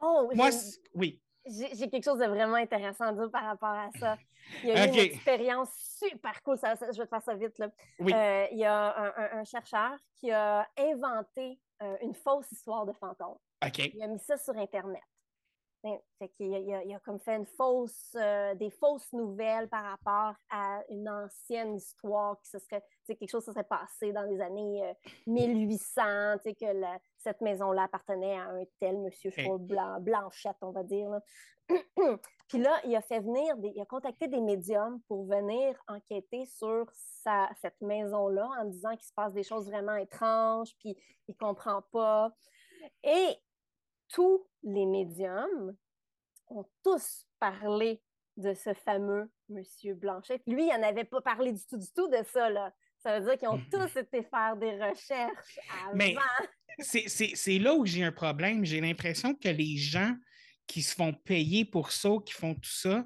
Oh, 0.00 0.30
Moi, 0.34 0.50
oui. 0.94 1.20
j'ai 1.46 1.88
quelque 1.90 2.04
chose 2.04 2.18
de 2.20 2.26
vraiment 2.26 2.54
intéressant 2.54 3.06
à 3.06 3.12
dire 3.12 3.30
par 3.30 3.42
rapport 3.44 3.68
à 3.70 3.90
ça. 3.98 4.16
Il 4.62 4.68
y 4.68 4.72
a 4.72 4.86
eu 4.86 4.88
une 4.90 4.94
expérience 4.98 5.70
super 5.98 6.40
cool. 6.42 6.56
ça- 6.58 6.76
ça- 6.76 6.92
je 6.92 6.98
vais 6.98 7.04
te 7.04 7.08
faire 7.10 7.22
ça 7.22 7.34
vite. 7.34 7.58
Là. 7.58 7.68
Oui. 7.98 8.12
Euh, 8.14 8.46
il 8.52 8.58
y 8.58 8.64
a 8.64 8.96
un, 8.96 9.06
un- 9.16 9.38
un 9.40 9.44
chercheur 9.44 9.96
qui 10.14 10.30
a 10.30 10.66
inventé 10.78 11.58
euh, 11.82 11.96
une 12.02 12.14
fausse 12.14 12.50
histoire 12.52 12.86
de 12.86 12.92
fantôme. 12.92 13.36
Il 13.78 14.02
a 14.02 14.06
mis 14.08 14.18
ça 14.20 14.36
sur 14.36 14.56
Internet. 14.56 15.02
Fait- 15.82 16.02
fait 16.18 16.28
qu'il 16.30 16.52
a, 16.54 16.58
il 16.58 16.74
a- 16.74 16.84
il 16.84 16.94
a 16.94 16.98
comme 17.00 17.20
fait 17.20 17.36
une 17.36 17.46
fausse, 17.46 18.12
euh, 18.16 18.54
des 18.56 18.70
fausses 18.70 19.12
nouvelles 19.12 19.68
par 19.68 19.84
rapport 19.84 20.34
à 20.50 20.82
une 20.88 21.08
ancienne 21.08 21.76
histoire 21.76 22.40
qui 22.40 22.48
se 22.50 22.58
serait, 22.58 22.82
quelque 23.06 23.28
chose 23.30 23.44
qui 23.44 23.50
se 23.50 23.52
serait 23.52 23.62
passé 23.64 24.12
dans 24.12 24.22
les 24.22 24.40
années 24.40 24.84
euh, 24.84 24.94
1800, 25.26 26.38
tu 26.38 26.42
sais, 26.42 26.54
que 26.54 26.66
la- 26.66 26.98
cette 27.18 27.40
maison-là 27.40 27.84
appartenait 27.84 28.36
à 28.36 28.48
un 28.50 28.64
tel 28.80 28.98
monsieur. 28.98 29.30
Chaud 29.30 29.58
blanc, 29.58 30.00
Blanchette, 30.00 30.56
on 30.62 30.72
va 30.72 30.82
dire. 30.82 31.10
là. 31.10 31.20
Puis 32.48 32.58
là, 32.58 32.80
il 32.84 32.96
a 32.96 33.02
fait 33.02 33.20
venir, 33.20 33.56
des- 33.58 33.72
il 33.74 33.80
a 33.80 33.84
contacté 33.84 34.26
des 34.26 34.40
médiums 34.40 35.00
pour 35.06 35.26
venir 35.26 35.78
enquêter 35.86 36.44
sur 36.46 36.86
sa, 36.92 37.50
cette 37.60 37.80
maison-là 37.82 38.48
en 38.60 38.64
disant 38.64 38.96
qu'il 38.96 39.06
se 39.06 39.12
passe 39.12 39.32
des 39.34 39.42
choses 39.44 39.66
vraiment 39.68 39.94
étranges, 39.96 40.74
puis 40.78 40.96
il 41.28 41.36
comprend 41.36 41.82
pas. 41.92 42.32
Et 43.04 43.36
tous 44.12 44.46
les 44.62 44.86
médiums 44.86 45.76
ont 46.48 46.64
tous 46.82 47.24
parlé 47.38 48.00
de 48.36 48.54
ce 48.54 48.72
fameux 48.74 49.30
Monsieur 49.48 49.94
Blanchet. 49.94 50.40
Lui, 50.46 50.64
il 50.64 50.68
n'en 50.68 50.82
avait 50.86 51.04
pas 51.04 51.20
parlé 51.20 51.52
du 51.52 51.64
tout, 51.66 51.76
du 51.78 51.90
tout 51.94 52.08
de 52.08 52.22
ça, 52.32 52.48
là. 52.50 52.72
Ça 52.98 53.18
veut 53.18 53.24
dire 53.26 53.38
qu'ils 53.38 53.48
ont 53.48 53.60
tous 53.70 53.96
été 53.98 54.22
faire 54.24 54.56
des 54.56 54.72
recherches 54.72 55.58
avant. 55.84 55.94
Mais- 55.94 56.16
C'est- 56.80 57.58
là 57.58 57.74
où 57.74 57.84
j'ai 57.86 58.04
un 58.04 58.12
problème. 58.12 58.64
J'ai 58.64 58.80
l'impression 58.80 59.34
que 59.34 59.48
les 59.48 59.76
gens 59.76 60.14
qui 60.66 60.82
se 60.82 60.94
font 60.94 61.12
payer 61.12 61.64
pour 61.64 61.90
ça, 61.90 62.10
qui 62.24 62.32
font 62.34 62.54
tout 62.54 62.70
ça, 62.70 63.04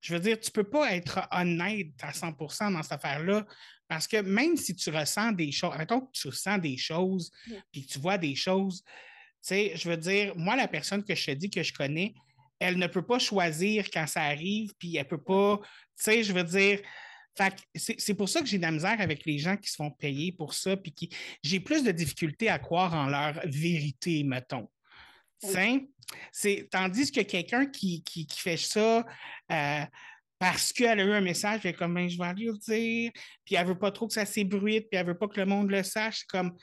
je 0.00 0.14
veux 0.14 0.20
dire, 0.20 0.38
tu 0.40 0.50
ne 0.50 0.52
peux 0.52 0.68
pas 0.68 0.92
être 0.94 1.20
honnête 1.30 1.92
à 2.02 2.12
100% 2.12 2.70
dans 2.72 2.82
cette 2.82 2.92
affaire-là, 2.92 3.46
parce 3.86 4.06
que 4.08 4.16
même 4.20 4.56
si 4.56 4.74
tu 4.74 4.90
ressens 4.90 5.32
des 5.32 5.52
choses, 5.52 5.76
mettons 5.78 6.00
que 6.00 6.10
tu 6.12 6.28
ressens 6.28 6.58
des 6.58 6.76
choses, 6.76 7.30
Mm. 7.46 7.52
puis 7.72 7.86
que 7.86 7.92
tu 7.92 7.98
vois 8.00 8.18
des 8.18 8.34
choses, 8.34 8.82
sais, 9.48 9.72
je 9.76 9.88
veux 9.88 9.96
dire, 9.96 10.34
moi, 10.36 10.56
la 10.56 10.68
personne 10.68 11.04
que 11.04 11.14
je 11.14 11.26
te 11.26 11.30
dis 11.32 11.50
que 11.50 11.62
je 11.62 11.72
connais, 11.72 12.14
elle 12.58 12.78
ne 12.78 12.86
peut 12.86 13.04
pas 13.04 13.18
choisir 13.18 13.90
quand 13.90 14.06
ça 14.06 14.22
arrive, 14.22 14.72
puis 14.78 14.96
elle 14.96 15.06
peut 15.06 15.22
pas, 15.22 15.58
tu 15.62 15.68
sais, 15.96 16.22
je 16.22 16.32
veux 16.32 16.44
dire, 16.44 16.80
c'est 17.74 18.14
pour 18.14 18.28
ça 18.28 18.40
que 18.40 18.46
j'ai 18.46 18.58
de 18.58 18.62
la 18.62 18.70
misère 18.70 19.00
avec 19.00 19.24
les 19.24 19.38
gens 19.38 19.56
qui 19.56 19.68
se 19.68 19.76
font 19.76 19.90
payer 19.90 20.32
pour 20.32 20.54
ça, 20.54 20.76
puis 20.76 20.92
qui, 20.92 21.10
j'ai 21.42 21.60
plus 21.60 21.82
de 21.82 21.90
difficulté 21.90 22.48
à 22.48 22.58
croire 22.58 22.94
en 22.94 23.06
leur 23.06 23.40
vérité, 23.44 24.22
mettons. 24.22 24.70
Oui. 25.42 25.90
C'est, 26.32 26.68
tandis 26.70 27.10
que 27.10 27.20
quelqu'un 27.20 27.66
qui, 27.66 28.02
qui, 28.04 28.26
qui 28.26 28.40
fait 28.40 28.56
ça 28.56 29.04
euh, 29.50 29.84
parce 30.38 30.72
qu'elle 30.72 31.00
a 31.00 31.04
eu 31.04 31.12
un 31.12 31.20
message, 31.20 31.60
elle 31.64 31.70
est 31.70 31.74
comme, 31.74 31.94
ben, 31.94 32.08
je 32.08 32.16
vais 32.16 32.24
aller 32.24 32.46
le 32.46 32.58
dire, 32.58 33.10
puis 33.44 33.56
elle 33.56 33.66
veut 33.66 33.78
pas 33.78 33.90
trop 33.90 34.06
que 34.06 34.12
ça 34.14 34.24
s'ébruite, 34.24 34.88
puis 34.90 34.98
elle 34.98 35.06
veut 35.06 35.18
pas 35.18 35.28
que 35.28 35.40
le 35.40 35.46
monde 35.46 35.70
le 35.70 35.82
sache, 35.82 36.20
c'est 36.20 36.28
comme, 36.28 36.56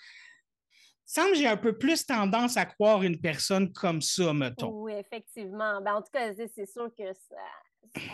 semble 1.05 1.35
j'ai 1.35 1.47
un 1.47 1.57
peu 1.57 1.77
plus 1.77 2.05
tendance 2.05 2.57
à 2.57 2.65
croire 2.65 3.03
une 3.03 3.19
personne 3.19 3.71
comme 3.73 4.01
ça, 4.01 4.33
mettons. 4.33 4.71
Oui, 4.71 4.93
effectivement. 4.93 5.81
Ben, 5.81 5.95
en 5.95 6.01
tout 6.01 6.11
cas, 6.11 6.33
c'est 6.33 6.65
sûr 6.65 6.89
que 6.97 7.13
ça 7.13 7.35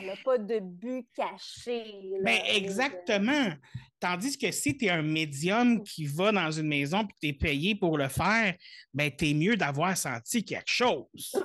n'a 0.03 0.15
pas 0.23 0.37
de 0.37 0.59
but 0.59 1.07
caché. 1.15 2.01
là. 2.03 2.19
Ben, 2.23 2.41
exactement. 2.47 3.53
Tandis 3.99 4.37
que 4.37 4.51
si 4.51 4.77
tu 4.77 4.85
es 4.85 4.89
un 4.89 5.01
médium 5.01 5.83
qui 5.83 6.05
va 6.05 6.31
dans 6.31 6.51
une 6.51 6.67
maison 6.67 7.01
et 7.01 7.07
que 7.07 7.13
tu 7.21 7.27
es 7.27 7.33
payé 7.33 7.75
pour 7.75 7.97
le 7.97 8.07
faire, 8.07 8.55
ben, 8.93 9.11
tu 9.15 9.29
es 9.29 9.33
mieux 9.33 9.57
d'avoir 9.57 9.95
senti 9.97 10.43
quelque 10.43 10.69
chose. 10.69 11.35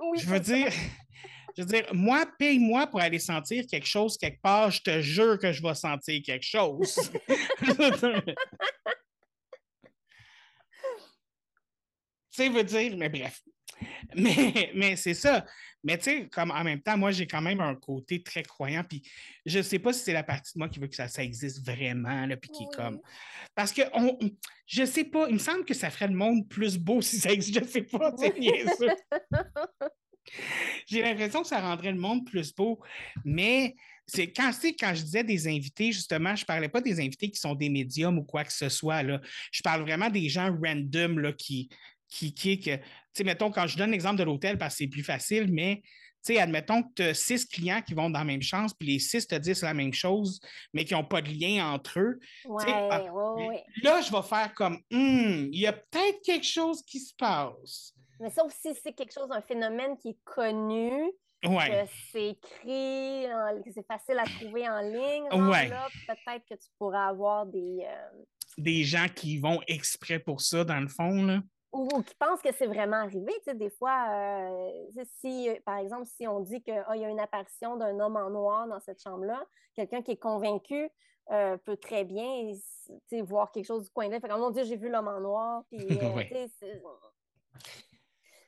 oui, 0.00 0.18
Je 0.18 0.26
veux 0.26 0.40
dire, 0.40 0.68
je 1.56 1.62
veux 1.62 1.68
dire, 1.68 1.86
moi, 1.92 2.26
paye-moi 2.38 2.86
pour 2.86 3.00
aller 3.00 3.18
sentir 3.18 3.64
quelque 3.66 3.86
chose 3.86 4.16
quelque 4.16 4.40
part, 4.40 4.70
je 4.70 4.82
te 4.82 5.00
jure 5.00 5.38
que 5.38 5.52
je 5.52 5.62
vais 5.62 5.74
sentir 5.74 6.20
quelque 6.24 6.46
chose. 6.46 7.10
Tu 12.20 12.26
sais, 12.42 12.48
veut 12.48 12.64
dire, 12.64 12.96
mais 12.96 13.08
bref. 13.08 13.40
Mais, 14.14 14.72
mais 14.74 14.96
c'est 14.96 15.14
ça. 15.14 15.46
Mais 15.82 15.96
tu 15.96 16.04
sais, 16.04 16.28
comme 16.28 16.50
en 16.50 16.62
même 16.62 16.82
temps, 16.82 16.98
moi, 16.98 17.10
j'ai 17.10 17.26
quand 17.26 17.40
même 17.40 17.60
un 17.60 17.74
côté 17.74 18.22
très 18.22 18.42
croyant. 18.42 18.84
Puis 18.84 19.02
je 19.46 19.58
ne 19.58 19.62
sais 19.62 19.78
pas 19.78 19.92
si 19.92 20.00
c'est 20.00 20.12
la 20.12 20.22
partie 20.22 20.52
de 20.54 20.58
moi 20.58 20.68
qui 20.68 20.78
veut 20.78 20.88
que 20.88 20.94
ça, 20.94 21.08
ça 21.08 21.22
existe 21.22 21.64
vraiment, 21.64 22.26
là, 22.26 22.36
puis 22.36 22.50
qui 22.50 22.64
est 22.64 22.76
comme. 22.76 23.00
Parce 23.54 23.72
que 23.72 23.82
on, 23.94 24.18
je 24.66 24.84
sais 24.84 25.04
pas, 25.04 25.26
il 25.28 25.34
me 25.34 25.38
semble 25.38 25.64
que 25.64 25.74
ça 25.74 25.90
ferait 25.90 26.08
le 26.08 26.14
monde 26.14 26.48
plus 26.48 26.76
beau 26.76 27.00
si 27.00 27.18
ça 27.18 27.30
existe. 27.30 27.60
Je 27.60 27.64
sais 27.64 27.82
pas, 27.82 28.12
c'est 28.18 28.38
niaiseux. 28.38 28.94
J'ai 30.86 31.02
l'impression 31.02 31.42
que 31.42 31.48
ça 31.48 31.60
rendrait 31.60 31.92
le 31.92 31.98
monde 31.98 32.26
plus 32.26 32.54
beau, 32.54 32.80
mais 33.24 33.74
c'est 34.06 34.32
quand, 34.32 34.50
quand 34.78 34.94
je 34.94 35.02
disais 35.02 35.24
des 35.24 35.48
invités, 35.48 35.92
justement, 35.92 36.36
je 36.36 36.42
ne 36.42 36.46
parlais 36.46 36.68
pas 36.68 36.80
des 36.80 37.00
invités 37.00 37.30
qui 37.30 37.40
sont 37.40 37.54
des 37.54 37.68
médiums 37.68 38.18
ou 38.18 38.24
quoi 38.24 38.44
que 38.44 38.52
ce 38.52 38.68
soit. 38.68 39.02
Là. 39.02 39.20
Je 39.50 39.62
parle 39.62 39.82
vraiment 39.82 40.10
des 40.10 40.28
gens 40.28 40.54
random 40.62 41.18
là, 41.20 41.32
qui, 41.32 41.70
qui, 42.10 42.34
qui, 42.34 42.58
que, 42.60 42.76
tu 42.76 42.82
sais, 43.14 43.24
mettons, 43.24 43.50
quand 43.50 43.66
je 43.66 43.78
donne 43.78 43.92
l'exemple 43.92 44.16
de 44.16 44.24
l'hôtel 44.24 44.58
parce 44.58 44.74
que 44.74 44.78
c'est 44.84 44.90
plus 44.90 45.04
facile, 45.04 45.50
mais 45.52 45.80
tu 46.22 46.34
sais, 46.34 46.38
admettons 46.38 46.82
que 46.82 46.88
tu 46.96 47.02
as 47.02 47.14
six 47.14 47.46
clients 47.46 47.80
qui 47.80 47.94
vont 47.94 48.10
dans 48.10 48.18
la 48.18 48.24
même 48.26 48.42
chance, 48.42 48.74
puis 48.74 48.88
les 48.88 48.98
six 48.98 49.26
te 49.26 49.36
disent 49.36 49.62
la 49.62 49.72
même 49.72 49.94
chose, 49.94 50.38
mais 50.74 50.84
qui 50.84 50.92
n'ont 50.92 51.04
pas 51.04 51.22
de 51.22 51.30
lien 51.30 51.72
entre 51.72 51.98
eux. 51.98 52.18
Ouais, 52.44 52.64
ah, 52.68 53.04
ouais, 53.04 53.46
ouais. 53.46 53.64
Là, 53.82 54.02
je 54.02 54.12
vais 54.12 54.22
faire 54.22 54.52
comme, 54.54 54.74
Hmm, 54.90 55.48
il 55.50 55.60
y 55.60 55.66
a 55.66 55.72
peut-être 55.72 56.20
quelque 56.22 56.46
chose 56.46 56.82
qui 56.82 57.00
se 57.00 57.14
passe. 57.16 57.94
Mais 58.20 58.28
sauf 58.28 58.52
si 58.52 58.74
c'est 58.82 58.92
quelque 58.92 59.14
chose, 59.14 59.30
un 59.30 59.40
phénomène 59.40 59.96
qui 59.96 60.10
est 60.10 60.18
connu, 60.24 60.90
que 61.42 61.48
c'est 62.12 62.26
écrit, 62.32 63.24
que 63.64 63.70
c'est 63.72 63.86
facile 63.86 64.18
à 64.18 64.24
trouver 64.24 64.68
en 64.68 64.80
ligne, 64.80 65.26
peut-être 66.06 66.44
que 66.50 66.54
tu 66.54 66.68
pourras 66.78 67.06
avoir 67.06 67.46
des... 67.46 67.78
euh, 67.86 68.22
Des 68.58 68.84
gens 68.84 69.06
qui 69.08 69.38
vont 69.38 69.62
exprès 69.66 70.18
pour 70.18 70.42
ça, 70.42 70.64
dans 70.64 70.80
le 70.80 70.88
fond, 70.88 71.24
là. 71.24 71.40
Ou, 71.72 71.88
ou 71.94 72.02
qui 72.02 72.14
pensent 72.16 72.42
que 72.42 72.52
c'est 72.52 72.66
vraiment 72.66 72.96
arrivé. 72.98 73.32
Tu 73.38 73.44
sais, 73.44 73.54
des 73.54 73.70
fois, 73.70 74.06
euh, 74.10 75.02
si, 75.20 75.48
euh, 75.48 75.54
par 75.64 75.78
exemple, 75.78 76.06
si 76.06 76.26
on 76.26 76.40
dit 76.40 76.62
qu'il 76.62 76.74
y 76.74 77.04
a 77.04 77.08
une 77.08 77.20
apparition 77.20 77.76
d'un 77.76 77.98
homme 78.00 78.16
en 78.16 78.30
noir 78.30 78.66
dans 78.68 78.80
cette 78.80 79.02
chambre-là, 79.02 79.44
quelqu'un 79.74 80.02
qui 80.02 80.12
est 80.12 80.16
convaincu 80.16 80.90
euh, 81.30 81.56
peut 81.58 81.76
très 81.76 82.04
bien 82.04 82.52
tu 82.52 83.00
sais, 83.08 83.22
voir 83.22 83.52
quelque 83.52 83.66
chose 83.66 83.84
du 83.84 83.90
coin 83.90 84.06
de 84.06 84.10
l'œil. 84.12 84.20
Fait 84.20 84.32
oh 84.32 84.38
mon 84.38 84.50
Dieu, 84.50 84.64
j'ai 84.64 84.76
vu 84.76 84.88
l'homme 84.90 85.08
en 85.08 85.20
noir. 85.20 85.62
Puis, 85.70 85.78
euh, 86.02 86.14
Ouais. 86.14 86.28
tu 86.28 86.34
sais, 86.34 86.48
c'est- 86.58 86.82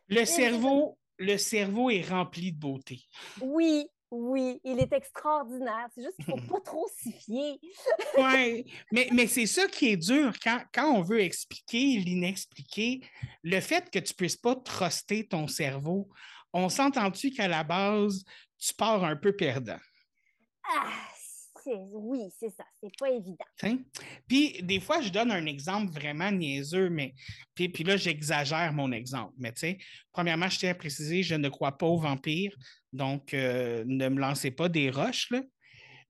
Le 0.09 0.25
cerveau, 0.25 0.99
le 1.19 1.37
cerveau 1.37 1.91
est 1.91 2.03
rempli 2.03 2.53
de 2.53 2.59
beauté. 2.59 3.01
oui, 3.41 3.89
Oui, 4.15 4.61
il 4.63 4.79
est 4.79 4.93
extraordinaire. 4.93 5.89
C'est 5.95 6.03
juste 6.03 6.23
qu'il 6.23 6.35
ne 6.35 6.41
faut 6.43 6.55
pas 6.55 6.61
trop 6.61 6.87
s'y 6.95 7.13
fier. 7.13 7.59
oui, 8.19 8.71
mais, 8.93 9.09
mais 9.11 9.27
c'est 9.27 9.47
ça 9.47 9.67
qui 9.69 9.89
est 9.89 9.97
dur 9.97 10.35
quand, 10.45 10.63
quand 10.75 10.93
on 10.93 11.01
veut 11.01 11.21
expliquer 11.21 11.97
l'inexpliqué. 11.97 13.01
Le 13.43 13.59
fait 13.61 13.91
que 13.91 13.99
tu 13.99 14.13
ne 14.13 14.17
puisses 14.17 14.37
pas 14.37 14.55
truster 14.55 15.27
ton 15.27 15.49
cerveau, 15.49 16.11
on 16.53 16.69
s'entend-tu 16.69 17.31
qu'à 17.31 17.49
la 17.49 17.65
base, 17.65 18.23
tu 18.59 18.75
pars 18.75 19.03
un 19.03 19.17
peu 19.17 19.35
perdant? 19.35 19.81
Ah, 20.63 20.91
oui, 21.67 22.21
c'est 22.39 22.51
ça, 22.51 22.65
c'est 22.83 22.91
pas 22.99 23.11
évident. 23.11 23.79
Puis 24.27 24.63
des 24.63 24.81
fois, 24.81 25.01
je 25.01 25.11
donne 25.11 25.31
un 25.31 25.47
exemple 25.47 25.93
vraiment 25.93 26.31
niaiseux, 26.31 26.91
mais 26.91 27.15
puis, 27.55 27.85
là, 27.85 27.97
j'exagère 27.97 28.73
mon 28.73 28.93
exemple. 28.93 29.35
Mais 29.39 29.53
tu 29.53 29.61
sais, 29.61 29.79
premièrement, 30.13 30.49
je 30.49 30.59
tiens 30.59 30.71
à 30.71 30.75
préciser, 30.75 31.23
je 31.23 31.35
ne 31.35 31.49
crois 31.49 31.77
pas 31.79 31.87
aux 31.87 31.99
vampires, 31.99 32.57
donc 32.93 33.35
euh, 33.35 33.85
ne 33.87 34.09
me 34.09 34.21
lancez 34.21 34.51
pas 34.51 34.69
des 34.69 34.91
roches. 34.91 35.31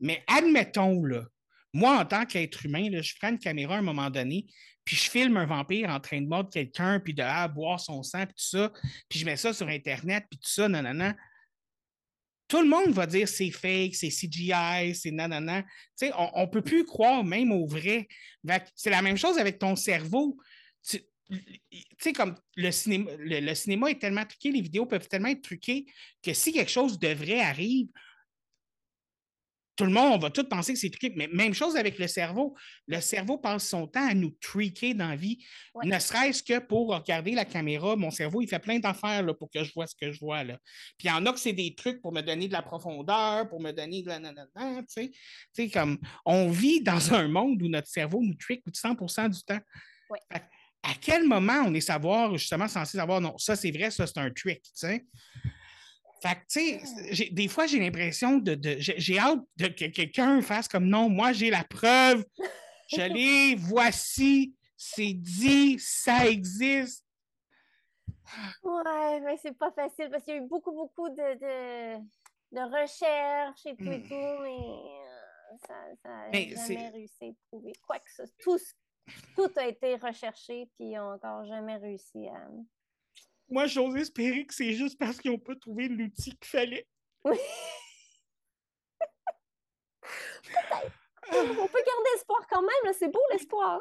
Mais 0.01 0.23
admettons, 0.27 1.05
là, 1.05 1.25
moi, 1.73 2.01
en 2.01 2.05
tant 2.05 2.27
qu'être 2.27 2.67
humain, 2.67 2.89
je 3.01 3.15
prends 3.21 3.31
une 3.31 3.39
caméra 3.39 3.77
à 3.77 3.79
un 3.79 3.83
moment 3.83 4.11
donné, 4.11 4.47
puis 4.85 4.97
je 4.97 5.11
filme 5.11 5.37
un 5.37 5.47
vampire 5.47 5.91
en 5.91 6.01
train 6.01 6.21
de 6.21 6.27
mordre 6.27 6.51
quelqu'un, 6.51 7.01
puis 7.01 7.15
de 7.15 7.23
ah, 7.23 7.49
boire 7.49 7.81
son 7.81 8.03
sang, 8.03 8.25
puis 8.25 8.35
tout 8.35 8.59
ça, 8.59 8.73
puis 9.09 9.19
je 9.19 9.25
mets 9.25 9.37
ça 9.37 9.53
sur 9.53 9.69
Internet, 9.69 10.25
puis 10.31 10.39
tout 10.39 10.51
ça, 10.51 10.69
nanana 10.69 11.15
tout 12.53 12.61
le 12.61 12.69
monde 12.69 12.91
va 12.91 13.07
dire 13.07 13.27
c'est 13.27 13.51
fake, 13.51 13.95
c'est 13.95 14.11
CGI, 14.11 14.95
c'est 14.95 15.11
nanana. 15.11 15.65
on 16.19 16.43
ne 16.43 16.51
peut 16.51 16.61
plus 16.61 16.85
croire 16.85 17.25
même 17.25 17.51
au 17.51 17.67
vrai. 17.67 18.07
C'est 18.75 18.91
la 18.91 19.01
même 19.01 19.17
chose 19.17 19.39
avec 19.39 19.59
ton 19.59 19.75
cerveau. 19.75 20.37
Tu 20.87 21.01
sais, 21.99 22.13
comme 22.13 22.35
le 22.57 22.71
cinéma, 22.71 23.11
le, 23.17 23.55
cinéma 23.55 23.91
est 23.91 23.99
tellement 23.99 24.27
truqué, 24.27 24.51
les 24.51 24.61
vidéos 24.61 24.85
peuvent 24.85 25.09
tellement 25.09 25.31
être 25.31 25.41
truquées 25.41 25.87
que 26.23 26.35
si 26.35 26.53
quelque 26.53 26.71
chose 26.71 26.99
de 26.99 27.09
vrai 27.09 27.41
arrive, 27.41 27.87
tout 29.77 29.85
le 29.85 29.91
monde, 29.91 30.13
on 30.15 30.19
va 30.19 30.31
tout 30.31 30.45
penser 30.45 30.75
que 30.75 30.79
c'est 30.79 30.91
truqué. 30.91 31.13
Mais 31.17 31.29
même 31.33 31.55
chose 31.55 31.77
avec 31.77 31.99
le 31.99 32.07
cerveau. 32.07 32.55
Le 32.87 33.01
cerveau 33.01 33.39
passe 33.39 33.69
son 33.69 33.87
temps 33.87 34.07
à 34.07 34.15
nous 34.15 34.37
triquer 34.41 34.95
dans 34.95 35.09
la 35.09 35.17
vie. 35.17 35.45
Ne 35.85 35.99
serait-ce 35.99 36.43
que 36.43 36.59
pour 36.59 36.89
regarder 36.89 37.33
la 37.33 37.45
caméra, 37.45 37.97
mon 37.97 38.11
cerveau, 38.11 38.43
il 38.43 38.49
fait 38.49 38.59
plein 38.59 38.79
d'affaires 38.79 39.25
pour 39.39 39.51
que 39.51 39.65
je 39.65 39.73
vois 39.73 39.87
ce 39.87 39.95
que 39.95 40.13
je 40.13 40.21
vois. 40.21 40.45
Là. 40.45 40.59
Puis 40.99 41.09
il 41.09 41.11
y 41.11 41.11
en 41.11 41.25
a 41.25 41.33
que 41.33 41.41
c'est 41.41 41.53
des 41.53 41.75
trucs 41.75 42.03
pour 42.03 42.13
me 42.13 42.21
donner 42.21 42.49
de 42.49 42.53
la 42.53 42.63
profondeur, 42.63 43.49
pour 43.49 43.61
me 43.61 43.73
donner 43.73 44.03
de 44.03 44.09
la 44.09 44.19
nanana, 44.19 44.83
tu 44.95 45.11
sais. 45.53 45.71
comme 45.71 45.99
on 46.25 46.51
vit 46.51 46.83
dans 46.83 47.15
un 47.15 47.29
monde 47.29 47.63
où 47.63 47.69
notre 47.69 47.89
cerveau 47.89 48.21
nous 48.23 48.35
trique 48.35 48.65
100% 48.67 49.31
du 49.31 49.43
temps. 49.43 49.61
À 50.85 50.95
quel 51.01 51.27
moment 51.27 51.65
on 51.67 51.75
est 51.75 51.81
savoir, 51.81 52.37
justement, 52.37 52.67
censé 52.67 52.99
savoir, 52.99 53.21
non, 53.21 53.39
ça 53.39 53.55
c'est 53.55 53.71
vrai, 53.71 53.91
ça 53.91 54.07
c'est 54.07 54.19
un 54.19 54.31
trick, 54.31 54.63
tu 54.63 54.71
sais? 54.75 55.07
Fait 56.23 56.37
que, 56.37 56.47
tu 56.49 57.17
sais, 57.17 57.31
des 57.33 57.49
fois, 57.49 57.67
j'ai 57.67 57.81
l'impression 57.81 58.39
de. 58.39 58.57
j'ai 58.79 59.19
hâte 59.19 59.41
de 59.57 59.67
que 59.67 59.87
quelqu'un 59.87 60.41
fasse 60.41 60.69
comme 60.69 60.87
non, 60.87 61.09
moi, 61.09 61.33
j'ai 61.33 61.51
la 61.51 61.65
preuve, 61.65 62.25
je 62.89 63.01
l'ai, 63.13 63.57
voici, 63.57 64.55
c'est 64.77 65.15
dit, 65.15 65.81
ça 65.81 66.29
existe. 66.29 67.05
Ouais, 68.63 69.21
mais 69.21 69.37
c'est 69.39 69.59
pas 69.59 69.73
facile 69.73 70.11
parce 70.11 70.23
qu'il 70.23 70.35
y 70.35 70.39
a 70.39 70.41
eu 70.41 70.47
beaucoup, 70.47 70.73
beaucoup 70.73 71.09
de, 71.09 71.17
de, 71.17 71.99
de 72.53 72.81
recherches 72.81 73.67
et 73.67 73.77
tout 73.77 73.91
et 73.91 73.99
hmm. 73.99 74.09
tout, 74.09 74.43
mais 74.43 74.59
euh, 74.95 75.57
ça 75.67 76.09
n'a 76.09 76.31
jamais 76.31 76.89
réussi 76.91 77.25
à 77.25 77.49
trouver 77.49 77.73
quoi 77.85 77.99
que 77.99 78.11
ce 78.11 78.23
tout, 78.39 78.59
tout 79.35 79.51
a 79.57 79.67
été 79.67 79.97
recherché, 79.97 80.71
puis 80.77 80.91
ils 80.91 80.97
n'ont 80.97 81.15
encore 81.15 81.45
jamais 81.47 81.77
réussi 81.79 82.29
à, 82.29 82.49
moi, 83.49 83.67
j'ose 83.67 83.97
espérer 83.97 84.47
que 84.47 84.55
c'est 84.55 84.73
juste 84.73 84.99
parce 84.99 85.19
qu'ils 85.19 85.31
n'ont 85.31 85.39
pas 85.39 85.55
trouvé 85.57 85.89
l'outil 85.89 86.31
qu'il 86.37 86.47
fallait. 86.47 86.87
Oui. 87.25 87.37
On 91.35 91.67
peut 91.67 91.85
garder 91.87 92.11
espoir 92.17 92.47
quand 92.51 92.63
même, 92.63 92.93
c'est 92.99 93.11
beau 93.11 93.21
l'espoir. 93.31 93.81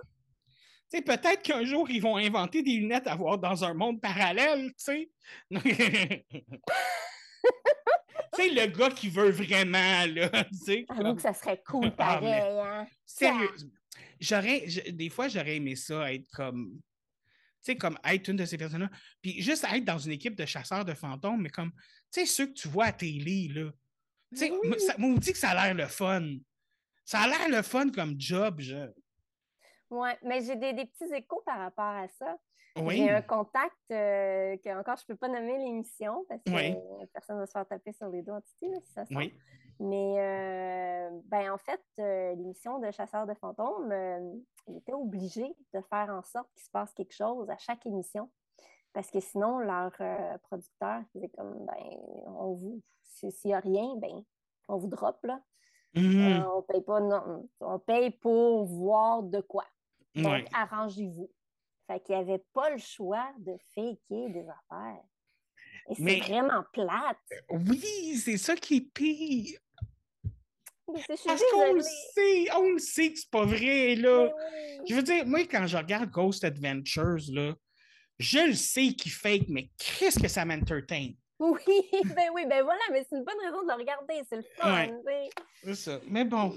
Tu 0.89 0.97
sais, 0.97 1.01
peut-être 1.01 1.41
qu'un 1.41 1.63
jour, 1.63 1.89
ils 1.89 2.01
vont 2.01 2.17
inventer 2.17 2.63
des 2.63 2.73
lunettes 2.73 3.07
à 3.07 3.15
voir 3.15 3.37
dans 3.37 3.63
un 3.63 3.73
monde 3.73 4.01
parallèle, 4.01 4.73
tu 4.73 4.73
sais. 4.77 5.11
tu 5.51 5.61
sais, 8.35 8.49
le 8.49 8.65
gars 8.67 8.89
qui 8.89 9.09
veut 9.09 9.31
vraiment, 9.31 10.05
là, 10.07 10.29
tu 10.51 10.57
sais. 10.57 10.85
Que 10.85 11.21
ça 11.21 11.33
serait 11.33 11.61
cool 11.65 11.87
ah, 11.87 11.91
pareil, 11.91 12.59
hein. 12.59 12.85
Sérieux. 13.05 13.55
J'aurais, 14.19 14.65
des 14.91 15.09
fois, 15.09 15.27
j'aurais 15.29 15.55
aimé 15.55 15.75
ça, 15.75 16.13
être 16.13 16.29
comme 16.31 16.79
sais, 17.63 17.75
comme 17.75 17.97
être 18.03 18.27
une 18.27 18.37
de 18.37 18.45
ces 18.45 18.57
personnes-là. 18.57 18.89
Puis 19.21 19.41
juste 19.41 19.65
être 19.71 19.85
dans 19.85 19.97
une 19.97 20.11
équipe 20.11 20.35
de 20.35 20.45
chasseurs 20.45 20.85
de 20.85 20.93
fantômes, 20.93 21.41
mais 21.41 21.49
comme, 21.49 21.71
tu 22.11 22.21
sais, 22.21 22.25
ceux 22.25 22.47
que 22.47 22.53
tu 22.53 22.67
vois 22.67 22.85
à 22.85 22.91
télé, 22.91 23.49
là. 23.53 23.71
Tu 24.31 24.37
sais, 24.37 24.51
oui. 24.51 24.79
ça 24.79 24.95
dit 24.97 25.31
que 25.31 25.37
ça 25.37 25.49
a 25.49 25.65
l'air 25.67 25.73
le 25.75 25.87
fun. 25.87 26.37
Ça 27.03 27.21
a 27.21 27.27
l'air 27.27 27.49
le 27.49 27.61
fun 27.61 27.89
comme 27.89 28.15
job, 28.19 28.59
je. 28.59 28.89
Oui, 29.89 30.09
mais 30.23 30.41
j'ai 30.41 30.55
des, 30.55 30.73
petits 30.73 31.13
échos 31.13 31.43
par 31.45 31.59
rapport 31.59 31.83
à 31.83 32.07
ça. 32.07 32.37
J'ai 32.75 33.09
un 33.09 33.21
contact 33.21 33.75
euh, 33.91 34.55
que 34.57 34.79
encore 34.79 34.95
je 34.97 35.03
ne 35.03 35.07
peux 35.07 35.15
pas 35.15 35.27
nommer 35.27 35.57
l'émission 35.57 36.25
parce 36.29 36.41
que 36.43 37.05
personne 37.07 37.35
ne 37.35 37.41
va 37.41 37.45
se 37.45 37.51
faire 37.51 37.67
taper 37.67 37.91
sur 37.91 38.07
les 38.09 38.21
doigts 38.21 38.41
si 38.59 38.67
ça 38.93 39.05
se 39.05 39.13
oui. 39.13 39.33
Mais 39.79 40.15
euh, 40.19 41.09
ben, 41.25 41.51
en 41.51 41.57
fait, 41.57 41.81
euh, 41.99 42.35
l'émission 42.35 42.77
de 42.79 42.91
Chasseurs 42.91 43.25
de 43.25 43.33
fantômes, 43.33 43.91
il 44.67 44.77
était 44.77 44.93
obligé 44.93 45.55
de 45.73 45.81
faire 45.81 46.09
en 46.09 46.21
sorte 46.21 46.49
qu'il 46.53 46.63
se 46.63 46.69
passe 46.69 46.93
quelque 46.93 47.15
chose 47.15 47.49
à 47.49 47.57
chaque 47.57 47.85
émission. 47.87 48.29
Parce 48.93 49.09
que 49.09 49.19
sinon, 49.19 49.59
leur 49.59 49.91
producteur 50.43 51.01
disait 51.15 51.29
comme 51.29 51.65
ben, 51.65 51.83
on 52.27 52.53
vous 52.53 52.81
s'il 53.01 53.31
n'y 53.45 53.53
a 53.53 53.59
rien, 53.59 53.95
ben, 53.97 54.23
on 54.67 54.77
vous 54.77 54.87
drop 54.87 55.17
là. 55.23 55.41
Mm-hmm. 55.95 56.45
on 56.45 56.61
paye 56.61 56.81
pas 56.81 57.01
non, 57.01 57.49
on 57.59 57.79
paye 57.79 58.11
pour 58.11 58.65
voir 58.65 59.23
de 59.23 59.41
quoi. 59.41 59.65
Donc, 60.15 60.45
arrangez-vous. 60.53 61.29
Fait 61.91 61.99
qu'il 61.99 62.15
n'y 62.15 62.21
avait 62.21 62.43
pas 62.53 62.69
le 62.69 62.77
choix 62.77 63.33
de 63.39 63.53
faker 63.75 64.29
des 64.29 64.45
affaires. 64.47 65.03
Et 65.89 65.95
c'est 65.95 66.19
vraiment 66.19 66.63
plate. 66.71 67.17
Oui, 67.49 68.15
c'est 68.17 68.37
ça 68.37 68.55
qui 68.55 68.77
est 68.77 68.93
pire. 68.93 69.59
Parce 70.85 71.43
qu'on 71.51 71.73
le 71.73 71.81
sait, 71.81 72.51
on 72.55 72.71
le 72.73 72.79
sait 72.79 73.11
que 73.11 73.19
c'est 73.19 73.29
pas 73.29 73.45
vrai, 73.45 73.95
là. 73.95 74.29
Je 74.87 74.95
veux 74.95 75.03
dire, 75.03 75.25
moi, 75.25 75.41
quand 75.41 75.67
je 75.67 75.77
regarde 75.77 76.09
Ghost 76.09 76.43
Adventures, 76.43 77.23
là, 77.31 77.55
je 78.19 78.47
le 78.47 78.53
sais 78.53 78.93
qu'il 78.93 79.11
fake, 79.11 79.47
mais 79.49 79.69
qu'est-ce 79.77 80.19
que 80.19 80.27
ça 80.27 80.45
m'entertain? 80.45 81.11
Oui, 81.41 81.57
ben 82.15 82.29
oui, 82.35 82.45
ben 82.47 82.61
voilà, 82.63 82.81
mais 82.91 83.03
c'est 83.09 83.15
une 83.15 83.23
bonne 83.23 83.39
raison 83.43 83.63
de 83.63 83.67
le 83.67 83.73
regarder, 83.73 84.21
c'est 84.29 84.35
le 84.35 84.45
fun. 84.57 84.89
C'est 85.63 85.73
ça. 85.73 85.99
Mais 86.07 86.23
bon, 86.23 86.55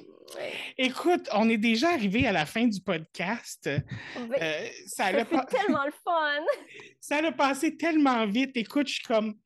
écoute, 0.77 1.27
on 1.33 1.49
est 1.49 1.57
déjà 1.57 1.89
arrivé 1.93 2.27
à 2.27 2.33
la 2.33 2.45
fin 2.45 2.67
du 2.67 2.83
podcast. 2.83 3.67
Euh, 3.67 4.69
ça 4.87 5.07
a 5.07 5.13
tellement 5.25 5.87
le 5.87 5.93
fun. 6.05 6.45
Ça 7.01 7.17
a 7.17 7.33
passé 7.33 7.79
tellement 7.79 8.27
vite. 8.27 8.55
Écoute, 8.57 8.89
je 8.89 8.97
suis 8.97 9.05
comme. 9.05 9.37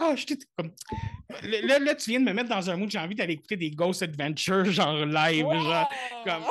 oh, 0.00 0.14
je 0.16 0.34
comme. 0.58 0.72
Là, 1.44 1.78
là, 1.78 1.94
tu 1.94 2.10
viens 2.10 2.18
de 2.18 2.24
me 2.24 2.32
mettre 2.32 2.48
dans 2.48 2.68
un 2.68 2.76
mood, 2.76 2.90
j'ai 2.90 2.98
envie 2.98 3.14
d'aller 3.14 3.34
écouter 3.34 3.56
des 3.56 3.70
Ghost 3.70 4.02
Adventures, 4.02 4.72
genre 4.72 5.06
live, 5.06 5.46
genre. 5.46 5.88
Comme. 6.24 6.42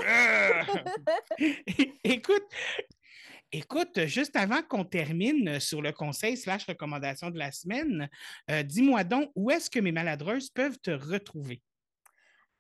Écoute, 2.06 2.44
Écoute, 3.52 4.06
juste 4.06 4.36
avant 4.36 4.62
qu'on 4.62 4.86
termine 4.86 5.60
sur 5.60 5.82
le 5.82 5.92
conseil 5.92 6.38
slash 6.38 6.68
recommandation 6.68 7.32
de 7.32 7.40
la 7.40 7.52
semaine, 7.52 8.08
euh, 8.52 8.62
dis-moi 8.62 9.04
donc, 9.04 9.32
où 9.36 9.50
est-ce 9.50 9.72
que 9.72 9.80
mes 9.80 9.92
maladreuses 9.92 10.52
peuvent 10.52 10.78
te 10.78 10.92
retrouver? 10.92 11.64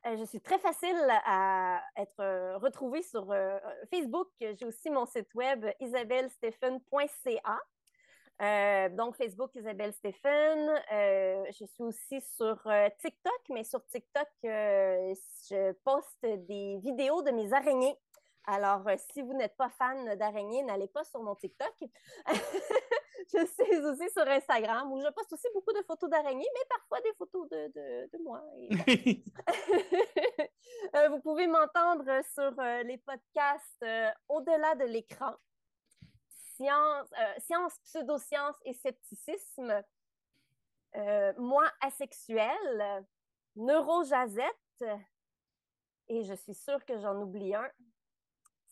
Euh, 0.07 0.17
je 0.17 0.25
suis 0.25 0.41
très 0.41 0.57
facile 0.57 0.97
à 1.25 1.79
être 1.95 2.19
euh, 2.21 2.57
retrouvée 2.57 3.03
sur 3.03 3.31
Facebook. 3.93 4.29
J'ai 4.41 4.65
aussi 4.65 4.89
mon 4.89 5.05
site 5.05 5.31
web 5.35 5.63
isabellestephen.ca. 5.79 7.59
donc, 8.95 9.15
Facebook, 9.15 9.51
Isabelle 9.53 9.93
Stéphane. 9.93 10.81
je 10.89 11.65
suis 11.65 11.83
aussi 11.83 12.19
sur 12.35 12.67
TikTok, 12.99 13.41
mais 13.51 13.63
sur 13.63 13.85
TikTok, 13.85 14.27
je 14.43 15.71
poste 15.83 16.25
des 16.47 16.79
vidéos 16.81 17.21
de 17.21 17.29
mes 17.29 17.53
araignées 17.53 17.95
alors, 18.51 18.87
euh, 18.87 18.95
si 19.11 19.21
vous 19.21 19.33
n'êtes 19.33 19.55
pas 19.55 19.69
fan 19.69 20.15
d'araignées, 20.15 20.63
n'allez 20.63 20.87
pas 20.87 21.03
sur 21.03 21.21
mon 21.21 21.35
TikTok. 21.35 21.75
je 23.31 23.45
suis 23.45 23.77
aussi 23.77 24.09
sur 24.09 24.27
Instagram 24.27 24.91
où 24.91 24.99
je 24.99 25.07
poste 25.09 25.31
aussi 25.33 25.47
beaucoup 25.53 25.71
de 25.71 25.83
photos 25.83 26.09
d'araignées, 26.09 26.47
mais 26.55 26.65
parfois 26.67 26.99
des 27.01 27.13
photos 27.13 27.47
de, 27.49 28.23
moi. 28.23 28.43
Euh, 30.95 31.09
vous 31.09 31.19
pouvez 31.19 31.45
m'entendre 31.45 32.05
sur 32.33 32.57
euh, 32.59 32.83
les 32.83 32.97
podcasts 32.97 33.85
Au-delà 34.27 34.75
de 34.75 34.85
l'écran, 34.85 35.35
Science, 36.55 37.07
science 37.39 37.77
pseudoscience 37.79 38.55
et 38.65 38.73
scepticisme, 38.73 39.83
Moi 41.37 41.65
asexuel, 41.81 43.05
Neurojazette, 43.55 44.85
et 46.07 46.23
je 46.23 46.33
suis 46.33 46.55
sûre 46.55 46.83
que 46.85 46.97
j'en 46.99 47.19
oublie 47.21 47.53
un 47.55 47.69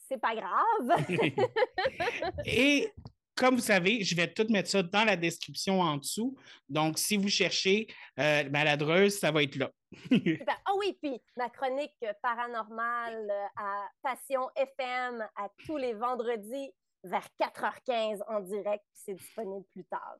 c'est 0.07 0.19
pas 0.19 0.35
grave. 0.35 1.05
Et 2.45 2.91
comme 3.37 3.55
vous 3.55 3.61
savez, 3.61 4.03
je 4.03 4.15
vais 4.15 4.33
tout 4.33 4.47
mettre 4.49 4.69
ça 4.69 4.81
dans 4.81 5.03
la 5.03 5.15
description 5.15 5.79
en 5.79 5.97
dessous. 5.97 6.35
Donc, 6.67 6.97
si 6.97 7.17
vous 7.17 7.29
cherchez 7.29 7.87
euh, 8.19 8.49
maladreuse, 8.49 9.19
ça 9.19 9.31
va 9.31 9.43
être 9.43 9.55
là. 9.55 9.71
Ah 10.65 10.73
oui, 10.79 10.97
puis 11.01 11.21
ma 11.37 11.49
chronique 11.49 11.95
paranormale 12.21 13.29
euh, 13.29 13.45
à 13.55 13.89
Passion 14.01 14.49
FM 14.55 15.25
à 15.35 15.49
tous 15.65 15.77
les 15.77 15.93
vendredis 15.93 16.71
vers 17.03 17.27
4h15 17.39 18.21
en 18.27 18.41
direct, 18.41 18.83
c'est 18.93 19.13
disponible 19.13 19.65
plus 19.71 19.85
tard. 19.85 20.17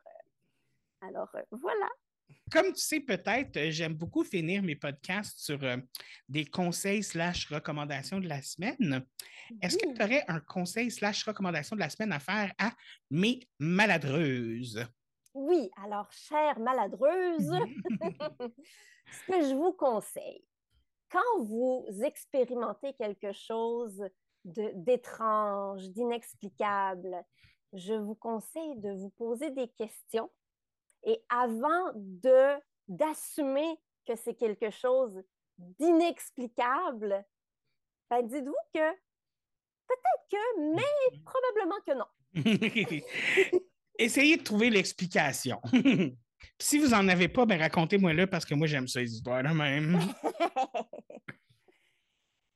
Alors, 1.02 1.30
euh, 1.36 1.42
voilà. 1.52 1.90
Comme 2.52 2.72
tu 2.74 2.82
sais 2.82 3.00
peut-être, 3.02 3.58
euh, 3.58 3.72
j'aime 3.72 3.94
beaucoup 3.94 4.24
finir 4.24 4.64
mes 4.64 4.76
podcasts 4.76 5.40
sur 5.40 5.62
euh, 5.64 5.78
des 6.30 6.46
conseils 6.46 7.04
slash 7.04 7.48
recommandations 7.48 8.20
de 8.20 8.28
la 8.28 8.42
semaine. 8.42 9.06
Est-ce 9.62 9.78
que 9.78 9.94
tu 9.94 10.02
aurais 10.02 10.24
un 10.28 10.40
conseil 10.40 10.90
slash 10.90 11.24
recommandation 11.24 11.76
de 11.76 11.82
la 11.82 11.90
semaine 11.90 12.12
à 12.14 12.20
faire 12.20 12.54
à 12.58 12.72
mes 13.12 13.42
maladreuses? 13.60 14.86
Oui, 15.34 15.70
alors, 15.84 16.12
chère 16.12 16.60
maladreuse, 16.60 17.52
ce 19.12 19.32
que 19.32 19.42
je 19.42 19.54
vous 19.54 19.74
conseille, 19.74 20.44
quand 21.12 21.44
vous 21.44 21.86
expérimentez 22.04 22.94
quelque 22.94 23.32
chose 23.34 24.04
d'étrange, 24.44 25.90
d'inexplicable, 25.90 27.24
je 27.74 27.94
vous 27.94 28.16
conseille 28.16 28.78
de 28.78 28.92
vous 28.92 29.10
poser 29.10 29.52
des 29.52 29.68
questions 29.68 30.30
et 31.08 31.24
avant 31.30 31.92
de 31.96 32.60
d'assumer 32.90 33.80
que 34.06 34.16
c'est 34.16 34.36
quelque 34.36 34.70
chose 34.70 35.24
d'inexplicable, 35.58 37.26
ben 38.10 38.22
dites-vous 38.22 38.56
que 38.74 38.92
peut-être 39.88 40.28
que, 40.30 40.74
mais 40.76 41.22
probablement 41.24 41.76
que 41.86 41.94
non. 41.94 42.06
Essayez 44.00 44.38
de 44.38 44.44
trouver 44.44 44.70
l'explication. 44.70 45.60
si 46.60 46.78
vous 46.78 46.90
n'en 46.90 47.08
avez 47.08 47.28
pas, 47.30 47.46
ben 47.46 47.60
racontez-moi-le 47.60 48.28
parce 48.28 48.46
que 48.46 48.54
moi, 48.54 48.68
j'aime 48.68 48.88
ça, 48.88 49.00
les 49.00 49.14
histoires 49.14 49.44
de 49.44 49.50
même. 49.50 50.00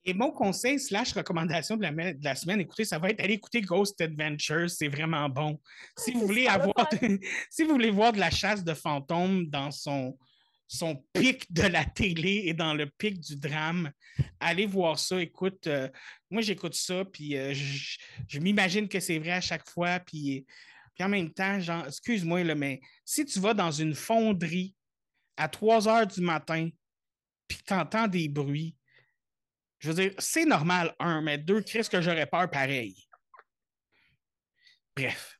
Et 0.03 0.13
mon 0.13 0.31
conseil 0.31 0.79
slash 0.79 1.13
recommandation 1.13 1.77
de 1.77 1.83
la, 1.83 1.91
de 1.91 2.23
la, 2.23 2.35
semaine, 2.35 2.59
écoutez, 2.59 2.85
ça 2.85 2.97
va 2.97 3.09
être 3.09 3.21
aller 3.21 3.35
écouter 3.35 3.61
Ghost 3.61 4.01
Adventures, 4.01 4.69
c'est 4.69 4.87
vraiment 4.87 5.29
bon. 5.29 5.59
Si 5.95 6.11
vous 6.11 6.25
voulez 6.25 6.47
avoir, 6.47 6.89
si 7.51 7.63
vous 7.63 7.73
voulez 7.73 7.91
voir 7.91 8.11
de 8.11 8.19
la 8.19 8.31
chasse 8.31 8.63
de 8.63 8.73
fantômes 8.73 9.45
dans 9.47 9.69
son, 9.69 10.17
son 10.67 11.03
pic 11.13 11.51
de 11.53 11.63
la 11.63 11.85
télé 11.85 12.43
et 12.45 12.53
dans 12.55 12.73
le 12.73 12.87
pic 12.87 13.19
du 13.19 13.35
drame, 13.35 13.91
allez 14.39 14.65
voir 14.65 14.97
ça. 14.97 15.21
Écoute, 15.21 15.67
euh, 15.67 15.87
moi 16.31 16.41
j'écoute 16.41 16.73
ça, 16.73 17.05
puis 17.05 17.37
euh, 17.37 17.53
je, 17.53 17.97
je 18.27 18.39
m'imagine 18.39 18.87
que 18.87 18.99
c'est 18.99 19.19
vrai 19.19 19.33
à 19.33 19.41
chaque 19.41 19.69
fois, 19.69 19.99
puis, 19.99 20.47
puis 20.95 21.03
en 21.03 21.09
même 21.09 21.31
temps, 21.31 21.59
excuse-moi, 21.85 22.43
mais 22.55 22.81
si 23.05 23.23
tu 23.25 23.39
vas 23.39 23.53
dans 23.53 23.71
une 23.71 23.93
fonderie 23.93 24.73
à 25.37 25.47
3 25.47 25.87
heures 25.87 26.07
du 26.07 26.21
matin, 26.21 26.69
puis 27.47 27.59
tu 27.67 27.73
entends 27.73 28.07
des 28.07 28.29
bruits, 28.29 28.75
je 29.81 29.89
veux 29.89 29.95
dire, 29.95 30.13
c'est 30.19 30.45
normal, 30.45 30.95
un, 30.99 31.21
mais 31.21 31.39
deux, 31.39 31.61
qu'est-ce 31.61 31.89
que 31.89 32.01
j'aurais 32.01 32.27
peur 32.27 32.49
pareil? 32.49 33.03
Bref. 34.95 35.39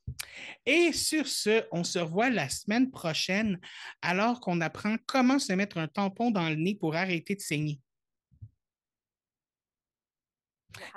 Et 0.66 0.92
sur 0.92 1.28
ce, 1.28 1.64
on 1.70 1.84
se 1.84 2.00
revoit 2.00 2.28
la 2.28 2.48
semaine 2.48 2.90
prochaine 2.90 3.60
alors 4.00 4.40
qu'on 4.40 4.60
apprend 4.60 4.96
comment 5.06 5.38
se 5.38 5.52
mettre 5.52 5.78
un 5.78 5.86
tampon 5.86 6.32
dans 6.32 6.48
le 6.48 6.56
nez 6.56 6.74
pour 6.74 6.96
arrêter 6.96 7.36
de 7.36 7.40
saigner. 7.40 7.80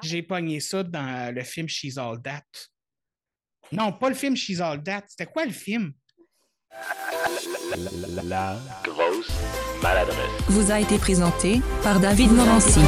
J'ai 0.01 0.23
pogné 0.23 0.59
ça 0.59 0.81
dans 0.81 1.33
le 1.33 1.43
film 1.43 1.67
She's 1.67 1.97
All 1.99 2.19
That. 2.23 2.45
Non, 3.71 3.93
pas 3.93 4.09
le 4.09 4.15
film 4.15 4.35
She's 4.35 4.59
All 4.59 4.81
That. 4.81 5.03
C'était 5.07 5.31
quoi 5.31 5.45
le 5.45 5.51
film? 5.51 5.93
La, 7.77 8.23
la, 8.23 8.55
grosse 8.83 9.31
maladresse. 9.81 10.17
Vous 10.47 10.71
a 10.71 10.79
été 10.79 10.97
présenté 10.97 11.61
par 11.83 11.99
David 11.99 12.31
Morancy. 12.31 12.79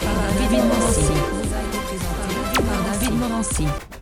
Par 0.00 0.32
David 0.40 0.64
Morancy. 0.64 1.06
Par 2.54 2.98
David 2.98 3.14
Morancy. 3.18 3.97